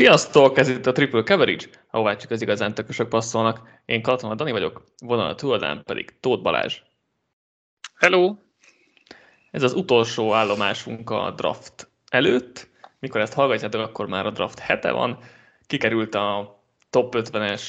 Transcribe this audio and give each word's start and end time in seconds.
Sziasztok! 0.00 0.58
Ez 0.58 0.68
itt 0.68 0.86
a 0.86 0.92
Triple 0.92 1.22
Coverage, 1.22 1.64
ahová 1.90 2.16
csak 2.16 2.30
az 2.30 2.42
igazán 2.42 2.74
tökösök 2.74 3.08
passzolnak. 3.08 3.80
Én 3.84 4.02
Katona 4.02 4.34
Dani 4.34 4.50
vagyok, 4.50 4.84
vonal 4.98 5.34
túladán 5.34 5.82
pedig 5.84 6.20
Tóth 6.20 6.42
Balázs. 6.42 6.80
Hello! 7.94 8.34
Ez 9.50 9.62
az 9.62 9.72
utolsó 9.72 10.32
állomásunk 10.32 11.10
a 11.10 11.30
draft 11.30 11.90
előtt. 12.10 12.68
Mikor 12.98 13.20
ezt 13.20 13.32
hallgatjátok, 13.32 13.80
akkor 13.80 14.06
már 14.06 14.26
a 14.26 14.30
draft 14.30 14.58
hete 14.58 14.90
van. 14.90 15.18
Kikerült 15.66 16.14
a 16.14 16.60
top 16.90 17.14
50-es 17.18 17.62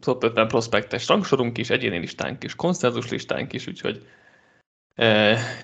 top 0.00 0.24
50 0.24 0.48
prospektes 0.48 1.08
rangsorunk 1.08 1.58
is, 1.58 1.70
egyéni 1.70 1.98
listánk 1.98 2.44
is, 2.44 2.54
konszenzus 2.54 3.10
listánk 3.10 3.52
is, 3.52 3.66
úgyhogy 3.66 4.06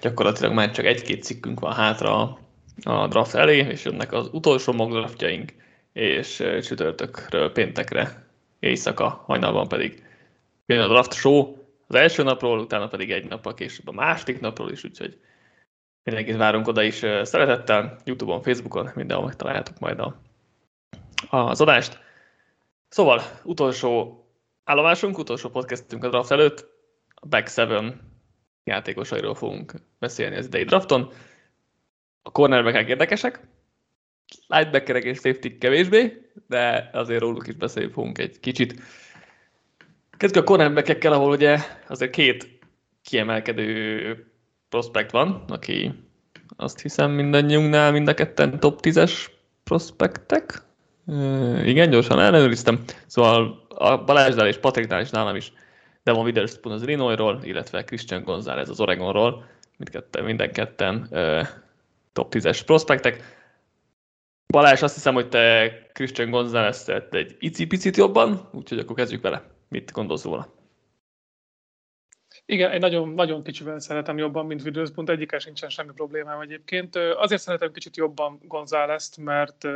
gyakorlatilag 0.01 0.53
már 0.53 0.71
csak 0.71 0.85
egy-két 0.85 1.23
cikkünk 1.23 1.61
van 1.61 1.73
hátra 1.73 2.39
a 2.83 3.07
draft 3.07 3.35
elé, 3.35 3.57
és 3.57 3.85
jönnek 3.85 4.13
az 4.13 4.29
utolsó 4.33 4.73
mock 4.73 4.93
draftjaink, 4.93 5.53
és 5.93 6.37
csütörtökről 6.63 7.53
péntekre 7.53 8.27
éjszaka, 8.59 9.23
hajnalban 9.27 9.69
pedig 9.69 10.03
jön 10.67 10.81
a 10.81 10.89
draft 10.89 11.13
show 11.13 11.57
az 11.87 11.95
első 11.95 12.23
napról, 12.23 12.59
utána 12.59 12.89
pedig 12.89 13.11
egy 13.11 13.29
nappal 13.29 13.55
később 13.55 13.89
a 13.89 13.93
második 13.93 14.41
napról 14.41 14.71
is, 14.71 14.85
úgyhogy 14.85 15.19
mindenkit 16.03 16.37
várunk 16.37 16.67
oda 16.67 16.83
is 16.83 16.97
szeretettel, 17.23 17.99
Youtube-on, 18.05 18.43
Facebookon, 18.43 18.91
mindenhol 18.95 19.27
megtaláljátok 19.27 19.79
majd 19.79 19.99
a, 19.99 20.21
az 21.31 21.61
adást. 21.61 21.99
Szóval, 22.89 23.23
utolsó 23.43 24.23
állomásunk, 24.65 25.19
utolsó 25.19 25.49
podcastünk 25.49 26.05
a 26.05 26.09
draft 26.09 26.31
előtt, 26.31 26.67
a 27.15 27.27
Back 27.27 27.49
7 27.49 27.95
játékosairól 28.65 29.35
fogunk 29.35 29.73
beszélni 29.99 30.37
az 30.37 30.47
idei 30.47 30.65
drafton. 30.65 31.11
A 32.23 32.31
cornerbackek 32.31 32.89
érdekesek, 32.89 33.41
linebackerek 34.47 35.05
és 35.05 35.17
safety 35.17 35.59
kevésbé, 35.59 36.31
de 36.47 36.91
azért 36.93 37.21
róluk 37.21 37.47
is 37.47 37.55
beszélni 37.55 37.93
fogunk 37.93 38.19
egy 38.19 38.41
kicsit. 38.41 38.81
Kezdjük 40.17 40.43
a 40.43 40.47
cornerbackekkel, 40.47 41.13
ahol 41.13 41.31
ugye 41.31 41.59
azért 41.89 42.11
két 42.11 42.59
kiemelkedő 43.03 44.33
prospekt 44.69 45.11
van, 45.11 45.45
aki 45.49 45.95
azt 46.57 46.81
hiszem 46.81 47.11
mindannyiunknál 47.11 47.93
mind 47.93 48.09
a 48.09 48.15
ketten 48.15 48.61
top 48.61 48.81
10-es 48.83 49.27
prospektek. 49.65 50.63
igen, 51.65 51.91
gyorsan 51.91 52.21
ellenőriztem. 52.21 52.85
Szóval 53.07 53.67
a 53.69 54.05
Balázsnál 54.05 54.47
és 54.47 54.57
Patriknál 54.57 55.01
is 55.01 55.11
nálam 55.11 55.37
is 55.37 55.53
Devon 56.03 56.25
Witherspoon 56.25 56.75
az 56.75 56.83
Illinoisról, 56.83 57.41
illetve 57.43 57.85
Christian 57.85 58.23
González 58.23 58.69
az 58.69 58.81
Oregonról. 58.81 59.45
Mindketten, 59.77 60.25
minden 60.25 60.53
ketten 60.53 61.09
top 62.19 62.35
10-es 62.35 62.63
prospektek. 62.67 63.23
Balázs, 64.47 64.83
azt 64.83 64.95
hiszem, 64.95 65.15
hogy 65.15 65.29
te 65.29 65.73
Christian 65.93 66.31
gonzález 66.31 66.89
egy 67.11 67.37
icipicit 67.39 67.97
jobban, 67.97 68.49
úgyhogy 68.53 68.79
akkor 68.79 68.97
kezdjük 68.97 69.23
vele. 69.23 69.43
Mit 69.69 69.93
gondolsz 69.93 70.25
róla? 70.25 70.55
Igen, 72.47 72.71
egy 72.71 72.81
nagyon, 72.81 73.09
nagyon 73.09 73.43
kicsivel 73.43 73.81
szeretem 73.81 74.19
jobban, 74.19 74.47
mint 74.47 74.63
Witherspoon, 74.63 75.11
egyikkel 75.11 75.39
sincsen 75.39 75.69
semmi 75.69 75.93
problémám 75.93 76.41
egyébként. 76.41 76.97
Azért 76.97 77.41
szeretem 77.41 77.73
kicsit 77.73 77.97
jobban 77.97 78.39
González-t, 78.43 79.17
mert 79.17 79.67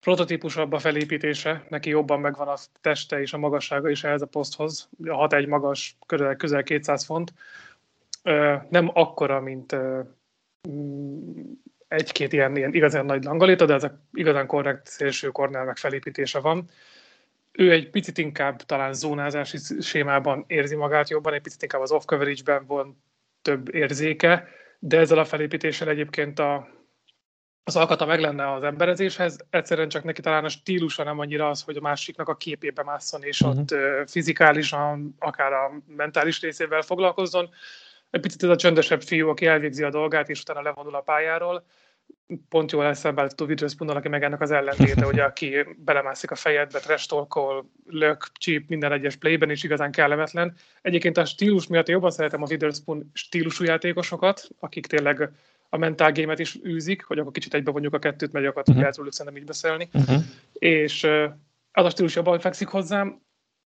prototípusabb 0.00 0.72
a 0.72 0.78
felépítése, 0.78 1.66
neki 1.68 1.90
jobban 1.90 2.20
megvan 2.20 2.48
a 2.48 2.56
teste 2.80 3.20
és 3.20 3.32
a 3.32 3.38
magassága 3.38 3.88
is 3.88 4.04
ehhez 4.04 4.22
a 4.22 4.26
poszthoz. 4.26 4.88
A 5.04 5.26
6-1 5.28 5.48
magas, 5.48 5.96
közel, 6.06 6.36
közel 6.36 6.62
200 6.62 7.04
font. 7.04 7.32
Nem 8.68 8.90
akkora, 8.92 9.40
mint 9.40 9.76
egy-két 11.88 12.32
ilyen, 12.32 12.56
ilyen 12.56 12.74
igazán 12.74 13.04
nagy 13.04 13.24
langalita, 13.24 13.64
de 13.64 13.74
ez 13.74 13.84
a 13.84 14.00
igazán 14.12 14.46
korrekt 14.46 14.86
szélső 14.86 15.28
kornál 15.28 15.64
meg 15.64 15.76
felépítése 15.76 16.40
van. 16.40 16.64
Ő 17.52 17.70
egy 17.70 17.90
picit 17.90 18.18
inkább 18.18 18.62
talán 18.62 18.92
zónázási 18.92 19.58
sémában 19.80 20.44
érzi 20.46 20.74
magát 20.74 21.10
jobban, 21.10 21.34
egy 21.34 21.40
picit 21.40 21.62
inkább 21.62 21.80
az 21.80 21.92
off 21.92 22.04
coverage-ben 22.04 22.66
van 22.66 23.02
több 23.42 23.74
érzéke, 23.74 24.48
de 24.78 24.98
ezzel 24.98 25.18
a 25.18 25.24
felépítéssel 25.24 25.88
egyébként 25.88 26.38
a, 26.38 26.68
az 27.64 27.76
alkata 27.76 28.06
meg 28.06 28.20
lenne 28.20 28.52
az 28.52 28.62
emberezéshez, 28.62 29.36
egyszerűen 29.50 29.88
csak 29.88 30.04
neki 30.04 30.20
talán 30.20 30.44
a 30.44 30.48
stílusa 30.48 31.04
nem 31.04 31.18
annyira 31.18 31.48
az, 31.48 31.62
hogy 31.62 31.76
a 31.76 31.80
másiknak 31.80 32.28
a 32.28 32.36
képébe 32.36 32.82
másszon, 32.82 33.22
és 33.22 33.40
uh-huh. 33.40 33.58
ott 33.58 33.74
fizikálisan, 34.10 35.14
akár 35.18 35.52
a 35.52 35.72
mentális 35.86 36.40
részével 36.40 36.82
foglalkozzon, 36.82 37.48
egy 38.16 38.22
picit 38.22 38.42
ez 38.42 38.48
a 38.48 38.56
csöndesebb 38.56 39.02
fiú, 39.02 39.28
aki 39.28 39.46
elvégzi 39.46 39.82
a 39.82 39.90
dolgát, 39.90 40.28
és 40.28 40.40
utána 40.40 40.62
levonul 40.62 40.94
a 40.94 41.00
pályáról. 41.00 41.64
Pont 42.48 42.72
jól 42.72 42.84
eszembe 42.84 43.30
Witherspoon, 43.38 43.96
aki 43.96 44.08
meg 44.08 44.22
ennek 44.22 44.40
az 44.40 44.50
ellentéte, 44.50 45.06
ugye, 45.12 45.22
aki 45.22 45.56
belemászik 45.76 46.30
a 46.30 46.34
fejedbe, 46.34 46.78
trestolkol, 46.78 47.70
lök, 47.86 48.26
csíp 48.32 48.68
minden 48.68 48.92
egyes 48.92 49.16
playben, 49.16 49.50
és 49.50 49.62
igazán 49.62 49.90
kellemetlen. 49.90 50.54
Egyébként 50.82 51.16
a 51.16 51.24
stílus 51.24 51.66
miatt 51.66 51.88
jobban 51.88 52.10
szeretem 52.10 52.42
a 52.42 52.46
Witherspoon 52.50 53.10
stílusú 53.12 53.64
játékosokat, 53.64 54.48
akik 54.60 54.86
tényleg 54.86 55.30
a 55.68 55.76
mentál 55.76 56.12
gémet 56.12 56.38
is 56.38 56.58
űzik, 56.64 57.04
hogy 57.04 57.18
akkor 57.18 57.32
kicsit 57.32 57.54
egybevonjuk 57.54 57.94
a 57.94 57.98
kettőt, 57.98 58.32
mert 58.32 58.44
gyakorlatilag 58.44 58.66
uh-huh. 58.66 58.80
lehet 58.80 58.96
róluk 58.96 59.12
szerintem 59.12 59.40
így 59.40 59.46
beszélni. 59.48 59.88
Uh-huh. 59.92 60.22
És 60.52 61.04
az 61.72 61.84
a 61.84 61.90
stílus 61.90 62.14
jobban 62.14 62.38
fekszik 62.38 62.68
hozzám, 62.68 63.20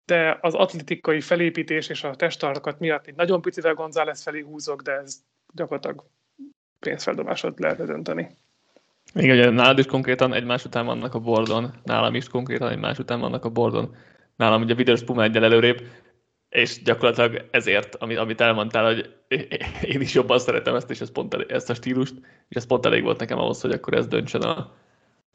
de 0.07 0.37
az 0.41 0.53
atletikai 0.53 1.21
felépítés 1.21 1.89
és 1.89 2.03
a 2.03 2.15
testarkat 2.15 2.79
miatt 2.79 3.07
egy 3.07 3.15
nagyon 3.15 3.41
picivel 3.41 3.73
González 3.73 4.21
felé 4.21 4.39
húzok, 4.39 4.81
de 4.81 4.91
ez 4.91 5.15
gyakorlatilag 5.53 6.03
pénzfeldobásot 6.79 7.59
lehetne 7.59 7.85
dönteni. 7.85 8.37
Igen, 9.13 9.37
ugye 9.37 9.49
nálad 9.49 9.79
is 9.79 9.85
konkrétan 9.85 10.33
egymás 10.33 10.65
után 10.65 10.85
vannak 10.85 11.13
a 11.13 11.19
bordon, 11.19 11.73
nálam 11.83 12.15
is 12.15 12.27
konkrétan 12.27 12.69
egymás 12.69 12.99
után 12.99 13.19
vannak 13.19 13.45
a 13.45 13.49
bordon. 13.49 13.95
Nálam 14.35 14.61
ugye 14.61 14.73
Witherspoon 14.73 15.21
egyel 15.21 15.43
előrébb, 15.43 15.81
és 16.49 16.81
gyakorlatilag 16.81 17.47
ezért, 17.51 17.95
amit, 17.95 18.17
amit 18.17 18.41
elmondtál, 18.41 18.85
hogy 18.85 19.15
én 19.93 20.01
is 20.01 20.13
jobban 20.13 20.39
szeretem 20.39 20.75
ezt, 20.75 20.89
és 20.89 21.01
ez 21.01 21.11
pont 21.11 21.33
elég, 21.33 21.51
ezt 21.51 21.69
a 21.69 21.73
stílust, 21.73 22.13
és 22.49 22.55
ez 22.55 22.65
pont 22.65 22.85
elég 22.85 23.03
volt 23.03 23.19
nekem 23.19 23.37
ahhoz, 23.37 23.61
hogy 23.61 23.71
akkor 23.71 23.93
ez 23.93 24.07
döntsön 24.07 24.41
a, 24.41 24.73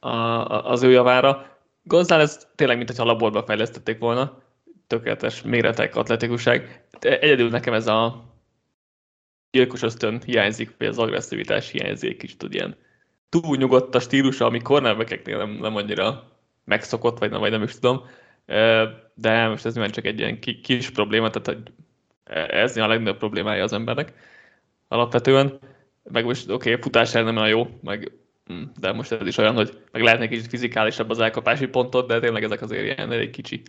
a, 0.09 0.71
az 0.71 0.83
ő 0.83 0.91
javára. 0.91 1.47
González 1.83 2.49
tényleg, 2.55 2.77
mint 2.77 2.89
hogyha 2.89 3.05
laborba 3.05 3.43
fejlesztették 3.43 3.99
volna, 3.99 4.43
tökéletes 4.93 5.43
méretek, 5.43 5.97
atletikusság. 5.97 6.85
Egyedül 7.01 7.51
nekem 7.51 7.75
ez 7.75 7.87
a 7.87 8.25
gyilkos 9.51 9.83
ösztön 9.83 10.23
hiányzik, 10.25 10.75
vagy 10.79 10.87
az 10.87 10.99
agresszivitás 10.99 11.71
hiányzik, 11.71 12.17
kicsit 12.17 12.39
tud 12.39 12.55
ilyen 12.55 12.77
túl 13.29 13.57
nyugodt 13.57 13.95
a 13.95 14.01
stílusa, 14.01 14.45
ami 14.45 14.61
cornerbackeknél 14.61 15.37
nem, 15.37 15.51
nem 15.51 15.77
annyira 15.77 16.31
megszokott, 16.65 17.19
vagy 17.19 17.31
nem, 17.31 17.41
vagy 17.41 17.51
nem 17.51 17.63
is 17.63 17.79
tudom. 17.79 18.07
De 19.15 19.49
most 19.49 19.67
ez 19.67 19.91
csak 19.91 20.07
egy 20.07 20.19
ilyen 20.19 20.39
kis 20.41 20.91
probléma, 20.91 21.31
tehát 21.31 21.73
ez 22.51 22.77
a 22.77 22.87
legnagyobb 22.87 23.19
problémája 23.19 23.63
az 23.63 23.73
embernek 23.73 24.13
alapvetően. 24.89 25.59
Meg 26.03 26.25
most 26.25 26.51
oké, 26.51 26.71
okay, 26.71 26.83
futás 26.83 27.13
nem 27.13 27.37
olyan 27.37 27.49
jó, 27.49 27.67
meg, 27.83 28.13
hm, 28.47 28.63
de 28.81 28.93
most 28.93 29.13
ez 29.13 29.27
is 29.27 29.37
olyan, 29.37 29.55
hogy 29.55 29.79
meg 29.93 30.03
lehetne 30.03 30.29
kicsit 30.29 30.47
fizikálisabb 30.47 31.11
az 31.11 31.21
elkapási 31.21 31.67
pontot, 31.67 32.07
de 32.07 32.21
tényleg 32.21 32.45
ezek 32.45 32.63
azért 32.63 32.85
ilyen 32.85 33.13
elég 33.13 33.31
kicsi 33.31 33.63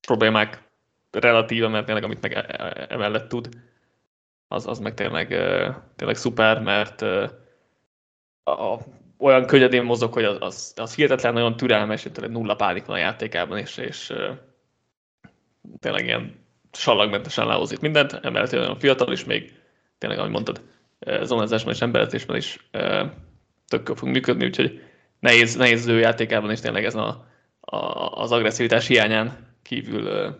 problémák 0.00 0.62
relatíve, 1.10 1.68
mert 1.68 1.84
tényleg 1.84 2.04
amit 2.04 2.20
meg 2.20 2.32
e, 2.32 2.44
e, 2.48 2.86
emellett 2.88 3.28
tud, 3.28 3.48
az, 4.48 4.66
az 4.66 4.78
meg 4.78 4.94
tényleg, 4.94 5.28
tényleg 5.96 6.16
szuper, 6.16 6.62
mert 6.62 7.02
a, 8.42 8.78
olyan 9.18 9.46
könnyedén 9.46 9.82
mozog, 9.82 10.12
hogy 10.12 10.24
az, 10.24 10.36
az, 10.40 10.72
az 10.76 10.94
hihetetlen 10.94 11.32
nagyon 11.32 11.56
türelmes, 11.56 12.02
tényleg 12.02 12.30
nulla 12.30 12.54
pánik 12.54 12.84
van 12.84 12.96
a 12.96 12.98
játékában, 12.98 13.58
és, 13.58 13.76
és 13.76 14.12
tényleg 15.78 16.04
ilyen 16.04 16.44
sallagmentesen 16.72 17.46
lehozik 17.46 17.80
mindent, 17.80 18.12
emellett 18.12 18.52
olyan 18.52 18.78
fiatal 18.78 19.12
is 19.12 19.24
még, 19.24 19.54
tényleg, 19.98 20.18
ahogy 20.18 20.30
mondtad, 20.30 20.62
zonázásban 21.22 21.72
és 21.72 21.80
emberezésben 21.80 22.36
is 22.36 22.68
tökkel 23.68 23.94
fog 23.94 24.08
működni, 24.08 24.44
úgyhogy 24.44 24.82
nehéz, 25.18 25.56
nehéz 25.56 25.86
ő 25.86 25.98
játékában 25.98 26.50
is 26.50 26.60
tényleg 26.60 26.84
ez 26.84 26.94
a, 26.94 27.26
a, 27.60 27.76
az 28.20 28.32
agresszivitás 28.32 28.86
hiányán 28.86 29.49
kívül 29.70 30.34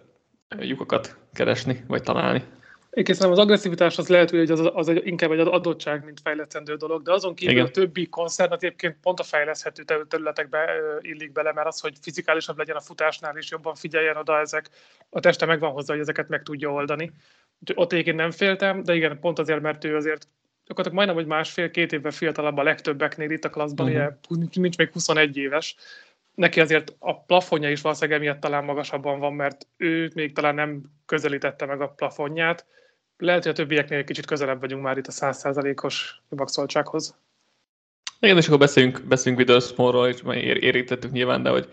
lyukakat 0.58 1.16
keresni, 1.32 1.84
vagy 1.86 2.02
találni. 2.02 2.42
Én 2.90 3.04
készülem, 3.04 3.30
az 3.30 3.38
agresszivitás 3.38 3.98
az 3.98 4.08
lehet, 4.08 4.30
hogy 4.30 4.50
az, 4.50 4.70
az 4.74 4.88
egy, 4.88 5.06
inkább 5.06 5.30
egy 5.30 5.40
adottság, 5.40 6.04
mint 6.04 6.20
fejlesztendő 6.20 6.74
dolog, 6.74 7.02
de 7.02 7.12
azon 7.12 7.34
kívül 7.34 7.54
Igen. 7.54 7.66
a 7.66 7.70
többi 7.70 8.06
koncern 8.06 8.52
egyébként 8.52 8.96
pont 9.02 9.20
a 9.20 9.22
fejleszthető 9.22 10.04
területekbe 10.08 10.66
illik 11.00 11.32
bele, 11.32 11.52
mert 11.52 11.66
az, 11.66 11.80
hogy 11.80 11.94
fizikálisabb 12.00 12.58
legyen 12.58 12.76
a 12.76 12.80
futásnál, 12.80 13.36
és 13.36 13.50
jobban 13.50 13.74
figyeljen 13.74 14.16
oda 14.16 14.38
ezek, 14.38 14.68
a 15.10 15.20
teste 15.20 15.46
megvan 15.46 15.72
hozzá, 15.72 15.92
hogy 15.92 16.02
ezeket 16.02 16.28
meg 16.28 16.42
tudja 16.42 16.72
oldani. 16.72 17.12
Ott 17.74 17.92
egyébként 17.92 18.16
nem 18.16 18.30
féltem, 18.30 18.82
de 18.82 18.94
igen, 18.94 19.20
pont 19.20 19.38
azért, 19.38 19.60
mert 19.60 19.84
ő 19.84 19.96
azért 19.96 20.28
gyakorlatilag 20.66 21.06
majdnem, 21.06 21.16
hogy 21.16 21.26
másfél-két 21.26 21.92
évvel 21.92 22.10
fiatalabb 22.10 22.56
a 22.56 22.62
legtöbbeknél 22.62 23.30
itt 23.30 23.44
a 23.44 23.50
klaszban, 23.50 23.86
uh-huh. 23.86 24.12
ugye 24.28 24.46
nincs 24.52 24.76
még 24.76 24.90
21 24.92 25.36
éves, 25.36 25.76
neki 26.40 26.60
azért 26.60 26.96
a 26.98 27.22
plafonja 27.22 27.70
is 27.70 27.80
valószínűleg 27.80 28.20
emiatt 28.20 28.40
talán 28.40 28.64
magasabban 28.64 29.18
van, 29.18 29.32
mert 29.32 29.66
ő 29.76 30.10
még 30.14 30.34
talán 30.34 30.54
nem 30.54 30.82
közelítette 31.06 31.66
meg 31.66 31.80
a 31.80 31.88
plafonját. 31.88 32.66
Lehet, 33.16 33.42
hogy 33.42 33.52
a 33.52 33.54
többieknél 33.54 33.98
egy 33.98 34.04
kicsit 34.04 34.26
közelebb 34.26 34.60
vagyunk 34.60 34.82
már 34.82 34.98
itt 34.98 35.06
a 35.06 35.12
100%-os 35.12 36.20
maxoltsághoz. 36.28 37.16
Igen, 38.20 38.36
és 38.36 38.46
akkor 38.46 38.58
beszélünk, 38.58 39.02
beszélünk 39.08 39.40
Witherspoonról, 39.40 40.08
és 40.08 40.22
már 40.22 40.36
érintettük 40.36 41.12
nyilván, 41.12 41.42
de 41.42 41.50
hogy 41.50 41.68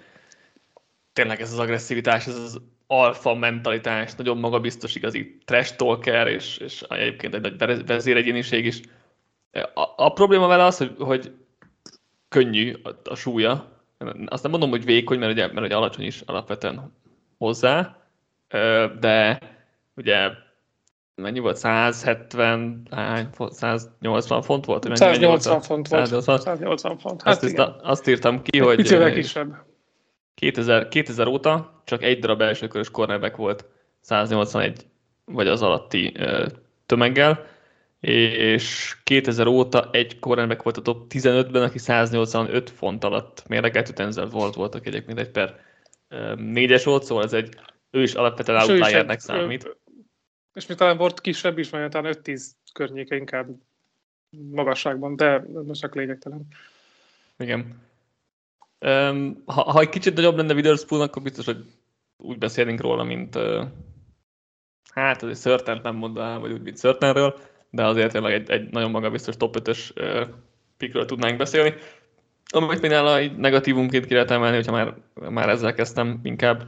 tényleg 1.13 1.41
ez 1.41 1.51
az 1.51 1.59
agresszivitás, 1.59 2.27
ez 2.27 2.35
az 2.35 2.61
alfa 2.87 3.35
mentalitás, 3.35 4.15
nagyon 4.15 4.37
magabiztos 4.37 4.95
igazi 4.95 5.37
trash 5.45 5.75
talker, 5.75 6.27
és, 6.27 6.57
és 6.57 6.81
egyébként 6.81 7.33
egy 7.33 7.55
nagy 7.57 7.85
vezéregyéniség 7.85 8.65
is. 8.65 8.81
A, 9.51 9.93
a 9.95 10.13
probléma 10.13 10.47
vele 10.47 10.63
az, 10.63 10.77
hogy, 10.77 10.95
hogy 10.99 11.31
könnyű 12.27 12.73
a, 12.83 13.09
a 13.09 13.15
súlya. 13.15 13.75
Azt 14.25 14.43
nem 14.43 14.51
mondom, 14.51 14.69
hogy 14.69 14.85
vékony, 14.85 15.19
mert 15.19 15.31
ugye, 15.31 15.47
mert 15.47 15.65
ugye 15.65 15.75
alacsony 15.75 16.05
is 16.05 16.21
alapvetően 16.25 16.93
hozzá, 17.37 17.97
de 18.99 19.39
ugye 19.95 20.29
mennyi 21.15 21.39
volt? 21.39 21.57
170, 21.57 22.87
180 23.49 24.41
font 24.41 24.65
volt? 24.65 24.95
180 24.95 25.61
font 25.61 25.87
volt. 25.87 26.05
180, 26.05 26.39
180 26.39 26.97
font. 26.97 27.21
Hát 27.21 27.33
azt, 27.33 27.51
igen. 27.51 27.75
azt 27.81 28.07
írtam 28.07 28.41
ki, 28.41 28.59
hogy 28.59 28.75
Picivel 28.75 29.13
kisebb. 29.13 29.65
2000, 30.35 30.87
2000 30.87 31.27
óta 31.27 31.81
csak 31.85 32.03
egy 32.03 32.19
darab 32.19 32.41
elsőkörös 32.41 32.91
cornerback 32.91 33.35
volt 33.35 33.65
181 33.99 34.85
vagy 35.25 35.47
az 35.47 35.61
alatti 35.61 36.13
tömeggel, 36.85 37.45
és 37.99 38.97
2000 39.03 39.47
óta 39.47 39.89
egy 39.91 40.19
cornerback 40.19 40.63
volt 40.63 40.77
a 40.77 40.81
top 40.81 41.11
15-ben, 41.13 41.63
aki 41.63 41.77
185 41.77 42.69
font 42.69 43.03
alatt 43.03 43.47
mérlegelt, 43.47 43.93
Tenzel 43.93 44.25
volt, 44.25 44.55
voltak 44.55 44.85
egyébként 44.85 45.19
egy 45.19 45.29
per 45.29 45.65
négyes 46.35 46.83
volt, 46.83 47.03
szóval 47.03 47.23
ez 47.23 47.33
egy, 47.33 47.55
ő 47.89 48.01
is 48.01 48.13
alapvetően 48.13 48.61
outliernek 48.61 49.19
számít. 49.19 49.77
És 50.53 50.65
mi 50.65 50.75
talán 50.75 50.97
volt 50.97 51.21
kisebb 51.21 51.57
is, 51.57 51.69
mert 51.69 51.91
talán 51.91 52.15
5-10 52.23 52.45
környéke 52.73 53.15
inkább 53.15 53.47
magasságban, 54.29 55.15
de 55.15 55.45
most 55.65 55.81
csak 55.81 55.95
lényegtelen. 55.95 56.47
Igen. 57.37 57.81
Um, 58.79 59.43
ha, 59.45 59.61
ha 59.61 59.79
egy 59.79 59.89
kicsit 59.89 60.15
nagyobb 60.15 60.37
lenne 60.37 60.53
Witherspoon, 60.53 61.01
akkor 61.01 61.21
biztos, 61.21 61.45
hogy 61.45 61.65
úgy 62.17 62.37
beszélnénk 62.37 62.81
róla, 62.81 63.03
mint 63.03 63.35
uh, 63.35 63.65
hát 64.91 65.23
azért 65.23 65.39
Szörtent 65.39 65.83
nem 65.83 65.95
mondanám, 65.95 66.39
vagy 66.39 66.51
úgy, 66.51 66.61
mint 66.61 66.77
Szörtenről, 66.77 67.39
de 67.69 67.85
azért 67.85 68.11
tényleg 68.11 68.33
egy, 68.33 68.49
egy 68.49 68.69
nagyon 68.69 68.91
magabiztos 68.91 69.37
top 69.37 69.57
5-ös 69.59 69.79
uh, 69.95 70.27
pikről 70.77 71.05
tudnánk 71.05 71.37
beszélni. 71.37 71.73
Amit 72.49 72.81
még 72.81 72.91
nála 72.91 73.17
egy 73.17 73.37
negatívumként 73.37 74.05
ki 74.05 74.13
lehet 74.13 74.31
emelni, 74.31 74.55
hogyha 74.55 74.71
már, 74.71 74.93
már 75.29 75.49
ezzel 75.49 75.73
kezdtem 75.73 76.19
inkább, 76.23 76.63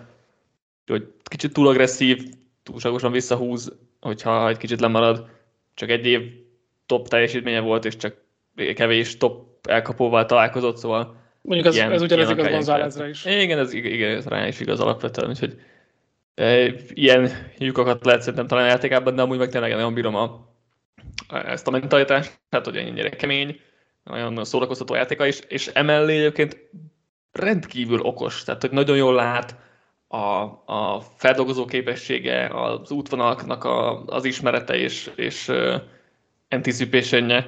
hogy 0.86 1.08
kicsit 1.24 1.54
túl 1.54 1.68
agresszív, 1.68 2.24
túlságosan 2.64 3.12
visszahúz, 3.12 3.78
hogyha 4.00 4.50
egy 4.50 4.58
kicsit 4.58 4.80
lemarad, 4.80 5.28
csak 5.74 5.90
egy 5.90 6.06
év 6.06 6.22
top 6.86 7.08
teljesítménye 7.08 7.60
volt, 7.60 7.86
és 7.86 7.96
csak 7.96 8.16
kevés 8.76 9.18
top 9.18 9.68
elkapóval 9.68 10.26
találkozott, 10.26 10.78
szóval 10.78 11.16
Mondjuk 11.42 11.68
ez, 11.68 11.76
ilyen, 11.76 11.92
ez 11.92 12.02
ugyanez 12.02 12.30
igaz 12.30 12.48
Gonzálezre 12.48 13.10
is. 13.10 13.26
Igen, 13.26 13.60
ez, 13.60 13.74
igen, 13.74 14.16
ez 14.16 14.26
rá 14.26 14.48
is 14.48 14.60
igaz 14.60 14.80
alapvetően, 14.80 15.30
úgyhogy 15.30 15.62
e, 16.36 16.74
ilyen 16.94 17.32
lyukakat 17.58 18.06
lehet 18.06 18.22
szerintem 18.22 18.48
talán 18.48 18.68
játékában, 18.68 19.16
de 19.16 19.22
amúgy 19.22 19.38
meg 19.38 19.50
tényleg 19.50 19.72
nagyon 19.72 19.94
bírom 19.94 20.16
a, 20.16 20.49
ezt 21.30 21.68
a 21.68 21.72
mentalitást, 21.72 22.40
hát 22.50 22.66
hogy 22.66 22.78
ennyire 22.78 23.10
kemény, 23.10 23.60
nagyon 24.04 24.46
szórakoztató 24.46 24.96
játéka 24.96 25.26
is, 25.26 25.40
és 25.48 25.68
emellé 25.68 26.18
egyébként 26.18 26.58
rendkívül 27.32 28.00
okos, 28.00 28.44
tehát 28.44 28.62
hogy 28.62 28.72
nagyon 28.72 28.98
jól 28.98 29.14
lát, 29.14 29.56
a, 30.12 30.44
a 30.66 31.02
feldolgozó 31.16 31.66
képessége, 31.66 32.48
az 32.48 32.92
útvonalaknak 32.92 33.64
a, 33.64 34.04
az 34.06 34.26
ismerete 34.26 34.76
és, 34.76 35.12
és 35.16 35.48
uh, 35.48 35.82
anticipation 36.50 37.44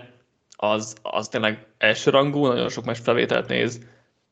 az, 0.56 0.96
az 1.02 1.28
tényleg 1.28 1.68
elsőrangú, 1.78 2.46
nagyon 2.46 2.70
sok 2.70 2.86
más 2.86 3.00
felvételt 3.00 3.48
néz, 3.48 3.82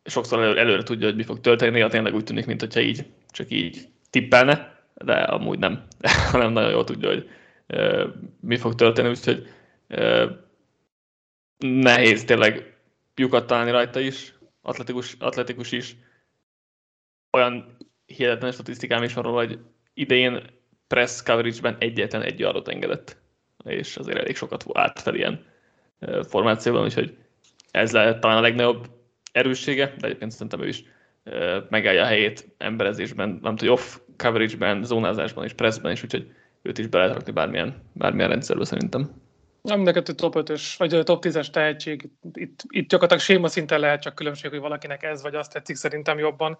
sokszor 0.05 0.39
előre, 0.39 0.59
előre 0.59 0.83
tudja, 0.83 1.07
hogy 1.07 1.15
mi 1.15 1.23
fog 1.23 1.39
történni, 1.41 1.71
néha 1.71 1.89
tényleg 1.89 2.13
úgy 2.13 2.23
tűnik, 2.23 2.45
mintha 2.45 2.79
így, 2.79 3.05
csak 3.31 3.51
így 3.51 3.87
tippelne, 4.09 4.77
de 4.93 5.13
amúgy 5.13 5.59
nem, 5.59 5.83
hanem 6.31 6.51
nagyon 6.51 6.71
jól 6.71 6.83
tudja, 6.83 7.09
hogy 7.09 7.29
mi 8.39 8.57
fog 8.57 8.75
történni, 8.75 9.10
úgyhogy 9.10 9.48
nehéz 11.57 12.24
tényleg 12.24 12.77
lyukat 13.16 13.48
találni 13.48 13.71
rajta 13.71 14.00
is, 14.00 14.33
atletikus, 14.62 15.16
atletikus 15.19 15.71
is, 15.71 15.95
olyan 17.31 17.77
hihetetlen 18.06 18.51
statisztikám 18.51 19.04
is 19.04 19.13
van 19.13 19.24
róla, 19.24 19.38
hogy 19.38 19.60
idején 19.94 20.44
press 20.88 21.24
coverage-ben 21.24 21.75
egyetlen 21.80 22.21
egy 22.21 22.39
yardot 22.39 22.68
engedett, 22.68 23.18
és 23.66 23.98
azért 23.98 24.18
elég 24.18 24.36
sokat 24.36 24.66
állt 24.74 25.00
fel 25.00 25.16
ilyen 25.16 25.45
formációban, 26.27 26.83
úgyhogy 26.83 27.18
ez 27.71 27.92
lehet 27.92 28.19
talán 28.19 28.38
a 28.38 28.42
legnagyobb 28.42 28.89
erőssége, 29.31 29.94
de 29.98 30.07
egyébként 30.07 30.31
szerintem 30.31 30.62
ő 30.62 30.68
is 30.68 30.83
megállja 31.69 32.01
a 32.01 32.06
helyét 32.06 32.56
emberezésben, 32.57 33.39
nem 33.42 33.56
tudom, 33.56 33.74
off 33.74 33.98
coverage-ben, 34.18 34.83
zónázásban 34.83 35.44
és 35.44 35.54
pressben 35.54 35.92
is, 35.92 36.04
úgyhogy 36.04 36.31
őt 36.61 36.77
is 36.77 36.88
be 36.88 36.97
lehet 36.97 37.13
rakni 37.13 37.31
bármilyen, 37.31 37.81
bármilyen 37.94 38.29
rendszerbe 38.29 38.65
szerintem. 38.65 39.11
Nem 39.61 39.81
neked 39.81 40.15
top 40.15 40.33
5-ös, 40.38 40.75
vagy 40.77 41.03
top 41.03 41.25
10-es 41.25 41.50
tehetség. 41.50 42.09
Itt, 42.33 42.63
itt 42.67 42.89
gyakorlatilag 42.89 43.23
séma 43.23 43.47
szinten 43.47 43.79
lehet 43.79 44.01
csak 44.01 44.15
különbség, 44.15 44.50
hogy 44.50 44.59
valakinek 44.59 45.03
ez 45.03 45.21
vagy 45.21 45.35
azt 45.35 45.51
tetszik 45.51 45.75
szerintem 45.75 46.19
jobban. 46.19 46.57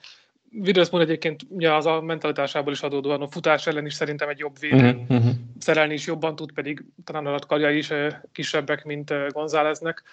Witherspoon 0.52 1.02
egyébként 1.02 1.42
ugye 1.50 1.74
az 1.74 1.86
a 1.86 2.02
mentalitásából 2.02 2.74
is 2.74 2.82
adódóan 2.82 3.22
a 3.22 3.28
futás 3.28 3.68
ellen 3.68 3.86
is 3.86 3.94
szerintem 3.94 4.30
egy 4.30 4.40
jobb 4.40 4.60
védő. 4.60 5.06
Uh-huh. 5.10 5.32
Szerelni 5.60 5.94
is 5.94 6.08
jobban 6.08 6.36
tud, 6.36 6.52
pedig 6.52 6.86
talán 7.04 7.26
a 7.26 7.40
karjai 7.40 7.78
is 7.78 7.94
kisebbek, 8.32 8.84
mint 8.84 9.14
Gonzáleznek. 9.28 10.04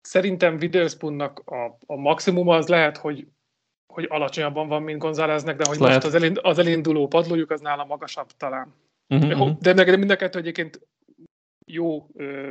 Szerintem 0.00 0.56
Witherspoonnak 0.60 1.42
a, 1.44 1.78
a 1.86 1.96
maximum 1.96 2.48
az 2.48 2.68
lehet, 2.68 2.96
hogy 2.96 3.26
hogy 3.94 4.06
alacsonyabban 4.10 4.68
van, 4.68 4.82
mint 4.82 4.98
Gonzáleznek, 4.98 5.56
de 5.56 5.64
hogy 5.66 5.78
lehet. 5.78 5.94
most 5.94 6.06
az, 6.06 6.22
elind, 6.22 6.38
az 6.42 6.58
elinduló 6.58 7.06
padlójuk 7.06 7.50
az 7.50 7.60
nála 7.60 7.84
magasabb 7.84 8.28
talán. 8.36 8.74
Uh-huh. 9.08 9.58
De 9.58 9.96
mind 9.96 10.10
a 10.10 10.16
kettő 10.16 10.38
egyébként 10.38 10.80
jó 11.66 12.08
ö, 12.14 12.50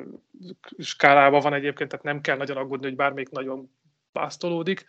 skálában 0.78 1.42
van 1.42 1.54
egyébként, 1.54 1.90
tehát 1.90 2.06
nem 2.06 2.22
kell 2.22 2.38
nagyon 2.38 2.58
aggódni, 2.58 2.86
hogy 2.86 2.96
bármelyik 2.96 3.30
nagyon 3.30 3.72
pásztolódik, 4.12 4.86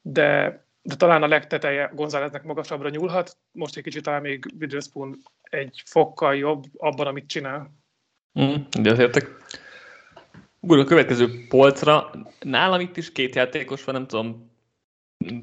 de 0.00 0.60
de 0.82 0.94
talán 0.94 1.22
a 1.22 1.26
legteteje 1.26 1.90
Gonzáleznek 1.94 2.42
magasabbra 2.42 2.88
nyúlhat, 2.88 3.36
most 3.52 3.76
egy 3.76 3.82
kicsit 3.82 4.02
talán 4.02 4.20
még 4.20 4.44
Witherspoon 4.60 5.18
egy 5.42 5.82
fokkal 5.84 6.36
jobb 6.36 6.64
abban, 6.76 7.06
amit 7.06 7.26
csinál. 7.26 7.70
Mm, 8.40 8.54
értek. 8.82 9.30
Ugorjuk 10.60 10.86
a 10.86 10.88
következő 10.88 11.46
polcra. 11.48 12.10
Nálam 12.40 12.80
itt 12.80 12.96
is 12.96 13.12
két 13.12 13.34
játékos 13.34 13.84
van, 13.84 13.94
nem 13.94 14.06
tudom, 14.06 14.50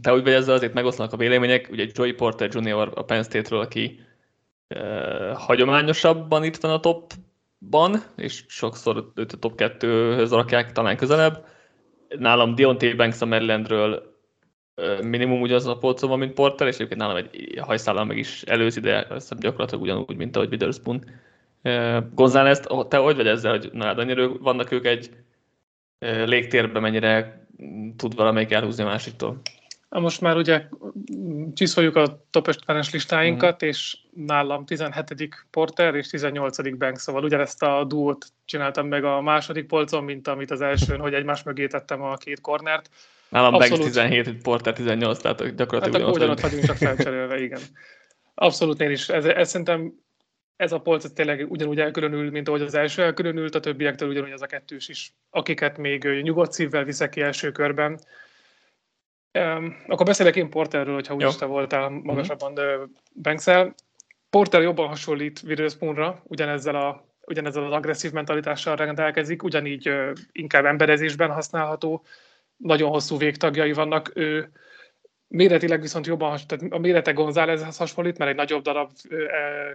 te 0.01 0.13
úgy 0.13 0.23
vagy 0.23 0.33
ezzel 0.33 0.53
azért 0.53 0.73
megoszlanak 0.73 1.13
a 1.13 1.17
vélemények. 1.17 1.67
Ugye 1.71 1.87
Joey 1.93 2.13
Porter 2.13 2.49
Jr. 2.55 2.91
a 2.93 3.03
Penn 3.03 3.23
State-ről, 3.23 3.59
aki 3.59 3.99
eh, 4.69 5.35
hagyományosabban 5.35 6.43
itt 6.43 6.57
van 6.57 6.71
a 6.71 6.79
topban, 6.79 8.03
és 8.15 8.43
sokszor 8.47 9.11
őt 9.15 9.31
a 9.31 9.37
top 9.37 9.53
2-höz 9.57 10.29
rakják 10.31 10.71
talán 10.71 10.97
közelebb. 10.97 11.45
Nálam 12.17 12.55
Deontay 12.55 12.93
Banks 12.93 13.21
a 13.21 13.25
Marylandről 13.25 14.17
minimum 15.01 15.41
ugyanaz 15.41 15.67
a 15.67 15.77
polcon 15.77 16.09
van, 16.09 16.19
mint 16.19 16.33
Porter, 16.33 16.67
és 16.67 16.75
egyébként 16.75 16.99
nálam 16.99 17.15
egy 17.15 17.59
hajszállal 17.61 18.05
meg 18.05 18.17
is 18.17 18.41
előzi, 18.41 18.79
de 18.79 19.05
azt 19.09 19.39
gyakorlatilag 19.39 19.83
ugyanúgy, 19.83 20.15
mint 20.15 20.35
ahogy 20.35 20.51
Witherspoon. 20.51 21.03
González, 22.13 22.61
te 22.87 22.97
hogy 22.97 23.15
vagy 23.15 23.27
ezzel, 23.27 23.51
hogy 23.51 23.69
na, 23.73 23.85
hát 23.85 23.97
annyira 23.97 24.37
vannak 24.37 24.71
ők 24.71 24.85
egy 24.85 25.09
légtérben, 26.25 26.81
mennyire 26.81 27.47
tud 27.97 28.15
valamelyik 28.15 28.51
elhúzni 28.51 28.83
a 28.83 28.87
másiktól? 28.87 29.41
Most 29.89 30.21
már 30.21 30.37
ugye 30.37 30.65
csiszoljuk 31.53 31.95
a 31.95 32.25
top 32.29 32.47
50-es 32.51 32.91
listáinkat, 32.91 33.63
mm. 33.63 33.67
és 33.67 33.97
nálam 34.25 34.65
17. 34.65 35.45
Porter 35.51 35.95
és 35.95 36.07
18. 36.07 36.77
Bank, 36.77 36.97
szóval 36.97 37.23
ugyanezt 37.23 37.63
a 37.63 37.83
duót 37.83 38.25
csináltam 38.45 38.87
meg 38.87 39.03
a 39.03 39.21
második 39.21 39.65
polcon, 39.65 40.03
mint 40.03 40.27
amit 40.27 40.51
az 40.51 40.61
elsőn, 40.61 40.99
hogy 40.99 41.13
egymás 41.13 41.43
mögé 41.43 41.67
tettem 41.67 42.01
a 42.01 42.15
két 42.15 42.41
kornert. 42.41 42.89
Nálam 43.29 43.53
Abszolút. 43.53 43.79
Banks 43.79 43.93
17, 43.93 44.41
Porter 44.41 44.73
18, 44.73 45.19
tehát 45.19 45.55
gyakorlatilag 45.55 46.01
hát 46.01 46.15
ugyanott 46.15 46.39
vagyunk, 46.39 46.63
csak 46.63 46.75
felcserélve, 46.75 47.41
igen. 47.41 47.61
Abszolút 48.35 48.81
én 48.81 48.91
is. 48.91 49.09
Ez, 49.09 49.25
ez 49.25 49.49
szerintem 49.49 49.93
ez 50.55 50.71
a 50.71 50.79
polc 50.79 51.13
tényleg 51.13 51.51
ugyanúgy 51.51 51.79
elkülönül, 51.79 52.31
mint 52.31 52.47
ahogy 52.47 52.61
az 52.61 52.73
első 52.73 53.03
elkülönült, 53.03 53.55
a 53.55 53.59
többiektől 53.59 54.09
ugyanúgy 54.09 54.31
az 54.31 54.41
a 54.41 54.45
kettős 54.45 54.89
is, 54.89 55.13
akiket 55.29 55.77
még 55.77 56.03
nyugodt 56.21 56.51
szívvel 56.51 56.83
viszek 56.83 57.09
ki 57.09 57.21
első 57.21 57.51
körben. 57.51 57.99
Um, 59.33 59.83
akkor 59.87 60.05
beszélek 60.05 60.35
én 60.35 60.49
Porterről, 60.49 60.93
hogyha 60.93 61.13
úgyis 61.13 61.35
te 61.35 61.45
voltál 61.45 61.89
magasabban 61.89 62.51
mm-hmm. 62.51 62.83
Banksel. 63.21 63.75
Porter 64.29 64.61
jobban 64.61 64.87
hasonlít 64.87 65.41
Witherspoonra, 65.45 66.21
ugyanezzel, 66.23 66.75
a, 66.75 67.05
ugyanezzel 67.25 67.63
az 67.63 67.71
agresszív 67.71 68.11
mentalitással 68.11 68.75
rendelkezik, 68.75 69.43
ugyanígy 69.43 69.89
uh, 69.89 70.11
inkább 70.31 70.65
emberezésben 70.65 71.31
használható, 71.31 72.05
nagyon 72.57 72.89
hosszú 72.89 73.17
végtagjai 73.17 73.73
vannak. 73.73 74.11
Ő 74.13 74.51
méretileg 75.27 75.81
viszont 75.81 76.07
jobban, 76.07 76.39
tehát 76.47 76.73
a 76.73 76.77
mérete 76.77 77.11
Gonzálezhez 77.11 77.77
hasonlít, 77.77 78.17
mert 78.17 78.31
egy 78.31 78.37
nagyobb 78.37 78.63
darab 78.63 78.91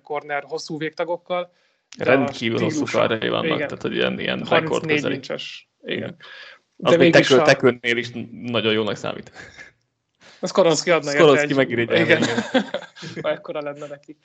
corner 0.03 0.43
hosszú 0.47 0.79
végtagokkal. 0.79 1.53
Rendkívül 1.99 2.61
hosszú 2.61 2.85
karjai 2.93 3.29
vannak, 3.29 3.45
igen, 3.45 3.59
tehát 3.59 3.83
hogy 3.83 3.95
ilyen, 3.95 4.19
ilyen 4.19 4.47
34 4.47 5.05
incses. 5.05 5.69
Igen. 5.83 6.17
Az 6.85 6.97
még 6.97 7.13
tekül, 7.13 7.41
a... 7.41 7.43
tekülnél 7.43 7.97
is 7.97 8.11
nagyon 8.31 8.73
jónak 8.73 8.97
számít. 8.97 9.33
Az 10.41 10.51
Koronszki 10.51 10.91
adna 10.91 11.17
Koronszki 11.17 11.55
megirigyel. 11.55 11.97
Igen, 11.97 12.23
ha 13.23 13.31
ekkora 13.37 13.61
lenne 13.61 13.87
neki. 13.87 14.17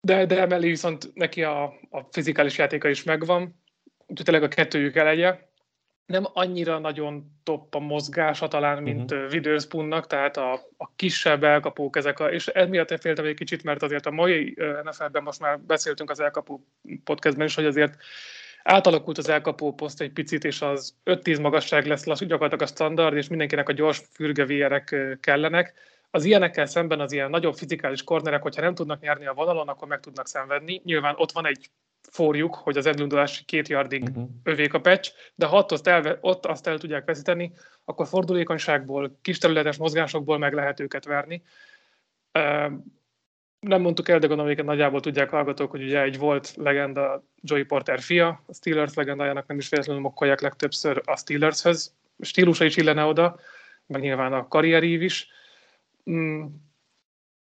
De, 0.00 0.26
de 0.26 0.40
emellé 0.40 0.68
viszont 0.68 1.10
neki 1.14 1.42
a, 1.42 1.62
a 1.90 2.00
fizikális 2.10 2.58
játéka 2.58 2.88
is 2.88 3.02
megvan, 3.02 3.60
úgyhogy 4.06 4.24
tényleg 4.24 4.42
a 4.42 4.48
kettőjük 4.48 4.96
elegye. 4.96 5.50
Nem 6.06 6.26
annyira 6.32 6.78
nagyon 6.78 7.38
top 7.42 7.74
a 7.74 7.78
mozgása 7.78 8.48
talán, 8.48 8.82
mint 8.82 9.10
uh-huh. 9.10 9.32
Witherspoonnak, 9.32 10.06
tehát 10.06 10.36
a, 10.36 10.52
a 10.76 10.90
kisebb 10.96 11.44
elkapók 11.44 11.96
ezek, 11.96 12.20
a, 12.20 12.32
és 12.32 12.46
emiatt 12.46 13.00
féltem 13.00 13.24
egy 13.24 13.34
kicsit, 13.34 13.62
mert 13.62 13.82
azért 13.82 14.06
a 14.06 14.10
mai 14.10 14.56
NFL-ben 14.82 15.22
most 15.22 15.40
már 15.40 15.60
beszéltünk 15.60 16.10
az 16.10 16.20
elkapó 16.20 16.66
podcastben 17.04 17.46
is, 17.46 17.54
hogy 17.54 17.66
azért 17.66 17.96
átalakult 18.62 19.18
az 19.18 19.28
elkapó 19.28 19.74
poszt 19.74 20.00
egy 20.00 20.12
picit, 20.12 20.44
és 20.44 20.62
az 20.62 20.94
5-10 21.04 21.40
magasság 21.40 21.86
lesz 21.86 22.04
gyakorlatilag 22.04 22.62
a 22.62 22.66
standard, 22.66 23.16
és 23.16 23.28
mindenkinek 23.28 23.68
a 23.68 23.72
gyors 23.72 24.02
fürgevérek 24.10 24.96
kellenek. 25.20 25.74
Az 26.10 26.24
ilyenekkel 26.24 26.66
szemben 26.66 27.00
az 27.00 27.12
ilyen 27.12 27.30
nagyobb 27.30 27.54
fizikális 27.54 28.02
kornerek, 28.02 28.42
hogyha 28.42 28.62
nem 28.62 28.74
tudnak 28.74 29.00
nyerni 29.00 29.26
a 29.26 29.34
vonalon, 29.34 29.68
akkor 29.68 29.88
meg 29.88 30.00
tudnak 30.00 30.26
szenvedni. 30.26 30.80
Nyilván 30.84 31.14
ott 31.16 31.32
van 31.32 31.46
egy 31.46 31.70
forjuk, 32.10 32.54
hogy 32.54 32.76
az 32.76 32.86
elindulás 32.86 33.42
két 33.46 33.68
yardig 33.68 34.02
uh-huh. 34.02 34.28
övék 34.42 34.74
a 34.74 34.80
patch, 34.80 35.12
de 35.34 35.46
ha 35.46 35.56
ott 35.56 35.72
azt, 35.72 35.90
ott 36.20 36.46
azt 36.46 36.66
el 36.66 36.78
tudják 36.78 37.04
veszíteni, 37.04 37.52
akkor 37.84 38.06
fordulékonyságból, 38.06 39.18
kis 39.22 39.38
területes 39.38 39.76
mozgásokból 39.76 40.38
meg 40.38 40.52
lehet 40.52 40.80
őket 40.80 41.04
verni 41.04 41.42
nem 43.62 43.80
mondtuk 43.80 44.08
el, 44.08 44.18
de 44.18 44.26
gondolom, 44.26 44.54
hogy 44.54 44.64
nagyjából 44.64 45.00
tudják 45.00 45.30
hallgatók, 45.30 45.70
hogy 45.70 45.82
ugye 45.82 46.02
egy 46.02 46.18
volt 46.18 46.54
legenda 46.56 47.24
Joey 47.40 47.64
Porter 47.64 48.00
fia, 48.00 48.42
a 48.46 48.54
Steelers 48.54 48.94
legendájának 48.94 49.46
nem 49.46 49.58
is 49.58 49.68
véletlenül 49.68 50.02
mokkolják 50.02 50.40
legtöbbször 50.40 51.02
a 51.04 51.16
Steelershez. 51.16 51.94
Stílusa 52.20 52.64
is 52.64 52.76
illene 52.76 53.04
oda, 53.04 53.38
meg 53.86 54.00
nyilván 54.00 54.32
a 54.32 54.48
karrierív 54.48 55.02
is. 55.02 55.28
Mm, 56.10 56.44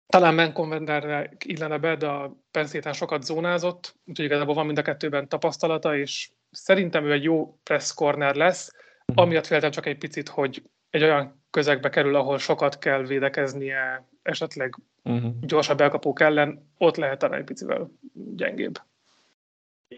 talán 0.07 0.35
Manconvenderre 0.35 1.31
illene 1.45 1.77
be, 1.77 1.95
de 1.95 2.07
a 2.07 2.35
Penn 2.51 2.91
sokat 2.91 3.23
zónázott, 3.23 3.95
úgyhogy 4.05 4.25
igazából 4.25 4.53
van 4.53 4.65
mind 4.65 4.77
a 4.77 4.81
kettőben 4.81 5.27
tapasztalata, 5.27 5.97
és 5.97 6.29
szerintem 6.51 7.05
ő 7.05 7.11
egy 7.11 7.23
jó 7.23 7.59
press 7.63 7.93
corner 7.93 8.35
lesz, 8.35 8.75
amiatt 9.15 9.47
féltem 9.47 9.71
csak 9.71 9.85
egy 9.85 9.97
picit, 9.97 10.29
hogy 10.29 10.63
egy 10.89 11.03
olyan 11.03 11.43
közegbe 11.49 11.89
kerül, 11.89 12.15
ahol 12.15 12.38
sokat 12.38 12.79
kell 12.79 13.03
védekeznie, 13.03 14.07
esetleg 14.21 14.75
uh-huh. 15.03 15.32
gyorsabb 15.41 15.82
elkapók 15.82 16.20
ellen, 16.20 16.70
ott 16.77 16.96
lehet 16.96 17.20
talán 17.20 17.39
egy 17.39 17.46
picivel 17.46 17.91
gyengébb. 18.36 18.82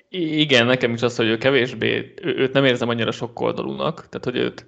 Igen, 0.09 0.65
nekem 0.65 0.93
is 0.93 1.01
az, 1.01 1.15
hogy 1.15 1.27
ő 1.27 1.37
kevésbé, 1.37 2.13
ő, 2.21 2.35
őt 2.35 2.53
nem 2.53 2.65
érzem 2.65 2.89
annyira 2.89 3.11
sok 3.11 3.39
oldalúnak, 3.39 3.95
tehát 3.95 4.23
hogy 4.23 4.35
őt, 4.35 4.65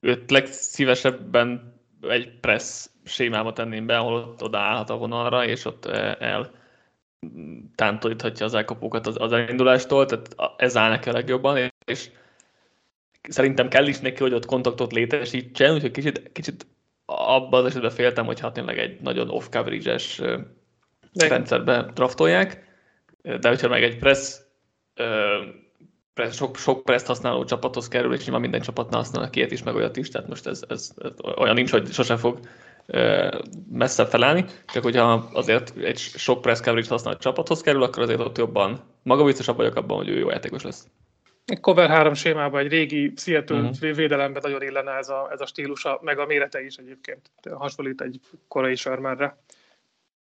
őt 0.00 0.30
legszívesebben 0.30 1.80
egy 2.00 2.40
press 2.40 2.86
sémába 3.04 3.52
tenném 3.52 3.86
be, 3.86 3.98
ahol 3.98 4.14
ott 4.14 4.42
odaállhat 4.42 4.90
a 4.90 4.96
vonalra, 4.96 5.46
és 5.46 5.64
ott 5.64 5.84
e, 5.84 6.16
el 6.20 6.50
tántoríthatja 7.74 8.46
az 8.46 8.54
elkapókat 8.54 9.06
az, 9.06 9.16
az 9.18 9.32
elindulástól, 9.32 10.06
tehát 10.06 10.34
ez 10.56 10.76
áll 10.76 10.90
neki 10.90 11.08
a 11.08 11.12
legjobban, 11.12 11.72
és 11.84 12.10
szerintem 13.22 13.68
kell 13.68 13.86
is 13.86 13.98
neki, 13.98 14.22
hogy 14.22 14.32
ott 14.32 14.46
kontaktot 14.46 14.92
létesítsen, 14.92 15.74
úgyhogy 15.74 15.90
kicsit, 15.90 16.32
kicsit 16.32 16.66
abban 17.16 17.60
az 17.60 17.66
esetben 17.66 17.90
féltem, 17.90 18.26
hogy 18.26 18.40
hát 18.40 18.52
tényleg 18.52 18.78
egy 18.78 19.00
nagyon 19.00 19.30
off-coverage-es 19.30 20.20
rendszerbe 21.12 21.90
draftolják, 21.94 22.64
de 23.22 23.48
hogyha 23.48 23.68
meg 23.68 23.82
egy 23.82 23.98
press, 23.98 24.36
press 26.14 26.36
sok, 26.36 26.56
sok 26.56 26.84
press 26.84 27.02
használó 27.02 27.44
csapathoz 27.44 27.88
kerül, 27.88 28.14
és 28.14 28.22
nyilván 28.22 28.40
minden 28.40 28.60
csapatnál 28.60 29.00
használnak 29.00 29.30
két 29.30 29.52
is, 29.52 29.62
meg 29.62 29.74
olyat 29.74 29.96
is, 29.96 30.08
tehát 30.08 30.28
most 30.28 30.46
ez, 30.46 30.62
ez, 30.68 30.90
ez 30.96 31.14
olyan 31.36 31.54
nincs, 31.54 31.70
hogy 31.70 31.92
sosem 31.92 32.16
fog 32.16 32.38
messzebb 33.72 34.08
felállni, 34.08 34.44
csak 34.72 34.82
hogyha 34.82 35.30
azért 35.32 35.76
egy 35.76 35.98
sok 35.98 36.40
press 36.40 36.60
coverage 36.60 36.88
használó 36.88 37.16
csapathoz 37.16 37.60
kerül, 37.60 37.82
akkor 37.82 38.02
azért 38.02 38.20
ott 38.20 38.38
jobban 38.38 38.80
magabiztosabb 39.02 39.56
vagyok 39.56 39.76
abban, 39.76 39.96
hogy 39.96 40.08
ő 40.08 40.18
jó 40.18 40.30
játékos 40.30 40.62
lesz. 40.62 40.86
Egy 41.44 41.60
cover 41.60 41.88
3 41.88 42.14
sémában, 42.14 42.60
egy 42.60 42.68
régi 42.68 43.12
Seattle 43.16 43.60
uh-huh. 43.60 43.94
védelemben 43.94 44.42
nagyon 44.44 44.62
illene 44.62 44.92
ez 44.92 45.08
a, 45.08 45.28
ez 45.32 45.40
a 45.40 45.46
stílusa, 45.46 45.98
meg 46.02 46.18
a 46.18 46.26
mérete 46.26 46.64
is 46.64 46.76
egyébként. 46.76 47.30
Hasonlít 47.50 48.00
egy 48.00 48.20
korai 48.48 48.74
Shermanre 48.74 49.36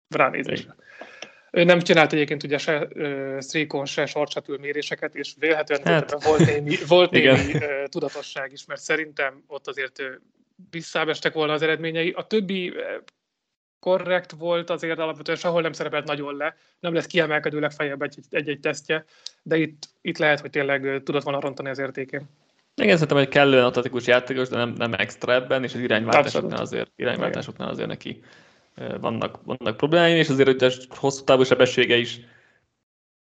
ránézésre. 0.09 0.75
Ő 1.51 1.63
nem 1.63 1.79
csinált 1.79 2.13
egyébként 2.13 2.43
ugye 2.43 2.57
se 2.57 2.87
uh, 2.93 3.41
streakon, 3.41 3.85
se 3.85 4.05
sorcsatül 4.05 4.57
méréseket, 4.57 5.15
és 5.15 5.33
vélhetően 5.39 5.81
hát. 5.83 6.23
volt 6.23 6.45
némi, 6.45 6.75
volt 6.87 7.11
némi 7.11 7.53
uh, 7.53 7.83
tudatosság 7.83 8.51
is, 8.51 8.65
mert 8.65 8.81
szerintem 8.81 9.43
ott 9.47 9.67
azért 9.67 9.99
uh, 9.99 10.07
visszábestek 10.69 11.33
volna 11.33 11.53
az 11.53 11.61
eredményei. 11.61 12.11
A 12.11 12.27
többi 12.27 12.73
korrekt 13.81 14.31
volt, 14.31 14.69
azért 14.69 14.99
alapvetően 14.99 15.37
sehol 15.37 15.61
nem 15.61 15.73
szerepelt 15.73 16.05
nagyon 16.05 16.35
le, 16.35 16.55
nem 16.79 16.93
lesz 16.93 17.05
kiemelkedő 17.05 17.59
legfeljebb 17.59 18.01
egy-egy 18.29 18.59
tesztje, 18.59 19.05
de 19.43 19.57
itt, 19.57 19.89
itt 20.01 20.17
lehet, 20.17 20.39
hogy 20.39 20.49
tényleg 20.49 21.01
tudott 21.03 21.23
volna 21.23 21.39
rontani 21.39 21.69
az 21.69 21.79
értékén. 21.79 22.29
Igen, 22.75 22.93
szerintem 22.93 23.17
egy 23.17 23.27
kellően 23.27 23.65
atletikus 23.65 24.07
játékos, 24.07 24.49
de 24.49 24.57
nem, 24.57 24.73
nem 24.77 24.93
extra 24.93 25.33
ebben, 25.33 25.63
és 25.63 25.73
az 25.73 25.79
irányváltásoknál 25.79 26.61
azért, 26.61 26.91
irányváltásoknál 26.95 27.69
azért 27.69 27.87
neki 27.87 28.23
vannak, 28.99 29.39
vannak 29.43 29.77
problémái, 29.77 30.11
és 30.11 30.29
azért 30.29 30.47
hogy 30.47 30.63
a 30.63 30.95
hosszú 30.95 31.23
távú 31.23 31.43
sebessége 31.43 31.95
is 31.95 32.19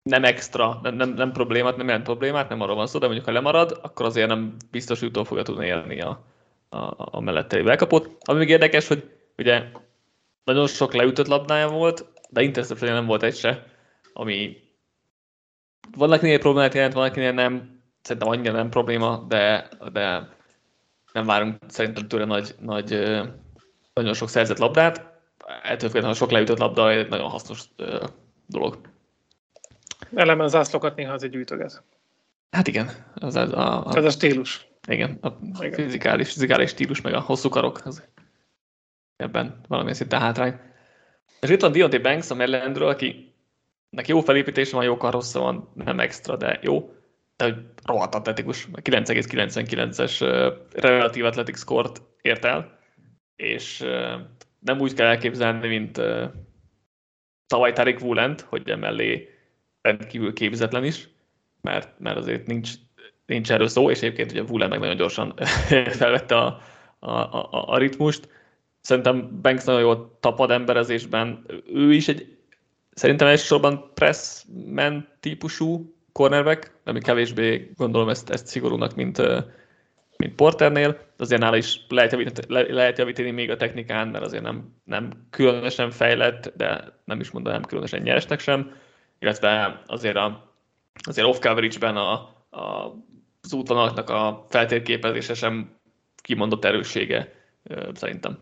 nem 0.02 0.24
extra, 0.24 0.78
nem, 0.82 0.94
nem, 0.94 1.10
nem 1.10 1.32
problémát, 1.32 1.76
nem 1.76 1.86
jelent 1.86 2.04
problémát, 2.04 2.48
nem 2.48 2.60
arról 2.60 2.76
van 2.76 2.86
szó, 2.86 2.98
de 2.98 3.04
mondjuk 3.06 3.26
ha 3.26 3.32
lemarad, 3.32 3.78
akkor 3.82 4.06
azért 4.06 4.28
nem 4.28 4.56
biztos, 4.70 4.98
hogy 4.98 5.08
utól 5.08 5.24
fogja 5.24 5.42
tudni 5.42 5.66
élni 5.66 6.00
a, 6.00 6.24
a, 6.68 6.94
a 6.96 7.20
mellettei 7.20 7.62
belkapot. 7.62 8.16
Ami 8.20 8.38
még 8.38 8.48
érdekes, 8.48 8.88
hogy 8.88 9.10
ugye 9.38 9.62
nagyon 10.44 10.66
sok 10.66 10.92
leütött 10.92 11.26
labdája 11.26 11.68
volt, 11.68 12.06
de 12.30 12.42
interception 12.42 12.92
nem 12.92 13.06
volt 13.06 13.22
egy 13.22 13.36
se, 13.36 13.66
ami 14.12 14.56
valakinél 15.96 16.38
problémát 16.38 16.74
jelent, 16.74 16.92
valakinél 16.92 17.32
nem, 17.32 17.82
szerintem 18.02 18.30
annyira 18.30 18.52
nem 18.52 18.70
probléma, 18.70 19.24
de, 19.28 19.68
de 19.92 20.28
nem 21.12 21.26
várunk 21.26 21.56
szerintem 21.68 22.08
tőle 22.08 22.24
nagy, 22.24 22.54
nagy, 22.60 22.90
nagyon 23.94 24.14
sok 24.14 24.28
szerzett 24.28 24.58
labdát. 24.58 25.10
Ettől 25.62 25.88
függetlenül 25.88 26.14
sok 26.14 26.30
leütött 26.30 26.58
labda 26.58 26.90
egy 26.90 27.08
nagyon 27.08 27.28
hasznos 27.28 27.62
dolog. 28.46 28.78
Elemen 30.14 30.48
zászlókat 30.48 30.96
néha 30.96 31.12
azért 31.12 31.32
gyűjtöget. 31.32 31.82
Hát 32.50 32.68
igen. 32.68 32.90
Az, 33.14 33.36
a, 33.36 33.42
a, 33.42 33.86
a, 33.86 33.96
ez 33.96 34.04
a 34.04 34.10
stílus. 34.10 34.66
Igen, 34.88 35.18
a 35.20 35.28
igen. 35.60 35.72
Fizikális, 35.72 36.32
fizikális 36.32 36.70
stílus, 36.70 37.00
meg 37.00 37.14
a 37.14 37.20
hosszú 37.20 37.48
karok. 37.48 37.80
Az 37.84 38.02
ebben 39.22 39.60
valamilyen 39.68 39.96
szinte 39.96 40.18
hátrány. 40.18 40.58
És 41.40 41.48
itt 41.48 41.60
van 41.60 41.72
Deontay 41.72 41.98
Banks 41.98 42.30
a 42.30 42.34
Marylandről, 42.34 42.88
aki 42.88 43.34
neki 43.90 44.10
jó 44.10 44.20
felépítése 44.20 44.76
van, 44.76 44.84
jó 44.84 44.96
karrossza 44.96 45.40
van, 45.40 45.72
nem 45.74 46.00
extra, 46.00 46.36
de 46.36 46.58
jó. 46.62 46.94
De 47.36 47.44
hogy 47.44 47.56
rohadt 47.84 48.14
atletikus, 48.14 48.68
9,99-es 48.72 50.20
relatív 50.72 51.24
athletic 51.24 51.58
score-t 51.58 52.02
ért 52.22 52.44
el, 52.44 52.78
és 53.36 53.78
nem 54.58 54.80
úgy 54.80 54.94
kell 54.94 55.06
elképzelni, 55.06 55.68
mint 55.68 56.00
tavaly 57.46 57.72
Tarik 57.72 58.00
Wulent, 58.00 58.40
hogy 58.40 58.70
emellé 58.70 59.28
rendkívül 59.80 60.32
képzetlen 60.32 60.84
is, 60.84 61.08
mert, 61.60 61.98
mert 61.98 62.16
azért 62.16 62.46
nincs, 62.46 62.70
nincs 63.26 63.52
erről 63.52 63.68
szó, 63.68 63.90
és 63.90 63.98
egyébként 63.98 64.30
ugye 64.30 64.42
Wulent 64.42 64.70
meg 64.70 64.80
nagyon 64.80 64.96
gyorsan 64.96 65.34
felvette 66.00 66.36
a, 66.36 66.60
a, 66.98 67.10
a, 67.10 67.48
a 67.50 67.78
ritmust, 67.78 68.28
Szerintem 68.82 69.40
Banks 69.42 69.64
nagyon 69.64 69.80
jól 69.80 70.16
tapad 70.20 70.50
emberezésben. 70.50 71.46
Ő 71.72 71.92
is 71.92 72.08
egy 72.08 72.36
szerintem 72.94 73.26
elsősorban 73.26 73.90
pressman 73.94 75.08
típusú 75.20 75.94
cornerback, 76.12 76.78
ami 76.84 77.00
kevésbé 77.00 77.70
gondolom 77.76 78.08
ezt, 78.08 78.30
ezt 78.30 78.46
szigorúnak, 78.46 78.94
mint, 78.94 79.22
mint 80.16 80.34
Porternél. 80.34 80.98
Azért 81.18 81.40
nála 81.40 81.56
is 81.56 81.80
lehet 81.88 82.12
javítani, 82.12 82.72
lehet 82.72 82.98
javítani 82.98 83.30
még 83.30 83.50
a 83.50 83.56
technikán, 83.56 84.08
mert 84.08 84.24
azért 84.24 84.42
nem, 84.42 84.74
nem 84.84 85.10
különösen 85.30 85.90
fejlett, 85.90 86.52
de 86.56 86.98
nem 87.04 87.20
is 87.20 87.30
mondanám 87.30 87.62
különösen 87.62 88.02
nyeresnek 88.02 88.40
sem. 88.40 88.74
Illetve 89.18 89.82
azért, 89.86 90.16
a, 90.16 90.52
azért 91.02 91.26
off 91.26 91.38
coverage-ben 91.38 91.96
a, 91.96 92.12
a, 92.50 92.96
az 93.42 93.52
útvonalaknak 93.52 94.10
a 94.10 94.46
feltérképezése 94.48 95.34
sem 95.34 95.74
kimondott 96.22 96.64
erőssége 96.64 97.32
szerintem. 97.94 98.38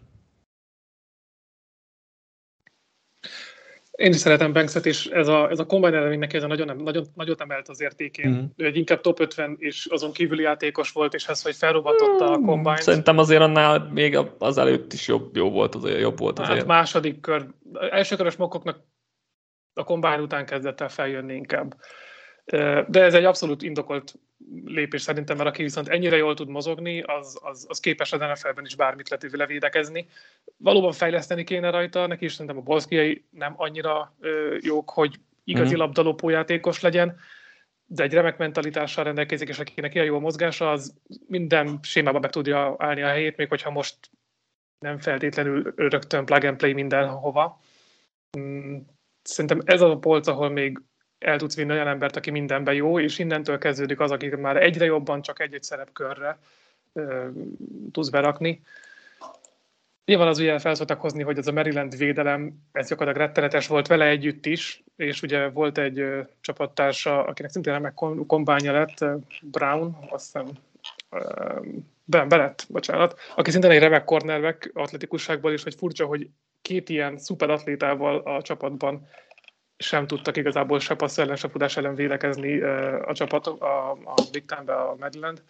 Én 4.01 4.13
is 4.13 4.17
szeretem 4.17 4.53
Bankset, 4.53 4.87
és 4.87 5.07
ez 5.07 5.29
a, 5.29 5.51
ez 5.51 5.59
a 5.59 5.67
combine 5.67 5.97
eleménynek 5.97 6.33
ez 6.33 6.43
a 6.43 6.47
nagyon, 6.47 6.77
nagyon, 6.77 7.07
nagyot 7.15 7.41
emelt 7.41 7.69
az 7.69 7.81
értékén. 7.81 8.29
Mm. 8.31 8.45
Ő 8.57 8.67
egy 8.67 8.77
inkább 8.77 9.01
top 9.01 9.21
50 9.21 9.57
és 9.59 9.87
azon 9.91 10.13
kívüli 10.13 10.43
játékos 10.43 10.91
volt, 10.93 11.15
és 11.15 11.27
ez, 11.27 11.43
hogy 11.43 11.57
felrobbantotta 11.57 12.25
a 12.25 12.35
hmm. 12.35 12.47
combine 12.47 12.81
Szerintem 12.81 13.19
azért 13.19 13.41
annál 13.41 13.89
még 13.93 14.19
az 14.39 14.59
előtt 14.59 14.93
is 14.93 15.09
jobb, 15.09 15.37
jó 15.37 15.51
volt, 15.51 15.75
azért 15.75 16.01
jobb 16.01 16.19
volt 16.19 16.39
azért. 16.39 16.59
Hát 16.59 16.67
második 16.67 17.21
kör, 17.21 17.47
első 17.91 18.17
körös 18.17 18.37
mokoknak 18.37 18.85
a 19.75 19.83
combine 19.83 20.21
után 20.21 20.47
kezdett 20.47 20.81
el 20.81 20.89
feljönni 20.89 21.35
inkább. 21.35 21.75
De 22.89 23.03
ez 23.03 23.15
egy 23.15 23.25
abszolút 23.25 23.63
indokolt 23.63 24.15
lépés 24.65 25.03
szerintem, 25.03 25.37
mert 25.37 25.49
aki 25.49 25.63
viszont 25.63 25.89
ennyire 25.89 26.17
jól 26.17 26.35
tud 26.35 26.49
mozogni, 26.49 27.01
az, 27.01 27.39
az, 27.43 27.67
az 27.69 27.81
képes 27.81 28.13
az 28.13 28.21
NFL-ben 28.21 28.65
is 28.65 28.75
bármit 28.75 29.19
levédekezni. 29.31 30.09
Valóban 30.57 30.93
fejleszteni 30.93 31.45
kéne 31.45 31.71
rajta, 31.71 32.07
neki 32.07 32.25
is 32.25 32.33
szerintem 32.33 32.57
a 32.57 32.63
bolszkiai 32.63 33.25
nem 33.31 33.55
annyira 33.57 34.15
jók, 34.61 34.91
hogy 34.91 35.21
igazi 35.45 35.69
mm-hmm. 35.69 35.79
labdalopó 35.79 36.29
játékos 36.29 36.81
legyen, 36.81 37.17
de 37.87 38.03
egy 38.03 38.13
remek 38.13 38.39
mentalitással 38.39 39.05
rendelkezik, 39.05 39.49
és 39.49 39.59
akinek 39.59 39.95
ilyen 39.95 40.07
jó 40.07 40.17
a 40.17 40.21
mozgása, 40.21 40.71
az 40.71 40.95
minden 41.27 41.79
sémában 41.83 42.21
meg 42.21 42.31
tudja 42.31 42.75
állni 42.79 43.03
a 43.03 43.09
helyét, 43.09 43.37
még 43.37 43.49
hogyha 43.49 43.71
most 43.71 43.97
nem 44.79 44.99
feltétlenül 44.99 45.73
rögtön 45.77 46.25
plug 46.25 46.45
and 46.45 46.57
play 46.57 46.73
mindenhova. 46.73 47.61
Mm, 48.39 48.77
szerintem 49.23 49.61
ez 49.65 49.81
az 49.81 49.91
a 49.91 49.99
polc, 49.99 50.27
ahol 50.27 50.49
még 50.49 50.81
el 51.21 51.39
tudsz 51.39 51.57
vinni 51.57 51.73
olyan 51.73 51.89
embert, 51.89 52.17
aki 52.17 52.31
mindenben 52.31 52.75
jó, 52.75 53.01
és 53.01 53.19
innentől 53.19 53.59
kezdődik 53.59 54.01
az, 54.01 54.11
akik 54.11 54.37
már 54.37 54.63
egyre 54.63 54.85
jobban 54.85 55.23
csak 55.23 55.41
egy-egy 55.41 55.63
szerepkörre 55.63 56.39
ö, 56.93 57.29
tudsz 57.93 58.09
berakni. 58.09 58.63
Nyilván 60.05 60.29
az 60.29 60.39
ugye 60.39 60.59
fel 60.59 60.75
hozni, 60.99 61.23
hogy 61.23 61.39
ez 61.39 61.47
a 61.47 61.53
Maryland 61.53 61.97
védelem, 61.97 62.53
ez 62.73 62.89
gyakorlatilag 62.89 63.27
rettenetes 63.27 63.67
volt 63.67 63.87
vele 63.87 64.07
együtt 64.07 64.47
is, 64.47 64.83
és 64.97 65.23
ugye 65.23 65.49
volt 65.49 65.79
egy 65.79 65.99
ö, 65.99 66.21
csapattársa, 66.41 67.25
akinek 67.25 67.51
szintén 67.51 67.73
remek 67.73 67.95
kombánya 68.27 68.73
lett, 68.73 69.05
Brown, 69.43 69.97
azt 70.09 70.25
hiszem, 70.25 70.47
Ben 72.05 72.29
Bennett, 72.29 72.67
bocsánat, 72.69 73.19
aki 73.37 73.51
szintén 73.51 73.71
egy 73.71 73.79
remek 73.79 74.05
cornerback 74.05 74.71
atletikusságból 74.75 75.53
is, 75.53 75.63
hogy 75.63 75.75
furcsa, 75.75 76.07
hogy 76.07 76.29
két 76.63 76.89
ilyen 76.89 77.19
szuper 77.19 77.51
atlétával 77.51 78.19
a 78.19 78.43
csapatban 78.43 79.09
sem 79.83 80.07
tudtak 80.07 80.37
igazából 80.37 80.81
se 80.81 80.95
passz 80.95 81.19
ellen, 81.19 81.37
se 81.37 81.49
fudás 81.49 81.77
ellen 81.77 81.95
védekezni 81.95 82.61
a 83.01 83.13
csapatok, 83.13 83.63
a, 83.63 83.91
a 83.91 84.15
Big 84.33 84.45
Time-be, 84.45 84.75
a 84.75 84.97
Maryland. 84.99 85.43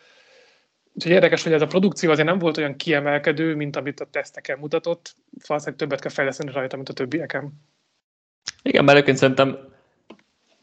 Úgyhogy 0.92 1.12
érdekes, 1.12 1.42
hogy 1.42 1.52
ez 1.52 1.62
a 1.62 1.66
produkció 1.66 2.10
azért 2.10 2.28
nem 2.28 2.38
volt 2.38 2.56
olyan 2.56 2.76
kiemelkedő, 2.76 3.54
mint 3.54 3.76
amit 3.76 4.00
a 4.00 4.04
teszteken 4.04 4.58
mutatott. 4.58 5.14
Valószínűleg 5.46 5.80
többet 5.80 6.00
kell 6.00 6.10
fejleszteni 6.10 6.52
rajta, 6.52 6.76
mint 6.76 6.88
a 6.88 6.92
többieken. 6.92 7.52
Igen, 8.62 8.84
mert 8.84 8.96
egyébként 8.96 9.18
szerintem 9.18 9.58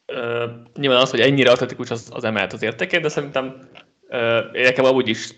uh, 0.08 0.52
nyilván 0.76 1.02
az, 1.02 1.10
hogy 1.10 1.20
ennyire 1.20 1.52
atletikus, 1.52 1.90
az, 1.90 2.10
az 2.12 2.24
emelt 2.24 2.54
az 2.54 2.64
értékét, 2.64 3.02
de 3.02 3.10
szerintem 3.10 3.70
uh, 4.10 4.52
nekem 4.52 4.86
amúgy 4.86 5.08
is 5.08 5.30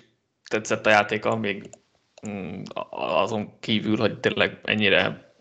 tetszett 0.50 0.86
a 0.86 0.90
játéka, 0.90 1.36
még 1.36 1.70
um, 2.28 2.62
azon 2.90 3.60
kívül, 3.60 3.98
hogy 3.98 4.20
tényleg 4.20 4.60
ennyire 4.64 5.34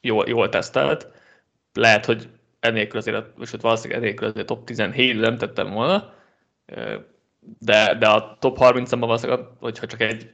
jól, 0.00 0.28
jól 0.28 0.48
tesztelt. 0.48 1.08
Lehet, 1.72 2.04
hogy 2.04 2.28
ennélkül 2.64 2.98
azért, 2.98 3.26
és 3.40 3.50
valószínűleg 3.60 4.02
ennélkül 4.02 4.28
azért 4.28 4.46
top 4.46 4.64
17 4.64 5.20
nem 5.20 5.36
tettem 5.36 5.70
volna, 5.70 6.14
de, 7.58 7.94
de 7.98 8.08
a 8.08 8.36
top 8.40 8.56
30-ban 8.60 8.96
valószínűleg, 8.98 9.46
hogyha 9.58 9.86
csak 9.86 10.00
egy 10.00 10.30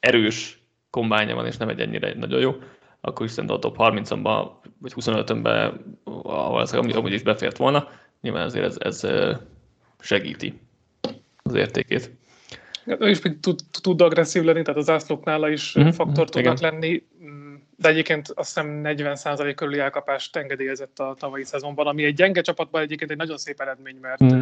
erős 0.00 0.60
kombánya 0.90 1.34
van, 1.34 1.46
és 1.46 1.56
nem 1.56 1.68
egy 1.68 1.80
ennyire 1.80 2.06
egy 2.08 2.16
nagyon 2.16 2.40
jó, 2.40 2.54
akkor 3.00 3.26
is 3.26 3.32
szerintem 3.32 3.56
a 3.56 3.60
top 3.60 3.76
30-ban, 3.78 4.50
vagy 4.78 4.92
25-ben 4.96 5.98
valószínűleg 6.04 6.96
amúgy 6.96 7.12
is 7.12 7.22
befért 7.22 7.56
volna. 7.56 7.88
Nyilván 8.20 8.44
azért 8.44 8.64
ez, 8.64 8.76
ez 8.78 9.06
segíti 10.00 10.60
az 11.42 11.54
értékét. 11.54 12.10
Ő 12.84 13.08
is 13.08 13.18
tud, 13.40 13.60
tud 13.82 14.00
agresszív 14.00 14.42
lenni, 14.42 14.62
tehát 14.62 14.80
az 14.80 14.90
ászlók 14.90 15.24
nála 15.24 15.48
is 15.48 15.78
mm-hmm, 15.78 15.88
faktor 15.88 16.28
tudnak 16.28 16.58
igen. 16.58 16.72
lenni 16.72 17.02
de 17.76 17.88
egyébként 17.88 18.28
azt 18.28 18.54
hiszem 18.54 18.80
40% 18.84 19.52
körüli 19.56 19.78
elkapást 19.78 20.36
engedélyezett 20.36 20.98
a 20.98 21.14
tavalyi 21.18 21.44
szezonban, 21.44 21.86
ami 21.86 22.04
egy 22.04 22.14
gyenge 22.14 22.40
csapatban 22.40 22.82
egyébként 22.82 23.10
egy 23.10 23.16
nagyon 23.16 23.38
szép 23.38 23.60
eredmény, 23.60 23.96
mert 24.00 24.24
mm. 24.24 24.40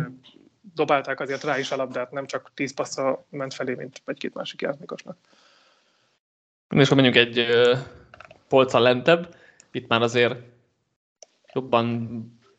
dobálták 0.75 1.21
azért 1.21 1.45
rá 1.45 1.59
is 1.59 1.71
a 1.71 1.77
labdát, 1.77 2.11
nem 2.11 2.27
csak 2.27 2.51
10 2.55 2.75
passza 2.75 3.27
ment 3.31 3.55
felé, 3.55 3.75
mint 3.75 4.03
egy-két 4.05 4.35
másik 4.35 4.61
játékosnak. 4.61 5.17
És 6.69 6.89
ha 6.89 6.95
mondjuk 6.95 7.17
egy 7.17 7.47
polca 8.49 8.79
lentebb, 8.79 9.35
itt 9.71 9.89
már 9.89 10.03
azért 10.03 10.37
jobban, 11.53 12.09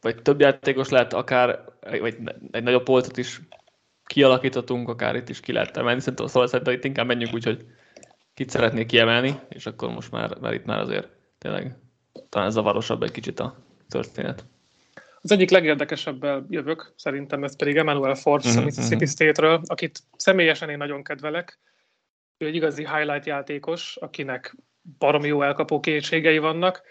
vagy 0.02 0.22
több 0.22 0.40
játékos 0.40 0.90
lehet 0.90 1.14
akár, 1.14 1.64
vagy 2.00 2.18
egy 2.52 2.64
nagyobb 2.64 2.84
polcot 2.84 3.18
is 3.18 3.42
kialakíthatunk, 4.06 4.90
akár 4.90 5.16
itt 5.16 5.30
is 5.30 5.40
ki 5.40 5.52
lehet 5.52 5.78
emelni. 5.78 6.02
Szóval 6.02 6.48
szerintem 6.48 6.74
itt 6.74 6.84
inkább 6.84 7.08
menjünk 7.08 7.34
úgy, 7.34 7.44
hogy 7.44 7.66
kit 8.36 8.50
szeretnék 8.50 8.88
kiemelni, 8.88 9.40
és 9.50 9.66
akkor 9.66 9.90
most 9.90 10.12
már, 10.12 10.38
mert 10.40 10.56
itt 10.56 10.66
már 10.66 10.80
azért 10.80 11.08
tényleg 11.38 11.76
talán 12.30 12.52
zavarosabb 12.52 13.04
egy 13.04 13.12
kicsit 13.12 13.40
a 13.40 13.58
történet. 13.90 14.46
Az 15.22 15.32
egyik 15.32 15.50
legérdekesebbel 15.50 16.46
jövök, 16.50 16.94
szerintem 16.96 17.44
ez 17.44 17.56
pedig 17.56 17.78
Emmanuel 17.78 18.16
Forbes 18.16 18.52
mm-hmm. 18.52 18.62
a 18.62 18.64
Mississippi 18.64 19.04
mhm. 19.04 19.14
State-ről, 19.14 19.62
akit 19.66 20.00
személyesen 20.18 20.70
én 20.70 20.78
nagyon 20.78 21.04
kedvelek. 21.04 21.60
Ő 22.38 22.46
egy 22.46 22.56
igazi 22.56 22.88
highlight 22.88 23.26
játékos, 23.26 23.96
akinek 23.96 24.56
baromi 24.98 25.28
jó 25.28 25.42
elkapó 25.42 25.80
készségei 25.80 26.38
vannak, 26.38 26.82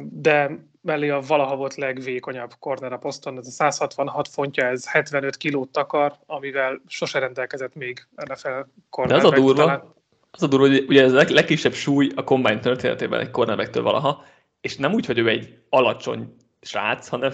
de 0.00 0.50
mellé 0.80 1.08
a 1.08 1.20
valaha 1.20 1.56
volt 1.56 1.74
legvékonyabb 1.74 2.50
corner 2.58 2.92
a 2.92 2.98
poszton, 2.98 3.38
ez 3.38 3.46
a 3.46 3.50
166 3.50 4.28
fontja, 4.28 4.66
ez 4.66 4.88
75 4.88 5.36
kilót 5.36 5.72
takar, 5.72 6.18
amivel 6.26 6.82
sose 6.86 7.18
rendelkezett 7.18 7.74
még 7.74 8.06
NFL 8.14 8.48
cornerback. 8.90 9.22
De 9.22 9.26
az 9.28 9.32
a 9.32 9.44
durva, 9.44 9.62
talán 9.62 9.96
az 10.30 10.42
a 10.42 10.46
durva, 10.46 10.66
hogy 10.66 10.84
ugye 10.88 11.02
ez 11.02 11.12
a 11.12 11.16
leg, 11.16 11.28
legkisebb 11.28 11.72
súly 11.72 12.10
a 12.14 12.24
combine 12.24 12.58
történetében 12.58 13.20
egy 13.20 13.30
cornerbacktől 13.30 13.82
valaha, 13.82 14.24
és 14.60 14.76
nem 14.76 14.92
úgy, 14.92 15.06
hogy 15.06 15.18
ő 15.18 15.28
egy 15.28 15.58
alacsony 15.68 16.36
srác, 16.60 17.08
hanem 17.08 17.32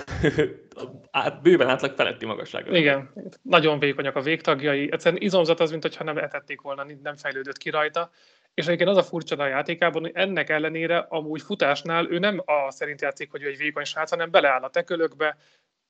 át, 1.11 1.43
bőven 1.43 1.69
átlag 1.69 1.95
feletti 1.95 2.27
magasságra. 2.27 2.77
Igen, 2.77 3.13
nagyon 3.43 3.79
vékonyak 3.79 4.17
a 4.17 4.21
végtagjai. 4.21 4.93
Egyszerűen 4.93 5.23
izomzat 5.23 5.61
az, 5.61 5.71
mintha 5.71 6.05
nem 6.05 6.19
etették 6.19 6.61
volna, 6.61 6.87
nem 7.03 7.17
fejlődött 7.17 7.57
ki 7.57 7.71
rajta. 7.71 8.11
És 8.55 8.67
egyébként 8.67 8.91
az 8.91 8.97
a 8.97 9.03
furcsa 9.03 9.37
a 9.37 9.47
játékában, 9.47 10.03
hogy 10.03 10.11
ennek 10.15 10.51
ellenére 10.51 11.07
amúgy 11.09 11.43
futásnál 11.43 12.11
ő 12.11 12.19
nem 12.19 12.43
a 12.45 12.71
szerint 12.71 13.01
játszik, 13.01 13.31
hogy 13.31 13.43
ő 13.43 13.49
egy 13.49 13.57
vékony 13.57 13.85
srác, 13.85 14.11
hanem 14.11 14.31
beleáll 14.31 14.63
a 14.63 14.71
tekölökbe, 14.71 15.37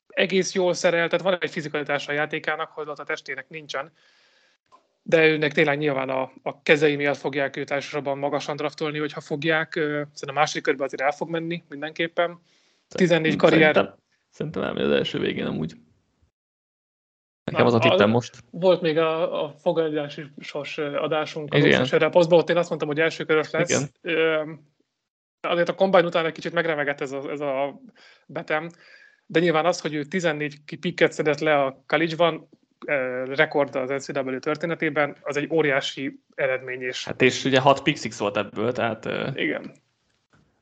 egész 0.07 0.55
jól 0.55 0.75
szerel, 0.75 1.09
tehát 1.09 1.25
van 1.25 1.39
egy 1.41 1.51
fizikalitása 1.51 2.13
a 2.13 2.15
játékának, 2.15 2.71
hogy 2.71 2.89
a 2.89 3.05
testének 3.05 3.49
nincsen 3.49 3.93
de 5.07 5.27
őnek 5.27 5.53
tényleg 5.53 5.79
nyilván 5.79 6.09
a, 6.09 6.33
a 6.43 6.63
kezei 6.63 6.97
miatt 6.97 7.17
fogják 7.17 7.57
őt 7.57 7.71
elsősorban 7.71 8.19
magasan 8.19 8.57
draftolni, 8.57 8.99
hogyha 8.99 9.21
fogják. 9.21 9.73
Szerintem 9.73 10.29
a 10.29 10.33
második 10.33 10.63
körben 10.63 10.87
azért 10.87 11.03
el 11.03 11.13
fog 11.13 11.29
menni 11.29 11.63
mindenképpen. 11.69 12.41
14 12.89 13.37
karrier. 13.37 13.75
Szerintem, 13.75 13.99
szerintem 14.31 14.63
elmegy 14.63 14.85
az 14.85 14.91
első 14.91 15.19
végén 15.19 15.47
amúgy. 15.47 15.75
Nekem 17.45 17.67
az 17.67 17.75
a 17.75 17.79
tippem 17.79 18.11
most. 18.11 18.37
Volt 18.51 18.81
még 18.81 18.99
a, 18.99 19.45
a 19.45 19.55
fogadási 19.59 20.25
sors 20.39 20.79
adásunk 20.79 21.55
az 21.55 21.93
erre 21.93 22.09
posztban, 22.09 22.39
ott 22.39 22.51
én 22.51 22.57
azt 22.57 22.69
mondtam, 22.69 22.89
hogy 22.89 23.01
első 23.01 23.25
körös 23.25 23.51
lesz. 23.51 23.91
Igen. 24.03 24.73
Azért 25.41 25.69
a 25.69 25.75
kombány 25.75 26.05
után 26.05 26.27
egy 26.27 26.33
kicsit 26.33 26.53
megremegett 26.53 27.01
ez 27.01 27.13
a, 27.13 27.31
ez 27.31 27.41
a 27.41 27.81
betem, 28.27 28.71
de 29.27 29.41
nyilván 29.41 29.67
az, 29.67 29.81
hogy 29.81 29.95
ő 29.95 30.05
14 30.05 30.61
pikket 30.81 31.13
szedett 31.13 31.39
le 31.39 31.63
a 31.63 31.83
college 31.87 32.17
rekord 33.27 33.77
az 33.77 33.89
NCAA 33.89 34.39
történetében, 34.39 35.17
az 35.21 35.37
egy 35.37 35.49
óriási 35.51 36.21
eredmény. 36.35 36.81
És... 36.81 37.05
Hát 37.05 37.23
és 37.23 37.45
ugye 37.45 37.61
6 37.61 37.83
pick 37.83 37.99
six 37.99 38.19
volt 38.19 38.37
ebből, 38.37 38.73
tehát... 38.73 39.09
Igen. 39.35 39.73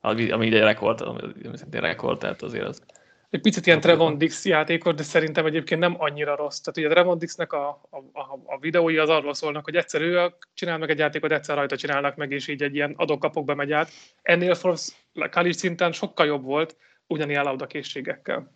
Ami, 0.00 0.30
ami 0.30 0.46
egy 0.46 0.60
rekord, 0.60 1.00
ami 1.00 1.20
szintén 1.54 1.80
rekord, 1.80 2.18
tehát 2.18 2.42
azért 2.42 2.66
az... 2.66 2.82
Egy 3.30 3.40
picit 3.40 3.66
ilyen 3.66 3.80
Trevon 3.80 4.18
Dix 4.18 4.44
játékos, 4.44 4.94
de 4.94 5.02
szerintem 5.02 5.46
egyébként 5.46 5.80
nem 5.80 5.94
annyira 5.98 6.36
rossz. 6.36 6.58
Tehát 6.58 6.78
ugye 6.78 6.88
Trevon 6.88 7.18
Dixnek 7.18 7.52
a, 7.52 7.68
a, 7.90 7.96
a, 7.96 8.40
a 8.44 8.58
videói 8.58 8.98
az 8.98 9.08
arról 9.08 9.34
szólnak, 9.34 9.64
hogy 9.64 9.76
egyszer 9.76 10.00
ő 10.00 10.34
csinál 10.54 10.78
meg 10.78 10.90
egy 10.90 10.98
játékot, 10.98 11.32
egyszer 11.32 11.56
rajta 11.56 11.76
csinálnak 11.76 12.16
meg, 12.16 12.30
és 12.30 12.48
így 12.48 12.62
egy 12.62 12.74
ilyen 12.74 12.94
adok-kapokba 12.96 13.54
megy 13.54 13.72
át. 13.72 13.90
Ennél 14.22 14.54
Forbes 14.54 14.88
college 15.12 15.52
szinten 15.52 15.92
sokkal 15.92 16.26
jobb 16.26 16.44
volt, 16.44 16.76
ugyanilyen 17.06 17.56
készségekkel. 17.66 18.52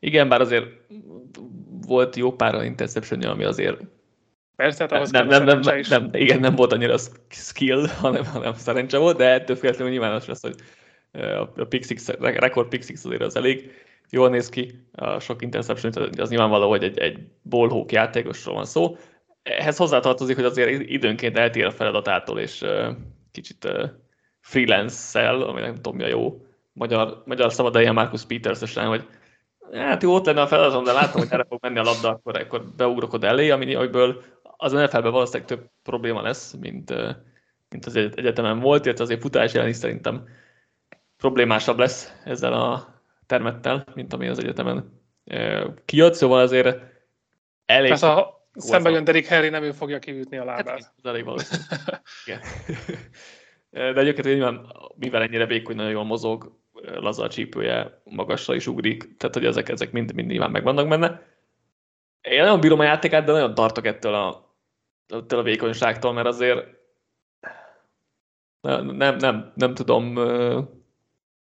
Igen, 0.00 0.28
bár 0.28 0.40
azért 0.40 0.66
volt 1.86 2.16
jó 2.16 2.32
pár 2.32 2.64
interception 2.64 3.22
ami 3.22 3.44
azért 3.44 3.80
Persze, 4.56 4.82
hát 4.82 4.92
ahhoz 4.92 5.10
nem, 5.10 5.26
nem, 5.26 5.44
nem, 5.44 5.60
nem, 5.60 5.80
nem, 5.88 6.08
igen, 6.12 6.40
nem 6.40 6.54
volt 6.54 6.72
annyira 6.72 6.96
skill, 7.28 7.86
hanem, 8.02 8.24
hanem 8.24 8.54
szerencse 8.54 8.98
volt, 8.98 9.16
de 9.16 9.24
ettől 9.24 9.56
függetlenül 9.56 9.92
nyilván 9.92 10.14
az, 10.14 10.40
hogy 10.40 10.54
a 11.56 11.64
Pick 11.64 11.84
Six, 11.84 12.08
rekord 12.18 12.68
Pick 12.68 12.84
Six 12.84 13.04
azért 13.04 13.22
az 13.22 13.36
elég 13.36 13.70
jól 14.10 14.28
néz 14.28 14.48
ki, 14.48 14.88
a 14.92 15.18
sok 15.18 15.42
interception, 15.42 15.92
az 16.18 16.28
nyilvánvaló, 16.28 16.68
hogy 16.68 16.84
egy, 16.84 16.98
egy 16.98 17.18
ballhawk 17.42 17.92
játékosról 17.92 18.54
van 18.54 18.64
szó. 18.64 18.96
Ehhez 19.42 19.76
hozzátartozik, 19.76 20.36
hogy 20.36 20.44
azért 20.44 20.80
időnként 20.80 21.38
eltér 21.38 21.64
a 21.64 21.70
feladatától, 21.70 22.38
és 22.38 22.64
kicsit 23.32 23.68
freelance-szel, 24.40 25.42
ami 25.42 25.60
nem 25.60 25.74
tudom 25.74 25.96
mi 25.96 26.02
a 26.02 26.08
jó 26.08 26.46
magyar, 26.72 27.22
magyar 27.26 27.52
szabad 27.52 27.80
ilyen 27.80 27.94
Marcus 27.94 28.24
peters 28.24 28.74
hogy 28.74 29.06
hát 29.72 30.02
jó, 30.02 30.14
ott 30.14 30.26
lenne 30.26 30.40
a 30.40 30.46
feladatom, 30.46 30.84
de 30.84 30.92
látom, 30.92 31.20
hogy 31.20 31.32
erre 31.32 31.44
fog 31.48 31.58
menni 31.62 31.78
a 31.78 31.82
labda, 31.82 32.08
akkor, 32.08 32.38
akkor 32.38 32.64
beugrok 32.76 33.12
oda 33.12 33.26
elé, 33.26 33.50
amiből 33.50 34.22
az 34.56 34.72
NFL-ben 34.72 35.12
valószínűleg 35.12 35.48
több 35.48 35.70
probléma 35.82 36.22
lesz, 36.22 36.54
mint, 36.60 36.94
mint 37.68 37.86
az 37.86 37.96
egyetemen 37.96 38.60
volt, 38.60 38.84
illetve 38.84 39.04
azért 39.04 39.20
futás 39.20 39.54
jelen 39.54 39.68
is 39.68 39.76
szerintem 39.76 40.28
problémásabb 41.16 41.78
lesz 41.78 42.12
ezzel 42.24 42.52
a 42.52 43.00
termettel, 43.26 43.84
mint 43.94 44.12
ami 44.12 44.28
az 44.28 44.38
egyetemen 44.38 45.00
kijött, 45.84 46.14
szóval 46.14 46.40
azért 46.40 46.78
elég... 47.66 47.88
Persze, 47.88 48.06
ha 48.06 48.48
szembe 48.54 48.90
jön 48.90 49.04
Derek 49.04 49.28
Harry, 49.28 49.48
nem 49.48 49.62
ő 49.62 49.72
fogja 49.72 49.98
kiütni 49.98 50.36
a 50.36 50.44
lábát. 50.44 50.68
Hát, 50.68 50.94
ez 51.02 51.10
elég 51.10 51.24
De 53.70 54.00
egyébként 54.00 54.26
nyilván, 54.26 54.66
mivel 54.96 55.22
ennyire 55.22 55.46
vékony, 55.46 55.76
nagyon 55.76 55.90
jól 55.90 56.04
mozog, 56.04 56.61
laza 56.82 57.22
a 57.22 57.28
csípője, 57.28 58.00
magasra 58.04 58.54
is 58.54 58.66
ugrik, 58.66 59.16
tehát 59.16 59.34
hogy 59.34 59.44
ezek, 59.44 59.68
ezek 59.68 59.92
mind, 59.92 60.14
mind 60.14 60.28
nyilván 60.28 60.50
megvannak 60.50 60.88
benne. 60.88 61.22
Én 62.20 62.40
nagyon 62.40 62.60
bírom 62.60 62.78
a 62.78 62.84
játékát, 62.84 63.24
de 63.24 63.32
nagyon 63.32 63.54
tartok 63.54 63.86
ettől 63.86 64.14
a, 64.14 64.54
ettől 65.08 65.38
a 65.38 65.42
vékonyságtól, 65.42 66.12
mert 66.12 66.26
azért 66.26 66.66
nem, 68.60 68.86
nem, 68.86 69.16
nem, 69.16 69.52
nem 69.54 69.74
tudom, 69.74 70.12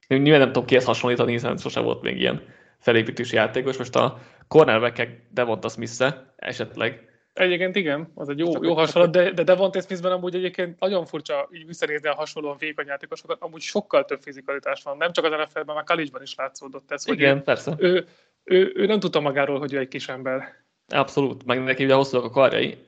nyilván 0.09 0.39
nem 0.39 0.53
tudom 0.53 0.65
kihez 0.65 0.85
hasonlítani, 0.85 1.33
hiszen 1.33 1.57
sose 1.57 1.81
volt 1.81 2.03
még 2.03 2.19
ilyen 2.19 2.43
felépítési 2.79 3.35
játékos. 3.35 3.77
Most 3.77 3.97
a 3.97 4.19
cornerback 4.49 5.09
Devonta 5.31 5.69
smith 5.69 6.15
esetleg. 6.37 7.16
Egyébként 7.37 7.77
igen, 7.77 8.13
az 8.15 8.29
egy 8.29 8.39
jó, 8.39 8.51
jó 8.63 8.75
hasonlat, 8.75 9.11
de, 9.11 9.31
de 9.31 9.43
Devonta 9.43 9.81
Smithben 9.81 10.13
amúgy 10.13 10.35
egyébként 10.35 10.79
nagyon 10.81 11.07
furcsa 11.07 11.49
így 11.53 11.67
visszanézni 11.67 12.09
a 12.09 12.15
hasonlóan 12.15 12.57
vékony 12.59 12.87
játékosokat, 12.87 13.37
amúgy 13.41 13.61
sokkal 13.61 14.05
több 14.05 14.21
fizikalitás 14.21 14.83
van, 14.83 14.97
nem 14.97 15.13
csak 15.13 15.25
az 15.25 15.31
NFL-ben, 15.31 15.75
már 15.75 15.85
college 15.85 16.19
is 16.23 16.35
látszódott 16.35 16.91
ez. 16.91 17.07
Igen, 17.07 17.33
hogy 17.33 17.43
persze. 17.43 17.75
Ő, 17.79 18.07
ő, 18.45 18.73
ő, 18.75 18.87
nem 18.87 19.01
tudta 19.01 19.21
magáról, 19.21 19.59
hogy 19.59 19.73
ő 19.73 19.79
egy 19.79 19.89
kis 19.89 20.09
ember. 20.09 20.55
Abszolút, 20.89 21.45
meg 21.45 21.63
neki 21.63 21.85
ugye 21.85 21.95
hosszúak 21.95 22.25
a 22.25 22.31
karjai, 22.31 22.79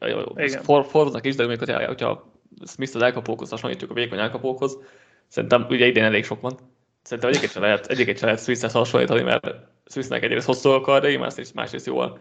for, 0.62 0.84
foroznak 0.84 1.26
is, 1.26 1.34
de 1.34 1.44
amikor, 1.44 1.84
hogyha 1.86 2.32
Smith 2.66 2.96
az 2.96 3.02
elkapókhoz 3.02 3.50
hasonlítjuk 3.50 3.90
a 3.90 3.94
vékony 3.94 4.18
elkapókhoz, 4.18 4.78
szerintem 5.26 5.66
ugye 5.70 5.86
idén 5.86 6.04
elég 6.04 6.24
sok 6.24 6.40
van. 6.40 6.58
Szerintem 7.02 7.32
egyiket 7.32 7.50
sem 7.50 7.62
lehet, 7.62 7.86
egyiket 7.86 8.18
sem 8.18 8.26
lehet 8.26 8.42
Swisshez 8.42 8.72
hasonlítani, 8.72 9.22
mert 9.22 9.54
Swissnek 9.86 10.22
egyrészt 10.22 10.46
hosszú 10.46 10.70
a 10.70 10.80
karjai, 10.80 11.16
másrészt, 11.16 11.54
másrészt 11.54 11.86
jóval 11.86 12.18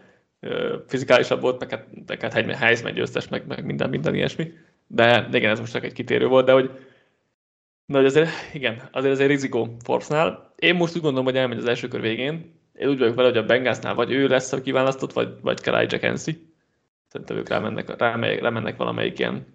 fizikálisabb 0.86 1.40
volt, 1.40 1.60
meg 1.60 1.70
hát, 1.70 1.86
meg 2.06 2.20
hát 2.20 2.32
Heisman 2.32 2.94
győztes, 2.94 3.28
meg, 3.28 3.46
meg 3.46 3.64
minden, 3.64 3.88
minden 3.88 4.14
ilyesmi. 4.14 4.52
De 4.86 5.28
igen, 5.32 5.50
ez 5.50 5.60
most 5.60 5.72
csak 5.72 5.84
egy 5.84 5.92
kitérő 5.92 6.26
volt, 6.26 6.46
de 6.46 6.52
hogy 6.52 6.70
de 7.90 7.96
hogy 7.96 8.06
azért, 8.06 8.30
igen, 8.52 8.88
azért 8.92 9.12
azért 9.12 9.30
rizikó 9.30 9.76
Forbesnál. 9.84 10.52
Én 10.56 10.74
most 10.74 10.96
úgy 10.96 11.02
gondolom, 11.02 11.24
hogy 11.24 11.36
elmegy 11.36 11.58
az 11.58 11.68
első 11.68 11.88
kör 11.88 12.00
végén. 12.00 12.54
Én 12.74 12.88
úgy 12.88 12.98
vagyok 12.98 13.14
vele, 13.14 13.28
hogy 13.28 13.36
a 13.36 13.44
Bengalsnál 13.44 13.94
vagy 13.94 14.12
ő 14.12 14.26
lesz 14.26 14.52
a 14.52 14.60
kiválasztott, 14.60 15.12
vagy, 15.12 15.34
vagy 15.40 15.60
Kalai 15.60 15.86
Jackensi. 15.88 16.46
Szerintem 17.08 17.36
ők 17.36 17.48
rámennek, 17.48 17.96
rámennek, 17.96 18.40
rámennek 18.40 18.76
valamelyik 18.76 19.18
ilyen 19.18 19.46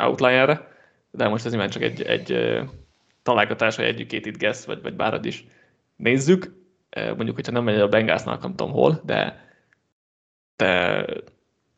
outlierre. 0.00 0.68
De 1.10 1.28
most 1.28 1.44
ez 1.44 1.50
nyilván 1.50 1.70
csak 1.70 1.82
egy, 1.82 2.02
egy 2.02 2.58
találgatás, 3.22 3.78
egyik-két 3.78 4.26
itt 4.26 4.38
guess, 4.38 4.64
vagy, 4.64 4.82
vagy 4.82 4.94
bárad 4.94 5.24
is 5.24 5.46
nézzük. 5.96 6.52
Mondjuk, 6.90 7.34
hogyha 7.34 7.52
nem 7.52 7.64
megy 7.64 7.80
a 7.80 7.88
Bengalsnál, 7.88 8.38
nem 8.42 8.54
tudom 8.54 8.72
hol, 8.72 9.00
de 9.04 9.44
de 10.56 11.04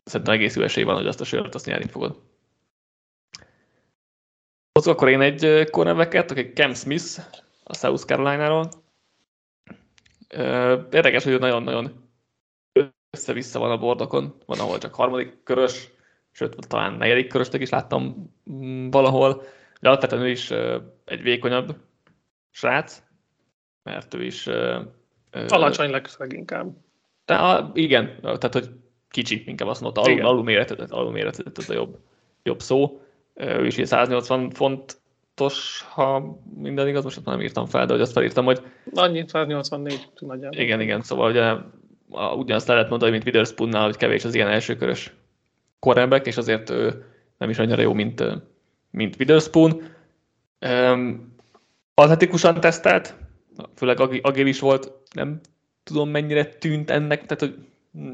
szerintem 0.05 0.35
egész 0.35 0.57
jó 0.57 0.63
esély 0.63 0.85
van, 0.85 0.97
hogy 0.97 1.07
azt 1.07 1.21
a 1.21 1.25
sört 1.25 1.55
azt 1.55 1.67
nyerni 1.67 1.89
fogod. 1.89 2.21
Hozzuk 4.73 4.95
akkor 4.95 5.09
én 5.09 5.21
egy 5.21 5.71
cornerbacket, 5.71 6.31
aki 6.31 6.53
Cam 6.53 6.75
Smith 6.75 7.21
a 7.65 7.75
South 7.75 8.05
Carolina-ról. 8.05 8.69
Érdekes, 10.91 11.25
hogy 11.25 11.39
nagyon-nagyon 11.39 12.11
össze-vissza 13.11 13.59
van 13.59 13.71
a 13.71 13.79
bordokon, 13.79 14.35
van, 14.47 14.59
ahol 14.59 14.79
csak 14.79 14.95
harmadik 14.95 15.43
körös, 15.43 15.91
sőt, 16.31 16.69
talán 16.69 16.93
negyedik 16.93 17.29
körösnek 17.29 17.61
is 17.61 17.69
láttam 17.69 18.33
mm, 18.51 18.91
valahol, 18.91 19.43
de 19.81 19.89
alapvetően 19.89 20.23
ő 20.23 20.29
is 20.29 20.51
egy 21.05 21.23
vékonyabb 21.23 21.77
srác, 22.51 23.03
mert 23.83 24.15
ő 24.15 24.25
is... 24.25 24.47
Alacsony 25.31 26.03
leginkább. 26.19 26.86
De 27.27 27.35
a, 27.35 27.71
igen, 27.75 28.19
tehát 28.23 28.53
hogy 28.53 28.71
kicsi, 29.11 29.43
inkább 29.47 29.69
azt 29.69 29.81
mondta, 29.81 30.01
alul, 30.01 30.27
alul 30.27 30.43
méretet, 30.43 30.91
alul 30.91 31.11
méretet, 31.13 31.59
ez 31.59 31.71
a 31.71 31.75
jobb, 31.75 31.99
jobb 32.43 32.61
szó. 32.61 33.01
Ő 33.35 33.67
is 33.67 33.81
180 33.83 34.51
fontos, 34.51 35.85
ha 35.89 36.39
minden 36.55 36.89
igaz, 36.89 37.05
most 37.05 37.25
nem 37.25 37.41
írtam 37.41 37.67
fel, 37.67 37.87
de 37.87 37.93
hogy 37.93 38.03
azt 38.03 38.13
felírtam, 38.13 38.45
hogy... 38.45 38.63
Annyi, 38.95 39.25
184 39.27 40.09
nagyjából. 40.19 40.61
Igen, 40.61 40.81
igen, 40.81 41.03
szóval 41.03 41.31
ugye 41.31 41.55
ugyanazt 42.37 42.69
lehet 42.69 42.89
mondani, 42.89 43.11
mint 43.11 43.25
Witherspoonnál, 43.25 43.85
hogy 43.85 43.97
kevés 43.97 44.25
az 44.25 44.35
ilyen 44.35 44.49
elsőkörös 44.49 45.13
cornerback, 45.79 46.27
és 46.27 46.37
azért 46.37 46.71
ő 46.71 47.05
nem 47.39 47.51
is 47.51 47.59
annyira 47.59 47.83
jó, 47.83 47.93
mint, 47.93 48.25
mint 48.91 49.17
Witherspoon. 49.19 49.83
Um, 50.61 51.35
atletikusan 51.95 52.61
tesztelt, 52.61 53.17
főleg 53.75 54.01
agilis 54.23 54.61
volt, 54.61 54.93
nem 55.15 55.41
tudom 55.87 56.11
mennyire 56.11 56.45
tűnt 56.45 56.91
ennek, 56.91 57.27
tehát 57.27 57.41
hogy 57.41 57.55
hm, 57.93 58.13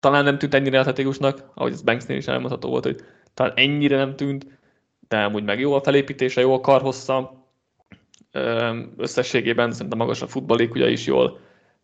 talán 0.00 0.24
nem 0.24 0.38
tűnt 0.38 0.54
ennyire 0.54 0.78
atletikusnak, 0.78 1.50
ahogy 1.54 1.72
az 1.72 1.82
Banksnél 1.82 2.16
is 2.16 2.26
elmondható 2.26 2.68
volt, 2.68 2.84
hogy 2.84 3.00
talán 3.34 3.52
ennyire 3.56 3.96
nem 3.96 4.16
tűnt, 4.16 4.46
de 5.08 5.18
amúgy 5.18 5.44
meg 5.44 5.60
jó 5.60 5.72
a 5.72 5.80
felépítése, 5.80 6.40
jó 6.40 6.54
a 6.54 6.60
karhossza, 6.60 7.46
összességében 8.96 9.72
szerintem 9.72 9.98
magas 9.98 10.22
a 10.22 10.26
futballékúja 10.26 10.88
is 10.88 11.06
jól, 11.06 11.38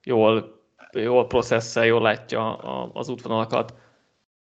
jól, 0.05 0.61
jól 0.93 1.27
processzel, 1.27 1.85
jól 1.85 2.03
látja 2.03 2.57
az 2.93 3.09
útvonalakat. 3.09 3.75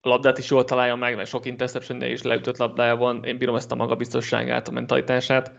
A 0.01 0.09
labdát 0.09 0.37
is 0.37 0.49
jól 0.49 0.63
találja 0.63 0.95
meg, 0.95 1.15
mert 1.15 1.29
sok 1.29 1.45
interception 1.45 2.01
is 2.01 2.21
leütött 2.21 2.57
labdája 2.57 2.95
van. 2.95 3.23
Én 3.23 3.37
bírom 3.37 3.55
ezt 3.55 3.71
a 3.71 3.75
magabiztosságát, 3.75 4.67
a 4.67 4.71
mentalitását. 4.71 5.51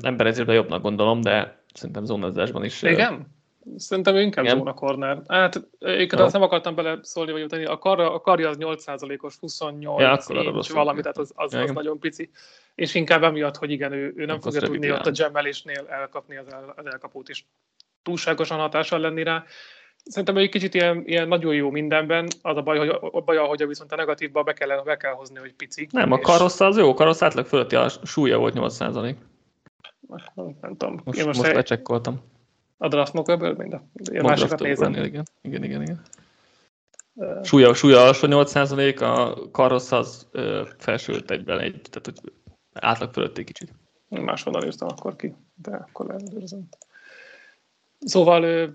Ember 0.00 0.26
ezért 0.26 0.52
jobbnak 0.52 0.82
gondolom, 0.82 1.20
de 1.20 1.62
szerintem 1.74 2.04
zónázásban 2.04 2.64
is. 2.64 2.82
Igen? 2.82 3.36
Szerintem 3.76 4.14
ő 4.14 4.20
inkább 4.20 4.46
zóna 4.46 4.74
corner. 4.74 5.22
Hát 5.28 5.68
én 5.78 6.08
azt 6.10 6.32
nem 6.32 6.42
akartam 6.42 6.74
bele 6.74 6.98
szólni, 7.02 7.32
vagy 7.32 7.42
utáni. 7.42 7.64
A, 7.64 7.78
karja, 7.78 8.14
a 8.14 8.20
karja 8.20 8.48
az 8.48 8.56
8%-os, 8.60 9.36
28 9.40 10.00
ja, 10.28 10.44
inch 10.52 10.72
valami, 10.72 11.00
tehát 11.00 11.18
az, 11.18 11.32
az, 11.34 11.54
az 11.54 11.70
nagyon 11.70 11.98
pici. 11.98 12.30
És 12.74 12.94
inkább 12.94 13.22
emiatt, 13.22 13.56
hogy 13.56 13.70
igen, 13.70 13.92
ő, 13.92 14.12
ő 14.16 14.24
nem 14.24 14.34
hát 14.34 14.42
fogja 14.42 14.60
tudni 14.60 14.92
ott 14.92 15.06
a 15.06 15.10
gemelésnél 15.10 15.86
elkapni 15.88 16.36
az, 16.36 16.52
el, 16.52 16.74
az 16.76 16.86
elkapót 16.86 17.28
is. 17.28 17.46
Túlságosan 18.02 18.58
hatással 18.58 19.00
lenni 19.00 19.22
rá. 19.22 19.44
Szerintem 20.04 20.36
egy 20.36 20.48
kicsit 20.48 20.74
ilyen, 20.74 21.02
ilyen 21.06 21.28
nagyon 21.28 21.54
jó 21.54 21.70
mindenben, 21.70 22.28
az 22.42 22.56
a 22.56 22.62
baj, 22.62 22.78
hogy, 22.78 22.88
a 23.12 23.20
baj, 23.20 23.36
hogy 23.36 23.66
viszont 23.66 23.92
a 23.92 23.96
negatívba 23.96 24.42
be 24.42 24.52
kell, 24.52 24.82
be 24.84 24.96
kell 24.96 25.12
hozni, 25.12 25.38
hogy 25.38 25.54
pici. 25.54 25.88
Nem, 25.90 26.12
a 26.12 26.18
karossza 26.18 26.66
az 26.66 26.78
jó, 26.78 26.90
a 26.90 26.94
karossz 26.94 27.22
átlag 27.22 27.46
fölötti 27.46 27.76
a 27.76 27.88
súlya 27.88 28.38
volt 28.38 28.54
8%. 28.56 29.14
Nem 30.60 30.76
tudom. 30.76 31.00
Most, 31.04 31.18
Én 31.18 31.26
most, 31.26 31.38
most 31.38 31.52
lecsekkoltam. 31.52 32.20
A 32.78 32.88
draft 32.88 33.12
mockable, 33.12 33.52
mind 33.52 33.72
a, 33.72 33.82
a 34.18 34.22
másikat 34.22 34.60
nézem. 34.60 34.92
Igen, 34.92 35.24
igen, 35.42 35.64
igen. 35.64 35.82
igen. 35.82 36.02
Súlya, 37.42 37.74
súlya 37.74 38.00
alsó 38.00 38.26
8 38.26 39.00
a 39.00 39.34
karossz 39.50 39.92
az 39.92 40.26
uh, 40.32 40.68
felső 40.78 41.22
egyben 41.26 41.58
egy, 41.60 41.80
tehát 41.90 42.04
hogy 42.04 42.32
átlag 42.72 43.12
fölött 43.12 43.38
egy 43.38 43.44
kicsit. 43.44 43.72
Máshonnan 44.08 44.64
írtam 44.64 44.88
akkor 44.88 45.16
ki, 45.16 45.34
de 45.54 45.70
akkor 45.70 46.06
leellenőrzöm. 46.06 46.68
Szóval 47.98 48.70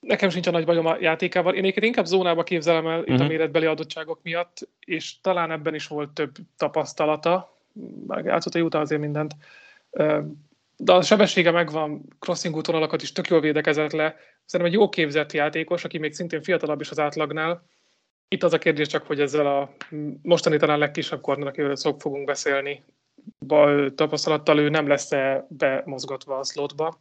nekem 0.00 0.28
sincs 0.28 0.46
a 0.46 0.50
nagy 0.50 0.64
bajom 0.64 0.86
a 0.86 0.96
játékával. 1.00 1.54
Én 1.54 1.60
egyébként 1.60 1.86
inkább 1.86 2.04
zónába 2.04 2.42
képzelem 2.42 2.86
el 2.86 2.98
uh-huh. 2.98 3.14
itt 3.14 3.20
a 3.20 3.22
mhm. 3.22 3.32
méretbeli 3.32 3.66
adottságok 3.66 4.18
miatt, 4.22 4.68
és 4.80 5.20
talán 5.20 5.50
ebben 5.50 5.74
is 5.74 5.86
volt 5.86 6.10
több 6.10 6.34
tapasztalata. 6.56 7.58
Már 8.06 8.24
játszott 8.24 8.54
Utah 8.54 8.80
azért 8.80 9.00
mindent 9.00 9.36
de 10.76 10.92
a 10.92 11.02
sebessége 11.02 11.50
megvan, 11.50 12.02
crossing 12.18 12.56
útvonalakat 12.56 13.02
is 13.02 13.12
tök 13.12 13.28
jól 13.28 13.40
védekezett 13.40 13.92
le. 13.92 14.16
Szerintem 14.44 14.74
egy 14.74 14.80
jó 14.80 14.88
képzett 14.88 15.32
játékos, 15.32 15.84
aki 15.84 15.98
még 15.98 16.12
szintén 16.12 16.42
fiatalabb 16.42 16.80
is 16.80 16.90
az 16.90 16.98
átlagnál. 16.98 17.66
Itt 18.28 18.42
az 18.42 18.52
a 18.52 18.58
kérdés 18.58 18.86
csak, 18.86 19.06
hogy 19.06 19.20
ezzel 19.20 19.46
a 19.46 19.74
mostani 20.22 20.56
talán 20.56 20.78
legkisebb 20.78 21.20
kornál, 21.20 21.46
akivel 21.46 21.76
szok 21.76 22.00
fogunk 22.00 22.26
beszélni, 22.26 22.84
tapasztalattal 23.94 24.58
ő 24.58 24.68
nem 24.68 24.86
lesz-e 24.86 25.46
bemozgatva 25.48 26.38
a 26.38 26.44
slotba. 26.44 26.98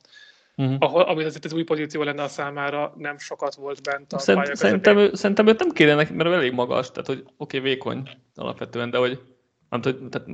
Uh-huh. 0.55 0.75
Ahol, 0.79 1.01
ami 1.01 1.23
azért 1.23 1.45
az 1.45 1.53
új 1.53 1.63
pozíció 1.63 2.03
lenne 2.03 2.23
a 2.23 2.27
számára, 2.27 2.93
nem 2.97 3.17
sokat 3.17 3.55
volt 3.55 3.83
bent 3.83 4.13
a 4.13 4.17
Szerint, 4.17 4.55
szerintem, 4.55 4.97
ő, 4.97 5.13
szerintem 5.13 5.47
őt 5.47 5.59
nem 5.59 5.69
kéne 5.69 5.95
neki, 5.95 6.13
mert 6.13 6.29
elég 6.29 6.51
magas, 6.51 6.91
tehát 6.91 7.07
hogy 7.07 7.23
oké, 7.37 7.57
okay, 7.57 7.59
vékony 7.59 8.09
alapvetően, 8.35 8.89
de 8.89 8.97
hogy 8.97 9.21
nem 9.69 9.81
tudom, 9.81 10.09
tehát 10.09 10.27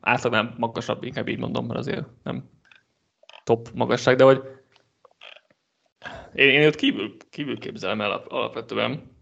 átlagnál 0.00 0.54
magasabb, 0.56 1.02
inkább 1.02 1.28
így 1.28 1.38
mondom, 1.38 1.66
mert 1.66 1.78
azért 1.78 2.06
nem 2.22 2.44
top 3.48 3.68
magasság, 3.74 4.16
de 4.16 4.24
hogy 4.24 4.42
én, 6.34 6.48
én 6.48 6.66
ott 6.66 6.74
kívül, 6.74 7.16
kívül 7.30 7.58
képzelem 7.58 8.00
el 8.00 8.10
alapvetően. 8.12 9.16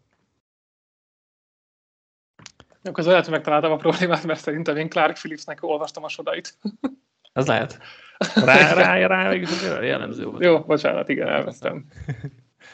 Akkor 2.83 2.99
az 2.99 3.07
lehet, 3.07 3.25
hogy 3.25 3.35
megtaláltam 3.35 3.73
a 3.73 3.77
problémát, 3.77 4.25
mert 4.25 4.41
szerintem 4.41 4.77
én 4.77 4.89
Clark 4.89 5.15
Phillipsnek 5.15 5.63
olvastam 5.63 6.05
a 6.05 6.09
sodait. 6.09 6.59
Ez 7.33 7.47
lehet. 7.47 7.79
Rá, 8.45 8.73
rá, 8.75 9.07
rá, 9.07 9.29
mégis 9.29 9.63
jellemző 9.63 10.25
volt. 10.25 10.45
Jó, 10.45 10.61
bocsánat, 10.61 11.09
igen, 11.09 11.29
elvesztem. 11.29 11.87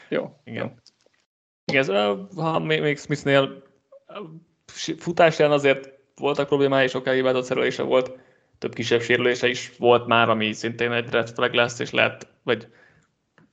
Jó. 0.09 0.39
Igen. 0.43 0.81
Igen, 1.65 2.27
ha 2.35 2.59
még 2.59 2.97
Smithnél 2.97 3.63
futásján 4.97 5.51
azért 5.51 5.89
voltak 6.15 6.47
problémái, 6.47 6.87
sokáig 6.87 7.17
hibázott 7.17 7.43
szerelése 7.43 7.83
volt, 7.83 8.11
több 8.63 8.73
kisebb 8.73 9.01
sérülése 9.01 9.47
is 9.47 9.71
volt 9.77 10.07
már, 10.07 10.29
ami 10.29 10.53
szintén 10.53 10.91
egy 10.91 11.09
red 11.09 11.29
flag 11.29 11.53
lesz, 11.53 11.79
és 11.79 11.91
lehet, 11.91 12.27
vagy 12.43 12.67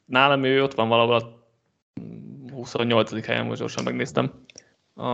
nálam 0.05 0.45
ő 0.45 0.63
ott 0.63 0.75
van 0.75 0.89
valahol 0.89 1.15
a 1.15 1.47
28. 2.53 3.27
helyen, 3.27 3.47
most 3.47 3.61
gyorsan 3.61 3.85
megnéztem 3.85 4.45
a, 4.95 5.07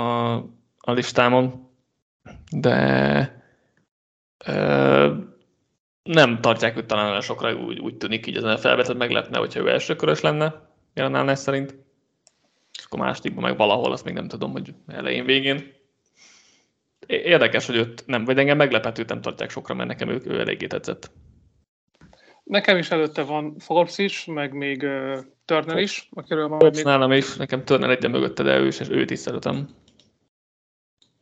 a 0.76 0.92
listámon, 0.92 1.70
de 2.50 3.42
ö, 4.46 5.14
nem 6.02 6.40
tartják 6.40 6.76
őt 6.76 6.86
talán 6.86 7.08
olyan 7.08 7.20
sokra, 7.20 7.54
úgy, 7.54 7.78
úgy 7.78 7.96
tűnik 7.96 8.26
így 8.26 8.36
az 8.36 8.42
NFL-be, 8.42 8.82
tehát 8.82 8.96
meglepne, 8.96 9.38
hogyha 9.38 9.60
ő 9.60 9.70
első 9.70 9.96
körös 9.96 10.20
lenne, 10.20 10.54
jelen 10.94 11.34
szerint. 11.34 11.76
És 12.78 12.84
akkor 12.84 12.98
másodikban 12.98 13.42
meg 13.42 13.56
valahol, 13.56 13.92
azt 13.92 14.04
még 14.04 14.14
nem 14.14 14.28
tudom, 14.28 14.52
hogy 14.52 14.74
elején, 14.86 15.24
végén. 15.24 15.74
Érdekes, 17.06 17.66
hogy 17.66 17.76
őt 17.76 18.06
nem, 18.06 18.24
vagy 18.24 18.38
engem 18.38 18.56
meglepett, 18.56 18.98
őt 18.98 19.08
nem 19.08 19.20
tartják 19.20 19.50
sokra, 19.50 19.74
mert 19.74 19.88
nekem 19.88 20.08
ő, 20.08 20.20
ő 20.24 20.40
eléggé 20.40 20.66
tetszett. 20.66 21.10
Nekem 22.44 22.76
is 22.76 22.90
előtte 22.90 23.22
van 23.22 23.58
Forbes 23.58 23.98
is, 23.98 24.24
meg 24.24 24.52
még 24.52 24.82
uh, 24.82 25.18
Turner 25.44 25.78
is, 25.78 26.08
akiről 26.12 26.48
van 26.48 26.58
Forbes 26.58 26.76
még... 26.76 26.86
nálam 26.86 27.12
is, 27.12 27.36
nekem 27.36 27.64
Turner 27.64 27.90
egyen 27.90 28.10
mögötte, 28.10 28.42
de 28.42 28.58
ő 28.58 28.66
is, 28.66 28.80
és 28.80 28.88
őt 28.88 29.10
is 29.10 29.18
szeretem. 29.18 29.68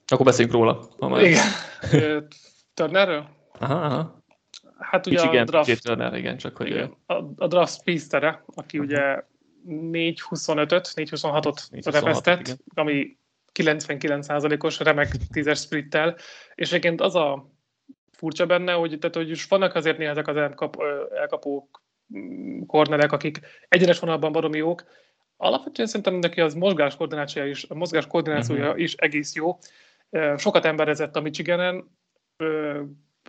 Akkor 0.06 0.26
beszéljünk 0.26 0.56
róla. 0.56 0.88
Ha 0.98 1.08
már... 1.08 1.22
Igen. 1.22 1.46
Turnerről? 2.74 3.28
Aha, 3.58 3.74
aha. 3.74 4.24
Hát 4.78 5.06
ugye 5.06 5.20
Kicsi, 5.20 5.36
a 5.36 5.44
draft... 5.44 5.82
Turner, 5.82 6.14
igen, 6.14 6.36
csak 6.36 6.56
hogy... 6.56 6.66
Igen. 6.66 6.94
A, 7.06 7.14
a 7.36 7.46
draft 7.46 7.80
speedster 7.80 8.42
aki 8.46 8.78
uh-huh. 8.78 8.92
ugye 8.92 9.22
4.25-öt, 9.66 10.92
4.26-ot 10.94 11.90
repesztett, 11.92 12.58
ami 12.74 13.16
99%-os 13.62 14.78
remek 14.78 15.08
10-es 15.32 15.60
sprittel, 15.60 16.16
és 16.54 16.68
egyébként 16.68 17.00
az 17.00 17.14
a 17.14 17.50
furcsa 18.12 18.46
benne, 18.46 18.72
hogy, 18.72 18.98
tehát, 18.98 19.16
hogy 19.16 19.30
is 19.30 19.46
vannak 19.46 19.74
azért 19.74 19.98
néha 19.98 20.10
ezek 20.10 20.28
az 20.28 20.36
elkap, 20.36 20.76
elkapók, 21.14 21.82
mm, 22.16 22.60
kornerek, 22.66 23.12
akik 23.12 23.40
egyenes 23.68 23.98
vonalban 23.98 24.32
baromi 24.32 24.58
jók. 24.58 24.84
Alapvetően 25.36 25.88
szerintem 25.88 26.14
neki 26.14 26.40
az 26.40 26.54
mozgás 26.54 26.96
koordinációja 26.96 27.48
is, 27.48 27.64
a 27.68 27.74
mozgás 27.74 28.06
koordinációja 28.06 28.66
uh-huh. 28.66 28.80
is 28.80 28.94
egész 28.94 29.34
jó. 29.34 29.58
Sokat 30.36 30.64
emberezett 30.64 31.16
a 31.16 31.20
Michiganen, 31.20 31.90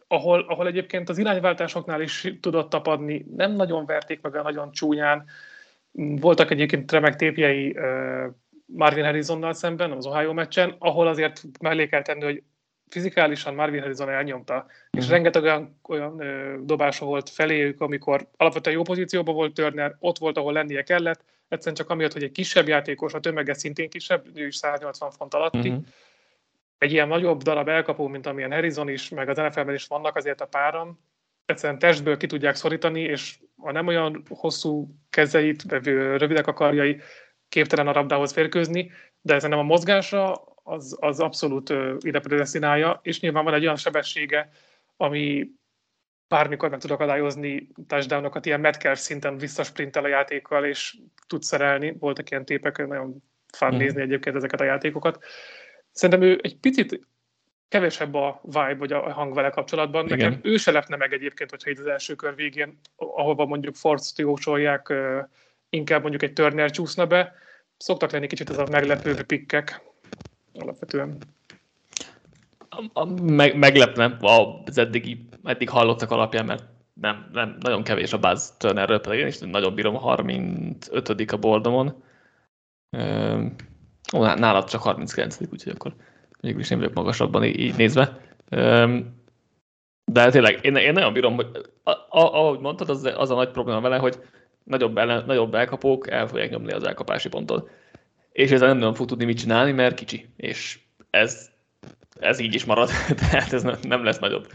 ahol, 0.07 0.45
ahol 0.47 0.67
egyébként 0.67 1.09
az 1.09 1.17
irányváltásoknál 1.17 2.01
is 2.01 2.33
tudott 2.41 2.69
tapadni, 2.69 3.25
nem 3.35 3.51
nagyon 3.51 3.85
verték 3.85 4.21
meg 4.21 4.35
a 4.35 4.41
nagyon 4.41 4.71
csúnyán. 4.71 5.25
Voltak 5.91 6.51
egyébként 6.51 6.91
remek 6.91 7.15
tépjei 7.15 7.77
Marvin 8.65 9.03
Harrisonnal 9.03 9.53
szemben, 9.53 9.91
az 9.91 10.05
Ohio 10.05 10.33
meccsen, 10.33 10.75
ahol 10.79 11.07
azért 11.07 11.41
mellé 11.59 11.87
kell 11.87 12.01
tenni, 12.01 12.23
hogy 12.23 12.43
fizikálisan 12.89 13.55
Marvin 13.55 13.81
Harrison 13.81 14.09
elnyomta, 14.09 14.65
és 14.91 15.03
mhm. 15.03 15.13
rengeteg 15.13 15.43
olyan, 15.43 15.79
olyan 15.87 16.19
ö, 16.19 16.55
dobása 16.63 17.05
volt 17.05 17.29
feléjük, 17.29 17.81
amikor 17.81 18.27
alapvetően 18.37 18.75
jó 18.75 18.81
pozícióban 18.81 19.35
volt 19.35 19.53
Turner, 19.53 19.95
ott 19.99 20.17
volt, 20.17 20.37
ahol 20.37 20.53
lennie 20.53 20.83
kellett, 20.83 21.23
egyszerűen 21.47 21.75
csak 21.75 21.89
amiatt, 21.89 22.13
hogy 22.13 22.23
egy 22.23 22.31
kisebb 22.31 22.67
játékos, 22.67 23.13
a 23.13 23.19
tömege 23.19 23.53
szintén 23.53 23.89
kisebb, 23.89 24.25
ő 24.33 24.45
is 24.45 24.55
180 24.55 25.11
font 25.11 25.33
alatti, 25.33 25.69
mm-hmm. 25.69 25.79
egy 26.77 26.91
ilyen 26.91 27.07
nagyobb 27.07 27.41
darab 27.41 27.67
elkapó, 27.67 28.07
mint 28.07 28.25
amilyen 28.25 28.51
Harrison 28.51 28.89
is, 28.89 29.09
meg 29.09 29.29
az 29.29 29.37
NFL-ben 29.37 29.75
is 29.75 29.87
vannak 29.87 30.15
azért 30.15 30.41
a 30.41 30.45
páran, 30.45 30.99
egyszerűen 31.45 31.79
testből 31.79 32.17
ki 32.17 32.25
tudják 32.25 32.55
szorítani, 32.55 33.01
és 33.01 33.37
a 33.57 33.71
nem 33.71 33.87
olyan 33.87 34.23
hosszú 34.29 34.95
kezeit, 35.09 35.63
rövidek 36.17 36.47
a 36.47 36.53
karjai, 36.53 37.01
képtelen 37.49 37.87
a 37.87 37.91
rabdához 37.91 38.31
férkőzni, 38.31 38.91
de 39.21 39.33
ez 39.33 39.43
nem 39.43 39.59
a 39.59 39.63
mozgása, 39.63 40.53
az, 40.63 40.97
az 40.99 41.19
abszolút 41.19 41.73
ide 41.99 42.19
predestinálja, 42.19 42.99
és 43.03 43.19
nyilván 43.19 43.43
van 43.43 43.53
egy 43.53 43.63
olyan 43.63 43.75
sebessége, 43.75 44.49
ami 44.97 45.49
bármikor 46.27 46.69
meg 46.69 46.79
tud 46.79 46.91
akadályozni 46.91 47.67
touchdownokat, 47.87 48.45
ilyen 48.45 48.59
Metcalf 48.59 48.99
szinten 48.99 49.37
visszasprintel 49.37 50.03
a 50.03 50.07
játékkal, 50.07 50.65
és 50.65 50.97
tud 51.27 51.43
szerelni. 51.43 51.95
Voltak 51.99 52.29
ilyen 52.29 52.45
tépek, 52.45 52.87
nagyon 52.87 53.23
fán 53.53 53.75
mm. 53.75 53.77
nézni 53.77 54.01
egyébként 54.01 54.35
ezeket 54.35 54.61
a 54.61 54.63
játékokat. 54.63 55.23
Szerintem 55.91 56.29
ő 56.29 56.39
egy 56.43 56.57
picit 56.57 56.99
kevesebb 57.67 58.13
a 58.13 58.39
vibe, 58.43 58.75
vagy 58.75 58.91
a 58.91 59.13
hang 59.13 59.33
vele 59.33 59.49
kapcsolatban. 59.49 60.05
Igen. 60.05 60.17
Nekem 60.17 60.39
ő 60.43 60.57
se 60.57 60.71
lepne 60.71 60.95
meg 60.95 61.13
egyébként, 61.13 61.49
hogyha 61.49 61.69
itt 61.69 61.79
az 61.79 61.87
első 61.87 62.15
kör 62.15 62.35
végén, 62.35 62.79
ahova 62.95 63.45
mondjuk 63.45 63.75
Force-t 63.75 64.17
jósolják, 64.17 64.93
inkább 65.75 66.01
mondjuk 66.01 66.23
egy 66.23 66.33
Turner 66.33 66.71
csúszna 66.71 67.05
be. 67.05 67.33
Szoktak 67.77 68.11
lenni 68.11 68.27
kicsit 68.27 68.49
ez 68.49 68.57
a 68.57 68.67
meglepő 68.71 69.23
pikkek 69.23 69.81
alapvetően. 70.53 71.17
A, 72.69 72.83
a, 72.93 73.05
meg, 73.21 73.57
meglepne 73.57 74.17
az 74.19 74.77
eddigi, 74.77 75.27
eddig 75.43 75.69
hallottak 75.69 76.11
alapján, 76.11 76.45
mert 76.45 76.63
nem, 76.93 77.29
nem, 77.33 77.57
nagyon 77.59 77.83
kevés 77.83 78.13
a 78.13 78.19
Buzz 78.19 78.49
Turnerről, 78.57 78.99
pedig 78.99 79.19
én 79.19 79.27
is 79.27 79.37
nagyon 79.39 79.73
bírom, 79.73 79.95
35 79.95 81.31
a 81.31 81.37
bordomon. 81.37 82.03
Ó, 84.13 84.23
nálad 84.23 84.69
csak 84.69 84.81
39 84.81 85.37
úgyhogy 85.51 85.73
akkor 85.75 85.95
mégis 86.41 86.69
én 86.69 86.77
vagyok 86.77 86.93
magasabban 86.93 87.43
így, 87.43 87.59
így 87.59 87.75
nézve. 87.75 88.19
De 90.05 90.29
tényleg, 90.29 90.59
én, 90.61 90.75
én 90.75 90.93
nagyon 90.93 91.13
bírom, 91.13 91.35
hogy 91.35 91.47
a, 91.83 91.91
a, 91.91 92.07
ahogy 92.09 92.59
mondtad, 92.59 92.89
az, 92.89 93.11
az 93.15 93.29
a 93.29 93.35
nagy 93.35 93.51
probléma 93.51 93.81
vele, 93.81 93.97
hogy 93.97 94.19
nagyobb, 94.65 94.97
ellen, 94.97 95.23
nagyobb 95.25 95.55
elkapók 95.55 96.09
el 96.09 96.27
fogják 96.27 96.49
nyomni 96.49 96.71
az 96.71 96.83
elkapási 96.83 97.29
pontot 97.29 97.69
és 98.35 98.51
ezzel 98.51 98.67
nem 98.67 98.77
nagyon 98.77 98.93
fog 98.93 99.07
tudni 99.07 99.25
mit 99.25 99.37
csinálni, 99.37 99.71
mert 99.71 99.95
kicsi, 99.95 100.29
és 100.37 100.79
ez, 101.09 101.49
ez 102.19 102.39
így 102.39 102.53
is 102.53 102.65
marad, 102.65 102.89
tehát 103.29 103.53
ez 103.53 103.63
nem 103.81 104.03
lesz 104.03 104.19
nagyobb. 104.19 104.47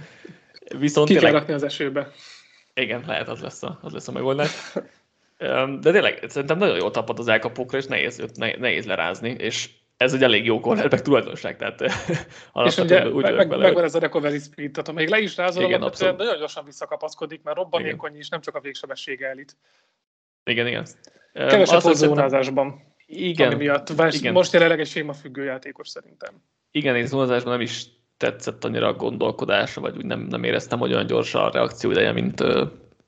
Viszont 0.78 1.06
Ki 1.08 1.12
tényleg, 1.12 1.30
kell 1.30 1.40
rakni 1.40 1.54
az 1.54 1.62
esőbe. 1.62 2.10
Igen, 2.74 3.04
lehet, 3.06 3.28
az 3.28 3.40
lesz 3.40 3.62
a, 3.62 3.78
az 3.82 3.92
lesz 3.92 4.08
a 4.08 4.12
megoldás. 4.12 4.72
De 5.80 5.92
tényleg, 5.92 6.24
szerintem 6.28 6.58
nagyon 6.58 6.76
jól 6.76 6.90
tapad 6.90 7.18
az 7.18 7.28
elkapókra, 7.28 7.78
és 7.78 7.86
nehéz, 7.86 8.22
nehéz 8.36 8.86
lerázni, 8.86 9.30
és 9.38 9.68
ez 10.00 10.14
egy 10.14 10.22
elég 10.22 10.44
jó 10.44 10.60
cornerback 10.60 11.02
tulajdonság, 11.02 11.56
tehát 11.56 11.80
és 12.66 12.76
ugye 12.76 13.08
úgy 13.08 13.22
meg, 13.22 13.48
meg, 13.48 13.58
megvan 13.58 13.84
ez 13.84 13.94
a 13.94 13.98
recovery 13.98 14.38
speed, 14.38 14.70
tehát 14.70 14.86
ha 14.86 14.92
még 14.92 15.08
le 15.08 15.18
is 15.18 15.36
rázol, 15.36 15.64
igen, 15.64 15.82
abszolút. 15.82 16.16
nagyon 16.16 16.38
gyorsan 16.38 16.64
visszakapaszkodik, 16.64 17.42
mert 17.42 17.56
robbanékony 17.56 18.16
is, 18.16 18.28
nem 18.28 18.40
csak 18.40 18.54
a 18.54 18.60
végsebessége 18.60 19.28
elit. 19.28 19.56
Igen, 20.44 20.66
igen. 20.66 20.86
Kevesebb 21.32 21.80
zónázásban. 21.80 22.94
Igen. 23.06 23.52
Ami 23.52 23.64
miatt 23.64 23.88
igen. 24.10 24.32
most 24.32 24.52
jelenleg 24.52 24.80
egy 24.80 24.86
sémafüggő 24.88 25.44
játékos 25.44 25.88
szerintem. 25.88 26.42
Igen, 26.70 26.96
én 26.96 27.06
zónázásban 27.06 27.52
nem 27.52 27.60
is 27.60 27.86
tetszett 28.16 28.64
annyira 28.64 28.86
a 28.86 28.94
gondolkodása, 28.94 29.80
vagy 29.80 29.96
úgy 29.96 30.04
nem, 30.04 30.20
nem 30.20 30.44
éreztem, 30.44 30.78
hogy 30.78 30.92
olyan 30.92 31.06
gyors 31.06 31.34
a 31.34 31.50
reakció 31.50 31.90
ideje, 31.90 32.12
mint, 32.12 32.42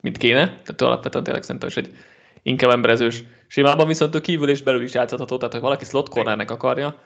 mint 0.01 0.17
kéne. 0.17 0.47
Tehát 0.47 0.81
alapvetően 0.81 1.25
tényleg 1.25 1.43
szerintem 1.43 1.69
is 1.69 1.77
egy 1.77 1.97
inkább 2.43 2.71
emberezős 2.71 3.25
sémában, 3.47 3.87
viszont 3.87 4.15
ő 4.15 4.21
kívül 4.21 4.49
és 4.49 4.63
belül 4.63 4.83
is 4.83 4.95
játszható, 4.95 5.37
tehát 5.37 5.55
ha 5.55 5.61
valaki 5.61 5.85
slot 5.85 6.09
cornernek 6.09 6.51
akarja, 6.51 7.01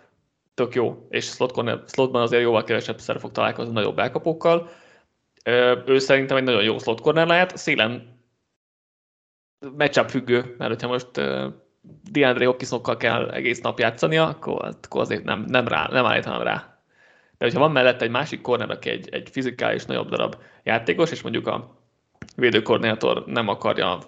tök 0.55 0.75
jó, 0.75 1.07
és 1.09 1.25
slot 1.25 1.53
corner, 1.53 1.83
slotban 1.87 2.23
azért 2.23 2.43
jóval 2.43 2.65
kevesebb 2.65 2.99
szer 2.99 3.21
fog 3.21 3.33
találkozni 3.33 3.73
nagyobb 3.73 3.99
elkapókkal. 3.99 4.71
Ő 5.87 5.99
szerintem 5.99 6.37
egy 6.37 6.43
nagyon 6.43 6.63
jó 6.63 6.79
slot 6.79 7.01
corner 7.01 7.27
lehet, 7.27 7.57
szélen 7.57 8.21
matchup 9.77 10.09
függő, 10.09 10.55
mert 10.59 10.71
hogyha 10.71 10.89
most 10.89 11.11
DeAndre 12.11 12.47
Hopkinsokkal 12.47 12.97
kell 12.97 13.31
egész 13.31 13.61
nap 13.61 13.79
játszania, 13.79 14.29
akkor, 14.29 14.75
akkor 14.83 15.01
azért 15.01 15.25
nem, 15.25 15.45
nem, 15.49 15.69
rá, 15.69 15.89
nem 15.91 16.05
állítanám 16.05 16.43
rá. 16.43 16.81
De 17.39 17.45
hogyha 17.45 17.61
van 17.61 17.73
mellette 17.73 18.05
egy 18.05 18.11
másik 18.11 18.41
corner, 18.41 18.71
aki 18.71 18.91
egy, 18.91 19.09
egy 19.13 19.29
fizikális 19.31 19.85
nagyobb 19.85 20.09
darab 20.09 20.37
játékos, 20.63 21.11
és 21.11 21.23
mondjuk 21.23 21.47
a 21.47 21.77
védőkoordinátor 22.37 23.27
nem 23.27 23.49
akarja 23.49 23.99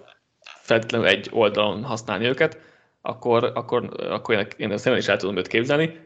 feltétlenül 0.68 1.06
egy 1.06 1.28
oldalon 1.32 1.84
használni 1.84 2.26
őket, 2.26 2.60
akkor, 3.00 3.44
akkor, 3.44 4.06
akkor 4.10 4.34
én, 4.34 4.46
én 4.56 4.72
ezt 4.72 4.86
is 4.86 5.08
el 5.08 5.16
tudom 5.16 5.36
őt 5.36 5.46
képzelni, 5.46 6.00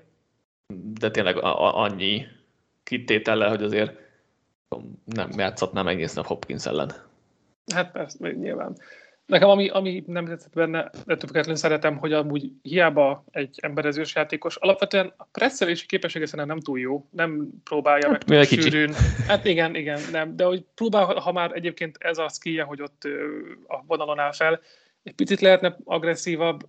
de 0.75 1.11
tényleg 1.11 1.37
a, 1.37 1.63
a, 1.63 1.83
annyi 1.83 2.27
kitétellel, 2.83 3.49
hogy 3.49 3.63
azért 3.63 3.93
nem 5.05 5.31
játszhatnám 5.37 5.89
egész 5.89 6.15
nap 6.15 6.27
Hopkins 6.27 6.67
ellen. 6.67 6.93
Hát 7.75 7.93
persze, 7.93 8.31
nyilván. 8.31 8.77
Nekem 9.33 9.49
ami, 9.49 9.69
ami 9.69 10.05
nem 10.07 10.25
tetszett 10.25 10.53
benne, 10.53 10.91
ettől 11.07 11.55
szeretem, 11.55 11.97
hogy 11.97 12.13
amúgy 12.13 12.53
hiába 12.63 13.25
egy 13.31 13.59
emberezős 13.63 14.15
játékos, 14.15 14.57
alapvetően 14.57 15.13
a 15.17 15.25
presszelési 15.25 15.87
képessége 15.87 16.27
szerintem 16.27 16.55
nem 16.55 16.65
túl 16.65 16.79
jó, 16.79 17.07
nem 17.11 17.49
próbálja 17.65 18.09
hát, 18.11 18.29
meg 18.29 18.47
sűrűn. 18.47 18.95
Hát 19.27 19.45
igen, 19.45 19.75
igen, 19.75 20.01
nem, 20.11 20.37
de 20.37 20.45
hogy 20.45 20.65
próbál, 20.75 21.05
ha 21.05 21.33
már 21.33 21.51
egyébként 21.55 21.97
ez 22.01 22.19
a 22.19 22.29
skillje, 22.29 22.63
hogy 22.63 22.83
ott 22.83 23.03
a 23.67 23.83
vonalon 23.87 24.19
áll 24.19 24.33
fel, 24.33 24.61
egy 25.03 25.15
picit 25.15 25.41
lehetne 25.41 25.77
agresszívabb, 25.85 26.61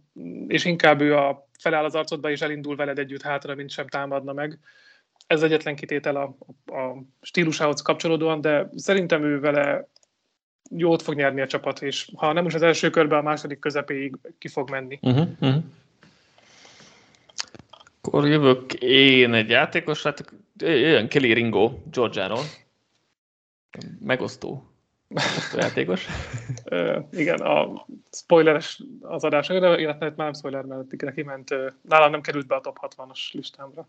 és 0.47 0.65
inkább 0.65 1.02
ő 1.02 1.15
a 1.15 1.49
feláll 1.60 1.84
az 1.84 1.95
arcodba, 1.95 2.30
és 2.30 2.41
elindul 2.41 2.76
veled 2.76 2.99
együtt 2.99 3.21
hátra, 3.21 3.56
mint 3.56 3.69
sem 3.69 3.88
támadna 3.88 4.34
meg. 4.34 4.60
Ez 5.28 5.43
egyetlen 5.43 5.76
kitétel 5.76 6.15
a, 6.15 6.36
a 6.73 7.04
stílusához 7.21 7.82
kapcsolódóan, 7.82 8.41
de 8.41 8.69
szerintem 8.76 9.23
ő 9.23 9.39
vele 9.39 9.88
jót 10.75 11.01
fog 11.01 11.15
nyerni 11.15 11.41
a 11.41 11.47
csapat, 11.47 11.81
és 11.81 12.12
ha 12.15 12.33
nem 12.33 12.45
is 12.45 12.53
az 12.53 12.62
első 12.62 12.89
körben, 12.89 13.19
a 13.19 13.21
második 13.21 13.59
közepéig 13.59 14.15
ki 14.38 14.47
fog 14.47 14.69
menni. 14.69 14.99
Uh-huh, 15.01 15.27
uh-huh. 15.39 15.63
Akkor 18.01 18.27
jövök 18.27 18.73
én 18.79 19.33
egy 19.33 19.49
játékos, 19.49 20.03
hát 20.03 20.33
jön 20.57 21.07
Kelly 21.07 21.33
Ringo 21.33 21.71
Georgiáról. 21.91 22.43
Megosztó. 23.99 24.67
játékos. 25.55 26.07
igen, 27.12 27.39
a 27.39 27.86
spoileres 28.12 28.81
az 29.01 29.23
adás, 29.23 29.47
de 29.47 29.79
illetve 29.79 30.05
már 30.05 30.13
nem 30.15 30.33
spoiler, 30.33 30.63
mert 30.63 31.01
neki 31.01 31.21
ment, 31.21 31.49
nálam 31.81 32.12
nem 32.12 32.21
került 32.21 32.47
be 32.47 32.55
a 32.55 32.62
top 32.62 32.77
60-as 32.81 33.31
listámra. 33.31 33.88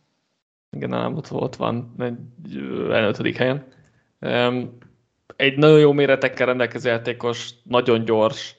Igen, 0.71 0.89
nálam 0.89 1.17
ott, 1.17 1.33
ott 1.33 1.57
van 1.57 1.95
egy 1.99 2.57
5. 2.57 3.37
helyen. 3.37 3.67
Egy 5.37 5.57
nagyon 5.57 5.79
jó 5.79 5.93
méretekkel 5.93 6.47
rendelkező 6.47 6.89
játékos, 6.89 7.51
nagyon 7.63 8.05
gyors. 8.05 8.57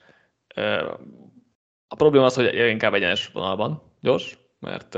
A 1.87 1.95
probléma 1.95 2.25
az, 2.25 2.35
hogy 2.35 2.53
inkább 2.53 2.93
egyenes 2.93 3.27
vonalban 3.27 3.91
gyors, 4.01 4.37
mert 4.59 4.97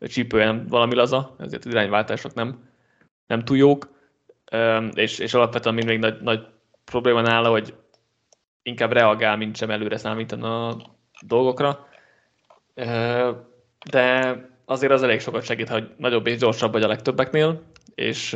csípően 0.00 0.66
valami 0.66 0.94
laza, 0.94 1.34
ezért 1.38 1.64
az 1.64 1.72
irányváltások 1.72 2.34
nem, 2.34 2.68
nem 3.26 3.44
túl 3.44 3.56
jók, 3.56 3.88
és, 4.94 5.18
és 5.18 5.34
alapvetően 5.34 5.74
még 5.74 5.98
nagy, 5.98 6.20
nagy 6.20 6.46
probléma 6.84 7.20
nála, 7.20 7.50
hogy 7.50 7.74
inkább 8.62 8.92
reagál, 8.92 9.36
mint 9.36 9.56
sem 9.56 9.70
előre 9.70 9.96
számítana 9.96 10.68
a 10.68 10.76
dolgokra. 11.26 11.88
De 13.90 14.36
azért 14.64 14.92
az 14.92 15.02
elég 15.02 15.20
sokat 15.20 15.44
segít, 15.44 15.68
hogy 15.68 15.90
nagyobb 15.96 16.26
és 16.26 16.38
gyorsabb 16.38 16.72
vagy 16.72 16.82
a 16.82 16.88
legtöbbeknél, 16.88 17.62
és 17.94 18.28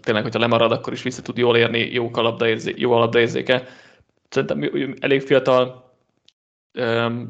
tényleg, 0.00 0.22
hogyha 0.22 0.38
lemarad, 0.38 0.72
akkor 0.72 0.92
is 0.92 1.02
vissza 1.02 1.22
tud 1.22 1.36
jól 1.36 1.56
érni, 1.56 1.78
jó, 1.78 2.10
kalapdaérzé, 2.10 2.74
jó 2.76 2.92
alapdaérzéke. 2.92 3.62
Szerintem 4.28 4.94
elég 5.00 5.20
fiatal, 5.20 5.94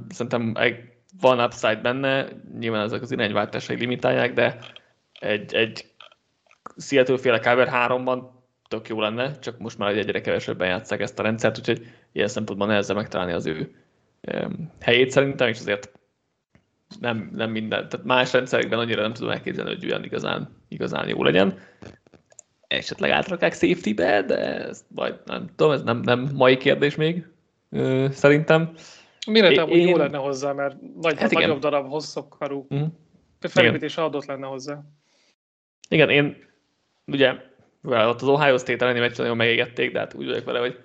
szerintem 0.09 0.55
van 1.21 1.41
upside 1.41 1.81
benne, 1.81 2.29
nyilván 2.59 2.85
ezek 2.85 3.03
az 3.03 3.13
irányváltásai 3.13 3.77
limitálják, 3.77 4.33
de 4.33 4.59
egy, 5.13 5.55
egy 5.55 5.85
Seattle-féle 6.77 7.41
Cover 7.41 7.69
3-ban 7.73 8.23
tök 8.69 8.89
jó 8.89 9.01
lenne, 9.01 9.39
csak 9.39 9.59
most 9.59 9.79
már 9.79 9.97
egyre 9.97 10.21
kevesebben 10.21 10.69
játszák 10.69 11.01
ezt 11.01 11.19
a 11.19 11.23
rendszert, 11.23 11.59
úgyhogy 11.59 11.87
ilyen 12.13 12.29
szempontban 12.29 12.69
nehezebb 12.69 12.97
megtalálni 12.97 13.33
az 13.33 13.47
ő 13.47 13.75
helyét 14.81 15.11
szerintem, 15.11 15.49
és 15.49 15.59
azért 15.59 16.00
nem, 17.01 17.31
nem 17.35 17.51
minden, 17.51 17.89
tehát 17.89 18.07
más 18.07 18.33
rendszerekben 18.33 18.79
annyira 18.79 19.03
nem 19.03 19.13
tudom 19.13 19.31
elképzelni, 19.31 19.75
hogy 19.75 19.85
olyan 19.87 20.05
igazán, 20.05 20.49
igazán 20.69 21.09
jó 21.09 21.23
legyen. 21.23 21.59
Esetleg 22.69 23.11
átrakák 23.11 23.53
safety-be, 23.53 24.23
de 24.23 24.37
ez 24.67 24.85
majd 24.89 25.15
nem 25.25 25.47
tudom, 25.57 25.73
ez 25.73 25.83
nem, 25.83 26.01
nem 26.01 26.31
mai 26.35 26.57
kérdés 26.57 26.95
még, 26.95 27.27
szerintem. 28.11 28.73
Mire 29.27 29.53
te 29.53 29.63
én... 29.63 29.89
jó 29.89 29.97
lenne 29.97 30.19
hozzá, 30.19 30.53
mert 30.53 30.77
nagy, 31.01 31.19
hát 31.19 31.31
nagyobb 31.31 31.49
igen. 31.49 31.61
darab, 31.61 31.89
hosszabb 31.89 32.29
karú. 32.39 32.67
Mm. 32.75 32.83
Felépítés 33.41 33.97
adott 33.97 34.25
lenne 34.25 34.47
hozzá. 34.47 34.83
Igen, 35.89 36.11
én 36.11 36.37
ugye 37.07 37.35
ott 37.83 38.21
az 38.21 38.29
Ohio 38.29 38.59
State 38.59 38.85
elleni 38.85 39.01
meccsen 39.01 39.23
nagyon 39.23 39.37
megégették, 39.37 39.93
de 39.93 39.99
hát 39.99 40.15
úgy 40.15 40.27
vagyok 40.27 40.45
vele, 40.45 40.59
hogy 40.59 40.79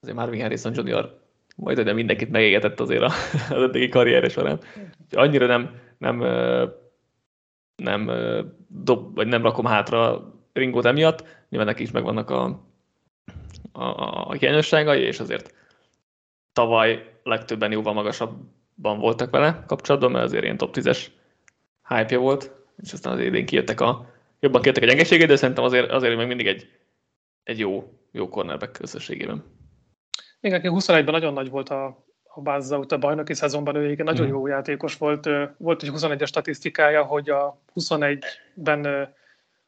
azért 0.00 0.16
Marvin 0.16 0.40
Harrison 0.40 0.72
Jr. 0.74 1.18
majd 1.56 1.80
de 1.80 1.92
mindenkit 1.92 2.30
megégetett 2.30 2.80
azért 2.80 3.02
az 3.50 3.62
eddigi 3.62 3.88
karrierje 3.88 4.28
során. 4.28 4.60
Annyira 5.10 5.46
nem, 5.46 5.80
nem, 5.98 6.18
nem, 7.76 8.10
dob, 8.68 9.14
vagy 9.14 9.26
nem 9.26 9.42
rakom 9.42 9.64
hátra 9.64 10.32
Ringót 10.52 10.84
emiatt. 10.84 11.24
Nyilván 11.48 11.68
neki 11.68 11.82
is 11.82 11.90
megvannak 11.90 12.30
a, 12.30 12.44
a, 13.72 13.82
a 14.28 14.32
hiányosságai, 14.32 15.00
és 15.00 15.20
azért 15.20 15.54
tavaly 16.52 17.18
legtöbben 17.22 17.72
jóval 17.72 17.92
magasabban 17.92 18.98
voltak 18.98 19.30
vele 19.30 19.64
kapcsolatban, 19.66 20.10
mert 20.10 20.24
azért 20.24 20.44
ilyen 20.44 20.56
top 20.56 20.76
10-es 20.76 21.06
hype 21.88 22.16
volt, 22.16 22.52
és 22.82 22.92
aztán 22.92 23.12
az 23.12 23.20
idén 23.20 23.46
kijöttek 23.46 23.80
a 23.80 24.10
jobban 24.40 24.62
kértek 24.62 24.82
a 24.82 24.86
gyengeségét, 24.86 25.26
de 25.26 25.36
szerintem 25.36 25.64
azért, 25.64 25.90
azért 25.90 26.16
még 26.16 26.26
mindig 26.26 26.46
egy, 26.46 26.70
egy 27.42 27.58
jó, 27.58 27.92
jó 28.12 28.28
cornerback 28.28 28.80
összességében. 28.80 29.44
Igen, 30.40 30.60
21-ben 30.64 31.04
nagyon 31.04 31.32
nagy 31.32 31.50
volt 31.50 31.68
a, 31.68 32.04
a 32.34 32.40
Bázza, 32.40 32.84
a 32.88 32.98
bajnoki 32.98 33.34
szezonban 33.34 33.74
ő 33.74 33.90
igen, 33.90 34.04
nagyon 34.04 34.26
mm. 34.26 34.30
jó 34.30 34.46
játékos 34.46 34.96
volt. 34.96 35.28
Volt 35.56 35.82
egy 35.82 35.90
21-es 35.92 36.26
statisztikája, 36.26 37.02
hogy 37.02 37.30
a 37.30 37.60
21-ben 37.74 38.84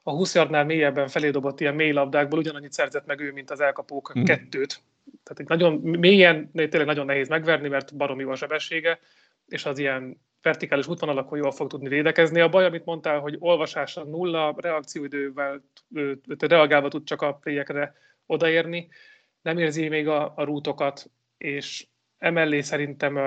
a 0.03 0.11
20 0.11 0.35
yardnál 0.35 0.64
mélyebben 0.64 1.09
felé 1.09 1.31
dobott 1.31 1.61
ilyen 1.61 1.75
mély 1.75 1.92
labdákból 1.92 2.38
ugyanannyit 2.38 2.72
szerzett 2.72 3.07
meg 3.07 3.20
ő, 3.20 3.33
mint 3.33 3.51
az 3.51 3.61
elkapók 3.61 4.18
mm. 4.18 4.22
kettőt. 4.22 4.81
Tehát 5.22 5.40
egy 5.40 5.48
nagyon 5.48 5.72
mélyen, 5.98 6.51
tényleg 6.53 6.87
nagyon 6.87 7.07
nehéz 7.07 7.29
megverni, 7.29 7.68
mert 7.68 7.96
baromi 7.96 8.22
a 8.22 8.35
sebessége, 8.35 8.98
és 9.48 9.64
az 9.64 9.79
ilyen 9.79 10.20
vertikális 10.42 10.88
útvonalakon 10.88 11.38
jól 11.38 11.53
fog 11.53 11.68
tudni 11.68 11.88
védekezni. 11.88 12.40
A 12.40 12.48
baj, 12.48 12.64
amit 12.64 12.85
mondtál, 12.85 13.18
hogy 13.18 13.37
olvasása 13.38 14.05
nulla, 14.05 14.55
reakcióidővel 14.57 15.62
reagálva 16.38 16.88
tud 16.88 17.05
csak 17.05 17.22
a 17.22 17.35
playekre 17.35 17.94
odaérni, 18.27 18.88
nem 19.42 19.59
érzi 19.59 19.88
még 19.88 20.09
a, 20.09 20.33
a 20.37 20.44
rútokat, 20.44 21.11
és 21.38 21.87
emellé 22.23 22.61
szerintem 22.61 23.19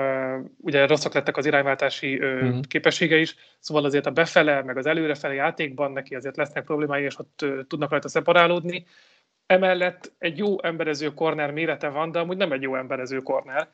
ugye 0.60 0.86
rosszak 0.86 1.14
lettek 1.14 1.36
az 1.36 1.46
irányváltási 1.46 2.20
mm. 2.24 2.60
képessége 2.68 3.16
is, 3.16 3.36
szóval 3.58 3.84
azért 3.84 4.06
a 4.06 4.10
befele, 4.10 4.62
meg 4.62 4.76
az 4.76 4.86
előrefele 4.86 5.34
játékban 5.34 5.92
neki 5.92 6.14
azért 6.14 6.36
lesznek 6.36 6.64
problémái, 6.64 7.04
és 7.04 7.18
ott 7.18 7.44
tudnak 7.68 7.90
rajta 7.90 8.08
szeparálódni. 8.08 8.86
Emellett 9.46 10.12
egy 10.18 10.38
jó 10.38 10.62
emberező 10.62 11.14
korner 11.14 11.50
mérete 11.50 11.88
van, 11.88 12.10
de 12.10 12.18
amúgy 12.18 12.36
nem 12.36 12.52
egy 12.52 12.62
jó 12.62 12.76
emberező 12.76 13.18
korner 13.18 13.68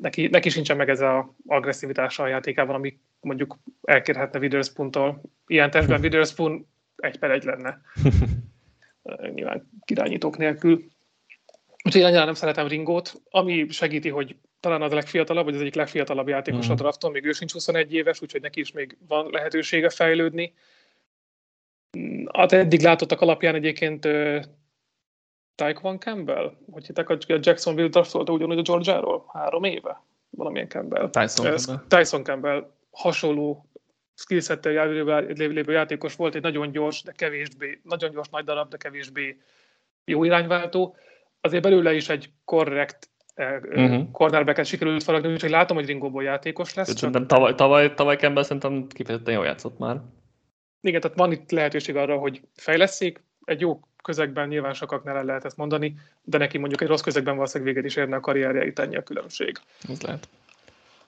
neki, 0.00 0.26
neki 0.26 0.48
sincsen 0.48 0.76
meg 0.76 0.88
ez 0.88 1.00
az 1.00 1.24
agresszivitása 1.46 2.22
a 2.22 2.26
játékában, 2.26 2.74
ami 2.74 2.98
mondjuk 3.20 3.58
elkérhetne 3.82 4.38
Witherspoon-tól. 4.38 5.20
Ilyen 5.46 5.70
testben 5.70 6.00
Witherspoon 6.04 6.66
egy 6.96 7.18
per 7.18 7.30
egy 7.30 7.44
lenne. 7.44 7.80
Nyilván 9.34 9.70
kirányítók 9.84 10.36
nélkül. 10.36 10.84
Úgyhogy 11.84 12.02
annyira 12.02 12.24
nem 12.24 12.34
szeretem 12.34 12.66
Ringót, 12.66 13.22
ami 13.30 13.66
segíti, 13.68 14.08
hogy 14.08 14.36
talán 14.60 14.82
az 14.82 14.92
a 14.92 14.94
legfiatalabb, 14.94 15.44
vagy 15.44 15.54
az 15.54 15.60
egyik 15.60 15.74
legfiatalabb 15.74 16.28
játékos 16.28 16.68
mm. 16.68 16.70
a 16.70 16.74
drafton, 16.74 17.10
még 17.10 17.24
ő 17.24 17.32
sincs 17.32 17.52
21 17.52 17.94
éves, 17.94 18.22
úgyhogy 18.22 18.40
neki 18.40 18.60
is 18.60 18.72
még 18.72 18.96
van 19.08 19.28
lehetősége 19.30 19.88
fejlődni. 19.88 20.54
Hát 22.32 22.52
eddig 22.52 22.80
látottak 22.80 23.20
alapján 23.20 23.54
egyébként 23.54 24.08
Tyquan 25.54 25.98
Campbell? 25.98 26.56
Hogy 26.72 26.86
hittek, 26.86 27.06
hogy 27.06 27.24
a 27.28 27.38
Jacksonville 27.40 27.88
draftolta 27.88 28.32
ugyanúgy 28.32 28.58
a 28.58 28.62
Georgia-ról? 28.62 29.30
Három 29.32 29.64
éve? 29.64 30.02
Valamilyen 30.30 30.68
Campbell. 30.68 31.10
Tyson 31.10 31.46
Campbell. 31.46 31.84
Tyson 31.88 32.24
Campbell 32.24 32.70
hasonló 32.90 33.66
skillsettel 34.14 34.88
lévő 35.32 35.72
játékos 35.72 36.16
volt, 36.16 36.34
egy 36.34 36.42
nagyon 36.42 36.70
gyors, 36.70 37.02
de 37.02 37.12
kevésbé, 37.12 37.80
nagyon 37.82 38.10
gyors 38.10 38.28
nagy 38.28 38.44
darab, 38.44 38.70
de 38.70 38.76
kevésbé 38.76 39.40
jó 40.04 40.24
irányváltó. 40.24 40.96
Azért 41.40 41.62
belőle 41.62 41.94
is 41.94 42.08
egy 42.08 42.30
korrekt 42.44 43.10
uh-huh. 43.36 44.10
cornerbacket 44.12 44.66
sikerült 44.66 45.02
faragni, 45.02 45.32
úgyhogy 45.32 45.50
látom, 45.50 45.76
hogy 45.76 45.86
Ringóból 45.86 46.22
játékos 46.22 46.74
lesz. 46.74 46.94
Szerintem 46.94 47.26
tavaly, 47.26 47.54
tavaly, 47.54 47.94
tavaly 47.94 48.16
Campbell 48.16 48.42
szerintem 48.42 48.86
kifejezetten 48.86 49.34
jól 49.34 49.44
játszott 49.44 49.78
már. 49.78 50.00
Igen, 50.80 51.00
tehát 51.00 51.16
van 51.16 51.32
itt 51.32 51.50
lehetőség 51.50 51.96
arra, 51.96 52.16
hogy 52.16 52.40
fejleszik, 52.54 53.22
egy 53.44 53.60
jó 53.60 53.80
közegben 54.02 54.48
nyilván 54.48 54.72
sokaknál 54.72 55.16
el 55.16 55.24
lehet 55.24 55.44
ezt 55.44 55.56
mondani, 55.56 55.94
de 56.22 56.38
neki 56.38 56.58
mondjuk 56.58 56.80
egy 56.80 56.88
rossz 56.88 57.00
közegben 57.00 57.34
valószínűleg 57.34 57.74
véget 57.74 57.90
is 57.90 57.96
érne 57.96 58.16
a 58.16 58.20
karrierje, 58.20 58.66
itt 58.66 58.78
ennyi 58.78 58.96
a 58.96 59.02
különbség. 59.02 59.58
Ez 59.88 60.00
lehet. 60.00 60.28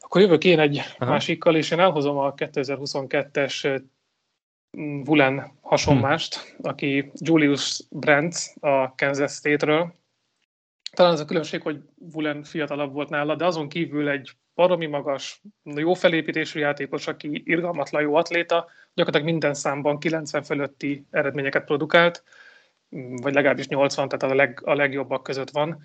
Akkor 0.00 0.20
jövök 0.20 0.44
én 0.44 0.58
egy 0.58 0.76
Aha. 0.98 1.10
másikkal, 1.10 1.56
és 1.56 1.70
én 1.70 1.80
elhozom 1.80 2.18
a 2.18 2.34
2022-es 2.34 3.82
Vulen 5.04 5.52
hasonmást, 5.60 6.36
hmm. 6.36 6.70
aki 6.70 7.10
Julius 7.14 7.82
Brandt 7.90 8.36
a 8.60 8.94
Kansas 8.94 9.32
State-ről. 9.32 9.92
Talán 10.90 11.12
az 11.12 11.20
a 11.20 11.24
különbség, 11.24 11.62
hogy 11.62 11.80
Vulen 12.12 12.42
fiatalabb 12.42 12.92
volt 12.92 13.08
nála, 13.08 13.34
de 13.34 13.46
azon 13.46 13.68
kívül 13.68 14.08
egy 14.08 14.30
baromi 14.54 14.86
magas, 14.86 15.42
jó 15.64 15.94
felépítésű 15.94 16.60
játékos, 16.60 17.06
aki 17.06 17.42
irgalmatlan 17.44 18.02
jó 18.02 18.14
atléta, 18.14 18.68
gyakorlatilag 18.94 19.32
minden 19.32 19.54
számban 19.54 19.98
90 19.98 20.42
fölötti 20.42 21.06
eredményeket 21.10 21.64
produkált 21.64 22.24
vagy 23.22 23.34
legalábbis 23.34 23.68
80, 23.68 24.08
tehát 24.08 24.34
a, 24.34 24.36
leg, 24.36 24.60
a 24.64 24.74
legjobbak 24.74 25.22
között 25.22 25.50
van. 25.50 25.82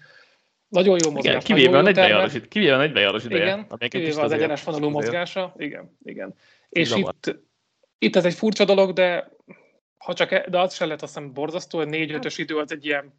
Nagyon 0.68 1.00
jó 1.04 1.12
mozgás. 1.12 1.34
Igen, 1.34 1.58
kivéve, 1.58 1.78
a 1.78 1.82
40 1.82 2.48
kivéve 2.50 2.76
a 2.76 2.78
40 2.78 3.22
ideje. 3.26 3.44
Igen, 3.44 3.90
kivéve 3.90 4.22
az 4.22 4.32
egyenes 4.32 4.64
vonalú 4.64 4.90
mozgása. 4.90 5.54
Igen, 5.58 5.98
igen. 6.04 6.36
És 6.70 6.96
itt, 6.96 7.40
itt 7.98 8.16
ez 8.16 8.26
egy 8.26 8.34
furcsa 8.34 8.66
dolog, 8.66 8.94
de 8.94 9.32
ha 9.98 10.14
csak, 10.14 10.32
e, 10.32 10.46
de 10.50 10.60
az 10.60 10.74
sem 10.74 10.88
lehet 10.88 11.02
azt 11.02 11.14
hiszem 11.14 11.34
borzasztó, 11.34 11.78
hogy 11.78 11.88
4-5-ös 11.92 12.34
idő 12.38 12.58
az 12.58 12.72
egy 12.72 12.86
ilyen 12.86 13.14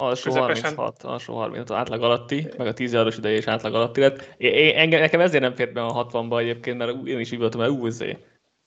alsó 0.00 0.30
közepesen. 0.30 0.74
36, 0.74 1.02
alsó 1.02 1.34
30, 1.34 1.70
átlag 1.70 2.02
alatti, 2.02 2.48
meg 2.56 2.66
a 2.66 2.72
10 2.72 2.92
járos 2.92 3.16
ideje 3.16 3.36
is 3.36 3.46
átlag 3.46 3.74
alatti 3.74 4.00
lett. 4.00 4.34
Én, 4.36 4.76
engem, 4.76 5.00
nekem 5.00 5.20
ezért 5.20 5.42
nem 5.42 5.54
fért 5.54 5.72
be 5.72 5.84
a 5.84 6.06
60-ba 6.06 6.38
egyébként, 6.38 6.78
mert 6.78 7.06
én 7.06 7.18
is 7.18 7.32
így 7.32 7.38
voltam, 7.38 7.60
mert 7.60 7.72
úzé 7.72 8.18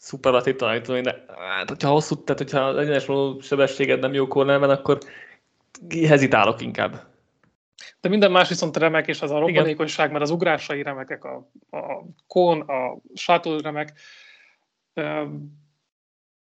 szuperlatív 0.04 0.56
tanítom, 0.56 1.02
de 1.02 1.26
hát, 1.38 1.70
hogyha 1.70 1.90
hosszú, 1.90 2.24
tehát 2.24 2.42
hogyha 2.42 2.60
az 2.60 2.78
egyenes 2.78 3.08
sebességed 3.46 4.00
nem 4.00 4.14
jó 4.14 4.28
kornelben, 4.28 4.70
akkor 4.70 4.98
hezitálok 6.08 6.62
inkább. 6.62 7.12
De 8.02 8.10
minden 8.10 8.32
más 8.32 8.50
viszont 8.50 8.78
remek, 8.78 9.08
és 9.08 9.22
az 9.22 9.32
a 9.32 9.40
robbanékonyság, 9.40 10.12
mert 10.12 10.24
az 10.24 10.30
ugrásai 10.30 10.84
remekek, 10.84 11.24
a, 11.24 11.50
a 11.70 12.06
kón, 12.28 12.62
a 12.62 12.98
shuttle 13.14 13.58
remek. 13.62 13.94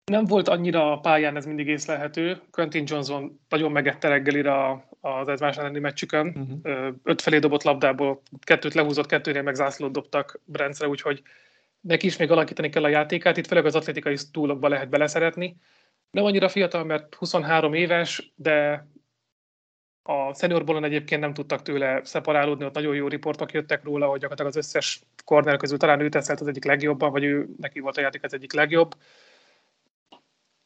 Nem 0.04 0.24
volt 0.24 0.48
annyira 0.48 0.92
a 0.92 1.00
pályán 1.00 1.36
ez 1.36 1.46
mindig 1.46 1.66
észlelhető. 1.66 2.40
Quentin 2.50 2.84
Johnson 2.86 3.40
nagyon 3.48 3.72
megette 3.72 4.08
reggelire 4.08 4.84
az 5.00 5.28
egymás 5.28 5.56
elleni 5.56 5.78
meccsükön. 5.78 6.26
Uh-huh. 6.26 6.94
Öt 7.02 7.22
felé 7.22 7.38
dobott 7.38 7.62
labdából, 7.62 8.22
kettőt 8.40 8.74
lehúzott, 8.74 9.06
kettőnél 9.06 9.42
meg 9.42 9.54
zászlót 9.54 9.92
dobtak 9.92 10.40
Brencre, 10.44 10.88
úgyhogy 10.88 11.22
neki 11.80 12.06
is 12.06 12.16
még 12.16 12.30
alakítani 12.30 12.68
kell 12.68 12.84
a 12.84 12.88
játékát. 12.88 13.36
Itt 13.36 13.46
főleg 13.46 13.66
az 13.66 13.74
atlétikai 13.74 14.16
túlokba 14.32 14.68
lehet 14.68 14.88
beleszeretni. 14.88 15.56
Nem 16.10 16.24
annyira 16.24 16.48
fiatal, 16.48 16.84
mert 16.84 17.14
23 17.14 17.74
éves, 17.74 18.32
de 18.36 18.86
a 20.02 20.34
seniorbolon 20.34 20.84
egyébként 20.84 21.20
nem 21.20 21.34
tudtak 21.34 21.62
tőle 21.62 22.00
szeparálódni, 22.04 22.64
ott 22.64 22.74
nagyon 22.74 22.94
jó 22.94 23.08
riportok 23.08 23.52
jöttek 23.52 23.84
róla, 23.84 24.06
hogy 24.06 24.20
gyakorlatilag 24.20 24.50
az 24.50 24.56
összes 24.56 25.02
korner 25.24 25.56
közül 25.56 25.78
talán 25.78 26.00
ő 26.00 26.08
teszelt 26.08 26.40
az 26.40 26.46
egyik 26.46 26.64
legjobban, 26.64 27.10
vagy 27.10 27.24
ő 27.24 27.48
neki 27.60 27.80
volt 27.80 27.96
a 27.96 28.00
játék 28.00 28.24
az 28.24 28.34
egyik 28.34 28.52
legjobb. 28.52 28.94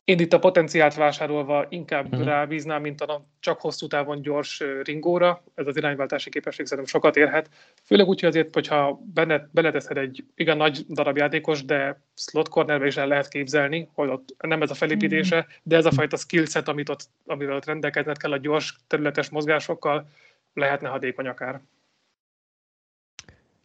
Én 0.07 0.19
itt 0.19 0.33
a 0.33 0.39
potenciált 0.39 0.95
vásárolva 0.95 1.67
inkább 1.69 2.13
uh-huh. 2.13 2.27
rábíznám, 2.27 2.81
mint 2.81 3.01
a 3.01 3.27
csak 3.41 3.61
hosszú 3.61 3.87
távon 3.87 4.23
gyors 4.23 4.63
ringóra. 4.83 5.43
Ez 5.55 5.67
az 5.67 5.77
irányváltási 5.77 6.31
képesség 6.31 6.67
szerintem 6.67 6.93
sokat 6.93 7.17
érhet. 7.17 7.51
Főleg 7.85 8.07
úgy, 8.07 8.21
hogy 8.21 8.29
azért, 8.29 8.55
hogyha 8.55 9.01
benne, 9.15 9.49
beleteszed 9.53 9.97
egy 9.97 10.25
igen 10.35 10.57
nagy 10.57 10.85
darab 10.89 11.17
játékos, 11.17 11.65
de 11.65 12.01
slot 12.15 12.49
cornerbe 12.49 12.87
is 12.87 12.97
el 12.97 13.07
lehet 13.07 13.29
képzelni, 13.29 13.89
hogy 13.95 14.09
ott 14.09 14.35
nem 14.39 14.63
ez 14.63 14.71
a 14.71 14.75
felépítése, 14.75 15.47
de 15.63 15.77
ez 15.77 15.87
a 15.87 15.91
fajta 15.91 16.17
skillset, 16.17 16.69
amit 16.69 16.89
ott, 16.89 17.09
amivel 17.27 17.57
ott 17.57 17.65
rendelkezned 17.65 18.19
kell 18.19 18.33
a 18.33 18.39
gyors 18.39 18.77
területes 18.87 19.29
mozgásokkal, 19.29 20.09
lehetne 20.55 20.89
hadékony 20.89 21.27
akár. 21.27 21.61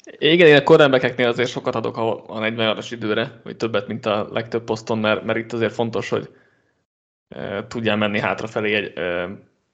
Igen, 0.04 0.48
én 0.48 0.56
a 0.56 0.64
cornerbackeknél 0.64 1.28
azért 1.28 1.50
sokat 1.50 1.76
adok 1.76 1.98
a, 1.98 2.30
a 2.30 2.40
40 2.40 2.78
as 2.78 2.92
időre, 2.92 3.42
vagy 3.44 3.58
többet, 3.58 3.88
mint 3.88 4.06
a 4.06 4.28
legtöbb 4.32 4.64
poszton, 4.64 4.98
mert, 4.98 5.24
mert 5.24 5.38
itt 5.38 5.54
azért 5.54 5.74
fontos, 5.74 6.10
hogy 6.10 6.30
e, 7.30 7.68
tudjál 7.68 7.98
menni 7.98 8.20
hátrafelé 8.20 8.74
egy, 8.74 8.98
e, 8.98 9.30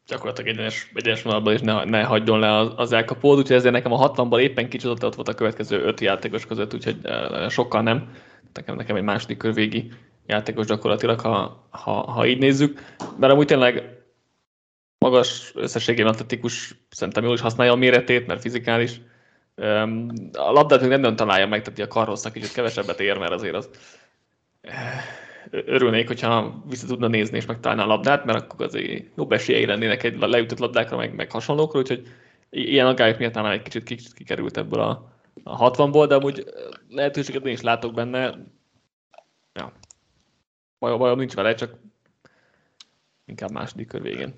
gyakorlatilag 0.08 0.52
egyenes, 0.52 0.92
egyenes 0.94 1.22
vonalban, 1.22 1.54
és 1.54 1.62
ne, 1.62 1.84
ne 1.84 2.04
hagyjon 2.04 2.40
le 2.40 2.56
az, 2.56 2.72
az 2.76 2.92
elkapót, 2.92 3.38
úgyhogy 3.38 3.56
ezért 3.56 3.74
nekem 3.74 3.92
a 3.92 4.14
60-ban 4.14 4.40
éppen 4.40 4.70
kicsit 4.70 4.90
ott 4.90 5.16
volt 5.16 5.28
a 5.28 5.34
következő 5.34 5.82
öt 5.82 6.00
játékos 6.00 6.46
között, 6.46 6.74
úgyhogy 6.74 6.98
e, 7.04 7.50
sokkal 7.50 7.82
nem. 7.82 8.12
Nekem, 8.54 8.76
nekem 8.76 8.96
egy 8.96 9.04
második 9.04 9.38
kör 9.38 9.54
végi 9.54 9.92
játékos 10.26 10.66
gyakorlatilag, 10.66 11.20
ha, 11.20 11.68
ha, 11.70 11.92
ha 11.92 12.26
így 12.26 12.40
nézzük. 12.40 12.80
Mert 13.18 13.34
amúgy 13.34 13.46
tényleg 13.46 13.84
magas 14.98 15.52
összességében 15.56 16.12
atletikus, 16.12 16.76
szerintem 16.90 17.24
jól 17.24 17.34
is 17.34 17.42
használja 17.42 17.72
a 17.72 17.76
méretét, 17.76 18.28
mert 18.28 18.42
fizikális, 18.42 19.02
a 20.34 20.52
labdát 20.52 20.82
még 20.82 20.90
nem 20.90 21.00
nagyon 21.00 21.16
találja 21.16 21.48
meg, 21.48 21.62
tehát 21.62 21.80
a 21.80 21.94
karhosszak 21.94 22.34
kicsit 22.34 22.54
kevesebbet 22.54 23.00
ér, 23.00 23.18
mert 23.18 23.32
azért 23.32 23.56
az 23.56 23.70
örülnék, 25.52 26.08
hogyha 26.08 26.64
vissza 26.68 26.88
tudna 26.88 27.08
nézni 27.08 27.38
és 27.38 27.46
megtalálna 27.46 27.84
a 27.84 27.88
labdát, 27.88 28.26
mert 28.26 28.42
akkor 28.42 28.66
azért 28.66 29.06
jobb 29.16 29.32
esélyei 29.32 29.66
lennének 29.66 30.04
egy 30.04 30.20
leütött 30.20 30.60
labdákra, 30.60 30.98
meg, 30.98 31.16
meg 31.16 31.32
hasonlókra, 31.32 31.80
úgyhogy 31.80 32.08
ilyen 32.50 32.88
aggályok 32.88 33.18
miatt 33.18 33.34
talán 33.34 33.52
egy 33.52 33.62
kicsit, 33.62 33.84
kicsit 33.84 34.14
kikerült 34.14 34.58
ebből 34.58 34.80
a, 34.80 35.12
a 35.44 35.72
60-ból, 35.72 36.06
de 36.08 36.16
amúgy 36.16 36.44
lehetőséget 36.90 37.46
én 37.46 37.54
is 37.54 37.62
látok 37.62 37.94
benne. 37.94 38.38
Ja. 39.54 39.72
Bajom, 40.80 41.00
bajom 41.00 41.18
nincs 41.18 41.34
vele, 41.34 41.54
csak 41.54 41.76
inkább 43.26 43.52
második 43.52 43.88
kör 43.88 44.02
végén. 44.02 44.34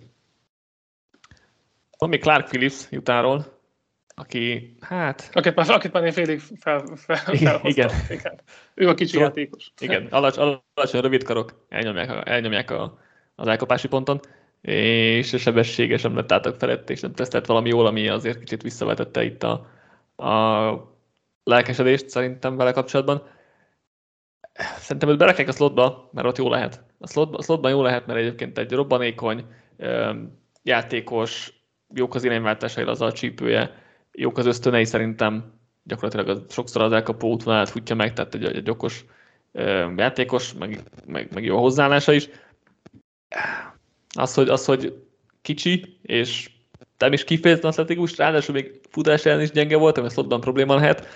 Van 1.97 2.09
még 2.09 2.21
Clark 2.21 2.47
Phillips 2.47 2.87
jutáról, 2.89 3.58
aki, 4.19 4.75
hát... 4.79 5.29
Akit 5.33 5.55
már, 5.55 5.69
akit 5.69 5.91
már 5.91 6.03
én 6.03 6.11
félig 6.11 6.39
fel, 6.59 6.83
fel, 6.95 7.33
igen, 7.33 7.59
igen. 7.63 7.89
igen. 8.09 8.39
Ő 8.73 8.87
a 8.87 8.93
kicsi 8.93 9.11
szóval, 9.11 9.27
játékos. 9.27 9.71
Igen, 9.79 10.07
alacs, 10.09 10.37
alacsony 10.37 11.01
rövid 11.01 11.23
karok 11.23 11.65
elnyomják, 11.69 12.09
a, 12.09 12.29
elnyomják 12.29 12.71
a, 12.71 12.99
az 13.35 13.47
elkapási 13.47 13.87
ponton, 13.87 14.19
és 14.61 15.33
a 15.33 15.37
sebessége 15.37 15.97
sem 15.97 16.15
lett 16.15 16.31
átok 16.31 16.55
felett, 16.55 16.89
és 16.89 16.99
nem 16.99 17.13
tesztelt 17.13 17.45
valami 17.45 17.69
jól, 17.69 17.85
ami 17.85 18.07
azért 18.07 18.39
kicsit 18.39 18.61
visszavetette 18.61 19.23
itt 19.23 19.43
a, 19.43 19.67
a 20.25 20.97
lelkesedést 21.43 22.09
szerintem 22.09 22.55
vele 22.55 22.71
kapcsolatban. 22.71 23.27
Szerintem 24.77 25.09
őt 25.09 25.17
berakják 25.17 25.47
a 25.47 25.51
slotba, 25.51 26.09
mert 26.13 26.27
ott 26.27 26.37
jó 26.37 26.49
lehet. 26.49 26.83
A, 26.99 27.07
slotba, 27.07 27.37
a 27.37 27.41
slotban 27.41 27.71
jó 27.71 27.81
lehet, 27.81 28.05
mert 28.05 28.19
egyébként 28.19 28.57
egy 28.57 28.71
robbanékony 28.71 29.45
játékos, 30.63 31.53
jók 31.93 32.15
az 32.15 32.23
irányváltásai, 32.23 32.83
az 32.83 33.01
a 33.01 33.11
csípője, 33.11 33.87
jók 34.11 34.37
az 34.37 34.45
ösztönei 34.45 34.85
szerintem, 34.85 35.53
gyakorlatilag 35.83 36.27
az, 36.27 36.41
sokszor 36.49 36.81
az 36.81 36.91
elkapó 36.91 37.29
útvonalát 37.29 37.69
futja 37.69 37.95
meg, 37.95 38.13
tehát 38.13 38.35
egy, 38.35 38.45
egy 38.45 38.69
okos 38.69 39.05
játékos, 39.95 40.53
meg, 40.53 40.79
meg, 41.05 41.33
meg 41.33 41.43
jó 41.43 41.57
a 41.57 41.59
hozzáállása 41.59 42.13
is. 42.13 42.29
Az, 44.15 44.33
hogy, 44.33 44.49
az, 44.49 44.65
hogy 44.65 45.03
kicsi, 45.41 45.99
és 46.01 46.49
nem 46.97 47.13
is 47.13 47.23
kifejezetten 47.23 47.69
atletikus, 47.69 48.17
ráadásul 48.17 48.55
még 48.55 48.79
futás 48.89 49.25
ellen 49.25 49.41
is 49.41 49.51
gyenge 49.51 49.77
volt, 49.77 49.97
ami 49.97 50.09
slotban 50.09 50.39
probléma 50.39 50.75
lehet. 50.75 51.07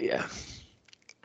Yeah. 0.00 0.24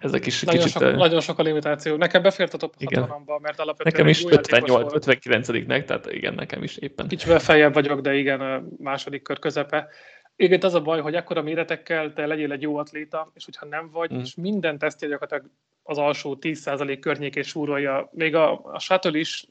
Ezek 0.01 0.25
is 0.25 0.41
nagyon 0.41 0.63
kicsit... 0.63 0.81
Sok, 0.81 0.95
nagyon 0.95 1.21
sok 1.21 1.39
a 1.39 1.43
limitáció. 1.43 1.95
Nekem 1.95 2.21
befért 2.21 2.53
a 2.53 2.57
top 2.57 2.73
60 2.83 3.39
mert 3.41 3.59
alapvetően 3.59 4.05
Nekem 4.05 4.07
is 4.07 4.23
58, 4.25 4.93
59-nek, 5.05 5.85
tehát 5.85 6.11
igen, 6.11 6.33
nekem 6.33 6.63
is 6.63 6.77
éppen. 6.77 7.07
Kicsivel 7.07 7.39
feljebb 7.39 7.73
vagyok, 7.73 7.99
de 8.01 8.13
igen, 8.13 8.41
a 8.41 8.63
második 8.77 9.21
kör 9.21 9.39
közepe. 9.39 9.87
Igen, 10.35 10.59
az 10.61 10.73
a 10.73 10.81
baj, 10.81 11.01
hogy 11.01 11.15
ekkora 11.15 11.41
méretekkel 11.41 12.13
te 12.13 12.25
legyél 12.25 12.51
egy 12.51 12.61
jó 12.61 12.77
atléta, 12.77 13.31
és 13.33 13.45
hogyha 13.45 13.65
nem 13.65 13.89
vagy, 13.91 14.13
mm. 14.13 14.19
és 14.19 14.35
minden 14.35 14.77
tesztje 14.77 15.07
gyakorlatilag 15.07 15.51
az 15.83 15.97
alsó 15.97 16.37
10% 16.41 16.97
környékén 17.01 17.43
súrolja, 17.43 18.09
még 18.11 18.35
a, 18.35 18.61
a 18.63 18.79
shuttle 18.79 19.19
is, 19.19 19.45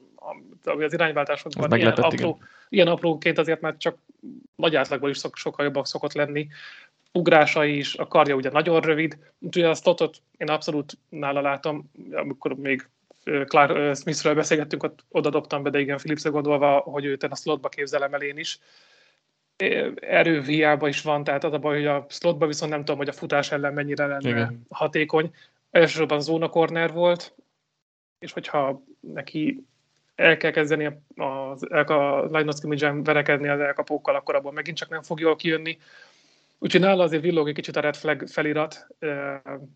ami 0.64 0.84
az 0.84 0.92
irányváltásokban 0.92 1.78
ilyen, 1.78 1.92
apró, 1.92 2.38
ilyen 2.68 2.86
apróként 2.86 3.38
azért 3.38 3.60
már 3.60 3.76
csak 3.76 3.98
nagy 4.56 4.76
átlagban 4.76 5.10
is 5.10 5.18
szok, 5.18 5.36
sokkal 5.36 5.64
jobbak 5.64 5.86
szokott 5.86 6.12
lenni. 6.12 6.48
Ugrása 7.12 7.64
is, 7.64 7.94
a 7.94 8.06
karja 8.06 8.34
ugye 8.34 8.50
nagyon 8.50 8.80
rövid, 8.80 9.18
úgyhogy 9.38 9.62
a 9.62 9.74
stotot 9.74 10.22
én 10.36 10.48
abszolút 10.48 10.98
nála 11.08 11.40
látom, 11.40 11.90
amikor 12.12 12.54
még 12.54 12.88
Clark 13.24 13.96
Smithről 13.96 14.34
beszélgettünk, 14.34 14.82
ott 14.82 15.04
oda 15.08 15.30
dobtam 15.30 15.62
be, 15.62 15.70
de 15.70 15.80
igen, 15.80 15.96
Philipsre 15.96 16.30
gondolva, 16.30 16.78
hogy 16.78 17.04
őt 17.04 17.22
a 17.22 17.34
slotba 17.34 17.68
képzelem 17.68 18.14
el 18.14 18.22
én 18.22 18.38
is 18.38 18.58
erő 20.00 20.42
hiába 20.42 20.88
is 20.88 21.02
van, 21.02 21.24
tehát 21.24 21.44
az 21.44 21.52
a 21.52 21.58
baj, 21.58 21.76
hogy 21.76 21.86
a 21.86 22.06
slotban 22.08 22.48
viszont 22.48 22.70
nem 22.70 22.80
tudom, 22.80 22.96
hogy 22.96 23.08
a 23.08 23.12
futás 23.12 23.52
ellen 23.52 23.72
mennyire 23.72 24.06
lenne 24.06 24.28
Igen. 24.28 24.66
hatékony. 24.68 25.34
Elsősorban 25.70 26.20
zóna 26.20 26.48
corner 26.48 26.92
volt, 26.92 27.34
és 28.18 28.32
hogyha 28.32 28.82
neki 29.00 29.64
el 30.14 30.36
kell 30.36 30.50
kezdeni 30.50 30.84
a, 30.84 31.22
a, 31.22 31.56
a 31.92 32.24
line 32.24 32.52
of 32.52 33.04
verekedni 33.04 33.48
az 33.48 33.60
elkapókkal, 33.60 34.14
akkor 34.14 34.34
abból 34.34 34.52
megint 34.52 34.76
csak 34.76 34.88
nem 34.88 35.02
fog 35.02 35.20
jól 35.20 35.36
kijönni. 35.36 35.78
Úgyhogy 36.58 36.80
nála 36.80 37.02
azért 37.02 37.22
villog 37.22 37.48
egy 37.48 37.54
kicsit 37.54 37.76
a 37.76 37.80
red 37.80 37.96
flag 37.96 38.28
felirat, 38.28 38.86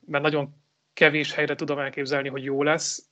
mert 0.07 0.23
nagyon 0.23 0.55
kevés 0.93 1.35
helyre 1.35 1.55
tudom 1.55 1.79
elképzelni, 1.79 2.29
hogy 2.29 2.45
jó 2.45 2.63
lesz 2.63 3.09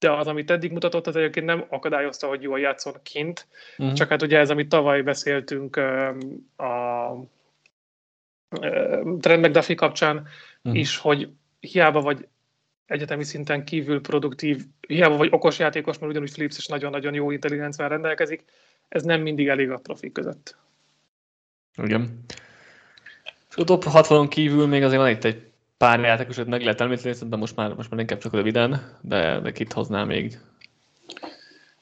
de 0.00 0.12
az, 0.12 0.26
amit 0.26 0.50
eddig 0.50 0.72
mutatott, 0.72 1.06
az 1.06 1.16
egyébként 1.16 1.46
nem 1.46 1.64
akadályozta, 1.68 2.26
hogy 2.26 2.42
jól 2.42 2.60
játszon 2.60 2.94
kint, 3.02 3.46
uh-huh. 3.78 3.94
csak 3.94 4.08
hát 4.08 4.22
ugye 4.22 4.38
ez, 4.38 4.50
amit 4.50 4.68
tavaly 4.68 5.02
beszéltünk 5.02 5.76
a 6.56 7.14
Trent 9.20 9.46
McDuffie 9.46 9.74
kapcsán 9.74 10.16
uh-huh. 10.16 10.80
is, 10.80 10.96
hogy 10.96 11.28
hiába 11.60 12.00
vagy 12.00 12.28
egyetemi 12.86 13.24
szinten 13.24 13.64
kívül 13.64 14.00
produktív, 14.00 14.64
hiába 14.88 15.16
vagy 15.16 15.28
okos 15.32 15.58
játékos, 15.58 15.98
mert 15.98 16.10
ugyanúgy 16.10 16.32
Philips 16.32 16.58
is 16.58 16.66
nagyon-nagyon 16.66 17.14
jó 17.14 17.30
intelligenciával 17.30 17.92
rendelkezik, 17.92 18.44
ez 18.88 19.02
nem 19.02 19.20
mindig 19.20 19.48
elég 19.48 19.70
a 19.70 19.78
profik 19.78 20.12
között. 20.12 20.56
Igen. 21.82 22.24
A 23.56 23.64
top 23.64 23.84
60 23.84 24.28
kívül 24.28 24.66
még 24.66 24.82
azért 24.82 25.00
van 25.00 25.10
itt 25.10 25.24
egy 25.24 25.49
pár 25.80 26.00
játékosot 26.00 26.46
meg 26.46 26.62
lehet 26.62 26.80
említeni, 26.80 27.14
szerintem 27.14 27.38
most 27.38 27.56
már, 27.56 27.74
most 27.74 27.90
már 27.90 28.00
inkább 28.00 28.18
csak 28.18 28.34
röviden, 28.34 28.98
de, 29.00 29.40
de 29.40 29.52
kit 29.52 29.72
hoznál 29.72 30.04
még? 30.04 30.38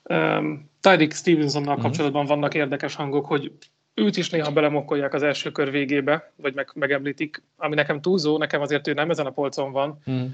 Um, 0.02 0.70
Tyreek 0.80 1.12
Stevensonnal 1.12 1.68
uh-huh. 1.68 1.82
kapcsolatban 1.82 2.26
vannak 2.26 2.54
érdekes 2.54 2.94
hangok, 2.94 3.26
hogy 3.26 3.52
őt 3.94 4.16
is 4.16 4.30
néha 4.30 4.52
belemokkolják 4.52 5.14
az 5.14 5.22
első 5.22 5.50
kör 5.52 5.70
végébe, 5.70 6.32
vagy 6.36 6.54
meg, 6.54 6.70
megemlítik, 6.74 7.42
ami 7.56 7.74
nekem 7.74 8.00
túlzó, 8.00 8.38
nekem 8.38 8.60
azért 8.60 8.86
ő 8.86 8.92
nem 8.92 9.10
ezen 9.10 9.26
a 9.26 9.30
polcon 9.30 9.72
van. 9.72 9.98
Uh-huh. 10.06 10.30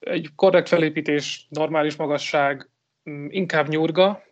Egy 0.00 0.30
korrekt 0.34 0.68
felépítés, 0.68 1.46
normális 1.48 1.96
magasság, 1.96 2.68
mm, 3.10 3.26
inkább 3.28 3.68
nyurga, 3.68 4.22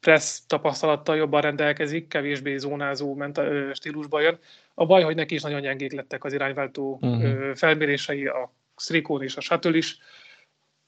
pressz 0.00 0.46
tapasztalattal 0.46 1.16
jobban 1.16 1.40
rendelkezik, 1.40 2.08
kevésbé 2.08 2.56
zónázó 2.56 3.14
ment, 3.14 3.40
stílusba 3.72 4.20
jön. 4.20 4.38
A 4.74 4.86
baj, 4.86 5.02
hogy 5.02 5.14
neki 5.14 5.34
is 5.34 5.42
nagyon 5.42 5.60
gyengék 5.60 5.92
lettek 5.92 6.24
az 6.24 6.32
irányváltó 6.32 6.98
uh-huh. 7.00 7.54
felmérései, 7.54 8.26
a 8.26 8.52
Strikón 8.76 9.22
és 9.22 9.36
a 9.36 9.40
Shuttle 9.40 9.76
is. 9.76 9.98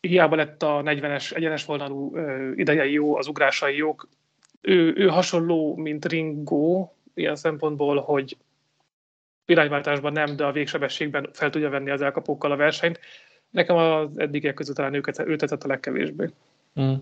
Hiába 0.01 0.37
lett 0.37 0.63
a 0.63 0.83
40-es 0.85 1.37
egyenes 1.37 1.65
vonalú 1.65 2.17
idejei 2.55 2.93
jó, 2.93 3.17
az 3.17 3.27
ugrásai 3.27 3.77
jók. 3.77 4.09
Ő, 4.61 4.93
ő 4.97 5.07
hasonló, 5.07 5.77
mint 5.77 6.05
Ringo, 6.05 6.89
ilyen 7.15 7.37
szempontból, 7.37 8.01
hogy 8.01 8.37
irányváltásban 9.45 10.13
nem, 10.13 10.37
de 10.37 10.45
a 10.45 10.53
végsebességben 10.53 11.29
fel 11.33 11.51
tudja 11.51 11.71
venni 11.71 11.91
az 11.91 12.03
elkapókkal 12.03 12.53
a 12.53 12.57
versenyt. 12.57 13.01
Nekem 13.51 13.77
az 13.77 14.09
eddigek 14.17 14.55
között 14.55 14.77
talán 14.77 14.95
őket, 14.95 15.19
ő 15.19 15.37
tetett 15.37 15.65
a 15.65 15.69
legkevésbé. 15.69 16.31
Mm. 16.81 16.95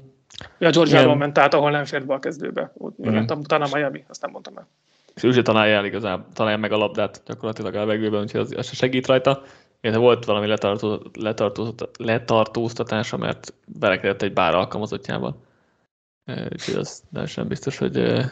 Ja, 0.58 0.70
Georgia 0.70 1.14
ment 1.14 1.38
át, 1.38 1.54
ahol 1.54 1.70
nem 1.70 1.84
fért 1.84 2.06
be 2.06 2.14
a 2.14 2.18
kezdőbe. 2.18 2.72
Ott 2.76 2.98
mondtam, 2.98 3.38
utána 3.38 3.68
Miami, 3.72 4.04
azt 4.08 4.22
nem 4.22 4.30
mondtam 4.30 4.56
el. 4.56 4.68
És 5.14 5.22
ő 5.22 5.42
találja 5.42 5.76
el 5.76 5.84
igazából, 5.84 6.26
találja 6.32 6.58
meg 6.58 6.72
a 6.72 6.76
labdát 6.76 7.22
gyakorlatilag 7.26 7.74
a 7.74 7.78
levegőben, 7.78 8.20
úgyhogy 8.20 8.40
az, 8.40 8.54
az 8.56 8.66
se 8.66 8.74
segít 8.74 9.06
rajta. 9.06 9.42
Illetve 9.80 10.00
volt 10.00 10.24
valami 10.24 10.46
letartó, 10.46 11.02
letartó, 11.18 11.74
letartóztatása, 11.98 13.16
mert 13.16 13.54
belekedett 13.66 14.22
egy 14.22 14.32
bár 14.32 14.54
alkalmazottjával. 14.54 15.42
Úgyhogy 16.52 16.74
az 16.74 17.02
sem 17.26 17.48
biztos, 17.48 17.78
hogy 17.78 18.24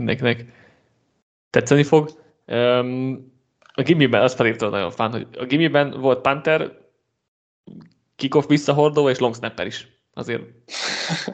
mindenkinek 0.00 0.52
tetszeni 1.50 1.82
fog. 1.82 2.10
A 3.74 3.82
gimiben, 3.82 4.22
azt 4.22 4.36
felírta 4.36 4.68
nagyon 4.68 4.90
fán, 4.90 5.10
hogy 5.10 5.26
a 5.38 5.44
gimiben 5.44 6.00
volt 6.00 6.20
Panther, 6.20 6.78
kickoff 8.16 8.46
visszahordó 8.46 9.08
és 9.08 9.18
long 9.18 9.34
snapper 9.34 9.66
is. 9.66 9.91
Azért 10.14 10.42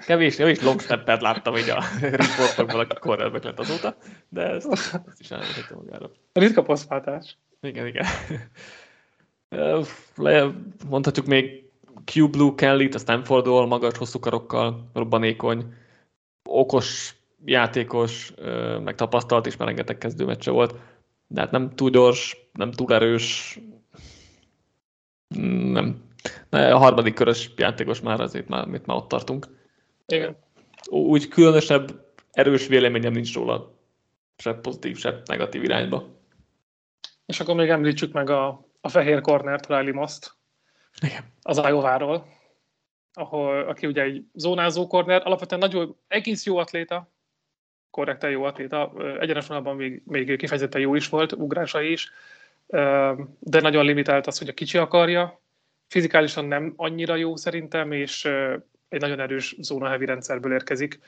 kevés, 0.07 0.37
kevés 0.37 0.61
long 0.61 0.81
snapper 0.81 1.21
láttam 1.21 1.57
így 1.57 1.69
a 1.69 1.85
riportokból, 2.01 2.81
aki 2.81 2.97
cornerback 3.01 3.45
lett 3.45 3.59
azóta, 3.59 3.97
de 4.29 4.43
ezt, 4.43 4.67
ezt 5.07 5.21
is 5.21 5.31
elmondhatom 5.31 5.79
magára. 5.85 6.11
Ritka 6.33 6.63
posztváltás. 6.63 7.37
Igen, 7.61 7.87
igen. 7.87 8.07
Mondhatjuk 10.89 11.27
még 11.27 11.71
Q 12.15 12.29
Blue 12.29 12.55
Kelly-t 12.55 12.95
a 12.95 12.99
Stanfordról, 12.99 13.67
magas, 13.67 13.97
hosszú 13.97 14.19
karokkal, 14.19 14.91
robbanékony, 14.95 15.75
okos 16.49 17.17
játékos, 17.45 18.33
meg 18.85 18.95
tapasztalt 18.95 19.47
is, 19.47 19.57
mert 19.57 19.71
rengeteg 19.71 19.99
kezdőmeccse 19.99 20.51
volt, 20.51 20.75
de 21.27 21.41
hát 21.41 21.51
nem 21.51 21.71
túl 21.75 21.91
gyors, 21.91 22.37
nem 22.53 22.71
túl 22.71 22.95
erős, 22.95 23.59
nem. 25.73 26.07
A 26.51 26.57
harmadik 26.57 27.15
körös 27.15 27.51
játékos 27.57 28.01
már 28.01 28.21
azért 28.21 28.49
már, 28.49 28.67
mit 28.67 28.87
már 28.87 28.97
ott 28.97 29.09
tartunk. 29.09 29.47
Igen. 30.07 30.37
Úgy 30.91 31.29
különösebb 31.29 32.07
erős 32.33 32.67
véleményem 32.67 33.13
nincs 33.13 33.35
róla, 33.35 33.75
se 34.37 34.55
pozitív, 34.55 34.99
se 34.99 35.23
negatív 35.25 35.63
irányba. 35.63 36.09
És 37.27 37.41
akkor 37.41 37.55
még 37.55 37.69
említsük 37.69 38.13
meg 38.13 38.31
a, 38.31 38.67
a 38.81 38.89
fehér 38.89 39.21
cornert, 39.21 39.67
Riley 39.67 39.95
Most, 39.95 40.37
Igen. 41.01 41.25
az 41.43 41.57
iowa 41.57 42.37
ahol, 43.13 43.61
aki 43.63 43.87
ugye 43.87 44.03
egy 44.03 44.25
zónázó 44.35 44.87
corner, 44.87 45.23
alapvetően 45.25 45.61
nagyon 45.61 45.97
egész 46.09 46.45
jó 46.45 46.57
atléta, 46.57 47.09
korrekten 47.91 48.31
jó 48.31 48.45
atléta, 48.45 48.93
egyenes 49.21 49.47
vonalban 49.47 49.77
még, 49.77 50.03
még 50.05 50.37
kifejezetten 50.37 50.81
jó 50.81 50.95
is 50.95 51.09
volt, 51.09 51.33
ugrása 51.33 51.81
is, 51.81 52.11
de 53.39 53.61
nagyon 53.61 53.85
limitált 53.85 54.27
az, 54.27 54.39
hogy 54.39 54.49
a 54.49 54.55
kicsi 54.55 54.79
akarja, 54.79 55.41
fizikálisan 55.89 56.45
nem 56.45 56.73
annyira 56.77 57.17
jó 57.17 57.37
szerintem, 57.37 57.93
és 57.93 58.25
egy 58.89 59.01
nagyon 59.01 59.21
erős 59.21 59.57
zóna 59.61 59.89
heavy 59.89 60.05
rendszerből 60.05 60.53
érkezik, 60.53 60.99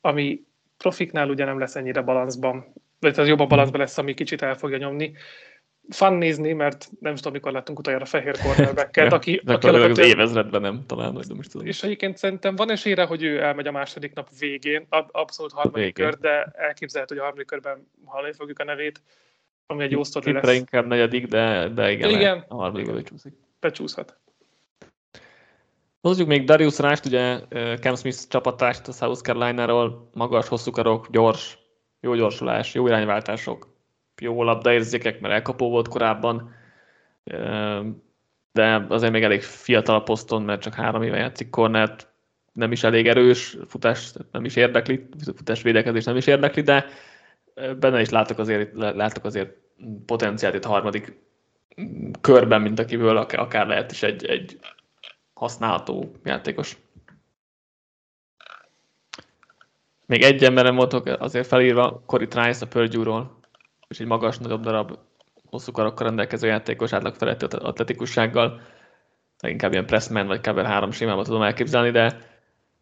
ami 0.00 0.44
profiknál 0.76 1.28
ugye 1.28 1.44
nem 1.44 1.58
lesz 1.58 1.76
ennyire 1.76 2.00
balanszban, 2.00 2.72
vagy 3.00 3.18
az 3.18 3.28
jobban 3.28 3.48
balanszban 3.48 3.80
lesz, 3.80 3.98
ami 3.98 4.14
kicsit 4.14 4.42
el 4.42 4.54
fogja 4.54 4.76
nyomni 4.76 5.14
fun 5.88 6.12
nézni, 6.12 6.52
mert 6.52 6.90
nem 7.00 7.14
tudom, 7.14 7.32
mikor 7.32 7.52
láttunk 7.52 7.78
utoljára 7.78 8.04
fehér 8.04 8.38
cornerbacket, 8.38 9.12
aki, 9.12 9.40
de 9.44 9.52
aki 9.52 9.68
az 9.68 9.98
évezredben 9.98 10.60
nem, 10.60 10.84
talán, 10.86 11.14
vagy 11.14 11.28
nem 11.28 11.38
is 11.38 11.46
tudom. 11.46 11.66
És 11.66 11.82
egyébként 11.82 12.16
szerintem 12.16 12.56
van 12.56 12.70
esélyre, 12.70 13.04
hogy 13.04 13.22
ő 13.22 13.40
elmegy 13.40 13.66
a 13.66 13.72
második 13.72 14.14
nap 14.14 14.28
végén, 14.38 14.86
abszolút 15.10 15.52
harmadik 15.52 15.96
végén. 15.96 16.10
kör, 16.10 16.20
de 16.20 16.52
elképzelhető, 16.56 17.14
hogy 17.14 17.22
a 17.22 17.26
harmadik 17.26 17.46
körben 17.46 17.88
hallani 18.04 18.32
fogjuk 18.32 18.58
a 18.58 18.64
nevét, 18.64 19.02
ami 19.66 19.84
egy 19.84 19.90
jó 19.90 20.04
sztori 20.04 20.32
lesz. 20.32 20.54
inkább 20.54 20.86
negyedik, 20.86 21.26
de, 21.26 21.68
de 21.68 21.90
igen, 21.90 22.10
igen. 22.10 22.44
a 22.48 22.54
harmadik 22.54 22.92
becsúszik. 22.92 23.32
Becsúszhat. 23.60 24.18
Hozzuk 26.04 26.26
még 26.26 26.44
Darius 26.44 26.78
Rást, 26.78 27.06
ugye 27.06 27.40
Cam 27.80 27.96
Smith 27.96 28.18
csapatást 28.28 28.88
a 28.88 28.92
South 28.92 29.22
Carolina-ról, 29.22 30.10
magas, 30.12 30.48
hosszú 30.48 30.70
karok, 30.70 31.10
gyors, 31.10 31.58
jó 32.00 32.14
gyorsulás, 32.14 32.74
jó 32.74 32.86
irányváltások, 32.86 33.76
jó 34.20 34.42
labdaérzékek, 34.42 35.20
mert 35.20 35.34
elkapó 35.34 35.70
volt 35.70 35.88
korábban, 35.88 36.54
de 38.52 38.86
azért 38.88 39.12
még 39.12 39.22
elég 39.22 39.42
fiatal 39.42 39.94
a 39.94 40.02
poszton, 40.02 40.42
mert 40.42 40.62
csak 40.62 40.74
három 40.74 41.02
éve 41.02 41.16
játszik 41.16 41.50
kornert, 41.50 42.08
nem 42.52 42.72
is 42.72 42.82
elég 42.82 43.08
erős, 43.08 43.56
futás 43.66 44.12
nem 44.32 44.44
is 44.44 44.56
érdekli, 44.56 45.06
futás 45.36 45.62
védekezés 45.62 46.04
nem 46.04 46.16
is 46.16 46.26
érdekli, 46.26 46.62
de 46.62 46.86
benne 47.78 48.00
is 48.00 48.10
látok 48.10 48.38
azért, 48.38 48.72
látok 48.74 49.24
azért 49.24 49.50
potenciált 50.06 50.54
itt 50.54 50.64
harmadik 50.64 51.18
körben, 52.20 52.60
mint 52.60 52.78
akiből 52.78 53.16
akár 53.16 53.66
lehet 53.66 53.90
is 53.90 54.02
egy, 54.02 54.26
egy 54.26 54.58
használható 55.34 56.12
játékos. 56.24 56.76
Még 60.06 60.22
egy 60.22 60.44
emberem 60.44 60.74
voltok 60.74 61.06
azért 61.06 61.46
felírva, 61.46 62.02
Cory 62.06 62.28
Trice 62.28 62.64
a 62.64 62.68
Purdue-ról, 62.68 63.38
és 63.88 64.00
egy 64.00 64.06
magas, 64.06 64.38
nagyobb 64.38 64.62
darab, 64.62 64.98
hosszú 65.44 65.72
karokkal 65.72 66.06
rendelkező 66.06 66.46
játékos 66.46 66.92
átlag 66.92 67.14
feletti 67.14 67.44
atletikussággal, 67.44 68.60
inkább 69.40 69.72
ilyen 69.72 69.86
pressman 69.86 70.26
vagy 70.26 70.40
cover 70.40 70.64
3 70.64 70.90
sémában 70.90 71.24
tudom 71.24 71.42
elképzelni, 71.42 71.90
de 71.90 72.18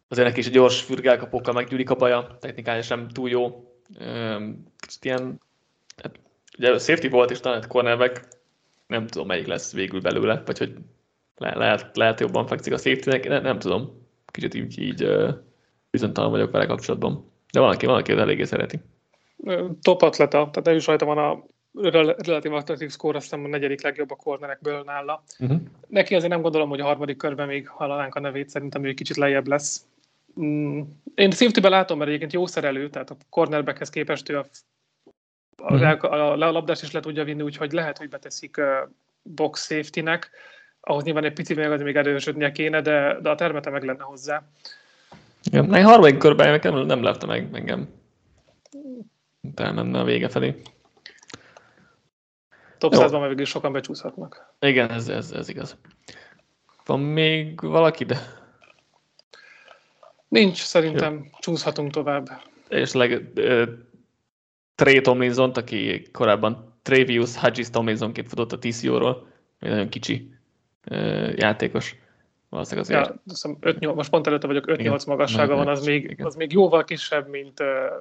azért 0.07 0.27
neki 0.27 0.39
is 0.39 0.45
egy 0.45 0.53
gyors 0.53 0.81
fürgálkapókkal 0.81 1.53
meggyűlik 1.53 1.89
a 1.89 1.95
baja, 1.95 2.37
technikája 2.39 2.81
sem 2.81 3.07
túl 3.07 3.29
jó. 3.29 3.73
Kicsit 4.77 5.05
ilyen, 5.05 5.41
hát, 5.97 6.19
ugye 6.57 6.77
safety 6.77 7.07
volt 7.07 7.31
is 7.31 7.39
talán 7.39 7.67
cornerback, 7.67 8.27
nem 8.87 9.07
tudom 9.07 9.27
melyik 9.27 9.47
lesz 9.47 9.73
végül 9.73 10.01
belőle, 10.01 10.41
vagy 10.45 10.57
hogy 10.57 10.75
le, 11.43 11.55
lehet, 11.55 11.97
lehet 11.97 12.19
jobban 12.19 12.47
fekszik 12.47 12.73
a 12.73 12.77
safety 12.77 13.27
ne, 13.27 13.39
nem 13.39 13.59
tudom. 13.59 14.01
Kicsit 14.25 14.53
így, 14.53 14.79
így 14.79 15.07
bizonytalan 15.89 16.31
vagyok 16.31 16.51
vele 16.51 16.65
kapcsolatban. 16.65 17.31
De 17.51 17.59
valaki, 17.59 17.85
valaki 17.85 18.11
eléggé 18.11 18.43
szereti 18.43 18.79
top 19.81 20.01
atleta, 20.01 20.49
tehát 20.51 20.67
ő 20.67 20.75
is 20.75 20.85
rajta 20.85 21.05
van 21.05 21.17
a 21.17 21.43
relatív 22.17 22.53
atletik 22.53 22.89
szkór, 22.89 23.15
azt 23.15 23.23
hiszem 23.23 23.43
a 23.43 23.47
negyedik 23.47 23.81
legjobb 23.81 24.11
a 24.11 24.15
kornerekből 24.15 24.83
nála. 24.83 25.23
Uh-huh. 25.39 25.61
Neki 25.87 26.15
azért 26.15 26.31
nem 26.31 26.41
gondolom, 26.41 26.69
hogy 26.69 26.79
a 26.79 26.85
harmadik 26.85 27.17
körben 27.17 27.47
még 27.47 27.67
hallanánk 27.67 28.15
a 28.15 28.19
nevét, 28.19 28.49
szerintem 28.49 28.83
ő 28.83 28.87
egy 28.87 28.95
kicsit 28.95 29.15
lejjebb 29.15 29.47
lesz. 29.47 29.85
Mm, 30.41 30.81
én 31.15 31.31
safety 31.31 31.59
látom, 31.61 31.97
mert 31.97 32.09
egyébként 32.09 32.33
jó 32.33 32.45
szerelő, 32.45 32.89
tehát 32.89 33.09
a 33.09 33.15
cornerbackhez 33.29 33.89
képest 33.89 34.29
ő 34.29 34.37
a, 34.37 34.45
a, 35.55 35.73
uh-huh. 35.73 36.13
a, 36.13 36.31
a 36.31 36.35
labdást 36.35 36.83
is 36.83 36.91
le 36.91 36.99
tudja 36.99 37.23
vinni, 37.23 37.41
úgyhogy 37.41 37.71
lehet, 37.71 37.97
hogy 37.97 38.09
beteszik 38.09 38.61
box 39.21 39.65
safety-nek, 39.65 40.29
ahhoz 40.85 41.03
nyilván 41.03 41.23
egy 41.23 41.33
picit 41.33 41.57
még, 41.57 41.65
az 41.65 41.81
még 41.81 41.95
erősödnie 41.95 42.51
kéne, 42.51 42.81
de, 42.81 43.19
de 43.21 43.29
a 43.29 43.35
termete 43.35 43.69
meg 43.69 43.83
lenne 43.83 44.03
hozzá. 44.03 44.43
Igen, 45.43 45.73
a 45.73 45.81
harmadik 45.81 46.17
körben 46.17 46.59
nem, 46.63 46.85
nem 46.85 47.03
lepte 47.03 47.25
meg 47.25 47.49
engem 47.53 47.87
elmenne 49.55 49.99
a 49.99 50.03
vége 50.03 50.29
felé. 50.29 50.61
Top 52.77 52.93
100-ban 52.95 53.19
meg 53.19 53.29
végül 53.29 53.45
sokan 53.45 53.71
becsúszhatnak. 53.71 54.53
Igen, 54.59 54.89
ez, 54.89 55.07
ez, 55.07 55.31
ez 55.31 55.49
igaz. 55.49 55.77
Van 56.85 56.99
még 56.99 57.61
valaki, 57.61 58.03
de... 58.03 58.17
Nincs, 60.27 60.57
szerintem 60.57 61.13
Jó. 61.13 61.29
csúszhatunk 61.39 61.91
tovább. 61.91 62.41
És 62.69 62.91
leg, 62.91 63.31
uh, 63.35 63.63
Trey 64.75 65.01
Tomlinson, 65.01 65.51
aki 65.51 66.07
korábban 66.11 66.73
Travius 66.81 67.37
Hodges 67.37 67.69
Tomlinsonként 67.69 68.27
futott 68.27 68.51
a 68.51 68.59
TCO-ról, 68.59 69.27
egy 69.59 69.69
nagyon 69.69 69.89
kicsi 69.89 70.33
játékos. 71.35 71.95
Valószínűleg 72.49 72.89
azért... 72.89 73.15
Ja, 73.25 73.59
5, 73.59 73.95
most 73.95 74.09
pont 74.09 74.27
előtte 74.27 74.47
vagyok, 74.47 74.65
5-8 74.67 75.07
magassága 75.07 75.55
van, 75.55 75.67
az 75.67 75.85
még, 75.85 76.15
az 76.23 76.35
még 76.35 76.51
jóval 76.51 76.83
kisebb, 76.83 77.29
mint, 77.29 77.59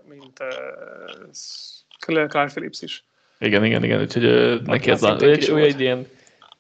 mint 0.09 0.41
uh, 0.41 2.19
Clark 2.29 2.51
Phillips 2.51 2.83
is. 2.83 3.05
Igen, 3.39 3.65
igen, 3.65 3.85
igen, 3.85 4.01
úgyhogy 4.01 4.25
uh, 4.25 4.63
neki 4.63 4.91
ez 4.91 5.03
a, 5.03 5.17
egy, 5.17 5.23
egy, 5.23 5.51
egy 5.51 5.81
ilyen 5.81 6.07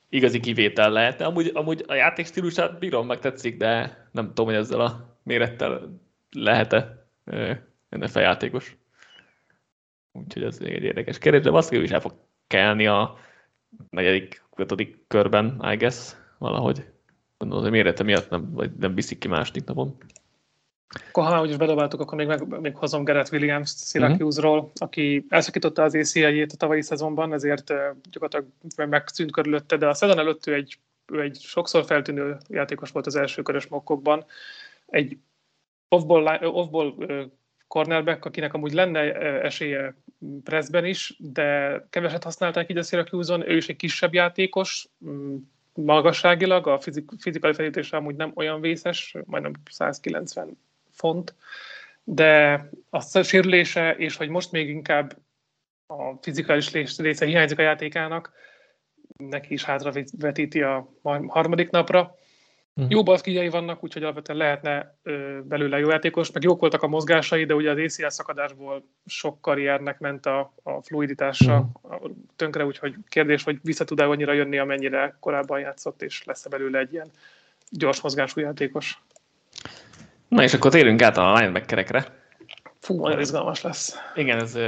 igazi 0.08 0.40
kivétel 0.40 0.90
lehetne. 0.90 1.24
Amúgy, 1.24 1.50
amúgy 1.54 1.84
a 1.86 1.94
játék 1.94 2.26
stílusát 2.26 2.78
bírom, 2.78 3.06
meg 3.06 3.18
tetszik, 3.18 3.56
de 3.56 4.06
nem 4.10 4.26
tudom, 4.26 4.46
hogy 4.46 4.54
ezzel 4.54 4.80
a 4.80 5.16
mérettel 5.22 6.00
lehet-e 6.30 7.06
NFL 7.88 8.18
játékos. 8.18 8.76
Úgyhogy 10.12 10.42
ez 10.42 10.58
egy 10.60 10.82
érdekes 10.82 11.18
kérdés, 11.18 11.42
de 11.42 11.50
valószínűleg 11.50 11.84
is 11.84 11.94
el 11.94 12.00
fog 12.00 12.14
kelni 12.46 12.86
a 12.86 13.18
negyedik, 13.90 14.44
ötödik 14.56 15.04
körben, 15.08 15.60
I 15.72 15.76
guess, 15.76 16.12
valahogy. 16.38 16.84
Gondolom, 17.38 17.62
hogy 17.62 17.72
mérete 17.72 18.02
miatt 18.02 18.30
nem, 18.30 18.52
vagy 18.52 18.72
nem 18.72 18.94
viszik 18.94 19.18
ki 19.18 19.28
második 19.28 19.64
napon. 19.64 19.96
Akkor 21.08 21.24
ha 21.24 21.30
már 21.30 21.40
úgyis 21.40 21.56
bedobáltuk, 21.56 22.00
akkor 22.00 22.18
még, 22.18 22.26
meg, 22.26 22.60
még 22.60 22.76
hozom 22.76 23.04
Garrett 23.04 23.32
Williams 23.32 23.70
Syracuse-ról, 23.76 24.58
uh-huh. 24.58 24.72
aki 24.74 25.26
elszakította 25.28 25.82
az 25.82 25.94
ACL-jét 25.94 26.52
a 26.52 26.56
tavalyi 26.56 26.82
szezonban, 26.82 27.32
ezért 27.32 27.72
gyakorlatilag 28.10 28.90
megszűnt 28.90 29.32
körülötte, 29.32 29.76
de 29.76 29.88
a 29.88 29.94
szezon 29.94 30.18
előtt 30.18 30.46
ő 30.46 30.54
egy, 30.54 30.78
ő 31.12 31.20
egy 31.20 31.38
sokszor 31.40 31.84
feltűnő 31.84 32.36
játékos 32.48 32.90
volt 32.90 33.06
az 33.06 33.16
első 33.16 33.42
körös 33.42 33.66
mokkokban. 33.66 34.24
Egy 34.86 35.18
off-ball, 35.88 36.44
off-ball 36.44 36.94
cornerback, 37.72 38.24
akinek 38.24 38.54
amúgy 38.54 38.72
lenne 38.72 39.00
esélye 39.42 39.94
pressben 40.44 40.84
is, 40.84 41.16
de 41.18 41.80
keveset 41.90 42.24
használták 42.24 42.70
így 42.70 42.76
a 42.76 42.82
Syracuse-on, 42.82 43.48
ő 43.48 43.56
is 43.56 43.68
egy 43.68 43.76
kisebb 43.76 44.14
játékos, 44.14 44.88
mm, 45.04 45.36
magasságilag, 45.74 46.66
a 46.66 46.80
fizik, 46.80 47.10
fizikai 47.18 47.52
felítése 47.52 47.96
amúgy 47.96 48.16
nem 48.16 48.32
olyan 48.34 48.60
vészes, 48.60 49.16
majdnem 49.24 49.52
190 49.70 50.58
font, 50.90 51.34
de 52.04 52.62
a 52.90 53.22
sérülése, 53.22 53.94
és 53.96 54.16
hogy 54.16 54.28
most 54.28 54.52
még 54.52 54.68
inkább 54.68 55.16
a 55.86 56.14
fizikális 56.20 56.72
része 56.96 57.26
hiányzik 57.26 57.58
a 57.58 57.62
játékának, 57.62 58.32
neki 59.16 59.52
is 59.52 59.64
hátravetíti 59.64 60.62
a 60.62 60.92
harmadik 61.26 61.70
napra. 61.70 62.14
Uh-huh. 62.74 62.92
Jó 62.92 63.02
baszkijai 63.02 63.48
vannak, 63.48 63.84
úgyhogy 63.84 64.02
alapvetően 64.02 64.38
lehetne 64.38 64.96
ö, 65.02 65.38
belőle 65.44 65.78
jó 65.78 65.88
játékos, 65.88 66.30
meg 66.32 66.42
jók 66.42 66.60
voltak 66.60 66.82
a 66.82 66.86
mozgásai, 66.86 67.44
de 67.44 67.54
ugye 67.54 67.70
az 67.70 67.78
ACL 67.78 68.08
szakadásból 68.08 68.84
sok 69.06 69.40
karriernek 69.40 69.98
ment 69.98 70.26
a, 70.26 70.52
a 70.62 70.82
fluiditása 70.82 71.70
uh-huh. 71.82 72.10
tönkre, 72.36 72.64
úgyhogy 72.64 72.94
kérdés, 73.08 73.42
hogy 73.42 73.58
vissza 73.62 73.84
tud-e 73.84 74.04
annyira 74.04 74.32
jönni, 74.32 74.58
amennyire 74.58 75.16
korábban 75.20 75.60
játszott, 75.60 76.02
és 76.02 76.24
lesz-e 76.24 76.48
belőle 76.48 76.78
egy 76.78 76.92
ilyen 76.92 77.10
gyors 77.70 78.00
mozgású 78.00 78.40
játékos. 78.40 79.02
Na 80.28 80.42
és 80.42 80.54
akkor 80.54 80.70
térünk 80.70 81.02
át 81.02 81.16
a 81.16 81.34
linebackerekre. 81.34 82.20
Fú, 82.80 83.00
nagyon 83.00 83.20
izgalmas 83.20 83.62
lesz. 83.62 83.96
Igen, 84.14 84.38
ez 84.38 84.58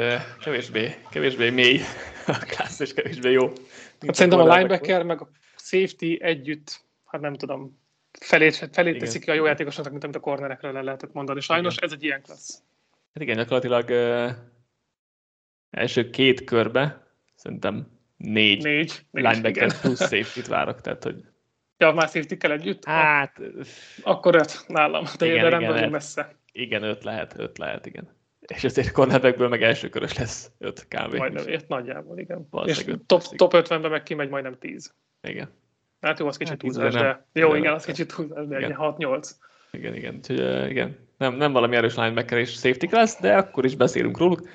kevésbé, 0.40 0.94
kevésbé 1.10 1.50
mély 1.50 1.80
a 2.26 2.44
klassz, 2.46 2.80
és 2.80 2.94
kevésbé 2.94 3.30
jó. 3.30 3.52
Hát 4.00 4.14
szerintem 4.14 4.40
a 4.40 4.54
linebacker 4.54 5.02
meg 5.02 5.20
a 5.20 5.28
safety 5.56 6.16
együtt, 6.20 6.84
hát 7.04 7.20
nem 7.20 7.34
tudom, 7.34 7.82
felét, 8.24 8.68
felét 8.72 8.98
teszik 8.98 9.24
ki 9.24 9.30
a 9.30 9.34
jó 9.34 9.46
játékosoknak, 9.46 9.92
mint 9.92 10.04
amit 10.04 10.16
a 10.16 10.20
cornerekről 10.20 10.72
le 10.72 10.82
lehetett 10.82 11.12
mondani. 11.12 11.40
Sajnos 11.40 11.76
igen. 11.76 11.88
ez 11.88 11.94
egy 11.94 12.04
ilyen 12.04 12.22
klassz. 12.22 12.62
Hát 13.14 13.22
igen, 13.22 13.36
gyakorlatilag 13.36 13.88
uh, 13.88 14.36
első 15.70 16.10
két 16.10 16.44
körbe 16.44 17.06
szerintem 17.34 17.86
négy, 18.16 18.62
négy 18.62 19.06
linebacker 19.10 19.80
plusz 19.80 20.00
safety-t 20.00 20.46
várok, 20.46 20.80
tehát 20.80 21.04
hogy 21.04 21.24
Ja, 21.76 21.92
már 21.92 22.08
safety 22.08 22.34
kell 22.34 22.50
együtt? 22.50 22.84
Hát... 22.84 23.40
Akkor 24.02 24.34
öt 24.34 24.64
nálam, 24.68 25.04
de, 25.18 25.26
igen, 25.26 25.50
de 25.50 25.58
nem 25.58 25.72
vagyunk 25.72 25.92
messze. 25.92 26.36
Igen, 26.52 26.82
öt 26.82 27.04
lehet, 27.04 27.38
öt 27.38 27.58
lehet, 27.58 27.86
igen. 27.86 28.08
És 28.40 28.64
azért 28.64 28.92
cornerbackből 28.92 29.48
meg 29.48 29.62
első 29.62 29.88
körös 29.88 30.18
lesz 30.18 30.50
öt 30.58 30.86
kb. 30.88 31.14
Majdnem, 31.14 31.46
ért 31.46 31.68
nagyjából, 31.68 32.18
igen. 32.18 32.48
és 32.64 32.84
top, 33.06 33.22
top 33.22 33.52
50-ben 33.54 33.90
meg 33.90 34.02
kimegy 34.02 34.28
majdnem 34.28 34.58
10. 34.58 34.94
Igen. 35.28 35.50
Hát 36.04 36.18
jó, 36.18 36.26
az 36.26 36.36
kicsit 36.36 36.52
hát, 36.52 36.58
túlzás, 36.58 36.94
de... 36.94 37.00
Nem. 37.00 37.24
Jó, 37.32 37.52
de 37.52 37.58
igen, 37.58 37.72
az 37.72 37.84
kicsit 37.84 38.14
túlzás, 38.14 38.46
de 38.46 38.56
egy 38.56 38.74
6-8. 38.78 39.30
Igen, 39.70 39.94
igen. 39.94 40.14
Úgyhogy, 40.14 40.40
uh, 40.40 40.70
igen. 40.70 40.96
Nem, 41.18 41.34
nem 41.34 41.52
valami 41.52 41.76
erős 41.76 41.94
linebacker 41.94 42.38
és 42.38 42.50
safety 42.50 42.86
class, 42.86 43.16
de 43.20 43.36
akkor 43.36 43.64
is 43.64 43.74
beszélünk 43.76 44.18
róluk. 44.18 44.40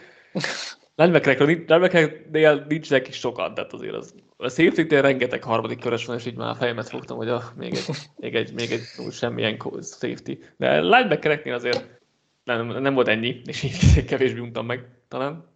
Linebackereknél 0.95 2.65
nincsenek 2.67 3.07
is 3.07 3.15
sokan, 3.15 3.53
tehát 3.53 3.73
azért 3.73 3.93
az, 3.93 4.13
a 4.37 4.49
safety 4.49 4.93
rengeteg 4.93 5.43
harmadik 5.43 5.79
körös 5.79 6.05
van, 6.05 6.17
és 6.17 6.25
így 6.25 6.35
már 6.35 6.49
a 6.49 6.55
fejemet 6.55 6.89
fogtam, 6.89 7.17
hogy 7.17 7.29
a, 7.29 7.43
még 7.57 7.73
egy, 7.73 7.95
még 8.17 8.35
egy, 8.35 8.53
még 8.53 8.71
egy 8.71 8.81
úgy 9.05 9.13
semmilyen 9.13 9.57
safety. 9.81 10.31
De 10.57 10.79
linebackereknél 10.79 11.53
azért 11.53 11.99
nem, 12.43 12.67
nem 12.67 12.93
volt 12.93 13.07
ennyi, 13.07 13.41
és 13.45 13.63
így 13.63 14.05
kevésbé 14.09 14.39
untam 14.39 14.65
meg 14.65 14.87
talán. 15.07 15.47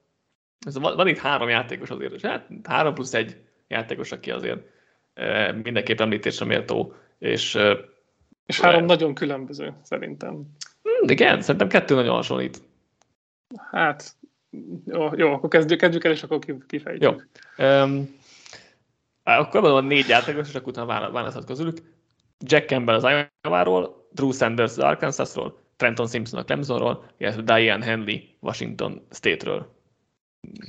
Ez 0.66 0.78
van, 0.78 0.96
van 0.96 1.08
itt 1.08 1.18
három 1.18 1.50
játékos 1.50 1.90
azért, 1.90 2.14
és 2.14 2.22
hát 2.22 2.48
három 2.64 2.94
plusz 2.94 3.14
egy 3.14 3.38
játékos, 3.68 4.12
aki 4.12 4.32
azért 4.32 4.60
mindenképp 5.64 6.00
említésre 6.00 6.46
méltó, 6.46 6.94
és 7.18 7.58
és 8.46 8.60
három 8.60 8.80
le... 8.80 8.86
nagyon 8.86 9.14
különböző, 9.14 9.74
szerintem. 9.84 10.32
Hmm, 10.82 11.10
igen, 11.10 11.42
szerintem 11.42 11.68
kettő 11.68 11.96
nagyon 11.96 12.16
hasonlít. 12.16 12.62
Hát, 13.72 14.16
jó, 14.86 15.10
jó 15.16 15.34
akkor 15.34 15.50
kezdjük, 15.50 15.80
kezdjük 15.80 16.04
el, 16.04 16.12
és 16.12 16.24
akkor 16.24 16.40
kifejtjük. 16.68 17.30
Jó. 17.58 17.66
Um, 17.66 18.16
akkor 19.24 19.62
van 19.62 19.86
négy 19.86 20.08
játékos, 20.08 20.48
és 20.48 20.56
akkor 20.56 20.68
utána 20.68 21.12
választhat 21.12 21.46
közülük. 21.46 21.78
Jack 22.40 22.68
Campbell 22.68 22.96
az 22.96 23.28
Iowa-ról, 23.44 24.08
Drew 24.12 24.32
Sanders 24.32 24.72
az 24.72 24.80
Arkansasról, 24.80 25.60
Trenton 25.76 26.08
Simpson 26.08 26.40
a 26.40 26.44
Clemsonról, 26.44 27.06
illetve 27.18 27.42
Diane 27.42 27.86
Henley 27.86 28.18
Washington 28.40 29.08
State-ről. 29.12 29.74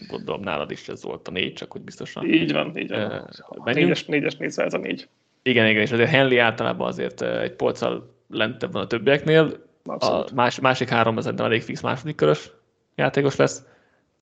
Gondolom 0.09 0.41
nálad 0.41 0.70
is 0.70 0.89
ez 0.89 1.03
volt 1.03 1.29
a 1.29 1.31
négy, 1.31 1.53
csak 1.53 1.72
hogy 1.72 1.81
biztosan. 1.81 2.25
Így 2.25 2.53
van, 2.53 2.77
így 2.77 2.91
van. 2.91 3.31
Uh, 3.49 3.72
négyes, 3.72 4.05
négyes 4.05 4.37
nézve 4.37 4.64
ez 4.64 4.75
a 4.75 4.79
négy. 4.79 5.09
Igen, 5.43 5.66
igen, 5.66 5.83
és 5.83 5.93
azért 5.93 6.11
Henley 6.11 6.39
általában 6.39 6.87
azért 6.87 7.22
egy 7.22 7.53
polccal 7.53 8.14
lentebb 8.29 8.72
van 8.72 8.83
a 8.83 8.87
többieknél. 8.87 9.62
Abszolút. 9.85 10.31
A 10.31 10.35
más, 10.35 10.61
másik 10.61 10.89
három 10.89 11.16
az 11.16 11.27
elég 11.27 11.62
fix 11.62 11.81
második 11.81 12.14
körös 12.14 12.51
játékos 12.95 13.37
lesz. 13.37 13.62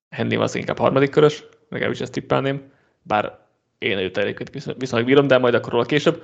Henley 0.09 0.41
az 0.41 0.55
inkább 0.55 0.77
harmadik 0.77 1.09
körös, 1.09 1.43
legalábbis 1.69 1.99
ezt 1.99 2.11
tippelném, 2.11 2.71
bár 3.01 3.39
én 3.77 3.97
őt 3.97 4.17
egyébként 4.17 4.75
viszonylag 4.77 5.07
bírom, 5.07 5.27
de 5.27 5.37
majd 5.37 5.53
akkor 5.53 5.71
róla 5.71 5.85
később. 5.85 6.23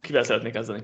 Kivel 0.00 0.22
szeretnék 0.22 0.52
kezdeni? 0.52 0.82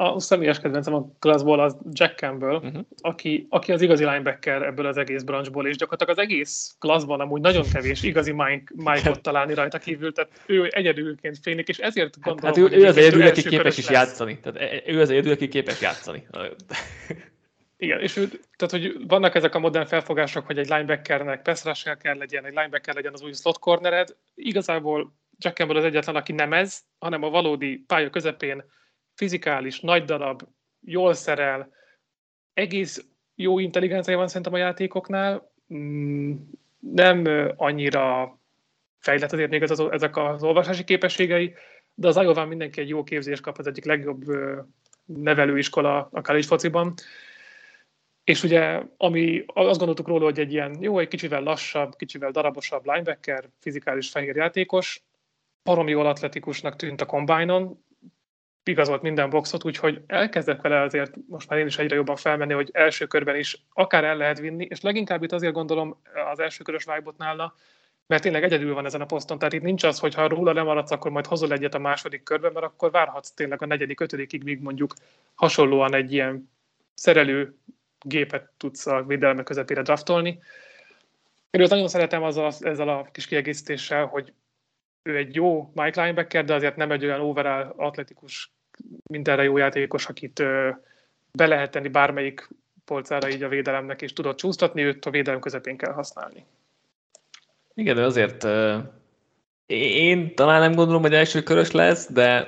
A 0.00 0.20
személyes 0.20 0.60
kedvencem 0.60 0.94
a 0.94 1.10
klasszból 1.18 1.60
az 1.60 1.76
Jack 1.92 2.18
Campbell, 2.18 2.54
uh-huh. 2.54 2.84
aki, 3.00 3.46
aki 3.50 3.72
az 3.72 3.80
igazi 3.80 4.04
linebacker 4.04 4.62
ebből 4.62 4.86
az 4.86 4.96
egész 4.96 5.22
branchból, 5.22 5.66
és 5.66 5.76
gyakorlatilag 5.76 6.18
az 6.18 6.24
egész 6.24 6.76
klasszban 6.78 7.20
amúgy 7.20 7.40
nagyon 7.40 7.64
kevés 7.72 8.02
igazi 8.02 8.32
Mike, 8.32 8.72
Mike-ot 8.74 9.20
találni 9.20 9.54
rajta 9.54 9.78
kívül, 9.78 10.12
tehát 10.12 10.30
ő 10.46 10.68
egyedülként 10.70 11.38
fénylik, 11.42 11.68
és 11.68 11.78
ezért 11.78 12.14
hát, 12.14 12.24
gondolom, 12.24 12.54
hát, 12.54 12.64
hát 12.64 12.72
ő, 12.72 12.82
ő 12.82 12.86
az 12.86 12.96
egyedül, 12.96 13.26
aki 13.26 13.42
képes 13.42 13.78
is 13.78 13.88
játszani. 13.90 14.40
Tehát 14.40 14.72
e- 14.72 14.92
ő 14.92 15.00
az 15.00 15.10
egyedül, 15.10 15.32
aki 15.32 15.48
képes 15.48 15.80
játszani. 15.80 16.26
Igen, 17.76 18.00
és 18.00 18.16
ő, 18.16 18.28
tehát, 18.56 18.70
hogy 18.70 19.06
vannak 19.06 19.34
ezek 19.34 19.54
a 19.54 19.58
modern 19.58 19.86
felfogások, 19.86 20.46
hogy 20.46 20.58
egy 20.58 20.68
linebackernek 20.68 21.42
pass 21.42 21.82
kell 22.00 22.16
legyen, 22.16 22.44
egy 22.44 22.54
linebacker 22.54 22.94
legyen 22.94 23.12
az 23.12 23.22
új 23.22 23.32
slot 23.32 23.58
cornered. 23.58 24.16
Igazából 24.34 25.12
Jack 25.38 25.56
Campbell 25.56 25.78
az 25.78 25.84
egyetlen, 25.84 26.16
aki 26.16 26.32
nem 26.32 26.52
ez, 26.52 26.80
hanem 26.98 27.22
a 27.22 27.30
valódi 27.30 27.84
pálya 27.86 28.10
közepén 28.10 28.64
fizikális, 29.18 29.80
nagy 29.80 30.04
darab, 30.04 30.42
jól 30.80 31.14
szerel, 31.14 31.72
egész 32.54 33.04
jó 33.34 33.58
intelligencia 33.58 34.16
van 34.16 34.28
szerintem 34.28 34.52
a 34.52 34.58
játékoknál, 34.58 35.52
mm, 35.74 36.34
nem 36.78 37.24
annyira 37.56 38.38
fejlett 38.98 39.32
azért 39.32 39.50
még 39.50 39.62
az, 39.62 39.80
ezek 39.80 40.16
az 40.16 40.42
olvasási 40.42 40.84
képességei, 40.84 41.54
de 41.94 42.08
az 42.08 42.16
iowa 42.16 42.44
mindenki 42.44 42.80
egy 42.80 42.88
jó 42.88 43.02
képzést 43.02 43.42
kap, 43.42 43.58
az 43.58 43.66
egyik 43.66 43.84
legjobb 43.84 44.24
nevelőiskola 45.04 46.08
a 46.12 46.20
college 46.20 46.46
fociban, 46.46 46.94
és 48.24 48.42
ugye, 48.42 48.82
ami 48.96 49.44
azt 49.46 49.78
gondoltuk 49.78 50.08
róla, 50.08 50.24
hogy 50.24 50.38
egy 50.38 50.52
ilyen 50.52 50.76
jó, 50.80 50.98
egy 50.98 51.08
kicsivel 51.08 51.42
lassabb, 51.42 51.96
kicsivel 51.96 52.30
darabosabb 52.30 52.86
linebacker, 52.86 53.48
fizikális 53.58 54.10
fehér 54.10 54.36
játékos, 54.36 55.02
baromi 55.62 55.90
jól 55.90 56.06
atletikusnak 56.06 56.76
tűnt 56.76 57.00
a 57.00 57.06
combine-on, 57.06 57.86
igazolt 58.68 59.02
minden 59.02 59.30
boxot, 59.30 59.64
úgyhogy 59.64 60.00
elkezdek 60.06 60.60
vele 60.60 60.80
azért 60.80 61.14
most 61.28 61.48
már 61.48 61.58
én 61.58 61.66
is 61.66 61.78
egyre 61.78 61.94
jobban 61.94 62.16
felmenni, 62.16 62.52
hogy 62.52 62.70
első 62.72 63.06
körben 63.06 63.36
is 63.36 63.64
akár 63.72 64.04
el 64.04 64.16
lehet 64.16 64.38
vinni, 64.38 64.66
és 64.70 64.80
leginkább 64.80 65.22
itt 65.22 65.32
azért 65.32 65.52
gondolom 65.52 66.00
az 66.32 66.38
első 66.38 66.64
körös 66.64 66.84
vibe 66.84 67.12
nála, 67.16 67.54
mert 68.06 68.22
tényleg 68.22 68.42
egyedül 68.42 68.74
van 68.74 68.86
ezen 68.86 69.00
a 69.00 69.06
poszton, 69.06 69.38
tehát 69.38 69.54
itt 69.54 69.62
nincs 69.62 69.84
az, 69.84 69.98
hogy 69.98 70.14
ha 70.14 70.28
róla 70.28 70.52
lemaradsz, 70.52 70.90
akkor 70.90 71.10
majd 71.10 71.26
hozol 71.26 71.52
egyet 71.52 71.74
a 71.74 71.78
második 71.78 72.22
körben, 72.22 72.52
mert 72.52 72.66
akkor 72.66 72.90
várhatsz 72.90 73.30
tényleg 73.30 73.62
a 73.62 73.66
negyedik, 73.66 74.00
ötödikig, 74.00 74.42
míg 74.42 74.60
mondjuk 74.60 74.94
hasonlóan 75.34 75.94
egy 75.94 76.12
ilyen 76.12 76.50
szerelő 76.94 77.54
gépet 78.00 78.50
tudsz 78.56 78.86
a 78.86 79.02
védelme 79.02 79.42
közepére 79.42 79.82
draftolni. 79.82 80.38
Én 81.50 81.60
őt 81.60 81.70
nagyon 81.70 81.88
szeretem 81.88 82.22
azzal, 82.22 82.52
ezzel 82.60 82.88
a 82.88 83.08
kis 83.12 83.26
kiegészítéssel, 83.26 84.06
hogy 84.06 84.32
ő 85.02 85.16
egy 85.16 85.34
jó 85.34 85.70
Mike 85.74 86.00
linebacker, 86.00 86.44
de 86.44 86.54
azért 86.54 86.76
nem 86.76 86.90
egy 86.90 87.04
olyan 87.04 87.20
overall 87.20 87.74
atletikus, 87.76 88.52
mindenre 89.06 89.42
jó 89.42 89.56
játékos, 89.56 90.06
akit 90.06 90.42
be 91.32 91.46
lehet 91.46 91.70
tenni 91.70 91.88
bármelyik 91.88 92.48
polcára 92.84 93.28
így 93.28 93.42
a 93.42 93.48
védelemnek, 93.48 94.02
és 94.02 94.12
tudod 94.12 94.34
csúsztatni, 94.34 94.82
őt 94.82 95.04
a 95.04 95.10
védelem 95.10 95.40
közepén 95.40 95.76
kell 95.76 95.92
használni. 95.92 96.44
Igen, 97.74 97.94
de 97.94 98.04
azért 98.04 98.46
én 99.66 100.34
talán 100.34 100.60
nem 100.60 100.74
gondolom, 100.74 101.02
hogy 101.02 101.14
első 101.14 101.42
körös 101.42 101.70
lesz, 101.70 102.12
de 102.12 102.46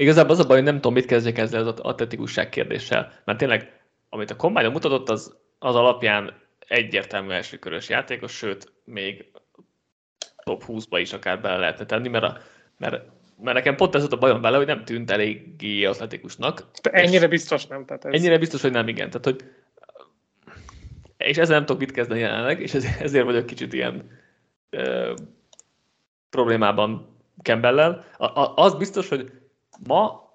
Igazából 0.00 0.32
az 0.32 0.38
a 0.38 0.46
baj, 0.46 0.56
hogy 0.56 0.64
nem 0.64 0.74
tudom, 0.74 0.92
mit 0.92 1.06
kezdjek 1.06 1.38
ezzel 1.38 1.66
az 1.66 1.80
atletikusság 1.80 2.48
kérdéssel, 2.48 3.12
mert 3.24 3.38
tényleg, 3.38 3.80
amit 4.08 4.30
a 4.30 4.36
combine 4.36 4.68
mutatott, 4.68 5.08
az, 5.08 5.36
az 5.58 5.74
alapján 5.74 6.34
egyértelmű 6.58 7.30
elsőkörös 7.30 7.88
játékos, 7.88 8.32
sőt, 8.32 8.72
még 8.84 9.30
top 10.44 10.64
20-ba 10.66 10.98
is 11.00 11.12
akár 11.12 11.40
bele 11.40 11.56
lehetne 11.56 11.86
tenni, 11.86 12.08
mert, 12.08 12.24
a, 12.24 12.38
mert, 12.76 13.04
mert 13.42 13.56
nekem 13.56 13.76
pont 13.76 13.94
ez 13.94 14.00
volt 14.00 14.12
a 14.12 14.18
bajom 14.18 14.40
vele, 14.40 14.56
hogy 14.56 14.66
nem 14.66 14.84
tűnt 14.84 15.10
eléggé 15.10 15.84
atletikusnak. 15.84 16.70
De 16.82 16.90
ennyire 16.90 17.28
biztos 17.28 17.66
nem. 17.66 17.84
Tehát 17.84 18.04
ez... 18.04 18.14
Ennyire 18.14 18.38
biztos, 18.38 18.62
hogy 18.62 18.70
nem, 18.70 18.88
igen. 18.88 19.10
Tehát, 19.10 19.24
hogy, 19.24 19.44
és 21.16 21.36
ezzel 21.36 21.56
nem 21.56 21.66
tudok 21.66 21.80
mit 21.80 21.90
kezdeni 21.90 22.20
jelenleg, 22.20 22.60
és 22.60 22.74
ezért 22.74 23.24
vagyok 23.24 23.46
kicsit 23.46 23.72
ilyen 23.72 24.10
ö, 24.70 25.14
problémában 26.30 27.16
Campbell-lel. 27.42 28.04
Az 28.54 28.74
biztos, 28.74 29.08
hogy 29.08 29.30
ma, 29.86 30.28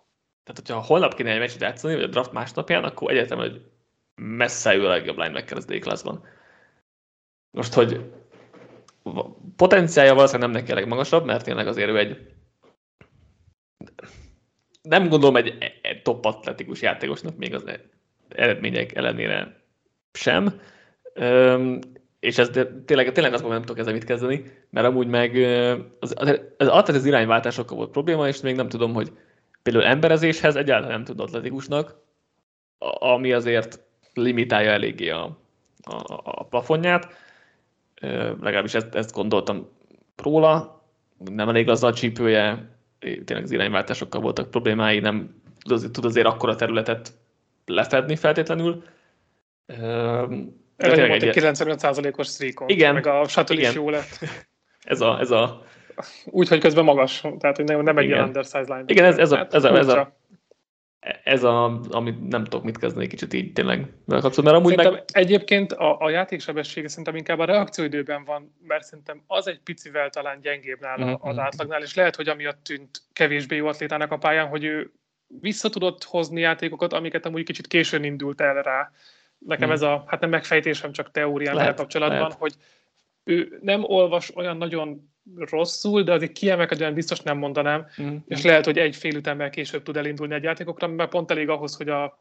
tehát 0.44 0.62
hogyha 0.68 0.82
holnap 0.82 1.14
kéne 1.14 1.32
egy 1.32 1.40
meccset 1.40 1.62
játszani, 1.62 1.94
vagy 1.94 2.04
a 2.04 2.08
draft 2.08 2.32
másnapján, 2.32 2.84
akkor 2.84 3.12
egyetem, 3.12 3.38
hogy 3.38 3.62
messze 4.16 4.76
ő 4.76 4.86
a 4.86 4.90
legjobb 4.90 5.18
linebacker 5.18 5.58
az 5.58 5.66
D-classban. 5.66 6.24
Most, 7.52 7.74
hogy 7.74 8.12
potenciálja 9.56 10.14
valószínűleg 10.14 10.50
nem 10.50 10.60
neki 10.60 10.72
a 10.72 10.76
legmagasabb, 10.76 11.26
mert 11.26 11.44
tényleg 11.44 11.68
azért 11.68 11.90
ő 11.90 11.98
egy 11.98 12.35
nem 14.82 15.08
gondolom 15.10 15.36
egy, 15.36 15.58
egy 15.82 16.02
top 16.02 16.26
atletikus 16.26 16.82
játékosnak 16.82 17.38
még 17.38 17.54
az 17.54 17.64
eredmények 18.30 18.96
ellenére 18.96 19.62
sem. 20.14 20.62
És 22.20 22.38
ez 22.38 22.50
tényleg, 22.86 23.12
tényleg 23.12 23.34
azt 23.34 23.42
mondom, 23.42 23.52
nem 23.52 23.62
tudok 23.62 23.80
ezzel 23.80 23.94
mit 23.94 24.04
kezdeni, 24.04 24.44
mert 24.70 24.88
amúgy 24.88 25.08
meg 25.08 25.36
az, 26.00 26.14
az, 26.18 26.40
az, 26.58 26.96
az 26.96 27.06
irányváltásokkal 27.06 27.78
volt 27.78 27.92
probléma, 27.92 28.28
és 28.28 28.42
még 28.42 28.56
nem 28.56 28.70
tudom, 28.70 28.94
hogy 28.94 29.12
például 29.64 29.86
emberezéshez 29.86 30.56
egyáltalán 30.56 30.92
nem 30.92 31.04
tud 31.04 31.20
atletikusnak, 31.20 31.96
ami 33.00 33.34
azért 33.34 33.80
limitálja 34.14 34.72
eléggé 34.72 35.10
a, 35.10 35.24
a, 35.82 36.04
a 36.24 36.44
plafonját. 36.44 37.14
Legalábbis 38.42 38.74
ezt, 38.74 38.96
ezt 38.96 39.14
gondoltam 39.14 39.70
róla. 40.16 40.84
Nem 41.18 41.50
elég 41.50 41.70
az 41.70 41.84
a 41.84 41.94
csípője, 41.94 42.75
tényleg 43.26 43.44
az 43.44 43.52
irányváltásokkal 43.52 44.22
voltak 44.22 44.50
problémái, 44.50 45.00
nem 45.00 45.42
tud 45.60 45.72
azért, 45.72 45.92
tud 45.92 46.06
azért 46.06 46.26
akkora 46.26 46.56
területet 46.56 47.14
lefedni 47.66 48.16
feltétlenül. 48.16 48.84
Erre 50.78 51.08
volt 51.08 51.24
egy 51.24 51.38
95%-os 51.40 52.28
streakon, 52.28 52.70
igen, 52.70 52.94
meg 52.94 53.08
a 53.08 53.28
shuttle 53.28 53.62
is 53.62 53.74
jó 53.74 53.90
lett. 53.90 54.20
Ez 54.86 55.02
a, 55.02 55.20
ez 55.20 55.32
a... 55.32 55.64
Úgy, 56.26 56.48
hogy 56.48 56.60
közben 56.60 56.84
magas, 56.84 57.24
tehát 57.40 57.56
hogy 57.56 57.66
nem, 57.66 57.82
nem 57.82 57.98
egy 57.98 58.06
ilyen 58.06 58.24
undersize 58.24 58.60
line. 58.60 58.84
Igen, 58.86 59.06
ez, 59.06 59.18
ez, 59.18 59.32
a, 59.32 59.48
ez, 59.52 59.64
a, 59.64 59.78
ez, 59.78 59.88
a, 59.88 60.16
ez 61.24 61.44
a, 61.44 61.82
amit 61.90 62.28
nem 62.28 62.44
tudok 62.44 62.64
mit 62.64 62.78
kezdeni 62.78 63.08
kicsit 63.08 63.34
így 63.34 63.54
tényleg 63.54 63.94
vele 64.06 64.22
kapcsolatban, 64.22 64.62
mert 64.62 64.66
amúgy 64.66 64.94
meg... 64.94 65.04
Egyébként 65.14 65.72
a, 65.72 66.00
a 66.00 66.10
játéksebessége 66.10 66.88
szerintem 66.88 67.16
inkább 67.16 67.40
a 67.40 67.46
reakcióidőben 67.46 68.24
van, 68.24 68.56
mert 68.68 68.84
szerintem 68.84 69.24
az 69.28 69.48
egy 69.48 69.60
picivel 69.60 70.10
talán 70.10 70.42
gyengébb 70.42 70.80
nála 70.80 71.06
mm-hmm. 71.06 71.14
az 71.20 71.38
átlagnál, 71.38 71.82
és 71.82 71.96
lehet, 71.96 72.16
hogy 72.16 72.28
amiatt 72.28 72.64
tűnt 72.64 73.02
kevésbé 73.14 73.56
jó 73.56 73.68
atlétának 73.68 74.12
a 74.12 74.18
pályán, 74.18 74.48
hogy 74.48 74.64
ő 74.64 74.92
vissza 75.28 75.70
tudott 75.70 76.04
hozni 76.04 76.42
játékokat, 76.42 76.94
amiket 76.94 77.26
amúgy 77.26 77.44
kicsit 77.44 77.68
későn 77.68 78.04
indult 78.04 78.42
el 78.42 78.62
rá. 78.62 78.92
Nekem 79.38 79.70
mm. 79.70 79.72
ez 79.72 79.82
a, 79.82 80.04
hát 80.08 80.20
nem 80.20 80.30
megfejtésem, 80.30 80.92
csak 80.92 81.12
teóriám 81.12 81.56
lehet, 81.56 81.76
kapcsolatban, 81.76 82.20
lehet. 82.20 82.38
hogy 82.38 82.54
ő 83.24 83.60
nem 83.62 83.84
olvas 83.84 84.36
olyan 84.36 84.58
nagyon 84.58 85.14
rosszul, 85.36 86.04
de 86.04 86.14
azért 86.14 86.32
kiemelkedően 86.32 86.94
biztos 86.94 87.20
nem 87.20 87.38
mondanám, 87.38 87.88
mm. 88.02 88.16
és 88.28 88.42
lehet, 88.42 88.66
hogy 88.66 88.78
egy 88.78 88.96
fél 88.96 89.16
ütemmel 89.16 89.50
később 89.50 89.84
tud 89.84 89.98
elindulni 89.98 90.34
egy 90.34 90.44
játékokra, 90.44 90.88
mert 90.88 91.10
pont 91.10 91.32
elég 91.32 91.50
ahhoz, 91.50 91.76
hogy 91.76 91.90
a 91.90 92.20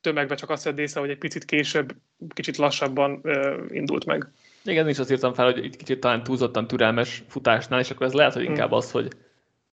tömegbe 0.00 0.34
csak 0.34 0.50
azt 0.50 0.64
vedd 0.64 0.78
észre, 0.78 1.00
hogy 1.00 1.10
egy 1.10 1.18
picit 1.18 1.44
később, 1.44 1.94
kicsit 2.28 2.56
lassabban 2.56 3.20
uh, 3.22 3.54
indult 3.68 4.04
meg. 4.04 4.30
Igen, 4.64 4.88
is 4.88 4.98
azt 4.98 5.10
írtam 5.10 5.34
fel, 5.34 5.44
hogy 5.44 5.64
egy 5.64 5.76
kicsit 5.76 6.00
talán 6.00 6.22
túlzottan 6.22 6.66
türelmes 6.66 7.22
futásnál, 7.28 7.80
és 7.80 7.90
akkor 7.90 8.06
ez 8.06 8.12
lehet, 8.12 8.32
hogy 8.32 8.44
inkább 8.44 8.70
mm. 8.70 8.74
az, 8.74 8.90
hogy, 8.90 9.08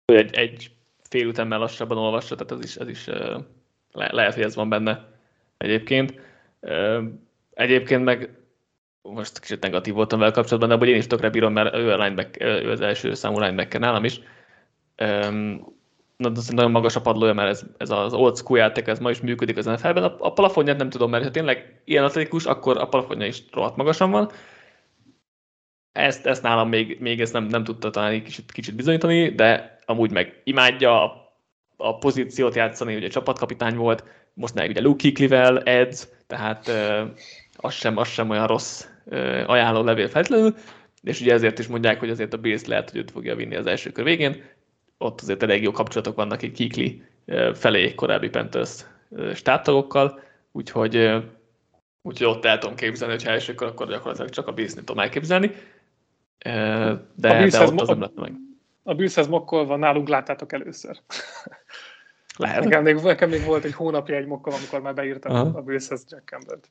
hogy 0.04 0.16
egy, 0.16 0.34
egy 0.34 0.70
fél 1.08 1.26
ütemmel 1.26 1.58
lassabban 1.58 1.98
olvassa, 1.98 2.34
tehát 2.34 2.52
ez 2.52 2.70
is, 2.70 2.76
ez 2.76 2.88
is 2.88 3.06
le, 3.92 4.12
lehet, 4.12 4.34
hogy 4.34 4.42
ez 4.42 4.54
van 4.54 4.68
benne 4.68 5.08
egyébként. 5.56 6.20
Egyébként 7.54 8.04
meg 8.04 8.30
most 9.14 9.40
kicsit 9.40 9.62
negatív 9.62 9.94
voltam 9.94 10.18
vele 10.18 10.30
kapcsolatban, 10.30 10.68
de 10.68 10.74
abban 10.74 10.88
én 10.88 10.96
is 10.96 11.06
tökre 11.06 11.30
bírom, 11.30 11.52
mert 11.52 11.74
ő, 11.74 11.92
a 11.92 11.96
lineback, 11.96 12.42
ő 12.42 12.70
az 12.70 12.80
első 12.80 13.14
számú 13.14 13.38
linebacker 13.38 13.80
nálam 13.80 14.04
is. 14.04 14.20
Um, 14.98 15.74
nagyon 16.50 16.70
magas 16.70 16.96
a 16.96 17.00
padlója, 17.00 17.32
mert 17.32 17.48
ez, 17.48 17.62
ez 17.76 17.90
az 17.90 18.12
old 18.12 18.36
school 18.36 18.58
játék, 18.58 18.86
ez 18.86 18.98
ma 18.98 19.10
is 19.10 19.20
működik 19.20 19.56
az 19.56 19.64
NFL-ben. 19.64 20.02
A, 20.02 20.16
a 20.18 20.32
plafonját 20.32 20.76
nem 20.76 20.90
tudom, 20.90 21.10
mert 21.10 21.24
ha 21.24 21.30
tényleg 21.30 21.80
ilyen 21.84 22.04
atletikus, 22.04 22.44
akkor 22.44 22.78
a 22.78 22.88
plafonja 22.88 23.26
is 23.26 23.42
rohadt 23.52 23.76
magasan 23.76 24.10
van. 24.10 24.30
Ezt, 25.92 26.26
ezt 26.26 26.42
nálam 26.42 26.68
még, 26.68 27.00
még 27.00 27.20
ezt 27.20 27.32
nem, 27.32 27.44
nem 27.44 27.64
tudta 27.64 27.90
talán 27.90 28.22
kicsit, 28.22 28.52
kicsit 28.52 28.74
bizonyítani, 28.74 29.28
de 29.28 29.78
amúgy 29.84 30.10
meg 30.10 30.40
imádja 30.44 31.02
a, 31.04 31.32
a 31.76 31.98
pozíciót 31.98 32.54
játszani, 32.54 32.96
ugye 32.96 33.08
csapatkapitány 33.08 33.76
volt, 33.76 34.04
most 34.34 34.54
meg 34.54 34.70
ugye 34.70 34.80
Luke 34.80 34.96
Kiklivel, 34.96 35.62
edz, 35.62 36.12
tehát 36.26 36.68
uh, 36.68 37.10
az, 37.56 37.74
sem, 37.74 37.96
az 37.96 38.08
sem 38.08 38.30
olyan 38.30 38.46
rossz 38.46 38.86
ajánló 39.46 39.82
levél 39.82 40.08
feltétlenül, 40.08 40.54
és 41.02 41.20
ugye 41.20 41.32
ezért 41.32 41.58
is 41.58 41.66
mondják, 41.66 41.98
hogy 41.98 42.10
azért 42.10 42.34
a 42.34 42.38
Bills 42.38 42.64
lehet, 42.64 42.90
hogy 42.90 42.98
őt 42.98 43.10
fogja 43.10 43.36
vinni 43.36 43.56
az 43.56 43.66
első 43.66 43.90
kör 43.90 44.04
végén. 44.04 44.44
Ott 44.98 45.20
azért 45.20 45.42
elég 45.42 45.62
jó 45.62 45.70
kapcsolatok 45.70 46.16
vannak 46.16 46.42
egy 46.42 46.52
Kikli 46.52 47.02
felé 47.54 47.94
korábbi 47.94 48.28
Panthers 48.28 48.84
stábtagokkal, 49.34 50.20
úgyhogy, 50.52 50.96
úgyhogy 52.02 52.26
ott 52.26 52.44
el 52.44 52.58
tudom 52.58 52.76
képzelni, 52.76 53.14
hogy 53.14 53.24
ha 53.24 53.30
első 53.30 53.54
kör, 53.54 53.68
akkor 53.68 53.88
gyakorlatilag 53.88 54.30
csak 54.30 54.46
a 54.46 54.52
Bills-nél 54.52 54.84
tudom 54.84 55.02
elképzelni. 55.02 55.50
De, 56.38 57.28
a 57.28 57.46
de 57.46 57.64
ott 57.64 57.80
az 57.80 57.88
nem 57.88 58.00
lett 58.00 58.20
meg. 58.20 58.32
A 58.82 58.94
Billshez 58.94 59.26
mokkolva 59.26 59.76
nálunk 59.76 60.08
láttátok 60.08 60.52
először. 60.52 61.00
Lehet. 62.36 62.64
Nekem 62.64 62.82
még, 62.82 62.94
nekem 62.94 63.28
még 63.28 63.44
volt 63.44 63.64
egy 63.64 63.72
hónapja 63.72 64.16
egy 64.16 64.26
mokkal, 64.26 64.52
amikor 64.52 64.80
már 64.80 64.94
beírtam 64.94 65.34
Aha. 65.34 65.58
a 65.58 65.62
Billshez 65.62 66.04
Jack 66.08 66.28
Campbell-t. 66.28 66.70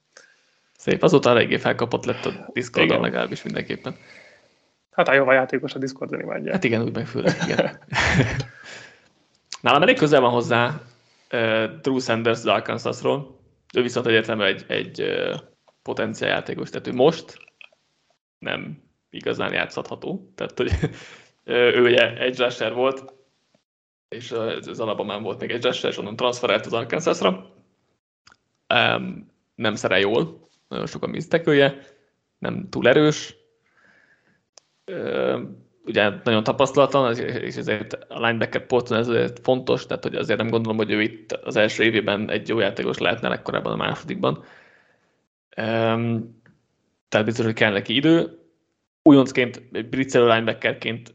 Szép, 0.85 1.03
azóta 1.03 1.29
eléggé 1.29 1.57
felkapott 1.57 2.05
lett 2.05 2.25
a 2.25 2.49
Discordon 2.53 3.01
legalábbis 3.01 3.43
mindenképpen. 3.43 3.95
Hát 4.91 5.07
a 5.07 5.13
jó 5.13 5.27
a 5.27 5.33
játékos 5.33 5.73
a 5.73 5.79
Discordon 5.79 6.19
imádja. 6.19 6.51
Hát 6.51 6.63
igen, 6.63 6.81
úgy 6.81 6.95
meg 6.95 7.07
főleg, 7.07 7.35
igen. 7.43 7.79
Nálam 9.61 9.81
elég 9.81 9.97
közel 9.97 10.21
van 10.21 10.31
hozzá 10.31 10.81
uh, 11.31 11.63
Drew 11.81 11.99
Sanders 11.99 12.37
az 12.37 12.45
Arkansasról. 12.45 13.39
Ő 13.73 13.81
viszont 13.81 14.05
egyértelműen 14.05 14.47
egy, 14.47 14.65
egy 14.67 15.01
uh, 15.01 15.39
potenciál 15.81 16.29
játékos, 16.29 16.69
tehát 16.69 16.87
ő 16.87 16.93
most 16.93 17.37
nem 18.39 18.83
igazán 19.09 19.53
játszható. 19.53 20.31
Tehát, 20.35 20.57
hogy 20.57 20.71
ő 21.43 21.83
ugye 21.83 22.17
egy 22.17 22.37
rusher 22.37 22.73
volt, 22.73 23.13
és 24.07 24.31
az 24.31 24.79
Alabamán 24.79 25.23
volt 25.23 25.39
még 25.39 25.51
egy 25.51 25.63
rusher, 25.63 25.91
és 25.91 25.97
onnan 25.97 26.15
transferált 26.15 26.65
az 26.65 26.73
Arkansasra. 26.73 27.53
Um, 28.73 29.33
nem 29.55 29.75
szerel 29.75 29.99
jól, 29.99 30.44
nagyon 30.67 30.85
sok 30.85 31.03
a 31.03 31.07
misztekője, 31.07 31.79
nem 32.37 32.67
túl 32.69 32.87
erős, 32.87 33.35
ugye 35.85 36.11
nagyon 36.23 36.43
tapasztalatlan, 36.43 37.17
és 37.17 37.55
ezért 37.55 37.93
a 37.93 38.19
linebacker 38.25 38.65
poszton 38.65 38.97
ez 38.97 39.07
azért 39.07 39.39
fontos, 39.39 39.85
tehát 39.85 40.03
hogy 40.03 40.15
azért 40.15 40.39
nem 40.39 40.49
gondolom, 40.49 40.77
hogy 40.77 40.91
ő 40.91 41.01
itt 41.01 41.31
az 41.31 41.55
első 41.55 41.83
évében 41.83 42.29
egy 42.29 42.47
jó 42.47 42.59
játékos 42.59 42.97
lehetne 42.97 43.27
legkorábban 43.27 43.71
a 43.71 43.75
másodikban. 43.75 44.43
Tehát 47.09 47.25
biztos, 47.25 47.45
hogy 47.45 47.53
kell 47.53 47.71
neki 47.71 47.95
idő. 47.95 48.39
Újoncként, 49.03 49.61
egy 49.71 49.89
britzelő 49.89 50.25
linebackerként 50.25 51.13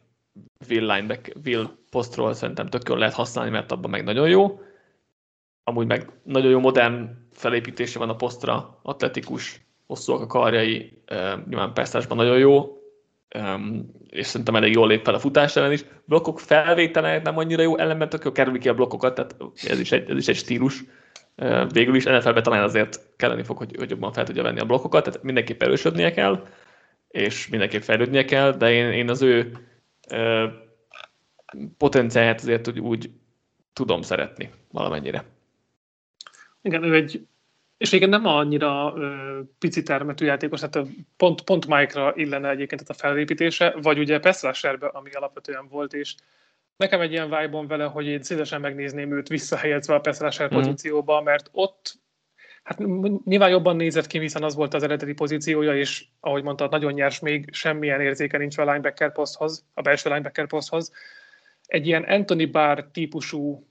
Will, 0.68 0.86
linebacker, 0.86 1.36
Will 1.44 1.70
posztról 1.90 2.34
szerintem 2.34 2.68
tök 2.68 2.88
jól 2.88 2.98
lehet 2.98 3.14
használni, 3.14 3.50
mert 3.50 3.72
abban 3.72 3.90
meg 3.90 4.04
nagyon 4.04 4.28
jó. 4.28 4.60
Amúgy 5.64 5.86
meg 5.86 6.10
nagyon 6.22 6.50
jó 6.50 6.58
modern 6.58 7.10
felépítése 7.32 7.98
van 7.98 8.08
a 8.08 8.16
posztra, 8.16 8.78
atletikus, 8.82 9.60
hosszúak 9.86 10.20
a 10.20 10.26
karjai, 10.26 11.02
nyilván 11.48 11.72
perszásban 11.72 12.16
nagyon 12.16 12.38
jó, 12.38 12.80
és 14.08 14.26
szerintem 14.26 14.54
elég 14.54 14.72
jól 14.72 14.88
lép 14.88 15.04
fel 15.04 15.14
a 15.14 15.18
futás 15.18 15.56
ellen 15.56 15.72
is. 15.72 15.84
Blokkok 16.04 16.40
felvétele 16.40 17.20
nem 17.22 17.38
annyira 17.38 17.62
jó, 17.62 17.78
ellenben 17.78 18.08
tök 18.08 18.24
jó 18.24 18.32
kerüli 18.32 18.58
ki 18.58 18.68
a 18.68 18.74
blokkokat, 18.74 19.14
tehát 19.14 19.36
ez 19.68 19.80
is 19.80 19.92
egy, 19.92 20.10
ez 20.10 20.16
is 20.16 20.28
egy 20.28 20.36
stílus. 20.36 20.84
Végül 21.72 21.94
is 21.94 22.04
NFL-ben 22.04 22.42
talán 22.42 22.62
azért 22.62 23.00
kelleni 23.16 23.42
fog, 23.42 23.56
hogy, 23.56 23.76
hogy 23.76 23.90
jobban 23.90 24.12
fel 24.12 24.24
tudja 24.24 24.42
venni 24.42 24.60
a 24.60 24.64
blokkokat, 24.64 25.04
tehát 25.04 25.22
mindenképp 25.22 25.62
erősödnie 25.62 26.12
kell, 26.12 26.46
és 27.08 27.48
mindenképp 27.48 27.82
fejlődnie 27.82 28.24
kell, 28.24 28.52
de 28.52 28.72
én, 28.72 28.92
én 28.92 29.10
az 29.10 29.22
ő 29.22 29.52
potenciáját 31.78 32.40
azért 32.40 32.68
úgy, 32.68 32.78
úgy 32.78 33.10
tudom 33.72 34.02
szeretni 34.02 34.50
valamennyire. 34.70 35.24
Igen, 36.62 36.82
ő 36.82 36.94
egy, 36.94 37.26
és 37.76 37.92
igen, 37.92 38.08
nem 38.08 38.26
annyira 38.26 38.92
ö, 38.96 39.40
pici 39.58 39.82
termetű 39.82 40.26
játékos, 40.26 40.60
tehát 40.60 40.88
pont, 41.16 41.42
pont 41.42 41.66
Mike-ra 41.66 42.12
illene 42.16 42.50
egyébként 42.50 42.88
a 42.88 42.94
felépítése, 42.94 43.74
vagy 43.82 43.98
ugye 43.98 44.18
Peszláserbe, 44.18 44.86
ami 44.86 45.10
alapvetően 45.10 45.68
volt, 45.68 45.94
és 45.94 46.14
nekem 46.76 47.00
egy 47.00 47.12
ilyen 47.12 47.30
vibe 47.30 47.66
vele, 47.66 47.84
hogy 47.84 48.06
én 48.06 48.22
szívesen 48.22 48.60
megnézném 48.60 49.12
őt 49.12 49.28
visszahelyezve 49.28 49.94
a 49.94 50.00
Peszláser 50.00 50.46
mm. 50.46 50.56
pozícióba, 50.56 51.22
mert 51.22 51.48
ott 51.52 51.98
Hát 52.62 52.78
nyilván 53.24 53.50
jobban 53.50 53.76
nézett 53.76 54.06
ki, 54.06 54.18
hiszen 54.18 54.42
az 54.42 54.54
volt 54.54 54.74
az 54.74 54.82
eredeti 54.82 55.12
pozíciója, 55.12 55.76
és 55.76 56.04
ahogy 56.20 56.42
mondtad, 56.42 56.70
nagyon 56.70 56.92
nyers, 56.92 57.20
még 57.20 57.48
semmilyen 57.52 58.00
érzéke 58.00 58.38
nincs 58.38 58.58
a 58.58 58.64
linebacker 58.64 59.12
poszthoz, 59.12 59.64
a 59.74 59.82
belső 59.82 60.08
linebacker 60.08 60.46
poszthoz. 60.46 60.92
Egy 61.66 61.86
ilyen 61.86 62.02
Anthony 62.02 62.50
Barr 62.50 62.80
típusú 62.92 63.66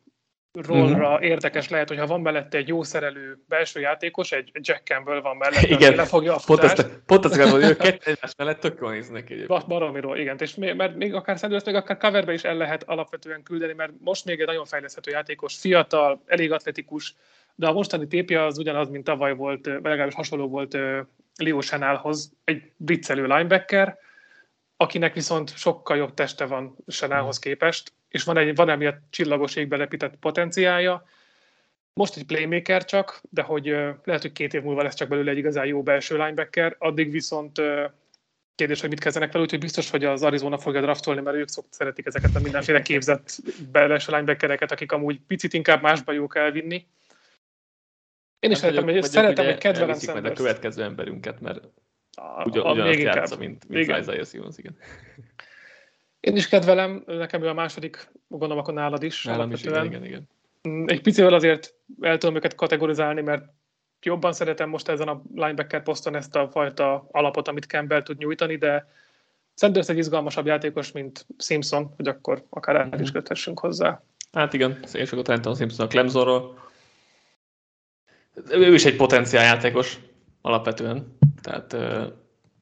rollra 0.54 1.10
uh-huh. 1.10 1.26
érdekes 1.26 1.70
lehet, 1.70 1.88
hogyha 1.88 2.08
van 2.08 2.22
mellette 2.22 2.58
egy 2.58 2.68
jó 2.68 2.84
szerelő 2.84 3.44
belső 3.48 3.80
játékos, 3.80 4.32
egy 4.32 4.52
Jack 4.54 4.86
Campbell 4.86 5.22
van 5.22 5.38
mellette, 5.38 5.68
igen, 5.68 5.96
lefogja 5.96 6.36
a 6.36 6.40
futást. 6.40 6.76
Pont 6.76 6.88
azt, 6.88 7.00
pont 7.06 7.26
azt 7.26 7.52
hogy 7.52 7.64
ők 7.64 7.78
kettő 7.78 8.12
egymás 8.12 8.36
mellett 8.38 8.60
tök 8.60 8.78
jól 8.82 8.92
néznek 8.92 9.30
egyébként. 9.30 9.68
Baromiról, 9.68 10.18
igen, 10.18 10.36
és 10.40 10.56
még, 10.56 10.76
mert 10.76 10.96
még 10.96 11.14
akár 11.14 11.38
Sanders, 11.38 11.64
még 11.64 11.76
akár 11.76 11.98
coverbe 11.98 12.34
is 12.34 12.44
el 12.44 12.56
lehet 12.56 12.84
alapvetően 12.84 13.44
küldeni, 13.44 13.74
mert 13.74 13.92
most 14.00 14.26
még 14.26 14.40
egy 14.40 14.46
nagyon 14.46 14.66
fejleszthető 14.66 15.12
játékos, 15.12 15.56
fiatal, 15.56 16.24
elég 16.26 16.52
atletikus, 16.52 17.16
de 17.56 17.68
a 17.68 17.74
mostani 17.74 18.08
tépje 18.08 18.46
az 18.46 18.58
ugyanaz, 18.58 18.90
mint 18.90 19.04
tavaly 19.04 19.36
volt, 19.36 19.66
vagy 19.66 19.84
legalábbis 19.84 20.16
hasonló 20.16 20.48
volt 20.48 20.78
Leo 21.36 21.62
Chanelhoz, 21.62 22.32
egy 22.44 22.72
blitzelő 22.78 23.22
linebacker, 23.26 23.98
akinek 24.78 25.14
viszont 25.14 25.58
sokkal 25.58 25.98
jobb 25.98 26.14
teste 26.14 26.46
van 26.46 26.76
Chanelhoz 26.88 27.40
képest, 27.40 27.92
és 28.10 28.24
van, 28.24 28.38
egy, 28.38 28.56
van 28.56 28.70
emiatt 28.70 29.02
csillagos 29.10 29.56
égbe 29.56 29.78
lepített 29.78 30.16
potenciálja. 30.16 31.04
most 31.94 32.18
egy 32.18 32.26
playmaker 32.26 32.86
csak, 32.86 33.22
de 33.30 33.42
hogy 33.42 33.66
lehet, 34.04 34.22
hogy 34.22 34.32
két 34.32 34.54
év 34.54 34.62
múlva 34.62 34.84
lesz 34.84 34.96
csak 34.96 35.08
belőle 35.08 35.32
egy 35.32 35.38
igazán 35.38 35.66
jó 35.66 35.84
belső 35.84 36.18
linebacker, 36.18 36.76
addig 36.80 37.12
viszont 37.12 37.62
kérdés, 38.56 38.82
hogy 38.82 38.90
mit 38.90 39.00
kezdenek 39.00 39.32
vele, 39.32 39.44
úgyhogy 39.44 39.60
biztos, 39.60 39.90
hogy 39.90 40.06
az 40.06 40.24
Arizona 40.24 40.58
fogja 40.58 40.82
draftolni, 40.82 41.22
mert 41.22 41.38
ők 41.38 41.48
szokt, 41.48 41.74
szeretik 41.74 42.06
ezeket 42.06 42.36
a 42.36 42.40
mindenféle 42.40 42.82
képzett 42.82 43.38
belső 43.72 44.12
linebackereket, 44.12 44.72
akik 44.72 44.92
amúgy 44.92 45.20
picit 45.28 45.54
inkább 45.54 45.82
másba 45.82 46.12
jók 46.12 46.36
elvinni. 46.36 46.88
Én 48.40 48.52
is 48.52 48.60
hát 48.60 48.70
szeretem, 48.70 48.94
hogy, 48.94 49.04
szeretem, 49.04 49.46
hogy 49.46 49.58
kedvelem 49.58 49.98
majd 50.06 50.26
a 50.26 50.34
következő 50.34 50.84
emberünket, 50.84 51.40
mert 51.40 51.64
a, 52.18 52.44
ugyan, 52.46 52.66
a, 52.66 52.72
ugyanazt 52.72 53.00
játsza, 53.00 53.38
mint, 53.38 53.68
mint. 53.68 53.88
Isaiah 53.88 54.26
Simmons, 54.26 54.58
igen. 54.58 54.78
Én 56.20 56.36
is 56.36 56.48
kedvelem, 56.48 57.04
nekem 57.06 57.44
ő 57.44 57.48
a 57.48 57.54
második, 57.54 58.12
gondolom 58.28 58.58
akkor 58.58 58.74
nálad 58.74 59.04
is. 59.04 59.24
Nálam 59.24 59.52
is, 59.52 59.64
igen, 59.64 59.86
igen, 59.86 60.06
igen. 60.06 60.30
Mm, 60.68 60.88
egy 60.88 61.02
picivel 61.02 61.34
azért 61.34 61.74
el 62.02 62.18
tudom 62.18 62.36
őket 62.36 62.56
kategorizálni, 62.56 63.22
mert 63.22 63.44
jobban 64.02 64.34
szeretem 64.34 64.70
most 64.70 64.90
ezen 64.90 65.08
a 65.08 65.22
linebacker 65.36 65.84
poszton 65.84 66.16
ezt 66.16 66.36
a 66.36 66.50
fajta 66.50 67.08
alapot, 67.12 67.48
amit 67.48 67.66
Campbell 67.66 68.04
tud 68.04 68.18
nyújtani, 68.18 68.56
de 68.56 68.88
Sanders 69.56 69.90
egy 69.90 69.98
izgalmasabb 69.98 70.46
játékos, 70.46 70.92
mint 70.92 71.26
Simpson, 71.38 71.94
hogy 71.96 72.08
akkor 72.08 72.46
akár 72.50 72.76
el 72.76 73.00
is 73.00 73.08
mhm. 73.08 73.18
köthessünk 73.18 73.60
hozzá. 73.60 74.02
Hát 74.32 74.54
igen, 74.54 74.80
én 74.94 75.06
sokat 75.06 75.28
láttam 75.28 75.56
Simpson 75.56 75.86
a 75.86 75.90
Clemsonról. 75.90 76.68
Ő 78.50 78.74
is 78.74 78.86
egy 78.86 78.96
potenciál 78.96 79.44
játékos 79.44 80.00
alapvetően. 80.42 81.18
Tehát, 81.42 81.76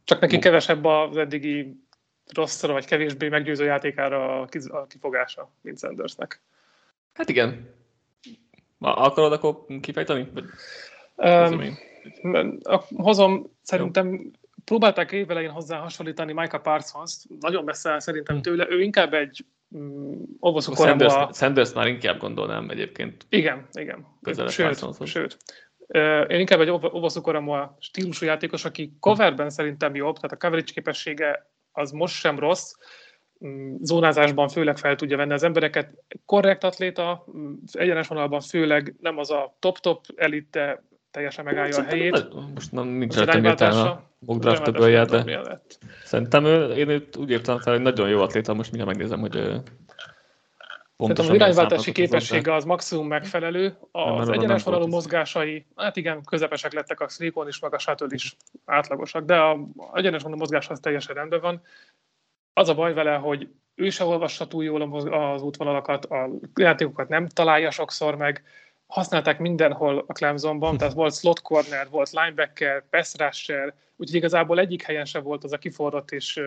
Csak 0.03 0.19
neki 0.19 0.39
kevesebb 0.39 0.85
az 0.85 1.17
eddigi 1.17 1.86
rosszra 2.34 2.73
vagy 2.73 2.86
kevésbé 2.86 3.30
meggyőző 3.30 3.65
játékára 3.65 4.41
a 4.41 4.86
kifogása, 4.88 5.51
mint 5.61 5.80
Sandersnek. 5.80 6.41
Hát 7.13 7.30
igen. 7.30 7.75
Akarod 8.80 9.32
akkor 9.32 9.65
kifejteni? 9.82 10.32
Um, 11.15 11.78
hozom, 12.95 13.51
szerintem 13.61 14.13
Jó. 14.13 14.19
próbálták 14.65 15.11
évelején 15.11 15.49
hozzá 15.49 15.78
hasonlítani 15.78 16.34
Micah 16.34 16.61
Parsons, 16.61 17.25
nagyon 17.39 17.63
messze 17.63 17.99
szerintem 17.99 18.36
hm. 18.36 18.41
tőle, 18.41 18.67
ő 18.69 18.82
inkább 18.82 19.13
egy 19.13 19.45
mm, 19.78 20.21
Sanders, 20.59 21.13
a... 21.13 21.30
Sanders 21.34 21.73
már 21.73 21.88
inkább 21.88 22.17
gondolnám 22.19 22.69
egyébként. 22.69 23.25
Igen, 23.30 23.67
igen. 23.71 24.05
Sőt, 24.47 25.05
sőt. 25.05 25.38
Én 26.28 26.39
inkább 26.39 26.61
egy 26.61 26.69
a 26.69 27.78
stílusú 27.80 28.25
játékos, 28.25 28.65
aki 28.65 28.97
coverben 28.99 29.49
szerintem 29.49 29.95
jobb, 29.95 30.15
tehát 30.15 30.32
a 30.32 30.38
coverage 30.38 30.71
képessége 30.73 31.49
az 31.78 31.91
most 31.91 32.15
sem 32.15 32.39
rossz, 32.39 32.73
mm, 33.45 33.75
zónázásban 33.82 34.47
főleg 34.47 34.78
fel 34.78 34.95
tudja 34.95 35.17
venni 35.17 35.34
az 35.34 35.43
embereket. 35.43 35.91
Korrekt 36.25 36.63
atléta, 36.63 37.25
mm, 37.38 37.53
egyenes 37.71 38.07
vonalban 38.07 38.41
főleg 38.41 38.95
nem 38.99 39.17
az 39.17 39.32
a 39.32 39.55
top-top 39.59 40.05
elit, 40.15 40.47
de 40.51 40.84
teljesen 41.11 41.45
megállja 41.45 41.78
a 41.78 41.84
helyét. 41.84 42.28
Most 42.53 42.71
nem 42.71 42.88
nincs 42.88 43.15
rajta 43.15 43.38
értelme 43.38 43.82
a 43.82 44.09
mock 44.19 44.43
de 45.05 45.61
szerintem 46.03 46.45
ő, 46.45 46.73
én 46.73 46.89
őt 46.89 47.17
úgy 47.17 47.30
értem 47.30 47.59
fel, 47.59 47.73
hogy 47.73 47.82
nagyon 47.82 48.09
jó 48.09 48.21
atléta, 48.21 48.53
most 48.53 48.71
mindjárt 48.71 48.97
megnézem, 48.97 49.19
hogy 49.19 49.61
Pontosan 50.97 51.25
Szerintem 51.25 51.49
az 51.49 51.55
irányváltási 51.55 51.91
képessége 51.91 52.53
az 52.53 52.63
maximum 52.63 53.07
megfelelő, 53.07 53.77
az 53.91 54.29
egyenes 54.29 54.63
vonalú 54.63 54.87
mozgásai, 54.87 55.65
hát 55.75 55.95
igen, 55.95 56.23
közepesek 56.23 56.73
lettek 56.73 56.99
a 56.99 57.07
Srikon 57.07 57.47
is, 57.47 57.59
meg 57.59 57.73
a 57.73 57.79
Shuttle 57.79 58.07
is 58.09 58.35
átlagosak, 58.65 59.25
de 59.25 59.35
a 59.35 59.59
egyenes 59.93 60.21
vonalú 60.21 60.39
mozgás 60.39 60.69
az 60.69 60.79
teljesen 60.79 61.15
rendben 61.15 61.41
van. 61.41 61.61
Az 62.53 62.69
a 62.69 62.73
baj 62.73 62.93
vele, 62.93 63.15
hogy 63.15 63.49
ő 63.75 63.89
se 63.89 64.03
olvassa 64.03 64.47
túl 64.47 64.63
jól 64.63 65.11
az 65.13 65.41
útvonalakat, 65.41 66.05
a 66.05 66.29
játékokat 66.55 67.07
nem 67.07 67.27
találja 67.27 67.71
sokszor 67.71 68.15
meg, 68.15 68.43
használták 68.87 69.39
mindenhol 69.39 70.03
a 70.07 70.13
Clemsonban, 70.13 70.77
tehát 70.77 70.93
volt 70.93 71.13
slot 71.13 71.41
corner, 71.41 71.89
volt 71.89 72.11
linebacker, 72.11 72.83
pass 72.89 73.13
rusher, 73.17 73.73
úgyhogy 73.95 74.17
igazából 74.17 74.59
egyik 74.59 74.81
helyen 74.81 75.05
sem 75.05 75.23
volt 75.23 75.43
az 75.43 75.53
a 75.53 75.57
kiforrott 75.57 76.11
és 76.11 76.41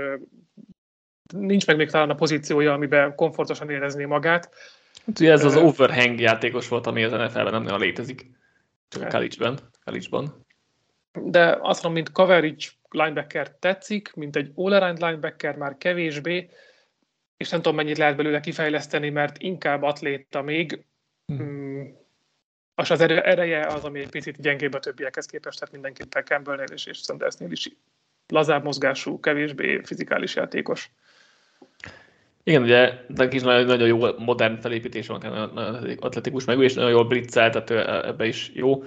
nincs 1.33 1.67
meg 1.67 1.77
még 1.77 1.91
talán 1.91 2.11
a 2.11 2.15
pozíciója, 2.15 2.73
amiben 2.73 3.15
komfortosan 3.15 3.71
érezné 3.71 4.05
magát. 4.05 4.51
Hát 5.07 5.21
ugye 5.21 5.33
ez 5.33 5.45
az 5.45 5.57
overhang 5.57 6.21
játékos 6.21 6.69
volt, 6.69 6.87
ami 6.87 7.05
az 7.05 7.13
NFL-ben 7.13 7.53
nem 7.53 7.63
nagyon 7.63 7.81
létezik, 7.81 8.31
csak 8.89 9.03
a 9.03 9.07
college-ben. 9.07 9.59
college-ban. 9.85 10.47
De 11.13 11.59
azt 11.61 11.83
mondom, 11.83 11.93
mint 11.93 12.13
coverage 12.13 12.67
linebacker 12.91 13.51
tetszik, 13.51 14.15
mint 14.15 14.37
egy 14.37 14.53
all 14.55 14.95
linebacker 14.99 15.57
már 15.57 15.77
kevésbé, 15.79 16.49
és 17.37 17.49
nem 17.49 17.63
tudom, 17.63 17.77
mennyit 17.77 17.99
lehet 17.99 18.17
belőle 18.17 18.41
kifejleszteni, 18.41 19.11
mert 19.11 19.39
inkább 19.39 19.83
atléta 19.83 20.43
még, 20.43 20.85
hmm. 21.27 21.43
Mm, 21.43 21.83
és 22.77 22.91
az 22.91 23.01
ereje 23.01 23.67
az, 23.67 23.85
ami 23.85 24.01
egy 24.01 24.09
picit 24.09 24.41
gyengébb 24.41 24.75
a 24.75 24.79
többiekhez 24.79 25.27
képest, 25.27 25.59
tehát 25.59 25.75
mindenképpen 25.75 26.25
Campbellnél 26.25 26.67
és, 26.73 26.87
és 26.87 26.99
Sandersnél 26.99 27.51
is 27.51 27.71
lazább 28.27 28.65
mozgású, 28.65 29.21
kevésbé 29.21 29.81
fizikális 29.85 30.35
játékos. 30.35 30.91
Igen, 32.51 32.63
ugye 32.63 32.93
neki 33.07 33.37
is 33.37 33.43
nagyon, 33.43 33.67
nagyon 33.67 33.89
jó 33.89 33.99
modern 34.19 34.57
felépítés 34.61 35.07
van, 35.07 35.21
nagyon, 35.23 35.51
nagyon 35.55 35.97
atletikus 36.01 36.45
meg, 36.45 36.61
és 36.61 36.75
nagyon 36.75 36.91
jól 36.91 37.05
blitzel, 37.05 37.51
tehát 37.51 38.05
ebbe 38.05 38.27
is 38.27 38.51
jó. 38.55 38.83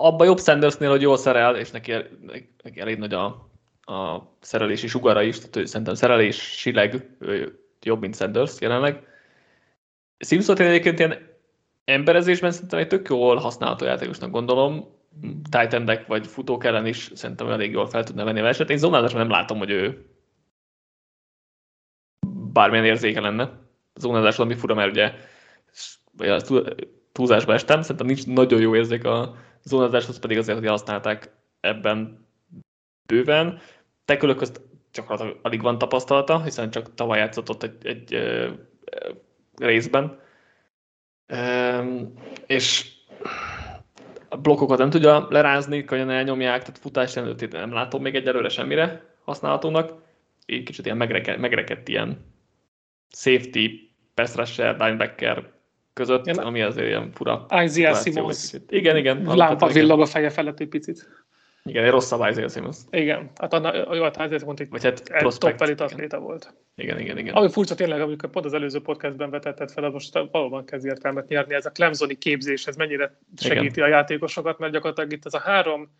Abban 0.00 0.26
jobb 0.26 0.40
Sandersnél, 0.40 0.90
hogy 0.90 1.00
jól 1.00 1.16
szerel, 1.16 1.56
és 1.56 1.70
neki, 1.70 1.92
neki 2.62 2.80
elég 2.80 2.98
nagy 2.98 3.14
a, 3.14 3.24
a 3.92 4.28
szerelési 4.40 4.86
sugara 4.86 5.22
is, 5.22 5.36
tehát 5.36 5.56
ő 5.56 5.64
szerintem 5.64 5.94
szerelésileg 5.94 7.16
jobb, 7.82 8.00
mint 8.00 8.16
Sanders 8.16 8.60
jelenleg. 8.60 9.02
Simpson 10.18 10.56
egyébként 10.56 10.98
ilyen 10.98 11.18
emberezésben 11.84 12.50
szerintem 12.50 12.78
egy 12.78 12.88
tök 12.88 13.08
jól 13.08 13.36
használható 13.36 13.84
játékosnak 13.84 14.30
gondolom, 14.30 14.98
tight 15.50 16.06
vagy 16.06 16.26
futók 16.26 16.64
ellen 16.64 16.86
is 16.86 17.10
szerintem 17.14 17.50
elég 17.50 17.70
jól 17.70 17.86
fel 17.86 18.04
tudna 18.04 18.24
venni 18.24 18.40
a 18.40 18.42
versenyt. 18.42 18.70
Én 18.70 18.78
zónázásban 18.78 19.20
nem 19.20 19.30
látom, 19.30 19.58
hogy 19.58 19.70
ő 19.70 20.09
bármilyen 22.52 22.84
érzéke 22.84 23.20
lenne. 23.20 23.50
Zónázás 23.94 24.38
ami 24.38 24.54
fura, 24.54 24.74
mert 24.74 24.90
ugye 24.90 25.12
túlzásba 27.12 27.52
estem, 27.52 27.80
szerintem 27.82 28.06
nincs 28.06 28.26
nagyon 28.26 28.60
jó 28.60 28.76
érzék 28.76 29.04
a 29.04 29.34
zónázáshoz, 29.62 30.18
pedig 30.18 30.38
azért, 30.38 30.58
hogy 30.58 30.68
használták 30.68 31.30
ebben 31.60 32.26
bőven. 33.06 33.58
Tekülök 34.04 34.36
közt 34.36 34.60
csak 34.90 35.22
alig 35.42 35.62
van 35.62 35.78
tapasztalata, 35.78 36.42
hiszen 36.42 36.70
csak 36.70 36.94
tavaly 36.94 37.18
játszott 37.18 37.48
ott 37.48 37.62
egy, 37.62 37.86
egy, 37.86 38.14
egy 38.14 39.18
részben. 39.56 40.18
És 42.46 42.90
a 44.28 44.36
blokkokat 44.36 44.78
nem 44.78 44.90
tudja 44.90 45.26
lerázni, 45.30 45.84
könnyen 45.84 46.10
elnyomják, 46.10 46.60
tehát 46.60 46.78
futás 46.78 47.12
nem 47.50 47.72
látom 47.72 48.02
még 48.02 48.14
egyelőre 48.14 48.48
semmire 48.48 49.04
használhatónak. 49.24 50.02
Így 50.46 50.62
kicsit 50.62 50.84
ilyen 50.84 50.96
megreket, 50.96 51.38
megrekedt 51.38 51.88
ilyen 51.88 52.24
safety, 53.12 53.90
pass 54.14 54.34
rusher, 54.34 54.76
linebacker 54.78 55.50
között, 55.92 56.26
igen. 56.26 56.44
ami 56.44 56.62
azért 56.62 56.86
ilyen 56.86 57.10
fura. 57.12 57.46
Isaiah 57.64 57.96
Simmons. 57.96 58.52
Igen, 58.68 58.96
igen. 58.96 59.22
Lámpa 59.24 59.66
villog 59.66 60.00
a 60.00 60.06
feje 60.06 60.30
felett 60.30 60.60
egy 60.60 60.68
picit. 60.68 61.08
Igen, 61.64 61.84
egy 61.84 61.90
rosszabb 61.90 62.28
Isaiah 62.28 62.50
Simmons. 62.50 62.76
Igen, 62.90 63.30
hát 63.36 63.52
a, 63.52 63.94
jó, 63.94 64.02
hát 64.02 64.14
Isaiah 64.14 64.38
Simmons 64.38 64.60
egy, 64.60 64.68
hát 64.82 65.08
egy 65.08 65.38
top 65.38 65.60
elit 65.60 65.80
atléta 65.80 66.18
volt. 66.18 66.54
Igen, 66.76 66.98
igen, 66.98 67.18
igen. 67.18 67.34
Ami 67.34 67.50
furcsa 67.50 67.74
tényleg, 67.74 68.00
amikor 68.00 68.30
pont 68.30 68.44
az 68.44 68.54
előző 68.54 68.80
podcastben 68.80 69.30
vetetted 69.30 69.70
fel, 69.70 69.90
most 69.90 70.18
valóban 70.30 70.64
kezd 70.64 70.86
értelmet 70.86 71.28
nyerni. 71.28 71.54
Ez 71.54 71.66
a 71.66 71.70
Clemsoni 71.70 72.14
képzés, 72.14 72.66
ez 72.66 72.76
mennyire 72.76 73.16
segíti 73.36 73.66
igen. 73.66 73.84
a 73.84 73.88
játékosokat, 73.88 74.58
mert 74.58 74.72
gyakorlatilag 74.72 75.12
itt 75.12 75.26
ez 75.26 75.34
a 75.34 75.40
három, 75.40 75.90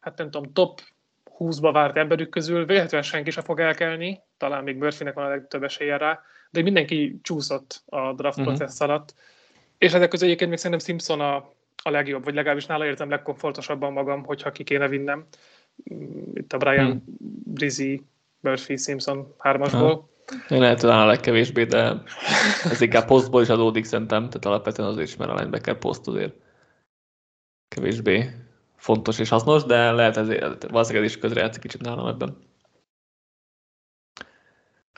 hát 0.00 0.18
nem 0.18 0.30
tudom, 0.30 0.52
top 0.52 0.80
20-ba 1.38 1.70
várt 1.72 1.96
emberük 1.96 2.28
közül 2.28 2.64
véletlenül 2.64 3.06
senki 3.06 3.30
sem 3.30 3.42
fog 3.42 3.60
elkelni, 3.60 4.20
talán 4.36 4.64
még 4.64 4.76
Murphynek 4.76 5.14
van 5.14 5.24
a 5.24 5.28
legtöbb 5.28 5.62
esélye 5.62 5.96
rá, 5.96 6.22
de 6.50 6.62
mindenki 6.62 7.18
csúszott 7.22 7.82
a 7.86 8.12
draft 8.12 8.38
uh-huh. 8.38 8.54
processz 8.54 8.80
alatt. 8.80 9.14
És 9.78 9.92
ezek 9.92 10.08
közül 10.08 10.26
egyébként 10.26 10.50
még 10.50 10.58
szerintem 10.58 10.86
Simpson 10.86 11.20
a, 11.20 11.36
a 11.82 11.90
legjobb, 11.90 12.24
vagy 12.24 12.34
legalábbis 12.34 12.66
nála 12.66 12.86
érzem 12.86 13.10
legkomfortosabban 13.10 13.92
magam, 13.92 14.24
hogyha 14.24 14.52
ki 14.52 14.64
kéne 14.64 14.88
vinnem. 14.88 15.26
Mm, 15.94 16.30
itt 16.34 16.52
a 16.52 16.56
Brian 16.58 16.90
hmm. 16.90 17.02
Brizzy, 17.54 18.02
Murphy, 18.40 18.76
Simpson 18.76 19.34
hármasból. 19.38 20.08
Én 20.48 20.60
lehet, 20.60 20.80
hogy 20.80 20.90
a 20.90 21.06
legkevésbé, 21.06 21.64
de 21.64 22.02
ez 22.70 22.80
inkább 22.80 23.06
posztból 23.06 23.42
is 23.42 23.48
adódik 23.48 23.84
szerintem, 23.84 24.26
tehát 24.26 24.44
alapvetően 24.44 24.88
azért 24.88 25.08
is, 25.08 25.16
mert 25.16 25.30
a 25.30 25.34
linebacker 25.34 25.78
poszt 25.78 26.08
azért 26.08 26.34
kevésbé 27.68 28.30
fontos 28.76 29.18
és 29.18 29.28
hasznos, 29.28 29.64
de 29.64 29.90
lehet 29.90 30.16
ezért, 30.16 30.70
valószínűleg 30.70 31.06
ez 31.06 31.14
is 31.14 31.18
közrejátszik 31.18 31.62
kicsit 31.62 31.80
nálam 31.80 32.06
ebben. 32.06 32.36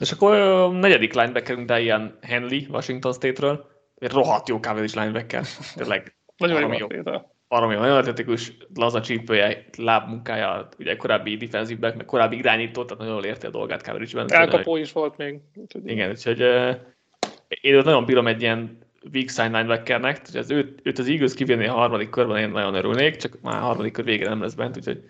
És 0.01 0.13
akkor 0.13 0.35
a 0.35 0.69
negyedik 0.69 1.15
linebackerünk 1.15 1.67
Diane 1.67 2.15
Henley 2.21 2.61
Washington 2.69 3.13
State-ről. 3.13 3.71
Egy 3.99 4.13
rohadt 4.13 4.49
jó 4.49 4.61
is 4.83 4.95
linebacker. 4.95 5.45
Tényleg. 5.75 6.15
Nagyon 6.37 6.75
jó. 6.75 6.87
Valami 7.49 7.75
nagyon 7.75 7.97
atletikus, 7.97 8.53
laza 8.75 9.01
csípője, 9.01 9.65
lábmunkája, 9.77 10.69
ugye 10.79 10.97
korábbi 10.97 11.37
defensive 11.37 11.81
back, 11.81 11.97
meg 11.97 12.07
korábbi 12.07 12.37
irányító, 12.37 12.85
tehát 12.85 12.99
nagyon 12.99 13.15
jól 13.15 13.25
érti 13.25 13.47
a 13.47 13.51
dolgát 13.51 13.83
coverage-ben. 13.83 14.33
Elkapó 14.33 14.77
is 14.77 14.93
volt 14.93 15.17
még. 15.17 15.41
Igen, 15.85 16.11
úgyhogy 16.11 16.41
én 17.61 17.75
őt 17.75 17.85
nagyon 17.85 18.05
bírom 18.05 18.27
egy 18.27 18.43
ilyen 18.43 18.79
weak 19.13 19.29
side 19.29 19.45
linebackernek, 19.45 20.21
hogy 20.27 20.37
az 20.37 20.51
őt, 20.51 20.81
őt 20.83 20.99
az 20.99 21.09
Eagles 21.09 21.35
kivinni 21.35 21.67
a 21.67 21.73
harmadik 21.73 22.09
körben, 22.09 22.39
én 22.39 22.51
nagyon 22.51 22.75
örülnék, 22.75 23.17
csak 23.17 23.41
már 23.41 23.57
a 23.57 23.65
harmadik 23.65 23.93
kör 23.93 24.05
végén 24.05 24.29
nem 24.29 24.41
lesz 24.41 24.55
bent, 24.55 24.77
úgyhogy... 24.77 25.05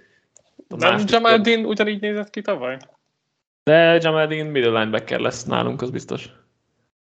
Nem 0.68 1.00
Jamal 1.06 1.38
Dean 1.38 1.64
ugyanígy 1.64 2.00
nézett 2.00 2.30
ki 2.30 2.40
tavaly? 2.40 2.76
De 3.62 3.98
Jamal 4.00 4.26
Dean 4.26 4.46
middle 4.46 4.78
linebacker 4.78 5.20
lesz 5.20 5.44
nálunk, 5.44 5.82
az 5.82 5.90
biztos. 5.90 6.28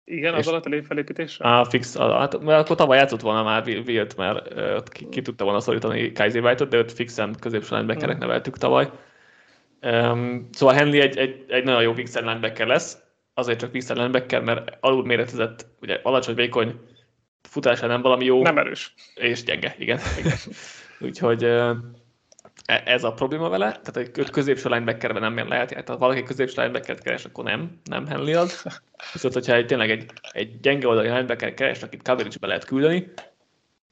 Igen, 0.05 0.35
az 0.35 0.49
alatt 0.49 0.67
a 0.67 0.83
felépítésre? 0.83 1.49
Á, 1.49 1.65
fix, 1.65 1.97
hát, 1.97 2.41
mert 2.41 2.61
akkor 2.61 2.77
tavaly 2.77 2.99
játszott 2.99 3.21
volna 3.21 3.43
már 3.43 3.63
Wilt, 3.67 4.17
mert 4.17 4.55
ott 4.77 4.89
ki, 4.89 5.09
ki 5.09 5.23
tudta 5.23 5.45
volna 5.45 5.61
szorítani 5.61 6.13
Kaiser 6.13 6.45
White-ot, 6.45 6.69
de 6.69 6.79
ott 6.79 6.93
fixen 6.93 7.35
középső 7.41 7.75
linebackernek 7.75 8.17
hmm. 8.17 8.27
neveltük 8.27 8.57
tavaly. 8.57 8.91
Um, 9.83 10.49
szóval 10.53 10.75
Henley 10.75 11.01
egy, 11.01 11.17
egy, 11.17 11.45
egy 11.49 11.65
nagyon 11.65 11.83
jó 11.83 11.93
fixen 11.93 12.25
linebacker 12.25 12.67
lesz, 12.67 12.99
azért 13.35 13.59
csak 13.59 13.71
fixen 13.71 13.97
linebacker, 13.97 14.43
mert 14.43 14.77
alul 14.81 15.05
méretezett, 15.05 15.67
ugye 15.81 16.01
alacsony, 16.03 16.35
vékony, 16.35 16.81
futása 17.49 17.87
nem 17.87 18.03
valami 18.03 18.25
jó. 18.25 18.43
Nem 18.43 18.59
erős. 18.59 18.95
És 19.15 19.43
gyenge, 19.43 19.75
igen. 19.79 19.99
igen. 20.19 20.37
Úgyhogy 21.09 21.45
E, 21.45 21.77
ez 22.67 23.05
a 23.05 23.13
probléma 23.13 23.49
vele, 23.49 23.81
tehát 23.83 23.97
egy 23.97 24.31
középső 24.31 24.69
linebackerben 24.69 25.33
nem 25.33 25.49
lehet, 25.49 25.69
tehát 25.69 25.89
ha 25.89 25.99
valaki 25.99 26.23
középső 26.23 26.61
linebackert 26.61 27.03
keres, 27.03 27.25
akkor 27.25 27.45
nem, 27.45 27.81
nem 27.85 28.07
Henley 28.07 28.39
az. 28.39 28.63
Viszont, 29.13 29.35
hogyha 29.35 29.55
egy, 29.55 29.67
tényleg 29.67 29.91
egy, 29.91 30.11
egy 30.31 30.61
gyenge 30.61 30.89
oldali 30.89 31.09
linebacker 31.09 31.55
keres, 31.55 31.83
akit 31.83 32.03
coverage-be 32.03 32.47
lehet 32.47 32.65
küldeni, 32.65 33.13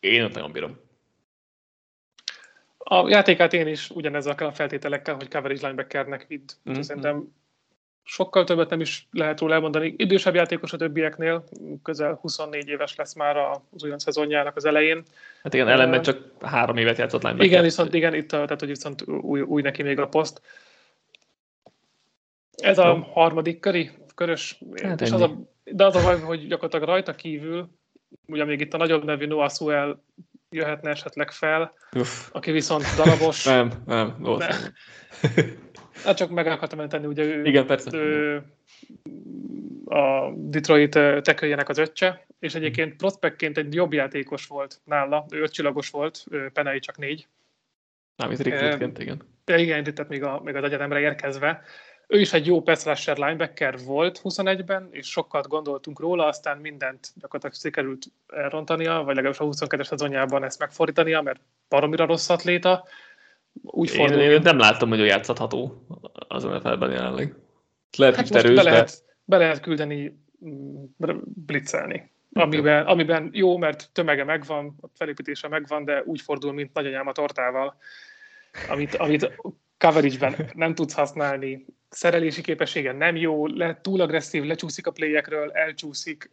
én 0.00 0.24
ott 0.24 0.34
nagyon 0.34 0.52
bírom. 0.52 0.78
A 2.78 3.08
játékát 3.08 3.52
én 3.52 3.66
is 3.66 3.90
ugyanezzel 3.90 4.34
a 4.38 4.52
feltételekkel, 4.52 5.14
hogy 5.14 5.28
coverage 5.28 5.60
linebackernek 5.60 6.26
vidd. 6.28 6.48
Mm-hmm. 6.70 6.80
Szerintem 6.80 7.34
sokkal 8.04 8.44
többet 8.44 8.70
nem 8.70 8.80
is 8.80 9.08
lehet 9.10 9.40
róla 9.40 9.54
elmondani. 9.54 9.94
Idősebb 9.96 10.34
játékos 10.34 10.72
a 10.72 10.76
többieknél, 10.76 11.44
közel 11.82 12.18
24 12.20 12.68
éves 12.68 12.96
lesz 12.96 13.14
már 13.14 13.36
az 13.70 13.84
olyan 13.84 13.98
szezonjának 13.98 14.56
az 14.56 14.64
elején. 14.64 15.02
Hát 15.42 15.54
igen, 15.54 15.68
ellenben 15.68 16.02
csak 16.02 16.30
három 16.40 16.76
évet 16.76 16.98
játszott 16.98 17.22
linebacker. 17.22 17.50
Igen, 17.50 17.62
viszont 17.62 17.94
igen, 17.94 18.14
itt, 18.14 18.28
tehát 18.28 18.60
hogy 18.60 18.68
viszont 18.68 19.06
új, 19.06 19.40
új 19.40 19.62
neki 19.62 19.82
még 19.82 19.98
a 19.98 20.08
poszt. 20.08 20.40
Ez 22.56 22.78
a 22.78 23.08
harmadik 23.12 23.60
köri, 23.60 23.90
körös, 24.14 24.58
hát 24.82 25.00
és 25.00 25.10
az 25.10 25.20
a, 25.20 25.34
de 25.64 25.84
az 25.84 25.96
a 25.96 26.02
baj, 26.02 26.20
hogy 26.20 26.46
gyakorlatilag 26.46 26.88
rajta 26.88 27.14
kívül, 27.14 27.68
ugye 28.26 28.44
még 28.44 28.60
itt 28.60 28.74
a 28.74 28.76
nagyobb 28.76 29.04
nevű 29.04 29.26
Noah 29.26 29.50
Suel 29.50 30.02
jöhetne 30.50 30.90
esetleg 30.90 31.30
fel, 31.30 31.74
Uff. 31.92 32.28
aki 32.32 32.50
viszont 32.50 32.84
darabos. 32.96 33.44
nem, 33.44 33.72
nem, 33.86 34.16
nem. 34.18 34.38
Hát 36.04 36.16
csak 36.16 36.30
meg 36.30 36.46
akartam 36.46 36.88
tenni, 36.88 37.06
ugye 37.06 37.22
ő, 37.22 37.44
Igen, 37.44 37.66
persze. 37.66 37.96
ő 37.96 38.42
a 39.84 40.30
Detroit 40.36 40.90
tekőjének 41.22 41.68
az 41.68 41.78
öccse, 41.78 42.26
és 42.38 42.54
egyébként 42.54 42.96
prospektként 42.96 43.58
egy 43.58 43.74
jobb 43.74 43.92
játékos 43.92 44.46
volt 44.46 44.80
nála, 44.84 45.26
ő 45.30 45.42
ötcsillagos 45.42 45.90
volt, 45.90 46.24
Penei 46.52 46.78
csak 46.78 46.98
négy. 46.98 47.26
Nem, 48.16 48.30
itt 48.30 48.42
recruitként, 48.42 48.98
igen. 48.98 49.22
Igen, 49.46 49.84
tehát 49.84 50.08
még, 50.08 50.22
a, 50.22 50.40
még 50.44 50.54
az 50.54 50.64
egyetemre 50.64 51.00
érkezve. 51.00 51.62
Ő 52.06 52.20
is 52.20 52.32
egy 52.32 52.46
jó 52.46 52.62
pass 52.62 53.06
linebacker 53.06 53.78
volt 53.84 54.20
21-ben, 54.24 54.88
és 54.90 55.10
sokat 55.10 55.48
gondoltunk 55.48 56.00
róla, 56.00 56.26
aztán 56.26 56.58
mindent 56.58 57.12
gyakorlatilag 57.14 57.54
sikerült 57.54 58.06
elrontania, 58.26 59.02
vagy 59.02 59.14
legalábbis 59.14 59.60
a 59.60 59.66
22-es 59.66 59.84
szezonjában 59.84 60.44
ezt 60.44 60.58
megfordítania, 60.58 61.20
mert 61.20 61.40
baromira 61.68 62.06
rossz 62.06 62.28
atléta, 62.28 62.84
úgy 63.62 63.90
én, 63.90 63.94
fordul. 63.94 64.20
Én 64.20 64.40
nem 64.42 64.58
láttam, 64.58 64.88
hogy 64.88 65.00
ő 65.00 65.04
játszható 65.04 65.86
az 66.28 66.42
NFL-ben 66.42 66.90
jelenleg. 66.90 67.34
Lehet, 67.96 68.14
hát 68.14 68.30
most 68.30 68.44
erős, 68.44 68.56
be, 68.56 68.62
lehet, 68.62 68.88
de... 68.88 69.14
be 69.24 69.36
lehet 69.36 69.60
küldeni, 69.60 70.18
mm, 70.44 70.84
blitzelni. 71.46 72.12
Amiben, 72.32 72.86
amiben 72.86 73.30
jó, 73.32 73.56
mert 73.56 73.90
tömege 73.92 74.24
megvan, 74.24 74.76
a 74.80 74.86
felépítése 74.94 75.48
megvan, 75.48 75.84
de 75.84 76.02
úgy 76.04 76.20
fordul, 76.20 76.52
mint 76.52 76.74
nagyanyám 76.74 77.06
a 77.06 77.12
tortával, 77.12 77.76
amit, 78.68 78.94
amit 78.94 79.30
coverage-ben 79.78 80.50
nem 80.54 80.74
tudsz 80.74 80.94
használni, 80.94 81.66
szerelési 81.88 82.42
képessége 82.42 82.92
nem 82.92 83.16
jó, 83.16 83.46
le, 83.46 83.80
túl 83.82 84.00
agresszív, 84.00 84.42
lecsúszik 84.44 84.86
a 84.86 84.90
playekről, 84.90 85.50
elcsúszik, 85.50 86.30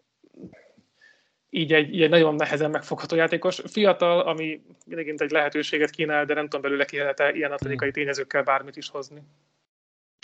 így 1.54 1.74
egy, 1.74 1.94
így 1.94 2.02
egy 2.02 2.10
nagyon 2.10 2.36
nehezen 2.36 2.70
megfogható 2.70 3.16
játékos. 3.16 3.62
Fiatal, 3.66 4.20
ami 4.20 4.62
megint 4.86 5.22
egy 5.22 5.32
lehetőséget 5.32 5.90
kínál, 5.90 6.26
de 6.26 6.34
nem 6.34 6.44
tudom 6.44 6.62
belőle 6.62 6.86
ki 6.86 6.98
lehet 6.98 7.36
ilyen 7.36 7.52
atletikai 7.52 7.92
tényezőkkel 7.92 8.44
bármit 8.44 8.76
is 8.76 8.90
hozni. 8.90 9.22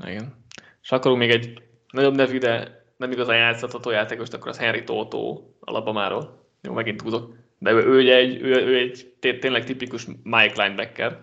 Igen. 0.05 0.45
És 0.81 0.91
akarunk 0.91 1.19
még 1.19 1.29
egy 1.29 1.61
nagyobb 1.91 2.15
nevű, 2.15 2.37
de 2.37 2.83
nem 2.97 3.11
igazán 3.11 3.37
játszható 3.37 3.89
játékost, 3.89 4.33
akkor 4.33 4.47
az 4.47 4.59
Henry 4.59 4.83
Toto 4.83 5.43
Alabamáról. 5.59 6.45
Jó, 6.61 6.73
megint 6.73 7.03
tudok. 7.03 7.35
De 7.57 7.71
ő, 7.71 7.85
ő, 7.85 8.13
egy, 8.13 8.41
ő, 8.41 8.65
ő 8.65 8.77
egy 8.77 9.13
tényleg 9.39 9.63
tipikus 9.63 10.07
Mike 10.23 10.63
linebacker. 10.63 11.19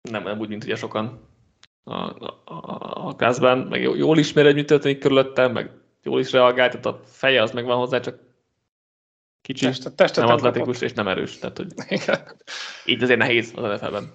Nem, 0.00 0.22
nem 0.22 0.38
úgy, 0.38 0.48
mint 0.48 0.64
ugye 0.64 0.76
sokan 0.76 1.28
a, 1.84 1.94
a, 1.94 2.42
a, 2.44 3.16
a 3.40 3.54
meg 3.68 3.82
jól 3.82 4.18
ismer, 4.18 4.44
hogy 4.44 4.54
mi 4.54 4.64
történik 4.64 4.98
körülöttem, 4.98 5.52
meg 5.52 5.70
jól 6.06 6.20
is 6.20 6.32
reagált, 6.32 6.70
tehát 6.70 6.86
a 6.86 7.00
feje 7.04 7.42
az 7.42 7.50
megvan 7.50 7.76
hozzá, 7.76 8.00
csak 8.00 8.18
kicsi, 9.42 9.64
testet, 9.64 9.94
testet 9.94 10.24
nem 10.24 10.34
atletikus 10.34 10.80
és 10.80 10.92
nem 10.92 11.08
erős. 11.08 11.38
Tehát, 11.38 11.56
hogy 11.56 11.72
így 12.84 13.02
azért 13.02 13.18
nehéz 13.18 13.52
az 13.54 13.80
NFL-ben. 13.80 14.12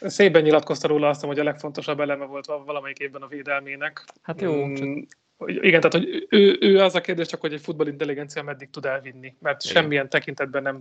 Szépen 0.00 0.42
nyilatkozta 0.42 0.88
róla 0.88 1.08
azt, 1.08 1.24
hogy 1.24 1.38
a 1.38 1.44
legfontosabb 1.44 2.00
eleme 2.00 2.24
volt 2.24 2.46
valamelyik 2.46 2.98
évben 2.98 3.22
a 3.22 3.26
védelmének. 3.26 4.04
Hát 4.22 4.40
jó. 4.40 4.66
Mm, 4.66 4.74
csak... 4.74 4.86
Igen, 5.46 5.80
tehát 5.80 5.92
hogy 5.92 6.26
ő, 6.28 6.56
ő 6.60 6.78
az 6.80 6.94
a 6.94 7.00
kérdés 7.00 7.26
csak, 7.26 7.40
hogy 7.40 7.52
egy 7.52 7.60
futballintelligencia 7.60 8.42
meddig 8.42 8.70
tud 8.70 8.84
elvinni, 8.84 9.36
mert 9.40 9.64
Igen. 9.64 9.74
semmilyen 9.74 10.08
tekintetben 10.08 10.62
nem 10.62 10.80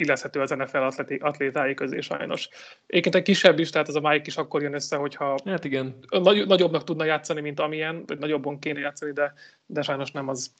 illeszhető 0.00 0.40
az 0.40 0.50
NFL 0.50 0.88
atlétái 1.20 1.74
közé 1.74 2.00
sajnos. 2.00 2.48
Egyébként 2.86 3.14
egy 3.14 3.22
kisebb 3.22 3.58
is, 3.58 3.70
tehát 3.70 3.88
ez 3.88 3.94
a 3.94 4.00
Mike 4.00 4.26
is 4.26 4.36
akkor 4.36 4.62
jön 4.62 4.74
össze, 4.74 4.96
hogyha 4.96 5.38
hát 5.44 5.64
igen. 5.64 5.98
Nagy, 6.08 6.46
nagyobbnak 6.46 6.84
tudna 6.84 7.04
játszani, 7.04 7.40
mint 7.40 7.60
amilyen, 7.60 8.04
vagy 8.06 8.18
nagyobban 8.18 8.58
kéne 8.58 8.78
játszani, 8.78 9.12
de, 9.12 9.32
de 9.66 9.82
sajnos 9.82 10.10
nem 10.10 10.28
az 10.28 10.54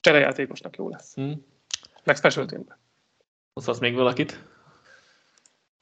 cserejátékosnak 0.00 0.76
jó 0.76 0.88
lesz. 0.88 1.14
Hmm. 1.14 1.44
Meg 2.04 2.16
special 2.16 2.46
teamben. 2.46 2.76
Hozhatsz 3.52 3.78
még 3.78 3.94
valakit? 3.94 4.44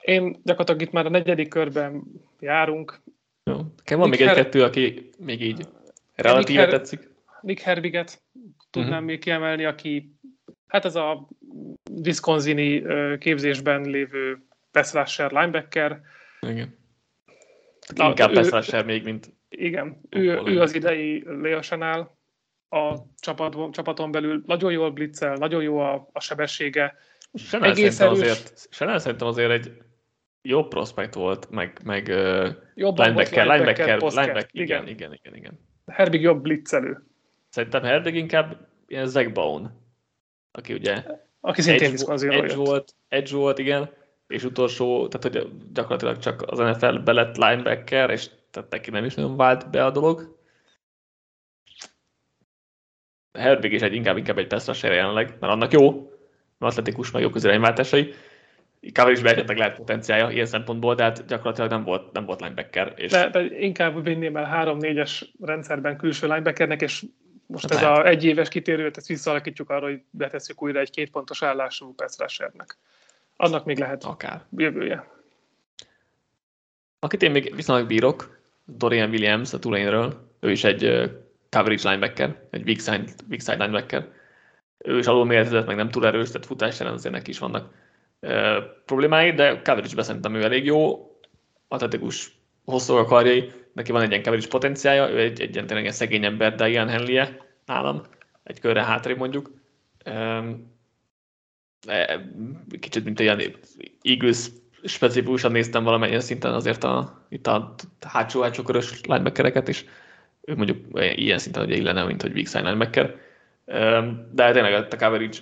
Én 0.01 0.41
gyakorlatilag 0.43 0.83
itt 0.83 0.93
már 0.93 1.07
a 1.07 1.11
negyedik 1.11 1.49
körben 1.49 2.03
járunk. 2.41 3.01
Jó. 3.45 3.57
Nekem 3.77 3.99
van 3.99 4.09
Nick 4.09 4.21
még 4.21 4.29
egy-kettő, 4.29 4.63
aki 4.63 5.11
még 5.19 5.43
így 5.43 5.69
relatíve 6.15 6.61
Her- 6.61 6.71
tetszik. 6.71 7.11
Nick 7.41 7.61
Herbiget 7.61 8.23
tudnám 8.71 8.93
uh-huh. 8.93 9.07
még 9.07 9.19
kiemelni, 9.19 9.65
aki 9.65 10.15
Hát 10.71 10.85
ez 10.85 10.95
a 10.95 11.29
Wisconsini 12.05 12.83
képzésben 13.19 13.83
lévő 13.83 14.43
pass 14.71 14.93
rusher, 14.93 15.31
linebacker. 15.31 16.01
Igen. 16.41 16.79
Na, 17.95 18.09
Inkább 18.09 18.33
pass 18.33 18.51
rusher 18.51 18.85
még, 18.85 19.05
mint... 19.05 19.33
Igen, 19.49 20.01
ő, 20.11 20.41
ő 20.45 20.61
az 20.61 20.75
idei 20.75 21.25
Leosanál 21.27 22.19
a 22.69 22.95
csapat, 23.21 23.73
csapaton 23.73 24.11
belül. 24.11 24.43
Nagyon 24.47 24.73
jól 24.73 24.91
blitzel, 24.91 25.35
nagyon 25.35 25.63
jó 25.63 25.79
a, 25.79 26.09
a 26.13 26.21
sebessége. 26.21 26.97
Chanel 27.35 27.71
Egész 27.71 28.01
erős. 28.01 28.21
Azért, 28.21 28.69
Chanel 28.71 28.99
szerintem 28.99 29.29
azért 29.29 29.51
egy 29.51 29.73
jó 30.43 30.65
prospekt 30.69 31.15
volt, 31.15 31.51
meg, 31.51 31.81
meg 31.85 32.09
Jobban 32.75 33.07
linebacker, 33.07 33.47
volt 33.47 33.59
linebacker, 33.59 33.87
linebacker, 33.87 33.99
linebacker, 34.01 34.49
igen, 34.51 34.89
igen, 34.89 35.13
igen, 35.13 35.37
igen. 35.37 35.61
Herbig 35.87 36.21
jobb 36.21 36.43
blitzelő. 36.43 37.05
Szerintem 37.49 37.83
Herbig 37.83 38.15
inkább 38.15 38.69
ilyen 38.87 39.07
Zach 39.07 39.33
Bone 39.33 39.80
aki 40.53 40.73
ugye 40.73 41.05
aki 41.41 41.63
szintén 41.63 41.95
edge, 42.07 42.37
edge 42.37 42.55
volt, 42.55 42.95
edge 43.09 43.37
volt, 43.37 43.59
igen, 43.59 43.91
és 44.27 44.45
utolsó, 44.45 45.09
tehát 45.09 45.23
hogy 45.23 45.53
gyakorlatilag 45.73 46.19
csak 46.19 46.43
az 46.47 46.59
NFL 46.59 46.97
belett 46.97 47.37
linebacker, 47.37 48.11
és 48.11 48.31
tehát 48.51 48.71
neki 48.71 48.91
nem 48.91 49.05
is 49.05 49.15
nagyon 49.15 49.37
vált 49.37 49.71
be 49.71 49.85
a 49.85 49.91
dolog. 49.91 50.39
Herbig 53.39 53.73
is 53.73 53.81
egy 53.81 53.95
inkább, 53.95 54.17
inkább 54.17 54.39
egy 54.39 54.47
pass 54.47 54.83
jelenleg, 54.83 55.37
mert 55.41 55.53
annak 55.53 55.73
jó, 55.73 56.13
atletikus, 56.59 57.11
meg 57.11 57.23
jó 57.23 57.31
közirányváltásai. 57.31 58.15
Coverage 58.95 59.31
esetleg 59.31 59.57
lehet 59.57 59.77
potenciálja 59.77 60.31
ilyen 60.31 60.47
szempontból, 60.47 60.95
de 60.95 61.03
hát 61.03 61.27
gyakorlatilag 61.27 61.71
nem 61.71 61.85
volt, 61.85 62.13
nem 62.13 62.25
volt 62.25 62.41
linebacker. 62.41 62.93
És... 62.97 63.11
De, 63.11 63.29
de 63.29 63.41
inkább 63.41 64.05
vinném 64.05 64.37
el 64.37 64.77
3-4-es 64.79 65.23
rendszerben 65.41 65.97
külső 65.97 66.27
linebackernek, 66.27 66.83
és 66.83 67.05
most 67.51 67.73
hát 67.73 67.83
ez 67.83 67.89
a 67.89 68.07
egy 68.07 68.25
éves 68.25 68.49
kitérőt, 68.49 68.97
ezt 68.97 69.07
visszaalakítjuk 69.07 69.71
arra, 69.71 69.87
hogy 69.87 70.03
betesszük 70.11 70.63
újra 70.63 70.81
egy 70.81 70.91
két 70.91 71.11
pontos 71.11 71.43
állású 71.43 71.95
pass 71.95 72.41
Annak 73.37 73.65
még 73.65 73.79
lehet 73.79 74.05
Akár. 74.05 74.45
jövője. 74.57 75.09
Akit 76.99 77.23
én 77.23 77.31
még 77.31 77.55
viszonylag 77.55 77.87
bírok, 77.87 78.39
Dorian 78.65 79.11
Williams 79.11 79.53
a 79.53 79.59
Tulane-ről, 79.59 80.29
ő 80.41 80.51
is 80.51 80.65
egy 80.65 81.11
coverage 81.51 81.89
linebacker, 81.89 82.43
egy 82.51 82.63
weak 82.63 82.81
side, 82.81 83.13
weak 83.29 83.41
side 83.41 83.65
linebacker. 83.65 84.09
Ő 84.79 84.99
is 84.99 85.07
alul 85.07 85.25
méretezett, 85.25 85.67
meg 85.67 85.77
nem 85.77 85.89
túl 85.89 86.07
erős, 86.07 86.31
tehát 86.31 86.47
futás 86.47 86.81
ellen 86.81 86.93
azért 86.93 87.15
neki 87.15 87.31
is 87.31 87.39
vannak 87.39 87.73
uh, 88.21 88.57
problémái, 88.85 89.33
de 89.33 89.63
coverage-ben 89.63 90.05
szerintem 90.05 90.35
ő 90.35 90.43
elég 90.43 90.65
jó, 90.65 91.11
atletikus 91.69 92.39
hosszú 92.65 92.95
a 92.95 93.05
karjai, 93.05 93.53
neki 93.73 93.93
van 93.93 94.03
egy 94.03 94.11
ilyen 94.11 94.23
coverage 94.23 94.49
potenciálja, 94.49 95.11
ő 95.11 95.19
egy, 95.19 95.41
egy 95.41 95.55
ilyen 95.55 95.67
tényleg 95.67 95.93
szegény 95.93 96.25
ember, 96.25 96.55
de 96.55 96.69
ilyen 96.69 96.89
Henley 96.89 97.25
nálam, 97.67 98.03
egy 98.43 98.61
körre 98.61 98.85
hátrébb 98.85 99.19
mondjuk. 99.19 99.51
Kicsit, 102.81 103.05
mint 103.05 103.21
olyan 103.21 103.41
Eagles 104.03 104.47
specifikusan 104.85 105.53
néztem 105.53 105.85
valamilyen 105.85 106.21
szinten 106.21 106.55
azért 106.55 106.85
a, 106.85 107.27
itt 107.29 107.47
a 107.47 107.75
hátsó-hátsó 108.01 108.63
körös 108.63 109.01
linebackereket 109.01 109.69
is. 109.69 109.85
Ő 110.41 110.57
mondjuk 110.57 110.87
ilyen 111.15 111.39
szinten 111.39 111.65
ugye 111.65 111.77
illene, 111.77 112.05
mint 112.05 112.23
hogy 112.23 112.47
side 112.47 112.61
linebacker. 112.61 113.17
De 114.33 114.53
tényleg 114.53 114.75
a 114.75 114.97
coverage 114.97 115.39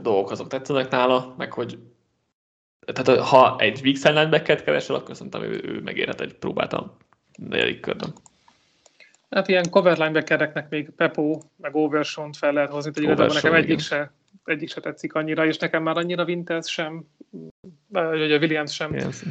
dolgok 0.00 0.30
azok 0.30 0.48
tetszenek 0.48 0.90
nála, 0.90 1.34
meg 1.38 1.52
hogy 1.52 1.78
tehát 2.84 3.20
ha 3.20 3.56
egy 3.58 3.80
weak 3.82 3.96
side 3.96 4.10
linebackert 4.10 4.64
keresel, 4.64 4.96
akkor 4.96 5.16
szerintem 5.16 5.42
ő, 5.42 5.60
ő 5.64 5.80
megérhet 5.80 6.20
egy 6.20 6.34
próbát 6.34 6.72
a 6.72 6.96
negyedik 7.36 7.80
körben. 7.80 8.12
Hát 9.30 9.48
ilyen 9.48 9.70
cover 9.70 9.98
linebackereknek 9.98 10.68
még 10.68 10.90
Pepo, 10.90 11.40
meg 11.56 11.76
Overshont 11.76 12.36
fel 12.36 12.52
lehet 12.52 12.70
hozni, 12.70 12.90
hogy 12.94 13.02
igazából 13.02 13.34
nekem 13.34 13.54
egyik 13.54 13.80
se, 13.80 14.12
egyik 14.44 14.70
se 14.70 14.80
tetszik 14.80 15.14
annyira, 15.14 15.46
és 15.46 15.58
nekem 15.58 15.82
már 15.82 15.96
annyira 15.96 16.24
Winters 16.24 16.72
sem, 16.72 17.08
vagy 17.88 18.32
a 18.32 18.38
Williams 18.38 18.74
sem. 18.74 18.94
Yes. 18.94 19.22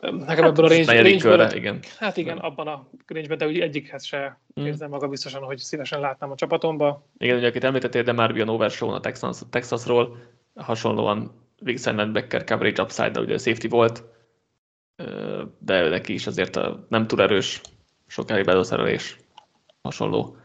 Nekem 0.00 0.26
hát, 0.26 0.38
ebből 0.38 0.64
a 0.64 0.68
range, 0.68 1.02
range 1.02 1.16
körre, 1.16 1.56
igen. 1.56 1.80
Hát 1.98 2.16
igen, 2.16 2.38
abban 2.38 2.66
a 2.66 2.88
range 3.06 3.36
de 3.36 3.46
úgy 3.46 3.60
egyikhez 3.60 4.04
se 4.04 4.40
mm. 4.60 4.64
érzem 4.64 4.90
maga 4.90 5.08
biztosan, 5.08 5.42
hogy 5.42 5.58
szívesen 5.58 6.00
látnám 6.00 6.30
a 6.30 6.34
csapatomba. 6.34 7.06
Igen, 7.18 7.36
ugye 7.36 7.46
akit 7.46 7.64
említettél, 7.64 8.02
de 8.02 8.12
már 8.12 8.32
Bion 8.32 8.48
Overshown 8.48 8.94
a 8.94 9.00
Texas, 9.00 9.40
Texasról, 9.50 10.18
hasonlóan 10.54 11.43
Wilson 11.64 11.96
Landbecker 11.96 12.44
coverage 12.44 12.82
upside 12.82 13.20
ugye 13.20 13.38
safety 13.38 13.68
volt, 13.68 14.04
de 15.58 15.88
neki 15.88 16.12
is 16.12 16.26
azért 16.26 16.56
a, 16.56 16.86
nem 16.88 17.06
túl 17.06 17.22
erős 17.22 17.60
sokáig 18.06 18.44
belőszerelés 18.44 19.16
hasonló 19.82 20.36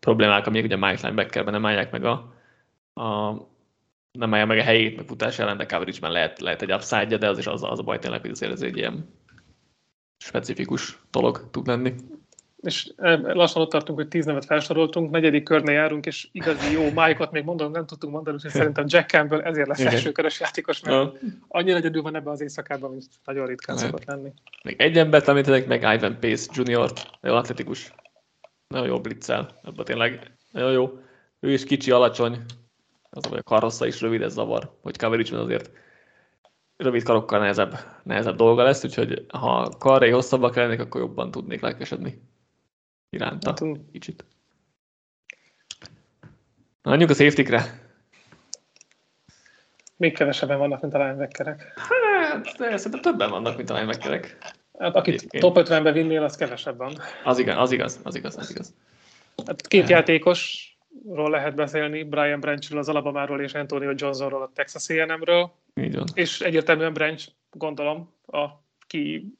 problémák, 0.00 0.46
amik 0.46 0.64
ugye 0.64 0.76
Mike 0.76 1.08
linebackerben 1.08 1.52
nem 1.52 1.66
állják 1.66 1.90
meg 1.90 2.04
a, 2.04 2.34
a 3.02 3.34
nem 4.12 4.34
állja 4.34 4.46
meg 4.46 4.58
a 4.58 4.62
helyét, 4.62 4.96
meg 4.96 5.06
futás 5.06 5.38
ellen, 5.38 5.56
de 5.56 5.66
coverage-ben 5.66 6.12
lehet, 6.12 6.40
lehet 6.40 6.62
egy 6.62 6.72
upside 6.72 7.16
de 7.16 7.28
az 7.28 7.38
is 7.38 7.46
az, 7.46 7.62
az 7.62 7.78
a 7.78 7.82
baj 7.82 7.98
tényleg, 7.98 8.20
hogy 8.20 8.30
azért 8.30 8.52
ez 8.52 8.62
egy 8.62 8.76
ilyen 8.76 9.14
specifikus 10.18 10.98
dolog 11.10 11.50
tud 11.50 11.66
lenni. 11.66 11.94
És 12.60 12.92
lassan 13.22 13.62
ott 13.62 13.70
tartunk, 13.70 13.98
hogy 13.98 14.08
tíz 14.08 14.24
nevet 14.24 14.44
felsoroltunk, 14.44 15.10
negyedik 15.10 15.42
körnél 15.42 15.74
járunk, 15.74 16.06
és 16.06 16.28
igazi 16.32 16.72
jó 16.72 16.90
májkot 16.90 17.30
még 17.30 17.44
mondom, 17.44 17.70
nem 17.70 17.86
tudtunk 17.86 18.12
mondani, 18.12 18.36
úgyhogy 18.36 18.50
szerintem 18.50 18.84
Jack 18.88 19.08
Campbell 19.08 19.40
ezért 19.40 19.68
lesz 19.68 19.80
elsőkörös 19.80 20.40
játékos, 20.40 20.80
mert 20.80 20.96
ja. 20.96 21.28
annyira 21.48 21.76
egyedül 21.76 22.02
van 22.02 22.16
ebben 22.16 22.32
az 22.32 22.40
éjszakában, 22.40 22.90
mint 22.90 23.04
nagyon 23.24 23.46
ritkán 23.46 23.76
Lehet. 23.76 23.90
szokott 23.90 24.06
lenni. 24.06 24.32
Még 24.62 24.80
egy 24.80 24.98
embert 24.98 25.28
említenek, 25.28 25.66
meg 25.66 25.94
Ivan 25.94 26.18
Pace 26.20 26.50
Junior, 26.54 26.92
nagyon 27.20 27.38
atletikus, 27.38 27.92
nagyon 28.68 28.86
jó 28.86 29.00
blitzel, 29.00 29.60
ebben 29.64 29.84
tényleg 29.84 30.36
nagyon 30.52 30.72
jó. 30.72 30.98
Ő 31.40 31.52
is 31.52 31.64
kicsi, 31.64 31.90
alacsony, 31.90 32.44
az 33.10 33.32
a 33.32 33.42
karossza 33.42 33.86
is 33.86 34.00
rövid, 34.00 34.22
ez 34.22 34.32
zavar, 34.32 34.70
hogy 34.82 34.98
coverage 34.98 35.38
azért 35.38 35.70
rövid 36.76 37.02
karokkal 37.02 37.38
nehezebb, 37.38 37.78
nehezebb 38.02 38.36
dolga 38.36 38.62
lesz, 38.62 38.84
úgyhogy 38.84 39.24
ha 39.28 39.68
karré 39.78 40.10
hosszabbak 40.10 40.54
lennék, 40.54 40.80
akkor 40.80 41.00
jobban 41.00 41.30
tudnék 41.30 41.60
lelkesedni 41.60 42.28
iránta. 43.10 43.48
Hát, 43.50 43.78
kicsit. 43.92 44.24
Na, 46.82 46.92
a 46.92 47.14
safety-kre. 47.14 47.88
Még 49.96 50.14
kevesebben 50.14 50.58
vannak, 50.58 50.80
mint 50.80 50.94
a 50.94 50.98
linebackerek. 50.98 51.72
Hát, 51.76 52.56
de 52.58 52.76
szerintem 52.76 53.00
többen 53.00 53.30
vannak, 53.30 53.56
mint 53.56 53.70
a 53.70 53.74
linebackerek. 53.74 54.38
Hát 54.78 54.96
akit 54.96 55.22
Én... 55.22 55.40
top 55.40 55.56
50-be 55.60 55.92
vinnél, 55.92 56.22
az 56.22 56.36
kevesebben. 56.36 56.98
Az 57.24 57.38
igaz, 57.38 57.56
az 57.56 57.72
igaz, 57.72 58.00
az 58.02 58.14
igaz, 58.14 58.36
az 58.36 58.50
igaz. 58.50 58.74
Hát 59.46 59.66
két 59.66 59.88
játékos 59.88 60.70
ról 61.08 61.30
lehet 61.30 61.54
beszélni, 61.54 62.02
Brian 62.02 62.40
Branchről 62.40 62.78
az 62.78 62.88
Alabamáról 62.88 63.40
és 63.40 63.54
Antonio 63.54 63.92
Johnsonról 63.94 64.42
a 64.42 64.50
Texas 64.54 64.88
A&M-ről. 64.88 65.52
Van. 65.74 66.04
És 66.14 66.40
egyértelműen 66.40 66.92
Branch, 66.92 67.28
gondolom, 67.50 68.14
a, 68.26 68.46
ki 68.86 69.34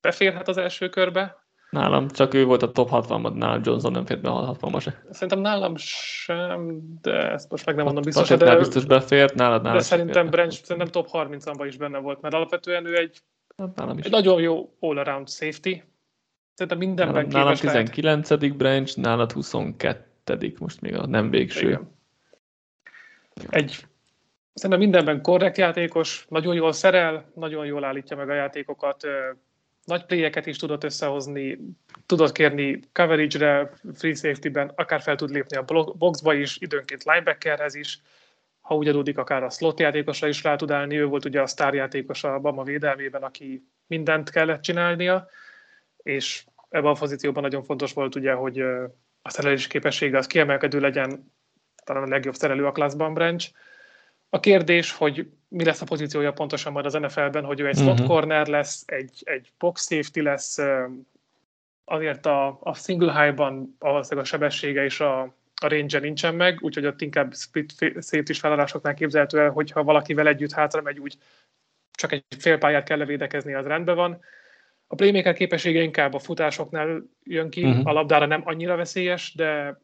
beférhet 0.00 0.48
az 0.48 0.56
első 0.56 0.88
körbe. 0.88 1.41
Nálam 1.72 2.08
csak 2.08 2.34
ő 2.34 2.44
volt 2.44 2.62
a 2.62 2.72
top 2.72 2.88
60-ban, 2.92 3.34
nálam 3.34 3.60
Johnson 3.64 3.92
nem 3.92 4.04
fért 4.04 4.20
be 4.20 4.28
a 4.28 4.32
60 4.32 4.80
se. 4.80 5.02
Szerintem 5.10 5.38
nálam 5.38 5.76
sem, 5.76 6.80
de 7.02 7.30
ezt 7.30 7.50
most 7.50 7.66
meg 7.66 7.74
nem 7.74 7.84
mondom 7.84 8.02
biztos. 8.02 8.28
De, 8.28 8.56
biztos 8.56 8.84
befért, 8.84 9.34
nálad, 9.34 9.62
nálad 9.62 9.78
De 9.78 9.84
szerintem 9.84 10.30
Branch 10.30 10.52
szerintem 10.52 10.86
top 10.86 11.08
30-ban 11.12 11.64
is 11.66 11.76
benne 11.76 11.98
volt, 11.98 12.20
mert 12.20 12.34
alapvetően 12.34 12.86
ő 12.86 12.96
egy, 12.96 13.22
hát 13.56 13.90
egy 13.96 14.10
nagyon 14.10 14.40
jó 14.40 14.76
all-around 14.80 15.28
safety. 15.28 15.82
Szerintem 16.54 16.78
mindenben 16.78 17.26
nálam, 17.26 17.30
nálam 17.30 17.54
19. 17.54 18.28
Lehet. 18.28 18.56
Branch, 18.56 18.98
nálad 18.98 19.32
22 19.32 20.10
hettedik, 20.24 20.58
most 20.58 20.80
még 20.80 20.94
a 20.94 21.06
nem 21.06 21.30
végső. 21.30 21.68
Igen. 21.68 21.88
Egy 23.48 23.86
szerintem 24.54 24.78
mindenben 24.78 25.22
korrekt 25.22 25.56
játékos, 25.56 26.26
nagyon 26.28 26.54
jól 26.54 26.72
szerel, 26.72 27.24
nagyon 27.34 27.66
jól 27.66 27.84
állítja 27.84 28.16
meg 28.16 28.28
a 28.28 28.34
játékokat, 28.34 29.06
nagy 29.84 30.04
playeket 30.04 30.46
is 30.46 30.56
tudott 30.56 30.84
összehozni, 30.84 31.58
tudott 32.06 32.32
kérni 32.32 32.80
coverage-re, 32.92 33.72
free 33.94 34.14
safety-ben, 34.14 34.72
akár 34.74 35.00
fel 35.00 35.16
tud 35.16 35.30
lépni 35.30 35.56
a 35.56 35.64
boxba 35.98 36.34
is, 36.34 36.56
időnként 36.60 37.04
linebackerhez 37.04 37.74
is, 37.74 38.00
ha 38.60 38.74
úgy 38.74 38.88
adódik, 38.88 39.18
akár 39.18 39.42
a 39.42 39.50
slot 39.50 39.80
játékosra 39.80 40.28
is 40.28 40.42
rá 40.42 40.56
tud 40.56 40.70
állni, 40.70 40.98
ő 40.98 41.06
volt 41.06 41.24
ugye 41.24 41.40
a 41.40 41.46
sztárjátékos 41.46 42.24
a 42.24 42.38
Bama 42.38 42.62
védelmében, 42.62 43.22
aki 43.22 43.66
mindent 43.86 44.30
kellett 44.30 44.62
csinálnia, 44.62 45.28
és 45.96 46.44
ebben 46.68 46.90
a 46.90 46.98
pozícióban 46.98 47.42
nagyon 47.42 47.62
fontos 47.62 47.92
volt 47.92 48.14
ugye, 48.14 48.32
hogy 48.32 48.60
a 49.22 49.30
szerelési 49.30 49.68
képessége 49.68 50.18
az 50.18 50.26
kiemelkedő 50.26 50.80
legyen, 50.80 51.32
talán 51.84 52.02
a 52.02 52.08
legjobb 52.08 52.34
szerelő 52.34 52.66
a 52.66 52.72
klaszban 52.72 53.14
Branch. 53.14 53.50
A 54.34 54.40
kérdés, 54.40 54.92
hogy 54.92 55.30
mi 55.48 55.64
lesz 55.64 55.80
a 55.80 55.84
pozíciója 55.84 56.32
pontosan 56.32 56.72
majd 56.72 56.86
az 56.86 56.92
NFL-ben, 56.92 57.44
hogy 57.44 57.60
ő 57.60 57.66
egy 57.66 57.76
slot 57.76 57.92
uh-huh. 57.92 58.06
corner 58.06 58.46
lesz, 58.46 58.82
egy, 58.86 59.22
egy 59.24 59.52
box 59.58 59.86
safety 59.86 60.20
lesz, 60.20 60.58
azért 61.84 62.26
a, 62.26 62.58
a 62.62 62.74
single 62.74 63.22
high-ban 63.22 63.76
valószínűleg 63.78 64.24
a 64.24 64.28
sebessége 64.28 64.84
és 64.84 65.00
a, 65.00 65.20
a 65.62 65.68
range 65.68 65.98
nincsen 65.98 66.34
meg, 66.34 66.58
úgyhogy 66.60 66.86
ott 66.86 67.00
inkább 67.00 67.34
split 67.34 67.72
safety 67.78 68.32
felállásoknál 68.32 68.94
képzelhető 68.94 69.38
el, 69.38 69.50
hogyha 69.50 69.84
valakivel 69.84 70.26
együtt 70.26 70.52
hátra 70.52 70.82
megy, 70.82 70.98
úgy 70.98 71.16
csak 71.90 72.12
egy 72.12 72.24
fél 72.38 72.58
pályát 72.58 72.84
kell 72.84 72.98
levédekezni, 72.98 73.54
az 73.54 73.66
rendben 73.66 73.96
van. 73.96 74.20
A 74.86 74.94
playmaker 74.94 75.34
képessége 75.34 75.82
inkább 75.82 76.14
a 76.14 76.18
futásoknál 76.18 77.02
jön 77.24 77.50
ki, 77.50 77.64
uh-huh. 77.64 77.86
a 77.86 77.92
labdára 77.92 78.26
nem 78.26 78.42
annyira 78.44 78.76
veszélyes, 78.76 79.34
de 79.34 79.80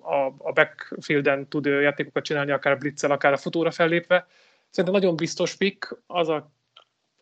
a, 0.00 0.26
a 0.38 0.52
backfielden 0.52 1.48
tud 1.48 1.64
játékokat 1.64 2.24
csinálni, 2.24 2.50
akár 2.50 2.78
blitzel, 2.78 3.10
akár 3.10 3.32
a 3.32 3.36
futóra 3.36 3.70
fellépve. 3.70 4.26
Szerintem 4.70 5.00
nagyon 5.00 5.16
biztos 5.16 5.54
pick 5.54 5.98
az 6.06 6.28
a 6.28 6.50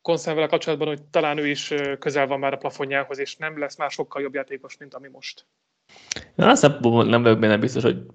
konszervvel 0.02 0.48
kapcsolatban, 0.48 0.88
hogy 0.88 1.02
talán 1.02 1.38
ő 1.38 1.46
is 1.48 1.72
közel 1.98 2.26
van 2.26 2.38
már 2.38 2.52
a 2.52 2.56
plafonjához, 2.56 3.18
és 3.18 3.36
nem 3.36 3.58
lesz 3.58 3.76
már 3.76 3.90
sokkal 3.90 4.22
jobb 4.22 4.34
játékos, 4.34 4.76
mint 4.76 4.94
ami 4.94 5.08
most. 5.08 5.46
Na, 6.34 6.48
azt 6.48 6.80
nem 6.80 7.22
vagyok 7.22 7.38
benne 7.38 7.56
biztos, 7.56 7.82
hogy, 7.82 8.06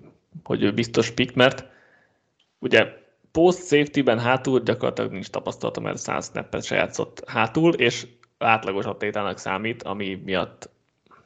hogy 0.44 0.64
ő 0.64 0.74
biztos 0.74 1.12
pick, 1.12 1.36
mert 1.36 1.66
ugye 2.60 2.88
post 3.32 3.58
safety-ben 3.58 4.20
hátul 4.20 4.60
gyakorlatilag 4.60 5.12
nincs 5.12 5.30
tapasztalata, 5.30 5.80
mert 5.80 5.98
100 5.98 6.30
snappet 6.30 6.64
se 6.64 6.76
játszott 6.76 7.30
hátul, 7.30 7.74
és 7.74 8.08
átlagos 8.38 8.86
atlétának 8.86 9.38
számít, 9.38 9.84
ami 9.84 10.22
miatt 10.26 10.70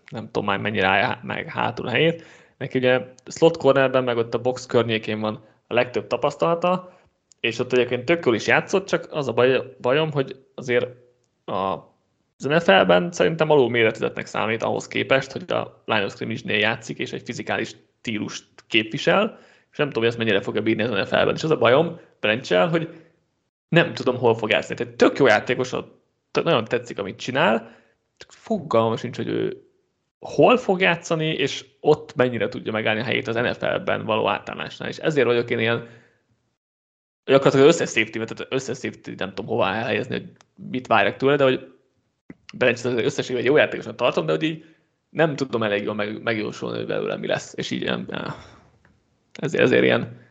nem 0.09 0.25
tudom 0.25 0.45
már 0.45 0.59
mennyire 0.59 0.87
állja 0.87 1.19
meg 1.23 1.47
hátul 1.47 1.87
a 1.87 1.91
helyét. 1.91 2.23
Neki 2.63 2.77
ugye 2.77 3.01
slot 3.25 3.57
cornerben, 3.57 4.03
meg 4.03 4.17
ott 4.17 4.33
a 4.33 4.41
box 4.41 4.65
környékén 4.65 5.19
van 5.19 5.43
a 5.67 5.73
legtöbb 5.73 6.07
tapasztalata, 6.07 6.99
és 7.39 7.59
ott 7.59 7.73
egyébként 7.73 8.05
tök 8.05 8.25
jól 8.25 8.35
is 8.35 8.47
játszott, 8.47 8.87
csak 8.87 9.07
az 9.11 9.27
a 9.27 9.33
baj, 9.33 9.75
bajom, 9.81 10.11
hogy 10.11 10.45
azért 10.55 10.87
a 11.45 11.91
az 12.37 12.45
NFL-ben 12.45 13.11
szerintem 13.11 13.49
alul 13.49 13.69
méretűzetnek 13.69 14.25
számít 14.25 14.63
ahhoz 14.63 14.87
képest, 14.87 15.31
hogy 15.31 15.51
a 15.51 15.83
line 15.85 16.05
of 16.05 16.11
scrimmage-nél 16.11 16.57
játszik, 16.57 16.97
és 16.97 17.11
egy 17.11 17.21
fizikális 17.25 17.75
stílust 17.99 18.45
képvisel, 18.67 19.37
és 19.71 19.77
nem 19.77 19.87
tudom, 19.87 20.03
hogy 20.03 20.11
ezt 20.11 20.17
mennyire 20.17 20.41
fogja 20.41 20.61
bírni 20.61 20.83
az 20.83 20.89
NFL-ben. 20.89 21.35
És 21.35 21.43
az 21.43 21.51
a 21.51 21.57
bajom 21.57 21.99
Brencsel, 22.19 22.67
hogy 22.67 22.89
nem 23.69 23.93
tudom, 23.93 24.17
hol 24.17 24.35
fog 24.35 24.49
játszani. 24.49 24.79
Tehát 24.79 24.93
tök 24.93 25.17
jó 25.17 25.25
játékos 25.27 25.71
nagyon 26.43 26.65
tetszik, 26.65 26.99
amit 26.99 27.19
csinál, 27.19 27.75
fogalmam 28.27 28.95
sincs, 28.95 29.15
hogy 29.15 29.27
ő 29.27 29.72
hol 30.23 30.57
fog 30.57 30.81
játszani, 30.81 31.27
és 31.27 31.65
ott 31.79 32.15
mennyire 32.15 32.47
tudja 32.47 32.71
megállni 32.71 32.99
a 32.99 33.03
helyét 33.03 33.27
az 33.27 33.35
NFL-ben 33.35 34.05
való 34.05 34.29
átállásnál. 34.29 34.89
És 34.89 34.97
ezért 34.97 35.25
vagyok 35.25 35.49
én 35.49 35.59
ilyen 35.59 35.87
gyakorlatilag 37.25 37.67
összes 37.67 37.89
safety 37.89 38.11
tehát 38.11 38.47
összes 38.49 38.77
safety 38.77 39.09
nem 39.17 39.33
tudom 39.33 39.45
hová 39.45 39.75
elhelyezni, 39.75 40.13
hogy 40.13 40.29
mit 40.69 40.87
várjak 40.87 41.15
tőle, 41.15 41.35
de 41.35 41.43
hogy 41.43 41.73
Berencs 42.53 42.83
az 42.83 42.93
összességében 42.93 43.41
egy 43.41 43.49
jó 43.49 43.57
játékosnak 43.57 43.95
tartom, 43.95 44.25
de 44.25 44.31
hogy 44.31 44.43
így 44.43 44.65
nem 45.09 45.35
tudom 45.35 45.63
elég 45.63 45.83
jól 45.83 45.93
meg, 45.93 46.21
megjósolni, 46.21 46.77
hogy 46.77 46.87
belőle 46.87 47.17
mi 47.17 47.27
lesz, 47.27 47.53
és 47.55 47.71
így 47.71 47.81
ilyen, 47.81 48.07
ezért, 49.33 49.63
ezért 49.63 49.83
ilyen 49.83 50.21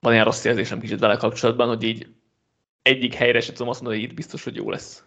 van 0.00 0.12
ilyen 0.12 0.24
rossz 0.24 0.44
érzésem 0.44 0.80
kicsit 0.80 0.98
vele 0.98 1.16
kapcsolatban, 1.16 1.68
hogy 1.68 1.82
így 1.82 2.06
egyik 2.82 3.14
helyre 3.14 3.40
sem 3.40 3.54
tudom 3.54 3.68
azt 3.68 3.80
mondani, 3.80 4.02
hogy 4.02 4.10
itt 4.10 4.16
biztos, 4.16 4.44
hogy 4.44 4.56
jó 4.56 4.70
lesz. 4.70 5.04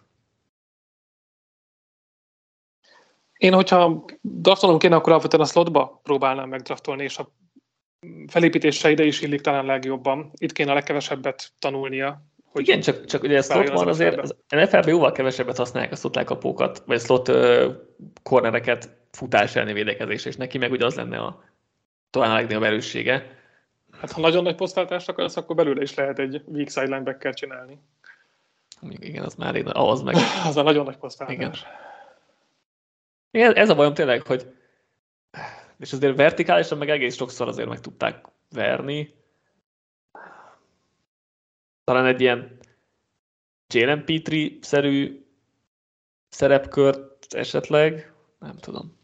Én, 3.38 3.54
hogyha 3.54 4.06
draftolnom 4.22 4.80
kéne, 4.80 4.96
akkor 4.96 5.12
alapvetően 5.12 5.44
a 5.44 5.46
slotba 5.46 6.00
próbálnám 6.04 6.50
megdraftolni, 6.50 7.04
és 7.04 7.18
a 7.18 7.34
felépítése 8.28 8.92
ide 8.92 9.04
is 9.04 9.22
illik 9.22 9.42
talán 9.42 9.66
legjobban. 9.66 10.32
Itt 10.34 10.52
kéne 10.52 10.72
a 10.72 10.74
legkevesebbet 10.74 11.52
tanulnia. 11.60 12.26
Hogy 12.46 12.68
Igen, 12.68 12.82
csak, 12.82 13.06
csak 13.06 13.24
ugye 13.24 13.38
a 13.38 13.42
slot 13.42 13.70
van 13.70 13.88
azért, 13.88 14.20
az 14.20 14.36
NFL-ben 14.50 14.88
jóval 14.88 15.12
kevesebbet 15.12 15.58
használják 15.58 15.92
a 15.92 15.96
slot 15.96 16.16
lekapókat, 16.16 16.84
vagy 16.86 17.02
slot 17.02 17.28
uh, 17.28 17.66
cornereket 18.24 18.90
futás 19.12 19.56
elleni 19.56 19.74
védekezés, 19.74 20.26
és 20.26 20.36
neki 20.36 20.58
meg 20.58 20.72
ugye 20.72 20.86
az 20.86 20.96
lenne 20.96 21.18
a 21.18 21.44
talán 22.10 22.32
a 22.32 22.34
legnagyobb 22.34 22.64
erőssége. 22.64 23.38
Hát 24.00 24.12
ha 24.12 24.22
nagyon 24.22 24.44
nagy 24.44 24.56
posztváltást 24.56 25.10
akarsz, 25.10 25.38
akkor 25.38 25.56
belőle 25.56 25.82
is 25.82 25.94
lehet 25.94 26.20
egy 26.20 26.42
weak 26.46 26.70
side 26.70 26.86
linebacker 26.86 27.34
csinálni. 27.34 27.80
Igen, 28.90 29.24
az 29.24 29.36
már 29.36 29.56
én, 29.56 29.68
ahhoz 29.68 30.02
meg. 30.02 30.16
az 30.48 30.58
a 30.58 30.62
nagyon 30.62 30.86
nagy 30.86 30.98
posztváltás. 30.98 31.38
Igen. 31.38 31.54
Igen, 33.36 33.54
ez 33.56 33.70
a 33.70 33.76
bajom 33.76 33.94
tényleg, 33.94 34.22
hogy 34.22 34.56
és 35.80 35.94
azért 35.94 36.16
vertikálisan 36.16 36.78
meg 36.78 36.90
egész 36.90 37.16
sokszor 37.16 37.48
azért 37.48 37.68
meg 37.68 37.80
tudták 37.80 38.26
verni. 38.50 39.16
Talán 41.84 42.06
egy 42.06 42.22
ilyen 42.22 42.58
Jalen 43.74 44.06
Petrie-szerű 44.06 45.26
szerepkört 46.30 47.34
esetleg, 47.34 48.14
nem 48.40 48.58
tudom, 48.58 48.98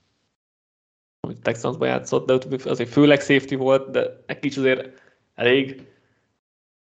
amit 1.19 1.41
Texansban 1.41 1.87
játszott, 1.87 2.25
de 2.25 2.69
azért 2.69 2.89
főleg 2.89 3.19
safety 3.19 3.55
volt, 3.55 3.91
de 3.91 4.23
egy 4.25 4.39
kicsit 4.39 4.59
azért 4.59 5.01
elég 5.35 5.87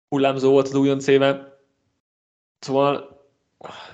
hullámzó 0.09 0.51
volt 0.51 0.67
az 0.67 0.75
újonc 0.75 1.07
éve. 1.07 1.61
Szóval 2.59 3.16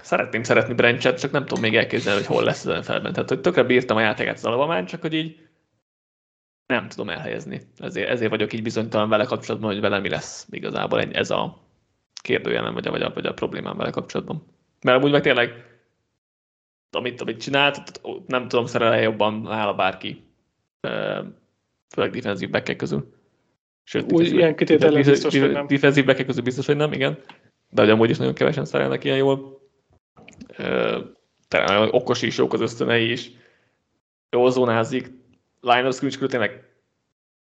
szeretném 0.00 0.42
szeretni 0.42 0.74
Brenchet, 0.74 1.20
csak 1.20 1.30
nem 1.30 1.44
tudom 1.44 1.62
még 1.62 1.76
elképzelni, 1.76 2.18
hogy 2.18 2.36
hol 2.36 2.44
lesz 2.44 2.66
az 2.66 2.86
felben. 2.86 3.12
Tehát, 3.12 3.28
hogy 3.28 3.40
tökre 3.40 3.62
bírtam 3.62 3.96
a 3.96 4.00
játékát 4.00 4.34
az 4.34 4.44
alapomán, 4.44 4.86
csak 4.86 5.00
hogy 5.00 5.14
így 5.14 5.48
nem 6.66 6.88
tudom 6.88 7.08
elhelyezni. 7.08 7.60
Ezért, 7.78 8.08
ezért 8.08 8.30
vagyok 8.30 8.52
így 8.52 8.62
bizonytalan 8.62 9.08
vele 9.08 9.24
kapcsolatban, 9.24 9.72
hogy 9.72 9.80
vele 9.80 9.98
mi 9.98 10.08
lesz 10.08 10.46
igazából 10.50 11.02
ez 11.02 11.30
a 11.30 11.58
kérdőjelem, 12.22 12.74
vagy 12.74 12.86
a, 12.86 12.90
vagy 12.90 13.02
a, 13.02 13.12
vagy 13.14 13.26
a 13.26 13.32
problémám 13.32 13.76
vele 13.76 13.90
kapcsolatban. 13.90 14.46
Mert 14.82 14.98
amúgy 14.98 15.10
meg 15.10 15.22
tényleg, 15.22 15.64
amit, 16.90 17.20
amit 17.20 17.40
csinált, 17.40 18.00
nem 18.26 18.48
tudom, 18.48 18.66
szerelje 18.66 19.02
jobban 19.02 19.40
nála 19.40 19.74
bárki, 19.74 20.24
főleg 21.88 22.10
defensív 22.10 22.50
back 22.50 22.76
közül. 22.76 23.14
Sőt, 23.84 24.12
Úgy, 24.12 24.26
ilyen 24.26 24.56
kitételen 24.56 25.02
biztos, 25.02 25.38
hogy 25.38 25.50
nem. 25.50 25.66
Defensív 25.66 26.04
back 26.04 26.26
közül 26.26 26.42
biztos, 26.42 26.66
hogy 26.66 26.76
nem, 26.76 26.92
igen. 26.92 27.18
De 27.68 27.82
hogy 27.82 27.90
amúgy 27.90 28.10
is 28.10 28.18
nagyon 28.18 28.34
kevesen 28.34 28.64
szerelnek 28.64 29.04
ilyen 29.04 29.16
jól. 29.16 29.61
Talán 31.48 31.88
okos 31.90 32.22
is, 32.22 32.36
jók 32.36 32.52
az 32.52 32.60
ösztönei 32.60 33.10
is. 33.10 33.30
Jól 34.30 34.50
zónázik, 34.50 35.10
of 35.60 35.94
scrimmage 35.94 36.26
tényleg 36.26 36.70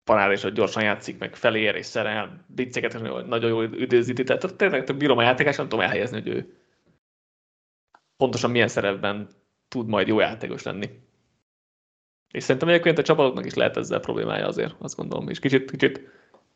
panál 0.05 0.33
és 0.33 0.53
gyorsan 0.53 0.83
játszik, 0.83 1.19
meg 1.19 1.37
felér 1.37 1.75
és 1.75 1.87
szerel, 1.87 2.45
blitzeket 2.47 3.27
nagyon 3.27 3.51
jól 3.51 3.65
üdvözíti, 3.65 4.23
tehát 4.23 4.57
tényleg 4.57 4.97
bírom 4.97 5.19
a 5.19 5.23
játékás, 5.23 5.57
nem 5.57 5.69
tudom 5.69 5.85
elhelyezni, 5.85 6.21
hogy 6.21 6.29
ő 6.29 6.57
pontosan 8.17 8.51
milyen 8.51 8.69
szerepben 8.69 9.29
tud 9.69 9.89
majd 9.89 10.07
jó 10.07 10.21
játékos 10.21 10.63
lenni. 10.63 10.91
És 12.33 12.43
szerintem 12.43 12.69
egyébként 12.69 12.99
a 12.99 13.03
csapatoknak 13.03 13.47
is 13.47 13.55
lehet 13.55 13.77
ezzel 13.77 14.01
problémája 14.01 14.47
azért, 14.47 14.75
azt 14.79 14.97
gondolom, 14.97 15.29
és 15.29 15.39
kicsit, 15.39 15.71
kicsit 15.71 16.01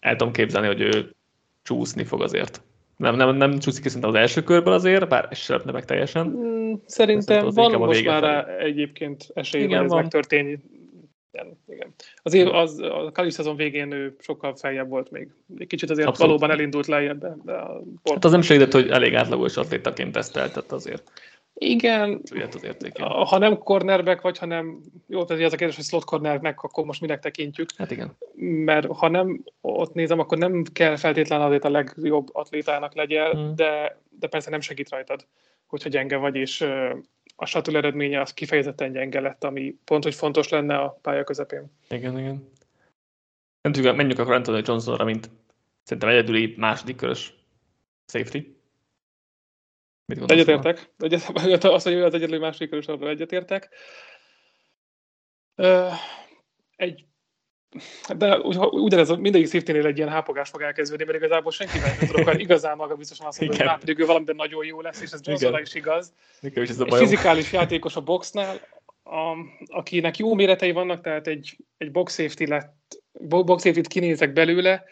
el 0.01 0.17
tudom 0.17 0.33
képzelni, 0.33 0.67
hogy 0.67 0.81
ő 0.81 1.15
csúszni 1.63 2.05
fog 2.05 2.23
azért. 2.23 2.63
Nem, 3.01 3.17
nem, 3.17 3.37
nem 3.37 3.59
csúszik 3.59 3.85
szerintem 3.85 4.11
az 4.11 4.17
első 4.17 4.43
körből 4.43 4.73
azért, 4.73 5.09
bár 5.09 5.27
ez 5.31 5.39
sem 5.39 5.61
meg 5.73 5.85
teljesen. 5.85 6.27
Mm, 6.27 6.73
szerintem 6.87 7.49
van 7.49 7.73
most 7.73 8.05
már 8.05 8.23
rá 8.23 8.47
egyébként 8.59 9.31
esély, 9.35 9.63
hogy 9.63 9.73
ez 9.73 9.91
megtörténni 9.91 10.59
igen, 11.33 11.59
igen. 11.69 11.95
Az, 12.23 12.35
év, 12.35 12.47
az, 12.47 12.79
a 12.79 13.11
Kali 13.13 13.31
szezon 13.31 13.57
végén 13.57 13.93
ő 13.93 14.17
sokkal 14.19 14.57
feljebb 14.57 14.89
volt 14.89 15.11
még. 15.11 15.29
Egy 15.59 15.67
kicsit 15.67 15.91
azért 15.91 16.09
Abszolút. 16.09 16.31
valóban 16.31 16.57
elindult 16.57 16.87
lejjebb. 16.87 17.21
De, 17.21 17.37
de 17.45 17.53
a 17.53 17.83
hát 18.05 18.25
az 18.25 18.31
nem 18.31 18.43
segített, 18.43 18.73
hogy 18.73 18.89
elég 18.89 19.15
átlagos 19.15 19.57
atlétaként 19.57 20.13
teszteltett 20.13 20.73
azért. 20.73 21.03
Igen, 21.55 22.23
az 22.95 23.29
ha 23.29 23.39
nem 23.39 23.59
cornerback 23.59 24.21
vagy, 24.21 24.39
ha 24.39 24.47
nem, 24.47 24.81
jó, 25.07 25.25
tehát 25.25 25.45
az 25.45 25.53
a 25.53 25.57
kérdés, 25.57 25.77
hogy 25.77 25.85
slot 25.85 26.05
cornernek, 26.05 26.63
akkor 26.63 26.85
most 26.85 27.01
minek 27.01 27.21
tekintjük. 27.21 27.69
Hát 27.77 27.91
igen. 27.91 28.17
Mert 28.65 28.87
ha 28.87 29.09
nem 29.09 29.45
ott 29.61 29.95
nézem, 29.95 30.19
akkor 30.19 30.39
nem 30.39 30.65
kell 30.73 30.97
feltétlenül 30.97 31.47
azért 31.47 31.65
a 31.65 31.71
legjobb 31.71 32.29
atlétának 32.33 32.95
legyen, 32.95 33.31
hmm. 33.31 33.55
de, 33.55 34.01
de 34.09 34.27
persze 34.27 34.51
nem 34.51 34.61
segít 34.61 34.89
rajtad, 34.89 35.27
hogyha 35.67 35.89
gyenge 35.89 36.17
vagy, 36.17 36.37
és 36.37 36.61
a 37.37 37.47
satul 37.47 37.77
eredménye 37.77 38.21
az 38.21 38.35
kifejezetten 38.35 38.93
gyenge 38.93 39.21
lett, 39.21 39.45
ami 39.45 39.77
pont, 39.85 40.05
hogy 40.05 40.15
fontos 40.15 40.49
lenne 40.49 40.77
a 40.77 40.99
pálya 41.03 41.25
közepén. 41.25 41.73
Igen, 41.89 42.19
igen. 42.19 42.49
Nem 43.63 43.73
tudjuk, 43.73 43.97
menjünk 43.97 44.19
akkor 44.19 44.35
Anthony 44.35 44.63
Johnsonra, 44.67 45.05
mint 45.05 45.31
szerintem 45.83 46.09
egyedüli 46.09 46.55
második 46.57 46.97
körös 46.97 47.35
safety. 48.07 48.59
Egyetértek. 50.27 50.91
Egyet, 50.99 51.65
azt, 51.65 51.85
hogy 51.85 51.95
az 51.95 52.15
egyedüli 52.15 52.39
második 52.39 52.69
körös, 52.69 52.87
arra 52.87 53.09
egyetértek. 53.09 53.69
Egy 56.77 57.05
de 58.17 58.39
ugyanez 58.71 59.09
mindegyik 59.09 59.49
safety 59.49 59.87
egy 59.87 59.97
ilyen 59.97 60.09
hápogás 60.09 60.49
fog 60.49 60.63
elkezdődni, 60.63 61.05
mert 61.05 61.17
igazából 61.17 61.53
senki 61.53 61.79
nem 61.79 62.09
tudok 62.09 62.41
igazán 62.41 62.77
maga 62.77 62.97
biztosan 62.97 63.27
azt 63.27 63.41
mondani, 63.41 63.69
hogy 63.69 63.79
pedig 63.79 63.99
ő 63.99 64.07
valamiben 64.07 64.37
nagyon 64.37 64.65
jó 64.65 64.81
lesz, 64.81 65.01
és 65.01 65.11
ez 65.11 65.21
Johnsonra 65.23 65.61
is 65.61 65.75
igaz. 65.75 66.13
Nekem 66.41 66.63
is 66.63 66.69
ez 66.69 66.81
a 66.81 66.85
egy 66.85 66.95
fizikális 66.95 67.53
játékos 67.53 67.97
a 67.97 68.01
boxnál, 68.01 68.61
a, 69.03 69.37
akinek 69.67 70.17
jó 70.17 70.35
méretei 70.35 70.73
vannak, 70.73 71.01
tehát 71.01 71.27
egy, 71.27 71.57
egy 71.79 71.91
box 71.91 72.15
safety 72.15 72.45
lett, 72.45 73.03
box 73.29 73.63
safety 73.63 73.89
kinézek 73.89 74.33
belőle, 74.33 74.85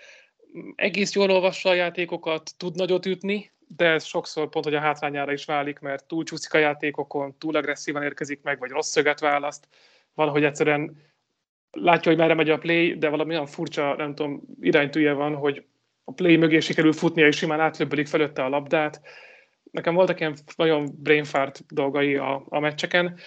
egész 0.75 1.15
jól 1.15 1.31
olvassa 1.31 1.69
a 1.69 1.75
játékokat, 1.75 2.51
tud 2.57 2.75
nagyot 2.75 3.07
ütni, 3.07 3.53
de 3.77 3.87
ez 3.87 4.05
sokszor 4.05 4.49
pont, 4.49 4.65
hogy 4.65 4.75
a 4.75 4.81
hátrányára 4.81 5.33
is 5.33 5.45
válik, 5.45 5.79
mert 5.79 6.07
túl 6.07 6.25
csúszik 6.25 6.55
a 6.55 6.59
játékokon, 6.59 7.39
túl 7.39 7.57
agresszívan 7.57 8.03
érkezik 8.03 8.43
meg, 8.43 8.59
vagy 8.59 8.71
rossz 8.71 8.91
szöget 8.91 9.21
választ, 9.21 9.69
valahogy 10.15 10.45
egyszerűen 10.45 10.97
látja, 11.71 12.11
hogy 12.11 12.21
merre 12.21 12.35
megy 12.35 12.51
a 12.51 12.59
play, 12.59 12.99
de 12.99 13.09
valami 13.09 13.33
olyan 13.33 13.47
furcsa, 13.47 13.95
nem 13.97 14.15
tudom, 14.15 14.43
iránytűje 14.61 15.13
van, 15.13 15.35
hogy 15.35 15.65
a 16.05 16.13
play 16.13 16.37
mögé 16.37 16.61
sikerül 16.61 16.93
futnia, 16.93 17.27
és 17.27 17.37
simán 17.37 17.61
átlöbbölik 17.61 18.07
fölötte 18.07 18.45
a 18.45 18.49
labdát. 18.49 19.01
Nekem 19.71 19.95
voltak 19.95 20.21
ilyen 20.21 20.37
nagyon 20.57 20.89
brainfart 20.99 21.75
dolgai 21.75 22.17
a, 22.17 22.45
a 22.49 22.59
meccseken, 22.59 23.19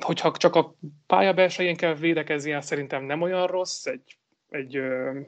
hogyha 0.00 0.32
csak 0.36 0.54
a 0.54 0.74
pálya 1.06 1.32
belsején 1.32 1.76
kell 1.76 1.94
védekezni, 1.94 2.56
szerintem 2.60 3.04
nem 3.04 3.22
olyan 3.22 3.46
rossz, 3.46 3.86
egy, 3.86 4.18
egy 4.50 4.76
ö, 4.76 5.20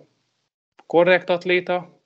korrekt 0.86 1.30
atléta, 1.30 2.00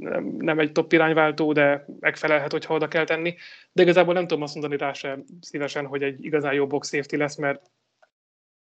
nem, 0.00 0.24
nem 0.38 0.58
egy 0.58 0.72
top 0.72 0.92
irányváltó, 0.92 1.52
de 1.52 1.84
megfelelhet, 2.00 2.52
hogyha 2.52 2.74
oda 2.74 2.88
kell 2.88 3.04
tenni. 3.04 3.34
De 3.72 3.82
igazából 3.82 4.14
nem 4.14 4.26
tudom 4.26 4.42
azt 4.42 4.54
mondani 4.54 4.76
rá 4.76 4.92
sem 4.92 5.24
szívesen, 5.40 5.86
hogy 5.86 6.02
egy 6.02 6.24
igazán 6.24 6.54
jó 6.54 6.66
box 6.66 6.88
safety 6.88 7.16
lesz, 7.16 7.36
mert 7.36 7.70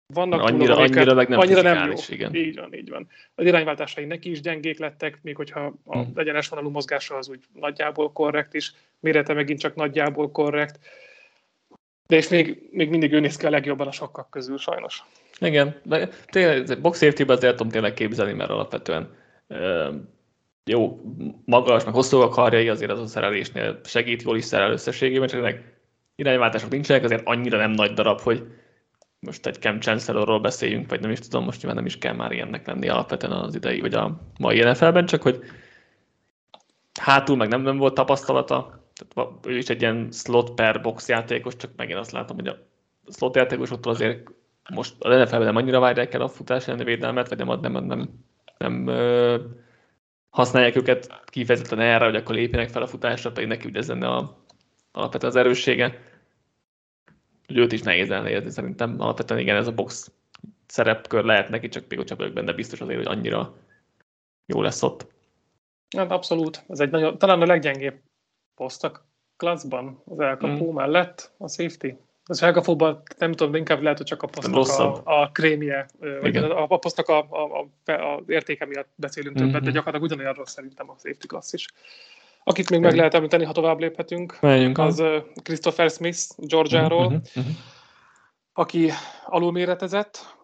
vannak 0.07 0.41
annyira, 0.41 0.77
annyira 0.77 1.15
meg 1.15 1.29
nem 1.29 1.39
annyira 1.39 1.63
nem 1.63 1.91
jó. 1.91 1.95
Igen. 2.09 2.35
Így 2.35 2.57
van, 2.57 2.75
így 2.75 2.91
van. 2.91 3.09
Az 3.35 3.47
irányváltásai 3.47 4.05
neki 4.05 4.31
is 4.31 4.41
gyengék 4.41 4.79
lettek, 4.79 5.19
még 5.23 5.37
hogyha 5.37 5.75
a 5.85 5.99
hmm. 5.99 6.13
egyenes 6.15 6.49
vonalú 6.49 6.71
mozgása 6.71 7.17
az 7.17 7.29
úgy 7.29 7.45
nagyjából 7.53 8.13
korrekt 8.13 8.55
is, 8.55 8.73
mérete 9.01 9.33
megint 9.33 9.61
csak 9.61 9.75
nagyjából 9.75 10.31
korrekt. 10.31 10.79
De 12.07 12.17
és 12.17 12.29
még, 12.29 12.69
még 12.71 12.89
mindig 12.89 13.13
ő 13.13 13.21
néz 13.21 13.37
ki 13.37 13.47
a 13.47 13.51
legjobban 13.51 13.87
a 13.87 13.93
sokkak 13.93 14.31
közül, 14.31 14.59
sajnos. 14.59 15.03
Igen, 15.39 15.81
de 15.83 16.09
tényleg 16.27 16.81
box 16.81 16.99
safety-ben 16.99 17.37
azért 17.37 17.57
tudom 17.57 17.73
tényleg 17.73 17.95
képzelni, 17.95 18.33
mert 18.33 18.51
alapvetően 18.51 19.15
jó, 20.65 21.01
magas, 21.45 21.85
meg 21.85 21.95
hosszú 21.95 22.21
a 22.21 22.29
karjai, 22.29 22.69
azért 22.69 22.91
az 22.91 23.01
a 23.01 23.07
szerelésnél 23.07 23.81
segít, 23.85 24.23
jól 24.23 24.37
is 24.37 24.45
szerel 24.45 24.71
összességében, 24.71 25.29
csak 25.29 25.39
ennek 25.39 25.79
irányváltások 26.15 26.71
nincsenek, 26.71 27.05
azért 27.05 27.27
annyira 27.27 27.59
nem 27.59 27.71
nagy 27.71 27.93
darab, 27.93 28.21
hogy 28.21 28.47
most 29.19 29.47
egy 29.47 29.61
Cam 29.61 29.81
Chancellorról 29.81 30.41
beszéljünk, 30.41 30.91
vagy 30.91 31.01
nem 31.01 31.11
is 31.11 31.19
tudom, 31.19 31.45
most 31.45 31.59
nyilván 31.59 31.77
nem 31.77 31.87
is 31.87 31.99
kell 31.99 32.15
már 32.15 32.33
ilyennek 32.33 32.67
lenni 32.67 32.89
alapvetően 32.89 33.33
az 33.33 33.55
idei, 33.55 33.81
vagy 33.81 33.95
a 33.95 34.21
mai 34.39 34.61
NFL-ben, 34.61 35.07
csak 35.07 35.23
hogy 35.23 35.41
hátul 37.01 37.37
meg 37.37 37.49
nem, 37.49 37.63
nem 37.63 37.77
volt 37.77 37.95
tapasztalata, 37.95 38.89
tehát 38.95 39.31
ő 39.47 39.57
is 39.57 39.69
egy 39.69 39.81
ilyen 39.81 40.09
slot 40.11 40.51
per 40.51 40.81
box 40.81 41.09
játékos, 41.09 41.57
csak 41.57 41.71
megint 41.77 41.99
azt 41.99 42.13
látom, 42.13 42.37
hogy 42.37 42.49
a 42.49 42.59
slot 43.13 43.37
játékosoktól 43.37 43.93
azért 43.93 44.31
most 44.71 44.95
a 44.99 45.09
NFL-ben 45.09 45.45
nem 45.45 45.57
annyira 45.57 45.81
várják 45.81 46.15
el 46.15 46.21
a 46.21 46.29
futás 46.29 46.69
elleni 46.69 46.85
védelmet, 46.85 47.29
vagy 47.29 47.39
nem, 47.39 47.61
nem, 47.61 47.73
nem, 47.73 47.87
nem, 47.87 48.09
nem 48.59 48.87
használják 50.35 50.77
őket 50.77 51.21
kifejezetten 51.25 51.81
erre, 51.81 52.05
hogy 52.05 52.17
akkor 52.17 52.35
lépjenek 52.35 52.69
fel 52.69 52.83
a 52.83 52.87
futásra, 52.87 53.33
pedig 53.33 53.49
neki 53.49 53.69
ugye 53.69 53.79
ez 53.79 53.89
lenne 53.89 54.09
a, 54.09 54.37
alapvetően 54.93 55.33
az 55.33 55.39
erőssége 55.39 56.13
hogy 57.47 57.57
őt 57.57 57.73
is 57.73 57.83
nehéz 57.83 58.11
elnézni, 58.11 58.51
szerintem 58.51 59.01
alapvetően 59.01 59.41
igen, 59.41 59.57
ez 59.57 59.67
a 59.67 59.73
box 59.73 60.13
szerepkör 60.67 61.25
lehet 61.25 61.49
neki, 61.49 61.69
csak 61.69 61.85
még 61.89 62.05
csak 62.05 62.19
vagyok 62.19 62.33
benne 62.33 62.53
biztos 62.53 62.81
azért, 62.81 62.99
hogy 62.99 63.17
annyira 63.17 63.57
jó 64.47 64.63
lesz 64.63 64.83
ott. 64.83 65.07
Hát 65.97 66.11
abszolút. 66.11 66.65
Ez 66.69 66.81
egy 66.81 66.91
nagyon, 66.91 67.19
talán 67.19 67.43
a 67.43 67.47
leggyengébb 67.47 68.01
poszt 68.55 68.85
a 68.85 69.07
klasszban, 69.37 70.03
az 70.05 70.21
elkapó 70.21 70.71
mm. 70.71 70.75
mellett, 70.75 71.35
a 71.39 71.49
safety. 71.49 71.95
Az 72.27 72.39
Felgafóban 72.39 73.03
nem 73.19 73.33
tudom, 73.33 73.55
inkább 73.55 73.83
lehet, 73.83 73.99
hogy 73.99 74.07
csak 74.07 74.23
a 74.23 74.27
posztnak 74.27 75.07
a, 75.07 75.23
a 75.23 75.31
krémje, 75.33 75.87
vagy 76.21 76.37
a, 76.37 76.63
a 76.73 76.77
posztnak 76.77 77.09
a, 77.09 77.19
a, 77.19 77.69
a, 77.85 77.93
a 77.93 78.23
értéke 78.27 78.67
miatt 78.67 78.89
beszélünk 78.95 79.37
többet, 79.37 79.55
mm-hmm. 79.55 79.65
de 79.65 79.71
gyakorlatilag 79.71 80.03
ugyanolyan 80.03 80.35
rossz 80.35 80.53
szerintem 80.53 80.91
a 80.91 80.95
safety 81.03 81.27
class 81.27 81.53
is. 81.53 81.67
Akit 82.45 82.71
még 82.71 82.81
meg 82.81 82.95
lehet 82.95 83.15
említeni, 83.15 83.45
ha 83.45 83.53
tovább 83.53 83.79
léphetünk, 83.79 84.39
Menjünk 84.41 84.79
az 84.79 85.01
uh, 85.01 85.17
Christopher 85.43 85.91
Smith 85.91 86.19
Georgiáról, 86.37 87.07
mm-hmm. 87.07 87.41
mm-hmm. 87.41 87.51
aki 88.53 88.91
alulméretezett, 89.27 90.37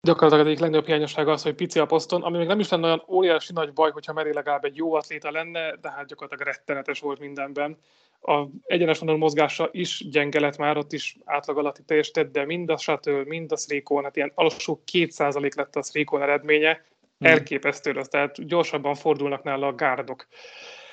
gyakorlatilag 0.00 0.46
egyik 0.46 0.58
legnagyobb 0.58 0.86
hiányossága 0.86 1.32
az, 1.32 1.42
hogy 1.42 1.54
pici 1.54 1.78
a 1.78 1.86
poszton, 1.86 2.22
ami 2.22 2.38
még 2.38 2.46
nem 2.46 2.60
is 2.60 2.68
lenne 2.68 2.86
olyan 2.86 3.04
óriási 3.08 3.52
nagy 3.52 3.72
baj, 3.72 3.90
hogyha 3.90 4.12
Meri 4.12 4.32
legalább 4.32 4.64
egy 4.64 4.76
jó 4.76 4.94
atléta 4.94 5.30
lenne, 5.30 5.76
de 5.76 5.90
hát 5.90 6.06
gyakorlatilag 6.06 6.54
rettenetes 6.54 7.00
volt 7.00 7.18
mindenben. 7.18 7.78
A 8.20 8.44
egyenes 8.62 8.98
vonalú 8.98 9.18
mozgása 9.18 9.68
is 9.72 10.08
gyenge 10.10 10.40
lett 10.40 10.56
már, 10.56 10.76
ott 10.76 10.92
is 10.92 11.16
átlag 11.24 11.58
alatti 11.58 11.82
teljesített, 11.82 12.32
de 12.32 12.44
mind 12.44 12.70
a 12.70 12.76
shuttle, 12.76 13.24
mind 13.24 13.52
a 13.52 13.56
Srikon, 13.56 14.02
hát 14.02 14.16
ilyen 14.16 14.32
alsó 14.34 14.82
2% 14.92 15.54
lett 15.54 15.76
a 15.76 15.82
Srikon 15.82 16.22
eredménye, 16.22 16.84
hmm. 17.18 17.30
elképesztő 17.30 17.90
az, 17.90 18.08
tehát 18.08 18.46
gyorsabban 18.46 18.94
fordulnak 18.94 19.42
nála 19.42 19.66
a 19.66 19.74
gárdok. 19.74 20.26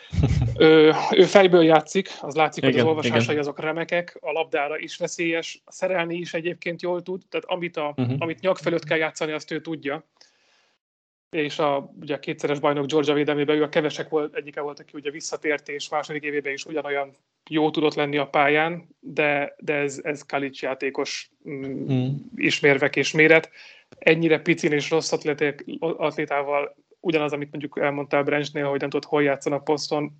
ő, 0.57 0.93
ő 1.11 1.23
fejből 1.23 1.63
játszik, 1.63 2.09
az 2.21 2.35
látszik, 2.35 2.63
igen, 2.63 2.75
hogy 2.75 2.81
az 2.81 2.87
olvasásai 2.87 3.23
igen. 3.23 3.37
azok 3.37 3.59
remekek, 3.59 4.17
a 4.21 4.31
labdára 4.31 4.77
is 4.77 4.97
veszélyes, 4.97 5.61
szerelni 5.65 6.15
is 6.15 6.33
egyébként 6.33 6.81
jól 6.81 7.01
tud, 7.01 7.21
tehát 7.29 7.45
amit, 7.45 7.77
a, 7.77 7.93
uh-huh. 7.97 8.15
amit 8.19 8.39
nyak 8.39 8.57
fölött 8.57 8.83
kell 8.83 8.97
játszani, 8.97 9.31
azt 9.31 9.51
ő 9.51 9.61
tudja. 9.61 10.05
És 11.29 11.59
a, 11.59 11.91
ugye 12.01 12.15
a 12.15 12.19
kétszeres 12.19 12.59
bajnok 12.59 12.85
Georgia 12.85 13.13
védelmében 13.13 13.55
ő 13.55 13.63
a 13.63 13.69
kevesek 13.69 14.09
volt, 14.09 14.35
egyike 14.35 14.61
volt, 14.61 14.79
aki 14.79 14.91
ugye 14.93 15.11
visszatért, 15.11 15.69
és 15.69 15.89
második 15.89 16.23
évében 16.23 16.53
is 16.53 16.65
ugyanolyan 16.65 17.11
jó 17.49 17.71
tudott 17.71 17.93
lenni 17.93 18.17
a 18.17 18.27
pályán, 18.27 18.87
de, 18.99 19.55
de 19.59 19.73
ez, 19.73 19.99
ez 20.03 20.25
Kalics 20.25 20.61
játékos 20.61 21.31
mm. 21.49 22.07
ismérvek 22.35 22.95
és 22.95 23.11
méret. 23.11 23.49
Ennyire 23.97 24.39
picin 24.39 24.71
és 24.71 24.89
rossz 24.89 25.11
atlétával 25.79 26.75
ugyanaz, 27.05 27.33
amit 27.33 27.51
mondjuk 27.51 27.79
elmondtál 27.79 28.23
Brencsnél, 28.23 28.65
hogy 28.65 28.79
nem 28.79 28.89
tudod, 28.89 29.09
hol 29.09 29.23
játszanak 29.23 29.63
poszton, 29.63 30.11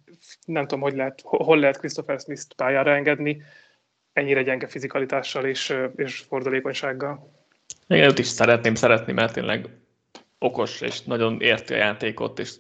nem 0.46 0.68
tudom, 0.68 0.82
hogy 0.84 0.96
lehet, 0.96 1.22
hol 1.24 1.60
lehet 1.60 1.78
Christopher 1.78 2.20
Smith-t 2.20 2.54
pályára 2.54 2.96
engedni, 2.96 3.42
ennyire 4.14 4.44
gyenge 4.44 4.68
fizikalitással 4.68 5.46
és, 5.46 5.78
és 5.96 6.18
fordalékonysággal. 6.18 7.32
Igen, 7.88 8.10
őt 8.10 8.20
is 8.20 8.28
szeretném 8.28 8.76
szeretni, 8.76 9.14
mert 9.14 9.34
tényleg 9.34 9.70
okos 10.40 10.82
és 10.82 11.02
nagyon 11.02 11.42
érti 11.42 11.74
a 11.74 11.78
játékot, 11.78 12.40
és 12.40 12.54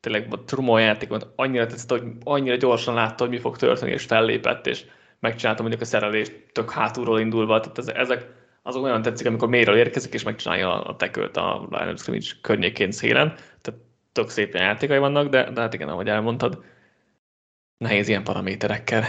tényleg 0.00 0.26
a 0.30 0.44
Truman 0.44 0.80
játékot 0.80 1.32
annyira 1.36 1.66
tetszett, 1.66 1.90
hogy 1.90 2.02
annyira 2.24 2.56
gyorsan 2.56 2.94
látta, 2.94 3.24
hogy 3.24 3.32
mi 3.32 3.40
fog 3.40 3.56
történni, 3.56 3.92
és 3.92 4.04
fellépett, 4.04 4.66
és 4.66 4.84
megcsinálta 5.20 5.60
mondjuk 5.60 5.82
a 5.82 5.86
szerelést 5.86 6.32
tök 6.52 6.70
hátulról 6.70 7.20
indulva, 7.20 7.60
tehát 7.60 7.98
ezek 7.98 8.41
azok 8.62 8.82
olyan 8.82 9.02
tetszik, 9.02 9.26
amikor 9.26 9.48
mélyről 9.48 9.76
érkezik, 9.76 10.14
és 10.14 10.22
megcsinálja 10.22 10.82
a 10.82 10.96
tekölt 10.96 11.36
a 11.36 11.66
line 11.70 11.92
of 11.92 12.00
scrimmage 12.00 12.26
környékén 12.40 12.90
szélen. 12.90 13.34
Tehát 13.60 13.80
tök 14.12 14.28
szép 14.28 14.54
játékai 14.54 14.98
vannak, 14.98 15.28
de, 15.28 15.50
de 15.50 15.60
hát 15.60 15.74
igen, 15.74 15.88
ahogy 15.88 16.08
elmondtad, 16.08 16.64
nehéz 17.76 18.08
ilyen 18.08 18.24
paraméterekkel 18.24 19.04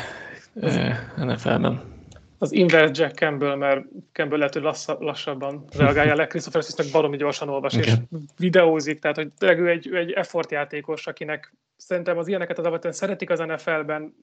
NFL-ben. 1.16 1.92
Az 2.38 2.52
inverse 2.52 3.04
Jack 3.04 3.16
Campbell, 3.16 3.56
mert 3.56 3.86
Campbell 4.12 4.38
lehet, 4.38 4.54
hogy 4.54 4.64
lassz, 4.64 4.88
lassabban 5.00 5.66
reagálja 5.78 6.16
le, 6.16 6.28
Christopher 6.28 6.64
Smith 6.64 6.92
baromi 6.92 7.18
gyorsan 7.18 7.50
olvas, 7.50 7.76
és 7.76 7.94
videózik, 8.38 9.00
tehát 9.00 9.16
hogy 9.16 9.32
tényleg 9.38 9.60
ő 9.60 9.70
egy, 9.70 9.88
ő 9.88 9.98
egy 9.98 10.12
effort 10.12 10.52
játékos, 10.52 11.08
akinek 11.08 11.54
szerintem 11.76 12.18
az 12.18 12.28
ilyeneket 12.28 12.58
az 12.58 12.64
alapvetően 12.64 12.94
szeretik 12.94 13.30
az 13.30 13.40
NFL-ben 13.40 14.16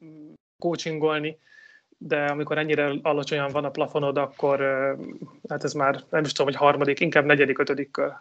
coachingolni, 0.59 1.39
de 2.03 2.25
amikor 2.25 2.59
ennyire 2.59 2.93
alacsonyan 3.03 3.51
van 3.51 3.65
a 3.65 3.71
plafonod, 3.71 4.17
akkor 4.17 4.61
hát 5.49 5.65
ez 5.65 5.73
már 5.73 6.03
nem 6.11 6.25
is 6.25 6.33
tudom, 6.33 6.53
hogy 6.53 6.61
harmadik, 6.61 7.01
inkább 7.01 7.25
negyedik, 7.25 7.59
ötödik 7.59 7.91
kör. 7.91 8.13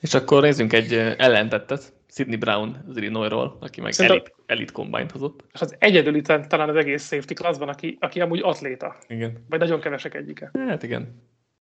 És 0.00 0.14
akkor 0.14 0.42
nézzünk 0.42 0.72
egy 0.72 0.92
ellentettet, 0.94 1.92
Sidney 2.14 2.36
Brown 2.36 2.84
az 2.88 2.96
Illinoisról, 2.96 3.56
aki 3.60 3.80
meg 3.80 3.92
Szerintem, 3.92 4.20
elit, 4.20 4.34
elit 4.46 4.70
combine 4.70 5.06
hozott. 5.12 5.44
És 5.52 5.60
az 5.60 5.76
egyedül 5.78 6.14
itt 6.14 6.26
talán 6.26 6.68
az 6.68 6.76
egész 6.76 7.06
safety 7.06 7.32
classban, 7.32 7.68
aki, 7.68 7.96
aki 8.00 8.20
amúgy 8.20 8.40
atléta. 8.42 8.96
Igen. 9.06 9.44
Vagy 9.48 9.58
nagyon 9.58 9.80
kevesek 9.80 10.14
egyike. 10.14 10.50
Hát 10.68 10.82
igen. 10.82 11.22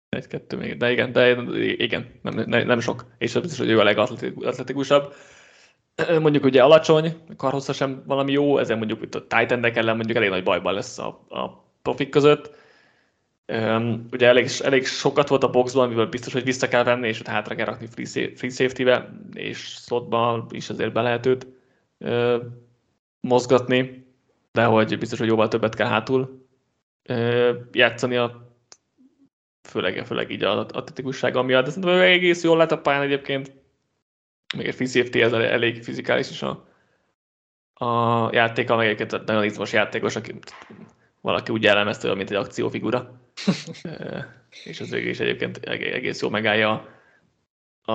Egy-kettő 0.08 0.56
még, 0.56 0.76
de 0.76 0.90
igen, 0.90 1.12
de 1.12 1.30
igen, 1.60 2.06
nem, 2.22 2.34
nem, 2.46 2.66
nem 2.66 2.80
sok. 2.80 3.04
És 3.18 3.34
az 3.34 3.42
biztos, 3.42 3.58
hogy 3.58 3.70
ő 3.70 3.80
a 3.80 3.84
legatletikusabb 3.84 5.14
mondjuk 6.06 6.44
ugye 6.44 6.62
alacsony, 6.62 7.16
karhossza 7.36 7.72
sem 7.72 8.02
valami 8.06 8.32
jó, 8.32 8.58
ezzel 8.58 8.76
mondjuk 8.76 9.02
itt 9.02 9.14
a 9.14 9.26
titan 9.26 9.64
ellen 9.64 9.96
mondjuk 9.96 10.16
elég 10.16 10.28
nagy 10.28 10.42
bajban 10.42 10.74
lesz 10.74 10.98
a, 10.98 11.06
a 11.28 11.64
profik 11.82 12.08
között. 12.08 12.50
Um, 13.52 14.08
ugye 14.12 14.26
elég, 14.26 14.48
elég 14.62 14.86
sokat 14.86 15.28
volt 15.28 15.42
a 15.42 15.50
boxban, 15.50 15.88
mivel 15.88 16.06
biztos, 16.06 16.32
hogy 16.32 16.44
vissza 16.44 16.68
kell 16.68 16.84
venni, 16.84 17.08
és 17.08 17.20
ott 17.20 17.26
hátra 17.26 17.54
kell 17.54 17.66
rakni 17.66 17.86
free, 17.86 18.30
free 18.36 18.50
safety-be, 18.50 19.10
és 19.32 19.58
slotba 19.58 20.46
is 20.50 20.70
azért 20.70 20.92
be 20.92 21.02
lehet 21.02 21.26
őt 21.26 21.46
uh, 21.98 22.42
mozgatni, 23.20 24.06
de 24.52 24.64
hogy 24.64 24.98
biztos, 24.98 25.18
hogy 25.18 25.28
jóval 25.28 25.48
többet 25.48 25.74
kell 25.74 25.88
hátul 25.88 26.46
uh, 27.08 27.56
játszani 27.72 28.16
a 28.16 28.48
főleg, 29.68 30.06
főleg 30.06 30.30
így 30.30 30.44
a 30.44 30.58
atletikussága 30.58 31.42
miatt, 31.42 31.64
de 31.64 31.70
szerintem 31.70 32.00
egész 32.00 32.42
jól 32.42 32.56
lett 32.56 32.72
a 32.72 32.78
pályán 32.78 33.02
egyébként, 33.02 33.52
még 34.56 34.66
egy 34.66 34.74
free 34.74 34.88
safety, 34.88 35.20
ez 35.20 35.32
elég 35.32 35.82
fizikális 35.82 36.30
is 36.30 36.42
a, 36.42 36.68
a 37.74 38.28
játéka, 38.32 38.76
meg 38.76 38.86
egyébként 38.86 39.24
nagyon 39.24 39.44
izmos 39.44 39.72
játékos, 39.72 40.16
aki 40.16 40.34
valaki 41.20 41.52
úgy 41.52 41.62
jellemezte, 41.62 42.14
mint 42.14 42.30
egy 42.30 42.36
akciófigura. 42.36 43.20
és 44.64 44.80
az 44.80 44.92
is 44.92 45.20
egyébként 45.20 45.56
egész 45.56 46.20
jól 46.20 46.30
megállja 46.30 46.88
a, 47.82 47.92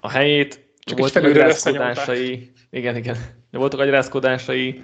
a 0.00 0.10
helyét. 0.10 0.72
Csak 0.78 0.98
voltak 0.98 1.24
agyrázkodásai, 1.24 2.52
igen, 2.70 2.96
igen, 2.96 3.16
voltak 3.50 3.80
agyrázkodásai, 3.80 4.82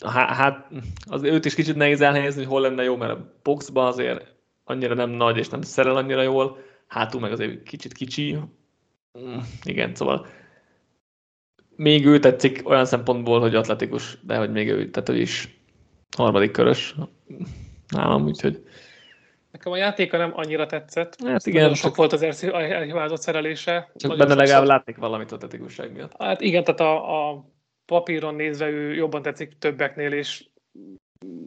hát 0.00 0.68
az, 1.06 1.22
őt 1.22 1.44
is 1.44 1.54
kicsit 1.54 1.76
nehéz 1.76 2.00
elhelyezni, 2.00 2.40
hogy 2.40 2.50
hol 2.50 2.60
lenne 2.60 2.82
jó, 2.82 2.96
mert 2.96 3.12
a 3.12 3.34
boxban 3.42 3.86
azért 3.86 4.34
annyira 4.64 4.94
nem 4.94 5.10
nagy, 5.10 5.36
és 5.36 5.48
nem 5.48 5.62
szerel 5.62 5.96
annyira 5.96 6.22
jól, 6.22 6.58
hátul 6.86 7.20
meg 7.20 7.32
azért 7.32 7.62
kicsit 7.62 7.92
kicsi, 7.92 8.38
igen, 9.64 9.94
szóval 9.94 10.26
még 11.76 12.06
ő 12.06 12.18
tetszik 12.18 12.68
olyan 12.68 12.84
szempontból, 12.84 13.40
hogy 13.40 13.54
atletikus, 13.54 14.18
de 14.22 14.36
hogy 14.36 14.50
még 14.52 14.68
ő, 14.68 14.90
tehát 14.90 15.08
ő 15.08 15.16
is 15.16 15.60
harmadik 16.16 16.50
körös 16.50 16.94
nálam, 17.88 18.24
úgyhogy... 18.24 18.66
Nekem 19.50 19.72
a 19.72 19.76
játéka 19.76 20.16
nem 20.16 20.32
annyira 20.34 20.66
tetszett. 20.66 21.16
Hát 21.24 21.46
igen. 21.46 21.60
Nagyon 21.60 21.76
sok 21.76 21.96
volt 21.96 22.12
az 22.12 22.22
elhibázott 22.22 23.20
szerelése. 23.20 23.90
Csak 23.96 24.10
Nagyon 24.10 24.26
benne 24.26 24.40
legalább 24.40 24.64
látnék 24.64 24.96
valamit 24.96 25.32
atletikusság 25.32 25.92
miatt. 25.92 26.12
Hát 26.18 26.40
igen, 26.40 26.64
tehát 26.64 26.80
a, 26.80 27.30
a 27.30 27.44
papíron 27.86 28.34
nézve 28.34 28.68
ő 28.68 28.94
jobban 28.94 29.22
tetszik 29.22 29.58
többeknél, 29.58 30.12
és 30.12 30.44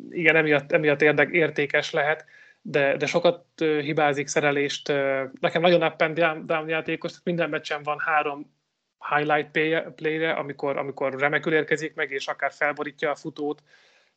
igen, 0.09 0.35
emiatt, 0.35 0.71
emiatt 0.71 1.01
érdek, 1.01 1.29
értékes 1.31 1.91
lehet 1.91 2.25
de, 2.67 2.97
de 2.97 3.05
sokat 3.05 3.45
hibázik 3.57 4.27
szerelést. 4.27 4.87
Nekem 5.39 5.61
nagyon 5.61 5.83
up 5.83 6.01
and 6.01 6.19
down 6.45 6.69
játékos, 6.69 7.13
minden 7.23 7.49
meccsen 7.49 7.83
van 7.83 7.99
három 7.99 8.53
highlight 9.15 9.49
play-re, 9.95 10.31
amikor, 10.31 10.77
amikor 10.77 11.19
remekül 11.19 11.53
érkezik 11.53 11.93
meg, 11.93 12.11
és 12.11 12.27
akár 12.27 12.51
felborítja 12.51 13.09
a 13.09 13.15
futót, 13.15 13.63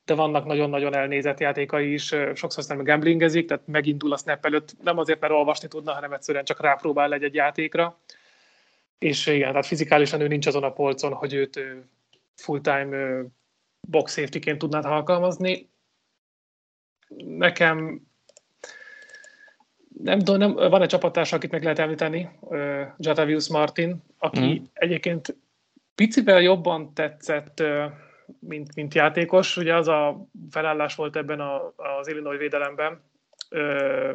de 0.05 0.15
vannak 0.15 0.45
nagyon-nagyon 0.45 0.95
elnézett 0.95 1.41
játékai 1.41 1.93
is, 1.93 2.15
sokszor 2.35 2.65
nem 2.69 2.85
gamblingezik, 2.85 3.47
tehát 3.47 3.67
megindul 3.67 4.13
a 4.13 4.17
snap 4.17 4.47
előtt, 4.47 4.77
nem 4.83 4.99
azért, 4.99 5.21
mert 5.21 5.33
olvasni 5.33 5.69
tudna, 5.69 5.93
hanem 5.93 6.13
egyszerűen 6.13 6.45
csak 6.45 6.61
rápróbál 6.61 7.13
egy-egy 7.13 7.35
játékra. 7.35 7.99
És 8.99 9.27
igen, 9.27 9.49
tehát 9.49 9.67
fizikálisan 9.67 10.21
ő 10.21 10.27
nincs 10.27 10.47
azon 10.47 10.65
a 10.65 10.73
polcon, 10.73 11.13
hogy 11.13 11.35
őt 11.35 11.61
full-time 12.35 13.23
box 13.81 14.13
safety-ként 14.13 14.59
tudnád 14.59 14.85
alkalmazni. 14.85 15.71
Nekem 17.17 18.07
nem 20.03 20.19
tudom, 20.19 20.39
nem, 20.39 20.71
van 20.71 20.83
egy 20.83 20.89
csapattárs, 20.89 21.33
akit 21.33 21.51
meg 21.51 21.63
lehet 21.63 21.79
említeni, 21.79 22.29
uh, 22.41 22.83
Jatavius 22.99 23.49
Martin, 23.49 24.03
aki 24.19 24.61
mm. 24.61 24.65
egyébként 24.73 25.37
picivel 25.95 26.41
jobban 26.41 26.95
tetszett, 26.95 27.61
uh, 27.61 27.85
mint, 28.39 28.75
mint 28.75 28.95
játékos. 28.95 29.57
Ugye 29.57 29.75
az 29.77 29.89
a 29.89 30.27
felállás 30.51 30.95
volt 30.95 31.17
ebben 31.17 31.41
a, 31.41 31.73
az 31.77 32.09
Illinois 32.09 32.39
védelemben. 32.39 33.03
Uh, 33.51 34.11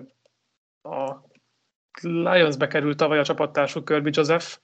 a 0.96 1.24
Lions 2.02 2.56
került 2.58 2.98
tavaly 2.98 3.20
a 3.20 3.24
csapattársuk 3.24 3.86
Kirby 3.86 4.10
Joseph, 4.14 4.58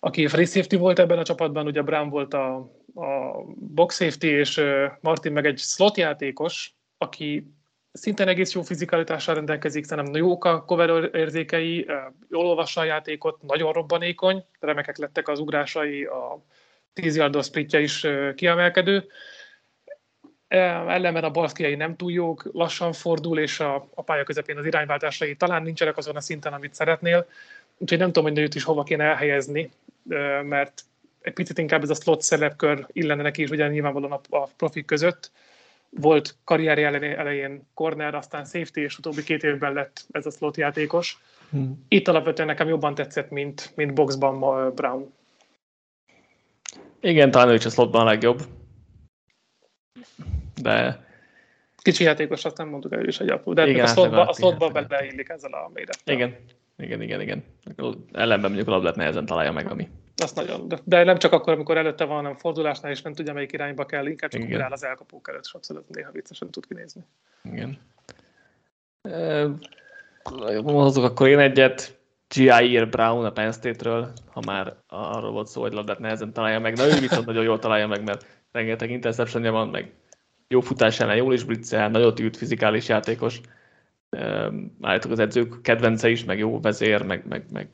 aki 0.00 0.26
free 0.26 0.44
safety 0.44 0.76
volt 0.76 0.98
ebben 0.98 1.18
a 1.18 1.24
csapatban, 1.24 1.66
ugye 1.66 1.82
Brown 1.82 2.08
volt 2.08 2.34
a, 2.34 2.54
a 2.94 3.42
box 3.56 3.96
safety, 3.96 4.24
és 4.24 4.62
Martin 5.00 5.32
meg 5.32 5.46
egy 5.46 5.58
slot 5.58 5.96
játékos, 5.96 6.74
aki 6.98 7.55
szintén 7.96 8.28
egész 8.28 8.52
jó 8.52 8.62
fizikalitással 8.62 9.34
rendelkezik, 9.34 9.84
szerintem 9.84 10.14
jók 10.14 10.44
a 10.44 10.64
cover 10.64 11.14
érzékei, 11.14 11.86
jól 12.30 12.46
olvassa 12.46 12.80
a 12.80 12.84
játékot, 12.84 13.42
nagyon 13.42 13.72
robbanékony, 13.72 14.44
remekek 14.60 14.96
lettek 14.96 15.28
az 15.28 15.38
ugrásai, 15.38 16.04
a 16.04 16.42
10 16.92 17.16
yardos 17.16 17.46
splitje 17.46 17.80
is 17.80 18.06
kiemelkedő. 18.34 19.04
ellenben 20.48 21.24
a 21.24 21.30
balszkiai 21.30 21.74
nem 21.74 21.96
túl 21.96 22.12
jók, 22.12 22.48
lassan 22.52 22.92
fordul, 22.92 23.38
és 23.38 23.60
a, 23.60 23.88
a 23.94 24.02
pálya 24.02 24.24
közepén 24.24 24.58
az 24.58 24.66
irányváltásai 24.66 25.36
talán 25.36 25.62
nincsenek 25.62 25.96
azon 25.96 26.16
a 26.16 26.20
szinten, 26.20 26.52
amit 26.52 26.74
szeretnél. 26.74 27.26
Úgyhogy 27.78 27.98
nem 27.98 28.12
tudom, 28.12 28.30
hogy 28.30 28.38
őt 28.38 28.54
is 28.54 28.64
hova 28.64 28.82
kéne 28.82 29.04
elhelyezni, 29.04 29.70
mert 30.42 30.82
egy 31.20 31.32
picit 31.32 31.58
inkább 31.58 31.82
ez 31.82 31.90
a 31.90 31.94
slot 31.94 32.22
szerepkör 32.22 32.86
illene 32.92 33.22
neki 33.22 33.42
is, 33.42 33.50
ugye 33.50 33.68
nyilvánvalóan 33.68 34.12
a, 34.12 34.36
a 34.36 34.48
profik 34.56 34.84
között. 34.84 35.30
Volt 36.00 36.36
karrierje 36.44 37.16
elején 37.16 37.68
corner, 37.74 38.14
aztán 38.14 38.44
safety, 38.44 38.76
és 38.76 38.98
utóbbi 38.98 39.22
két 39.22 39.42
évben 39.42 39.72
lett 39.72 40.06
ez 40.10 40.26
a 40.26 40.30
slot 40.30 40.56
játékos. 40.56 41.18
Hmm. 41.50 41.84
Itt 41.88 42.08
alapvetően 42.08 42.48
nekem 42.48 42.68
jobban 42.68 42.94
tetszett, 42.94 43.30
mint, 43.30 43.72
mint 43.74 43.94
boxban 43.94 44.74
Brown. 44.74 45.12
Igen, 47.00 47.30
talán 47.30 47.48
ő 47.48 47.54
is 47.54 47.64
a 47.64 47.70
slotban 47.70 48.00
a 48.00 48.04
legjobb. 48.04 48.42
De... 50.62 51.04
Kicsi 51.76 52.04
játékos, 52.04 52.44
azt 52.44 52.56
nem 52.56 52.68
mondtuk 52.68 52.92
el 52.92 53.06
is 53.06 53.20
egy 53.20 53.28
apró, 53.28 53.52
de 53.52 53.66
igen, 53.68 53.84
a 53.84 53.88
slotba, 53.88 54.26
a 54.26 54.32
slotba 54.32 54.70
beleillik 54.70 55.28
ezzel 55.28 55.52
a 55.52 55.70
mérettel. 55.74 56.14
Igen, 56.14 56.36
igen, 56.78 57.02
igen, 57.02 57.20
igen. 57.20 57.44
Ellenben 58.12 58.50
mondjuk 58.50 58.68
a 58.68 58.70
labdát 58.70 58.96
nehezen 58.96 59.26
találja 59.26 59.52
meg, 59.52 59.70
ami. 59.70 59.88
Azt 60.16 60.36
nagyon. 60.36 60.68
De, 60.68 60.78
de 60.84 61.04
nem 61.04 61.18
csak 61.18 61.32
akkor, 61.32 61.52
amikor 61.52 61.76
előtte 61.76 62.04
van, 62.04 62.16
hanem 62.16 62.34
fordulásnál, 62.34 62.92
és 62.92 63.02
nem 63.02 63.14
tudja, 63.14 63.32
melyik 63.32 63.52
irányba 63.52 63.86
kell, 63.86 64.06
inkább 64.06 64.30
csak 64.30 64.60
áll 64.60 64.72
az 64.72 64.84
elkapók 64.84 65.28
előtt, 65.28 65.46
sokszor 65.46 65.84
néha 65.88 66.10
viccesen 66.10 66.50
tud 66.50 66.66
kinézni. 66.66 67.04
Igen. 67.42 67.78
E, 69.02 69.46
Mondhatok 70.62 71.04
akkor 71.04 71.28
én 71.28 71.38
egyet, 71.38 71.98
G.I.R. 72.28 72.88
Brown 72.88 73.24
a 73.24 73.32
Penn 73.32 73.50
State-ről, 73.50 74.12
ha 74.26 74.40
már 74.46 74.74
arról 74.86 75.30
volt 75.30 75.46
szó, 75.46 75.60
hogy 75.60 75.72
labdát 75.72 75.98
nehezen 75.98 76.32
találja 76.32 76.60
meg. 76.60 76.76
Na 76.76 76.86
ő 76.86 77.00
viszont 77.00 77.26
nagyon 77.26 77.44
jól 77.44 77.58
találja 77.58 77.86
meg, 77.86 78.04
mert 78.04 78.26
rengeteg 78.52 78.90
interceptionja 78.90 79.52
van, 79.52 79.68
meg 79.68 79.92
jó 80.48 80.60
futás 80.60 81.00
ellen, 81.00 81.16
jól 81.16 81.34
is 81.34 81.44
blitzel, 81.44 81.90
nagyon 81.90 82.14
tűrt 82.14 82.36
fizikális 82.36 82.88
játékos. 82.88 83.40
Állítok 84.80 85.10
az 85.10 85.18
edzők 85.18 85.62
kedvence 85.62 86.08
is, 86.08 86.24
meg 86.24 86.38
jó 86.38 86.60
vezér, 86.60 87.02
meg, 87.02 87.26
meg, 87.28 87.44
meg 87.52 87.68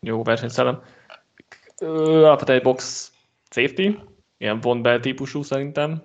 jó 0.00 0.22
versenyszellem. 0.22 0.82
Alapvetően 1.78 2.58
egy 2.58 2.64
box 2.64 3.12
safety, 3.50 3.88
ilyen 4.38 4.60
von 4.60 4.82
Bell 4.82 5.00
típusú 5.00 5.42
szerintem, 5.42 6.02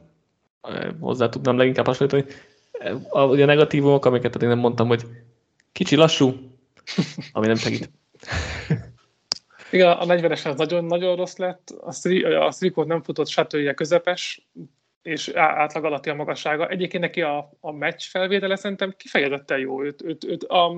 hozzá 0.99 1.29
tudnám 1.29 1.57
leginkább 1.57 1.85
hasonlítani. 1.85 2.25
A, 3.09 3.19
a 3.19 3.45
negatívumok, 3.45 4.05
amiket 4.05 4.41
én 4.41 4.49
nem 4.49 4.59
mondtam, 4.59 4.87
hogy 4.87 5.03
kicsi 5.71 5.95
lassú, 5.95 6.33
ami 7.33 7.47
nem 7.47 7.55
segít. 7.55 7.91
Igen, 9.71 9.91
a 9.91 10.05
40-es 10.05 10.45
az 10.45 10.55
nagyon-nagyon 10.55 11.15
rossz 11.15 11.35
lett, 11.35 11.69
a, 12.39 12.51
Strikot 12.51 12.87
nem 12.87 13.01
futott 13.01 13.27
satője 13.27 13.73
közepes, 13.73 14.47
és 15.03 15.27
átlag 15.27 15.85
alatti 15.85 16.09
a 16.09 16.15
magassága. 16.15 16.67
Egyébként 16.67 17.03
neki 17.03 17.21
a, 17.21 17.51
a 17.59 17.71
meccs 17.71 18.01
felvétele 18.01 18.55
szerintem 18.55 18.93
kifejezetten 18.97 19.59
jó. 19.59 19.83
Őt, 19.83 20.01
őt, 20.03 20.23
őt 20.23 20.43
a 20.43 20.75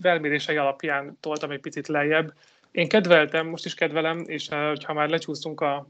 felmérései 0.00 0.56
alapján 0.56 1.16
toltam 1.20 1.50
egy 1.50 1.60
picit 1.60 1.88
lejjebb. 1.88 2.32
Én 2.70 2.88
kedveltem, 2.88 3.46
most 3.46 3.64
is 3.64 3.74
kedvelem, 3.74 4.24
és 4.26 4.48
eh, 4.48 4.72
ha 4.84 4.92
már 4.92 5.08
lecsúsztunk 5.08 5.60
a 5.60 5.86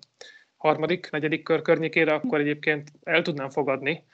harmadik, 0.57 1.11
negyedik 1.11 1.43
kör 1.43 1.63
környékére, 1.63 2.15
akkor 2.15 2.41
egyébként 2.41 2.93
el 3.03 3.23
tudnám 3.23 3.51
fogadni. 3.51 4.05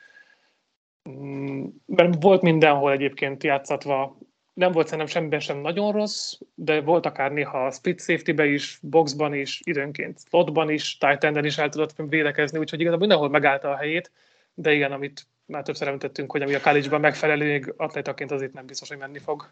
Mm, 1.10 1.66
mert 1.86 2.22
volt 2.22 2.42
mindenhol 2.42 2.92
egyébként 2.92 3.44
játszatva 3.44 4.18
nem 4.58 4.72
volt 4.72 4.86
szerintem 4.86 5.06
semmiben 5.06 5.40
sem 5.40 5.58
nagyon 5.58 5.92
rossz, 5.92 6.34
de 6.54 6.80
volt 6.80 7.06
akár 7.06 7.32
néha 7.32 7.70
split 7.70 8.00
safety-be 8.00 8.46
is, 8.46 8.78
boxban 8.82 9.34
is, 9.34 9.60
időnként 9.64 10.20
slotban 10.28 10.70
is, 10.70 10.98
tight 10.98 11.44
is 11.44 11.58
el 11.58 11.68
tudott 11.68 11.94
védekezni, 11.96 12.58
úgyhogy 12.58 12.80
igazából 12.80 13.06
mindenhol 13.06 13.30
megállta 13.30 13.70
a 13.70 13.76
helyét, 13.76 14.10
de 14.54 14.72
igen, 14.72 14.92
amit 14.92 15.26
már 15.44 15.62
többször 15.62 15.86
említettünk, 15.86 16.30
hogy 16.30 16.42
ami 16.42 16.54
a 16.54 16.60
college-ban 16.60 17.00
megfelelő, 17.00 17.46
még 17.46 17.74
atlétaként 17.76 18.30
az 18.30 18.42
itt 18.42 18.52
nem 18.52 18.66
biztos, 18.66 18.88
hogy 18.88 18.98
menni 18.98 19.18
fog. 19.18 19.48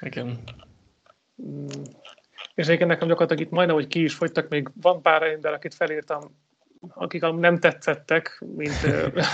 Igen. 0.00 0.38
Mm. 1.42 1.66
És 2.54 2.64
egyébként 2.64 2.90
nekem 2.90 3.08
gyakorlatilag 3.08 3.42
itt 3.42 3.52
majdnem, 3.52 3.76
hogy 3.76 3.86
ki 3.86 4.02
is 4.02 4.14
fogytak, 4.14 4.48
még 4.48 4.68
van 4.80 5.02
pár 5.02 5.22
ember, 5.22 5.52
akit 5.52 5.74
felírtam 5.74 6.36
akik 6.88 7.20
nem 7.20 7.58
tetszettek, 7.58 8.42
mint, 8.56 8.80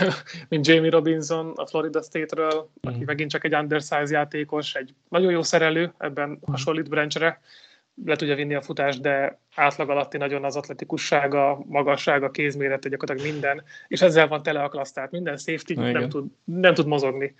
mint 0.49 0.67
Jamie 0.67 0.91
Robinson 0.91 1.53
a 1.57 1.67
Florida 1.67 2.03
State-ről, 2.03 2.71
aki 2.81 2.99
mm. 2.99 3.05
megint 3.05 3.31
csak 3.31 3.45
egy 3.45 3.55
undersize 3.55 4.17
játékos, 4.17 4.75
egy 4.75 4.95
nagyon 5.09 5.31
jó 5.31 5.43
szerelő, 5.43 5.93
ebben 5.99 6.29
mm. 6.29 6.53
hasonlít 6.53 6.89
Branchre, 6.89 7.41
le 8.05 8.17
tudja 8.17 8.35
vinni 8.35 8.55
a 8.55 8.63
futást, 8.63 9.01
de 9.01 9.39
átlag 9.55 9.91
alatti 9.91 10.17
nagyon 10.17 10.45
az 10.45 10.57
atletikussága, 10.57 11.63
magassága, 11.67 12.31
kézmérete, 12.31 12.89
gyakorlatilag 12.89 13.33
minden, 13.33 13.63
és 13.89 14.03
ezzel 14.03 14.29
van 14.29 14.43
tele 14.43 14.63
a 14.63 14.69
klassz, 14.69 14.93
tehát 14.93 15.11
minden 15.11 15.37
safety 15.37 15.75
nem 15.75 16.09
tud, 16.09 16.27
nem 16.45 16.75
tud 16.75 16.87
mozogni. 16.87 17.35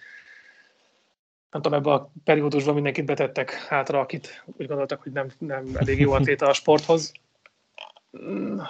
Nem 1.51 1.63
tudom, 1.63 1.79
ebben 1.79 1.93
a 1.93 2.11
periódusban 2.25 2.75
mindenkit 2.75 3.05
betettek 3.05 3.53
hátra, 3.53 4.01
akit 4.01 4.45
úgy 4.45 4.67
gondoltak, 4.67 5.03
hogy 5.03 5.13
nem, 5.13 5.27
nem 5.39 5.67
elég 5.75 6.01
jó 6.01 6.13
atléta 6.19 6.47
a 6.47 6.53
sporthoz. 6.53 7.13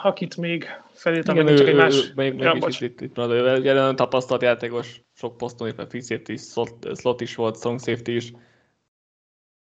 Akit 0.03 0.37
még 0.37 0.67
felírtam, 0.93 1.35
Igen, 1.35 1.49
ő, 1.49 1.57
csak 1.57 1.67
egy 1.67 1.75
más... 1.75 2.13
Még, 2.15 2.35
még 2.35 2.43
ja, 2.43 2.59
is 2.67 2.81
itt, 2.81 3.01
itt 3.01 3.17
marad, 3.17 3.65
jelen 3.65 3.97
tapasztalt 3.97 4.43
játékos, 4.43 5.01
sok 5.15 5.37
poszton, 5.37 5.69
éppen 5.69 5.89
free 5.89 6.03
safety, 6.03 6.37
slot, 6.37 6.97
slot 6.99 7.21
is 7.21 7.35
volt, 7.35 7.57
strong 7.57 7.81
safety 7.81 8.09
is. 8.09 8.33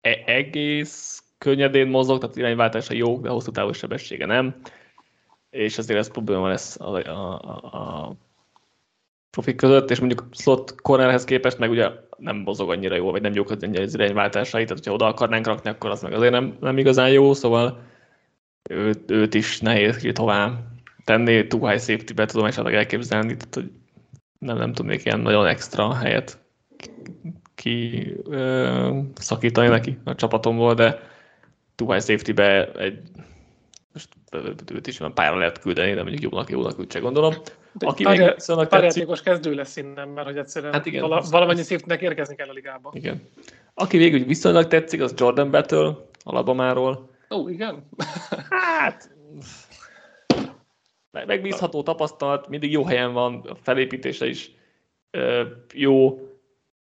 E- 0.01 0.23
egész 0.27 1.23
könnyedén 1.39 1.89
mozog, 1.89 2.21
tehát 2.21 2.37
irányváltása 2.37 2.95
jó, 2.95 3.19
de 3.19 3.29
hosszú 3.29 3.51
távú 3.51 3.73
sebessége 3.73 4.27
nem. 4.27 4.61
És 5.51 5.79
azért 5.79 5.99
ez 5.99 6.11
probléma 6.11 6.49
lesz 6.49 6.81
a, 6.81 6.97
a, 6.97 7.41
a, 7.41 7.77
a 7.77 8.13
profik 9.31 9.57
között, 9.57 9.91
és 9.91 9.99
mondjuk 9.99 10.27
slot 10.33 10.81
cornerhez 10.81 11.25
képest 11.25 11.59
meg 11.59 11.71
ugye 11.71 11.91
nem 12.17 12.37
mozog 12.37 12.71
annyira 12.71 12.95
jó, 12.95 13.11
vagy 13.11 13.23
nem 13.23 13.33
jók 13.33 13.51
az 13.51 13.95
irányváltásai, 13.95 14.63
tehát 14.63 14.79
hogyha 14.79 14.93
oda 14.93 15.07
akarnánk 15.07 15.47
rakni, 15.47 15.71
akkor 15.71 15.91
az 15.91 16.03
meg 16.03 16.13
azért 16.13 16.33
nem, 16.33 16.57
nem 16.61 16.79
igazán 16.79 17.11
jó, 17.11 17.33
szóval 17.33 17.90
őt, 18.69 19.11
őt 19.11 19.35
is 19.35 19.61
nehéz 19.61 19.97
ki 19.97 20.13
tovább 20.13 20.59
tenni, 21.05 21.47
too 21.47 21.69
high 21.69 21.81
safety-be 21.81 22.27
tudom 22.27 22.47
esetleg 22.47 22.75
elképzelni, 22.75 23.37
tehát 23.37 23.55
hogy 23.55 23.71
nem, 24.39 24.57
nem 24.57 24.73
tudnék 24.73 25.05
ilyen 25.05 25.21
nagyon 25.21 25.47
extra 25.47 25.95
helyet 25.95 26.39
ki 27.55 28.07
ö, 28.25 28.99
szakítani 29.15 29.69
neki 29.69 29.99
a 30.05 30.15
csapatomból, 30.15 30.75
de 30.75 30.99
too 31.75 31.93
high 31.93 32.05
safety-be 32.05 32.73
egy 32.73 32.99
most 33.93 34.09
őt 34.73 34.87
is 34.87 35.01
olyan 35.01 35.15
pályára 35.15 35.39
lehet 35.39 35.59
küldeni, 35.59 35.95
de 35.95 36.03
mondjuk 36.03 36.33
jónak, 36.33 36.51
jónak 36.51 36.79
úgy 36.79 36.87
csak 36.87 37.03
gondolom. 37.03 37.35
De 37.73 37.87
Aki 37.87 38.03
pár, 38.03 38.19
még 38.19 38.35
viszonylag 38.35 38.69
tetszik... 38.69 39.23
kezdő 39.23 39.55
lesz 39.55 39.77
innen, 39.77 40.09
mert 40.09 40.27
hogy 40.27 40.37
egyszerűen 40.37 40.73
hát 40.73 40.87
igen, 40.87 41.01
vala, 41.01 41.25
valamennyi 41.31 41.63
safety 41.63 42.03
érkezni 42.03 42.35
kell 42.35 42.49
a 42.49 42.53
ligába. 42.53 42.91
Igen. 42.95 43.23
Aki 43.75 43.97
végül 43.97 44.25
viszonylag 44.25 44.67
tetszik, 44.67 45.01
az 45.01 45.15
Jordan 45.17 45.51
Battle, 45.51 45.97
Alabamáról. 46.25 47.10
Ó, 47.35 47.49
igen? 47.49 47.89
Hát, 48.51 49.11
megbízható 51.11 51.83
tapasztalat, 51.83 52.49
mindig 52.49 52.73
jó 52.73 52.85
helyen 52.85 53.13
van, 53.13 53.41
a 53.41 53.55
felépítése 53.55 54.27
is 54.27 54.51
ö, 55.11 55.47
jó. 55.73 56.19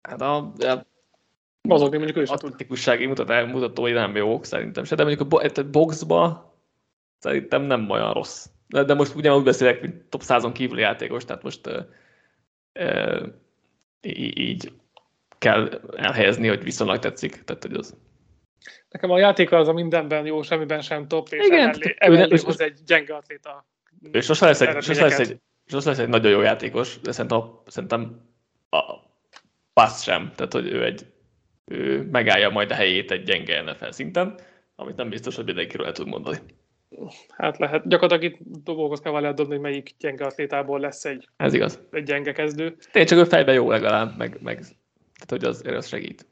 Hát 0.01 0.21
a, 0.21 0.37
a 0.57 0.85
Mozogni 1.61 1.97
mondjuk 1.97 2.17
ő 2.17 2.21
is 2.21 2.29
atletikussági 2.29 3.05
mutat, 3.05 3.51
mutatói 3.51 3.91
nem 3.91 4.15
jók 4.15 4.45
szerintem 4.45 4.83
se, 4.83 4.95
de 4.95 5.03
mondjuk 5.03 5.33
a, 5.33 5.59
a 5.59 5.63
boxba 5.63 6.53
szerintem 7.17 7.61
nem 7.61 7.89
olyan 7.89 8.13
rossz. 8.13 8.47
De, 8.67 8.83
de 8.83 8.93
most 8.93 9.15
ugyanúgy 9.15 9.43
beszélek, 9.43 9.81
mint 9.81 10.03
top 10.09 10.21
100-on 10.23 10.51
kívüli 10.53 10.81
játékos, 10.81 11.25
tehát 11.25 11.43
most 11.43 11.67
ö, 11.67 11.79
ö, 12.73 13.25
így 14.01 14.71
kell 15.37 15.81
elhelyezni, 15.95 16.47
hogy 16.47 16.63
viszonylag 16.63 16.99
tetszik. 16.99 17.43
Tehát, 17.43 17.63
hogy 17.63 17.73
az 17.73 17.97
Nekem 18.89 19.09
a 19.09 19.17
játéka 19.17 19.57
az 19.57 19.67
a 19.67 19.73
mindenben 19.73 20.25
jó, 20.25 20.41
semmiben 20.41 20.81
sem 20.81 21.07
top, 21.07 21.27
és 21.29 21.45
Igen, 21.45 21.59
emellé, 21.59 21.95
emellé 21.97 22.37
hoz 22.43 22.61
egy 22.61 22.79
gyenge 22.85 23.15
atléta. 23.15 23.65
És 24.11 24.27
most 24.27 24.41
lesz 24.41 24.61
egy, 24.61 24.73
most 24.73 24.99
lesz 24.99 25.19
egy, 25.19 25.37
most 25.71 25.85
lesz 25.85 25.97
egy 25.97 26.09
nagyon 26.09 26.31
jó 26.31 26.41
játékos, 26.41 26.99
de 27.01 27.11
szerintem, 27.11 27.41
szerintem 27.67 28.21
a 28.69 28.83
passz 29.73 30.03
sem, 30.03 30.31
tehát 30.35 30.53
hogy 30.53 30.67
ő 30.67 30.85
egy 30.85 31.05
ő 31.65 32.07
megállja 32.11 32.49
majd 32.49 32.71
a 32.71 32.73
helyét 32.73 33.11
egy 33.11 33.23
gyenge 33.23 33.61
NFL 33.61 33.89
szinten, 33.89 34.39
amit 34.75 34.95
nem 34.95 35.09
biztos, 35.09 35.35
hogy 35.35 35.45
mindenkiről 35.45 35.85
el 35.85 35.91
tud 35.91 36.07
mondani. 36.07 36.37
Hát 37.29 37.57
lehet. 37.57 37.87
Gyakorlatilag 37.87 38.33
itt 38.33 38.63
dobókhoz 38.63 38.99
kell 38.99 39.11
valamit 39.11 39.35
dobni, 39.35 39.53
hogy 39.53 39.61
melyik 39.61 39.95
gyenge 39.99 40.25
atlétából 40.25 40.79
lesz 40.79 41.05
egy, 41.05 41.29
Ez 41.37 41.53
igaz. 41.53 41.79
egy 41.91 42.03
gyenge 42.03 42.31
kezdő. 42.31 42.75
Tényleg 42.91 43.11
csak 43.11 43.19
ő 43.19 43.23
fejben 43.23 43.55
jó 43.55 43.69
legalább, 43.69 44.17
meg, 44.17 44.37
meg 44.41 44.59
tehát 45.13 45.29
hogy 45.29 45.43
az, 45.43 45.63
az 45.65 45.87
segít. 45.87 46.27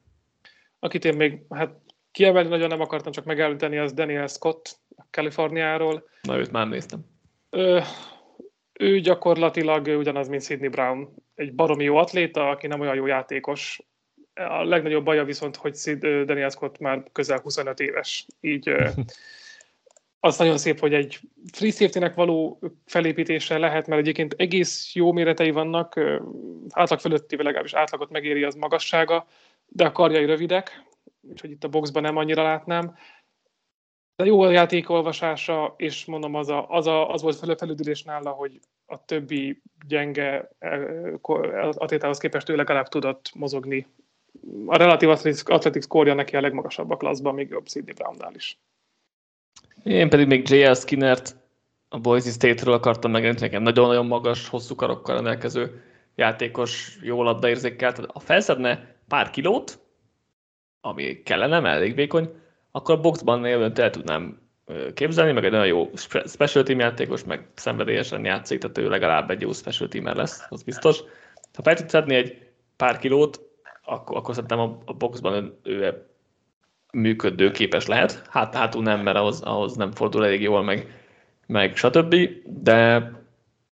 Akit 0.80 1.06
én 1.06 1.16
még, 1.16 1.42
hát 1.50 1.76
Kiemelni 2.14 2.50
nagyon 2.50 2.68
nem 2.68 2.82
akartam 2.82 3.12
csak 3.12 3.26
megelőteni, 3.26 3.78
az 3.78 3.94
Daniel 3.94 4.28
Scott 4.28 4.80
Kaliforniáról. 5.12 6.08
Na, 6.22 6.38
őt 6.38 6.52
már 6.52 6.68
néztem. 6.68 7.00
Ő, 7.50 7.82
ő 8.74 9.00
gyakorlatilag 9.00 9.88
ugyanaz, 9.88 10.28
mint 10.28 10.44
Sidney 10.44 10.68
Brown. 10.68 11.10
Egy 11.36 11.54
baromi 11.54 11.84
jó 11.84 11.96
atléta, 11.96 12.50
aki 12.50 12.68
nem 12.68 12.80
olyan 12.80 12.96
jó 12.96 13.06
játékos. 13.06 13.82
A 14.34 14.64
legnagyobb 14.64 15.04
baja 15.04 15.24
viszont, 15.24 15.56
hogy 15.56 15.76
Sid, 15.76 16.00
Daniel 16.00 16.50
Scott 16.50 16.80
már 16.80 17.04
közel 17.12 17.40
25 17.40 17.80
éves. 17.80 18.28
Így 18.42 18.70
az 20.20 20.38
nagyon 20.38 20.58
szép, 20.58 20.80
hogy 20.80 20.94
egy 20.94 21.20
free 21.52 21.72
safety 21.72 22.16
való 22.16 22.60
felépítése 22.86 23.58
lehet, 23.58 23.88
mert 23.88 24.02
egyébként 24.02 24.34
egész 24.38 24.96
jó 24.96 25.12
méretei 25.12 25.52
vannak, 25.52 26.00
átlag 26.70 27.00
fölötti, 27.00 27.36
legalábbis 27.36 27.74
átlagot 27.74 28.10
megéri 28.10 28.44
az 28.44 28.56
magassága, 28.56 29.28
de 29.68 29.86
a 29.86 29.92
karjai 29.92 30.26
rövidek, 30.26 30.84
úgyhogy 31.30 31.52
itt 31.52 31.64
a 31.64 31.68
boxban 31.68 32.02
nem 32.02 32.18
annyira 32.18 32.44
látnám. 32.44 32.96
De 34.16 34.26
jó 34.26 34.42
a 34.42 34.52
játékolvasása, 34.52 35.74
és 35.78 36.06
mondom, 36.06 36.36
az, 36.36 36.50
a, 36.50 36.70
az, 36.70 36.88
a, 36.88 37.10
az 37.10 37.22
volt 37.22 37.58
felüdülés 37.58 38.04
nála, 38.04 38.30
hogy 38.30 38.60
a 38.86 39.06
többi 39.06 39.62
gyenge 39.88 40.50
atlétához 41.72 42.18
képest 42.18 42.50
ő 42.50 42.56
legalább 42.56 42.88
tudott 42.88 43.32
mozogni. 43.36 43.88
A 44.66 44.78
relatív 44.78 45.10
athletics 45.46 45.88
kórja 45.88 46.14
neki 46.14 46.36
a 46.36 46.42
legmagasabb 46.42 46.90
a 46.90 46.98
klaszban, 46.98 47.34
még 47.34 47.50
jobb 47.50 47.68
Sidney 47.68 47.94
Brownnál 47.94 48.34
is. 48.34 48.58
Én 49.84 50.10
pedig 50.10 50.28
még 50.28 50.50
J.L. 50.50 50.74
Skinnert 50.74 51.36
a 51.90 52.00
Boise 52.00 52.32
State-ről 52.32 52.74
akartam 52.74 53.12
megjelenteni, 53.12 53.48
nekem 53.48 53.64
nagyon-nagyon 53.64 54.06
magas, 54.06 54.50
hosszú 54.50 54.76
karokkal 54.76 55.16
rendelkező 55.16 55.84
játékos, 56.16 56.98
jó 57.02 57.24
labdaérzékkel. 57.24 57.94
Tehát 57.94 58.12
ha 58.12 58.20
felszedne 58.20 58.96
pár 59.08 59.30
kilót, 59.30 59.83
ami 60.86 61.22
kellene, 61.24 61.60
mert 61.60 61.76
elég 61.76 61.96
vékony, 61.96 62.30
akkor 62.72 62.96
a 62.96 63.02
boxban 63.02 63.46
élőn 63.46 63.72
el 63.76 63.90
tudnám 63.90 64.42
képzelni, 64.94 65.32
meg 65.32 65.46
egy 65.46 65.52
nagyon 65.52 65.68
jó 65.68 65.90
special 66.26 66.64
team 66.64 66.80
játékos, 66.80 67.24
meg 67.24 67.48
szenvedélyesen 67.56 68.26
játszik, 68.26 68.60
tehát 68.60 68.78
ő 68.78 68.90
legalább 68.90 69.30
egy 69.30 69.42
jó 69.42 69.52
special 69.52 69.90
teamer 69.90 70.16
lesz, 70.16 70.46
az 70.50 70.64
biztos. 70.64 71.00
Ha 71.54 71.62
fel 71.64 71.76
tud 71.76 71.90
szedni 71.90 72.16
egy 72.16 72.38
pár 72.76 72.98
kilót, 72.98 73.42
akkor, 73.84 74.18
akkor 74.18 74.34
szerintem 74.34 74.60
a, 74.60 74.78
a 74.86 74.94
boxban 74.94 75.34
ő, 75.34 75.54
ő 75.64 76.06
működő 76.94 77.52
képes 77.52 77.86
lehet. 77.86 78.28
Hát 78.30 78.56
hátul 78.56 78.84
nem, 78.84 79.00
mert 79.00 79.18
ahhoz, 79.18 79.42
ahhoz 79.42 79.76
nem 79.76 79.92
fordul 79.92 80.26
elég 80.26 80.42
jól, 80.42 80.64
meg, 80.64 80.88
meg 81.48 81.76
stb. 81.76 82.16
De 82.46 83.12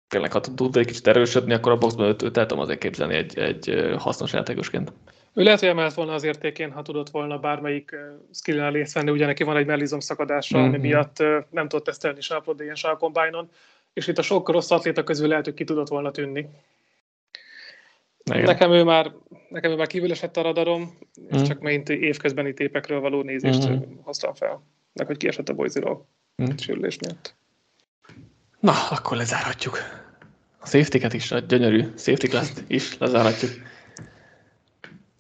tényleg, 0.09 0.33
ha 0.33 0.41
tud 0.41 0.77
egy 0.77 0.87
kicsit 0.87 1.07
erősödni, 1.07 1.53
akkor 1.53 1.73
a 1.73 1.79
boxban 1.79 2.07
őt, 2.07 2.23
őt 2.23 2.37
el 2.37 2.47
tudom 2.47 2.63
azért 2.63 2.79
képzelni 2.79 3.15
egy, 3.15 3.39
egy 3.39 3.95
hasznos 3.99 4.33
játékosként. 4.33 4.93
Ő 5.35 5.43
lehet, 5.43 5.61
hogy 5.61 5.69
emelt 5.69 5.95
volna 5.95 6.13
az 6.13 6.25
értékén, 6.25 6.73
ha 6.73 6.83
tudott 6.83 7.11
volna 7.11 7.39
bármelyik 7.39 7.97
skill 8.33 8.71
részt 8.71 8.95
venni, 8.95 9.11
ugye 9.11 9.27
neki 9.27 9.43
van 9.43 9.57
egy 9.57 9.67
mellizom 9.67 10.01
szakadása, 10.01 10.57
mm-hmm. 10.59 10.67
ami 10.67 10.77
mhm. 10.77 10.87
miatt 10.87 11.19
nem 11.51 11.69
tudott 11.69 11.85
tesztelni 11.85 12.21
sápod 12.21 12.61
ilyen 12.61 12.75
sálkombájnon, 12.75 13.51
és 13.93 14.07
itt 14.07 14.19
a 14.19 14.23
sok 14.23 14.49
rossz 14.49 14.71
atléta 14.71 15.05
közül 15.05 15.29
lehet, 15.29 15.45
hogy 15.45 15.55
ki 15.55 15.65
tudott 15.65 15.89
volna 15.89 16.11
tűnni. 16.11 16.49
Igen. 18.25 18.43
Nekem 18.43 18.73
ő 18.73 18.83
már, 18.83 19.13
nekem 19.49 19.71
ő 19.71 19.77
már 19.77 19.87
kívül 19.87 20.11
esett 20.11 20.37
a 20.37 20.43
radarom, 20.43 20.99
és 21.31 21.41
mm. 21.41 21.43
csak 21.43 21.61
megint 21.61 21.89
évközbeni 21.89 22.55
tépekről 22.55 23.01
való 23.01 23.23
nézést 23.23 23.69
mm. 23.69 23.77
hoztam 24.03 24.35
fel. 24.35 24.63
Meg 24.93 25.07
hogy 25.07 25.17
kiesett 25.17 25.49
a 25.49 25.55
bolyziról 25.55 26.07
mm. 26.43 26.47
sérülés 26.57 26.99
miatt. 26.99 27.35
Na, 28.61 28.73
akkor 28.91 29.17
lezárhatjuk. 29.17 29.79
A 30.59 30.67
safety 30.67 31.15
is, 31.15 31.33
a 31.33 31.39
gyönyörű 31.39 31.85
safety 31.97 32.37
is 32.67 32.99
lezárhatjuk. 32.99 33.51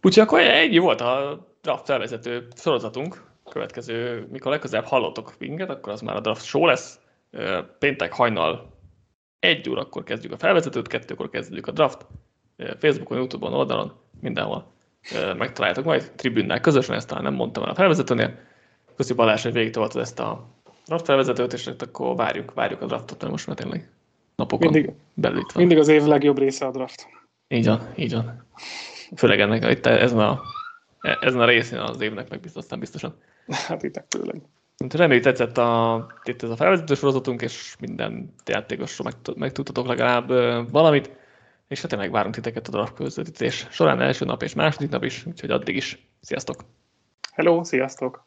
Úgyhogy 0.04 0.22
akkor 0.22 0.40
egy 0.40 0.78
volt 0.78 1.00
a 1.00 1.46
draft 1.62 1.84
felvezető 1.84 2.46
sorozatunk. 2.56 3.22
Következő, 3.50 4.26
mikor 4.30 4.50
legközelebb 4.50 4.86
hallottok 4.86 5.34
minket, 5.38 5.70
akkor 5.70 5.92
az 5.92 6.00
már 6.00 6.16
a 6.16 6.20
draft 6.20 6.44
show 6.44 6.66
lesz. 6.66 7.00
Péntek 7.78 8.12
hajnal 8.12 8.72
egy 9.38 9.70
órakor 9.70 10.04
kezdjük 10.04 10.32
a 10.32 10.36
felvezetőt, 10.36 10.88
kettőkor 10.88 11.30
kezdjük 11.30 11.66
a 11.66 11.72
draft. 11.72 12.06
Facebookon, 12.78 13.18
Youtube-on, 13.18 13.54
oldalon, 13.54 13.92
mindenhol 14.20 14.72
megtaláljátok 15.36 15.84
majd 15.84 16.12
tribünnel 16.16 16.60
közösen, 16.60 16.96
ezt 16.96 17.08
talán 17.08 17.22
nem 17.22 17.34
mondtam 17.34 17.62
el 17.62 17.70
a 17.70 17.74
felvezetőnél. 17.74 18.38
Köszi 18.96 19.14
Balázs, 19.14 19.42
hogy 19.42 19.52
végig 19.52 19.76
ezt 19.94 20.20
a 20.20 20.46
draft 20.86 21.04
felvezetőt, 21.04 21.52
és 21.52 21.70
akkor 21.78 22.16
várjuk, 22.16 22.54
várjuk 22.54 22.82
a 22.82 22.86
draftot, 22.86 23.18
mert 23.18 23.30
most 23.30 23.46
már 23.46 23.56
tényleg 23.56 23.90
napokon 24.36 24.72
mindig, 24.72 24.94
belül 25.14 25.38
itt 25.38 25.52
van. 25.52 25.62
Mindig 25.62 25.78
az 25.78 25.88
év 25.88 26.02
legjobb 26.02 26.38
része 26.38 26.66
a 26.66 26.70
draft. 26.70 27.08
Így 27.48 27.66
van, 27.66 27.92
így 27.96 28.12
van. 28.12 28.46
Főleg 29.16 29.40
ennek, 29.40 29.70
itt 29.70 29.86
ezen 29.86 30.18
a, 30.18 30.40
ezen 31.20 31.40
a 31.40 31.44
részén 31.44 31.78
az 31.78 32.00
évnek 32.00 32.28
meg 32.28 32.40
biztosan. 32.78 33.14
Hát 33.68 33.82
itt 33.82 34.04
főleg. 34.08 34.42
Reméljük 34.88 35.24
tetszett 35.24 35.58
a, 35.58 36.06
itt 36.24 36.42
ez 36.42 36.50
a 36.50 36.56
felvezető 36.56 36.94
sorozatunk, 36.94 37.42
és 37.42 37.76
minden 37.80 38.34
játékosról 38.46 39.12
meg, 39.12 39.36
meg 39.36 39.52
tudtatok 39.52 39.86
legalább 39.86 40.28
valamit 40.70 41.10
és 41.68 41.80
hát 41.80 41.90
tényleg 41.90 42.10
várunk 42.10 42.34
titeket 42.34 42.68
a 42.68 42.70
draft 42.70 42.94
közvetítés 42.94 43.66
során 43.70 44.00
első 44.00 44.24
nap 44.24 44.42
és 44.42 44.54
második 44.54 44.90
nap 44.90 45.04
is, 45.04 45.26
úgyhogy 45.26 45.50
addig 45.50 45.76
is. 45.76 46.08
Sziasztok! 46.20 46.64
Hello, 47.32 47.64
sziasztok! 47.64 48.26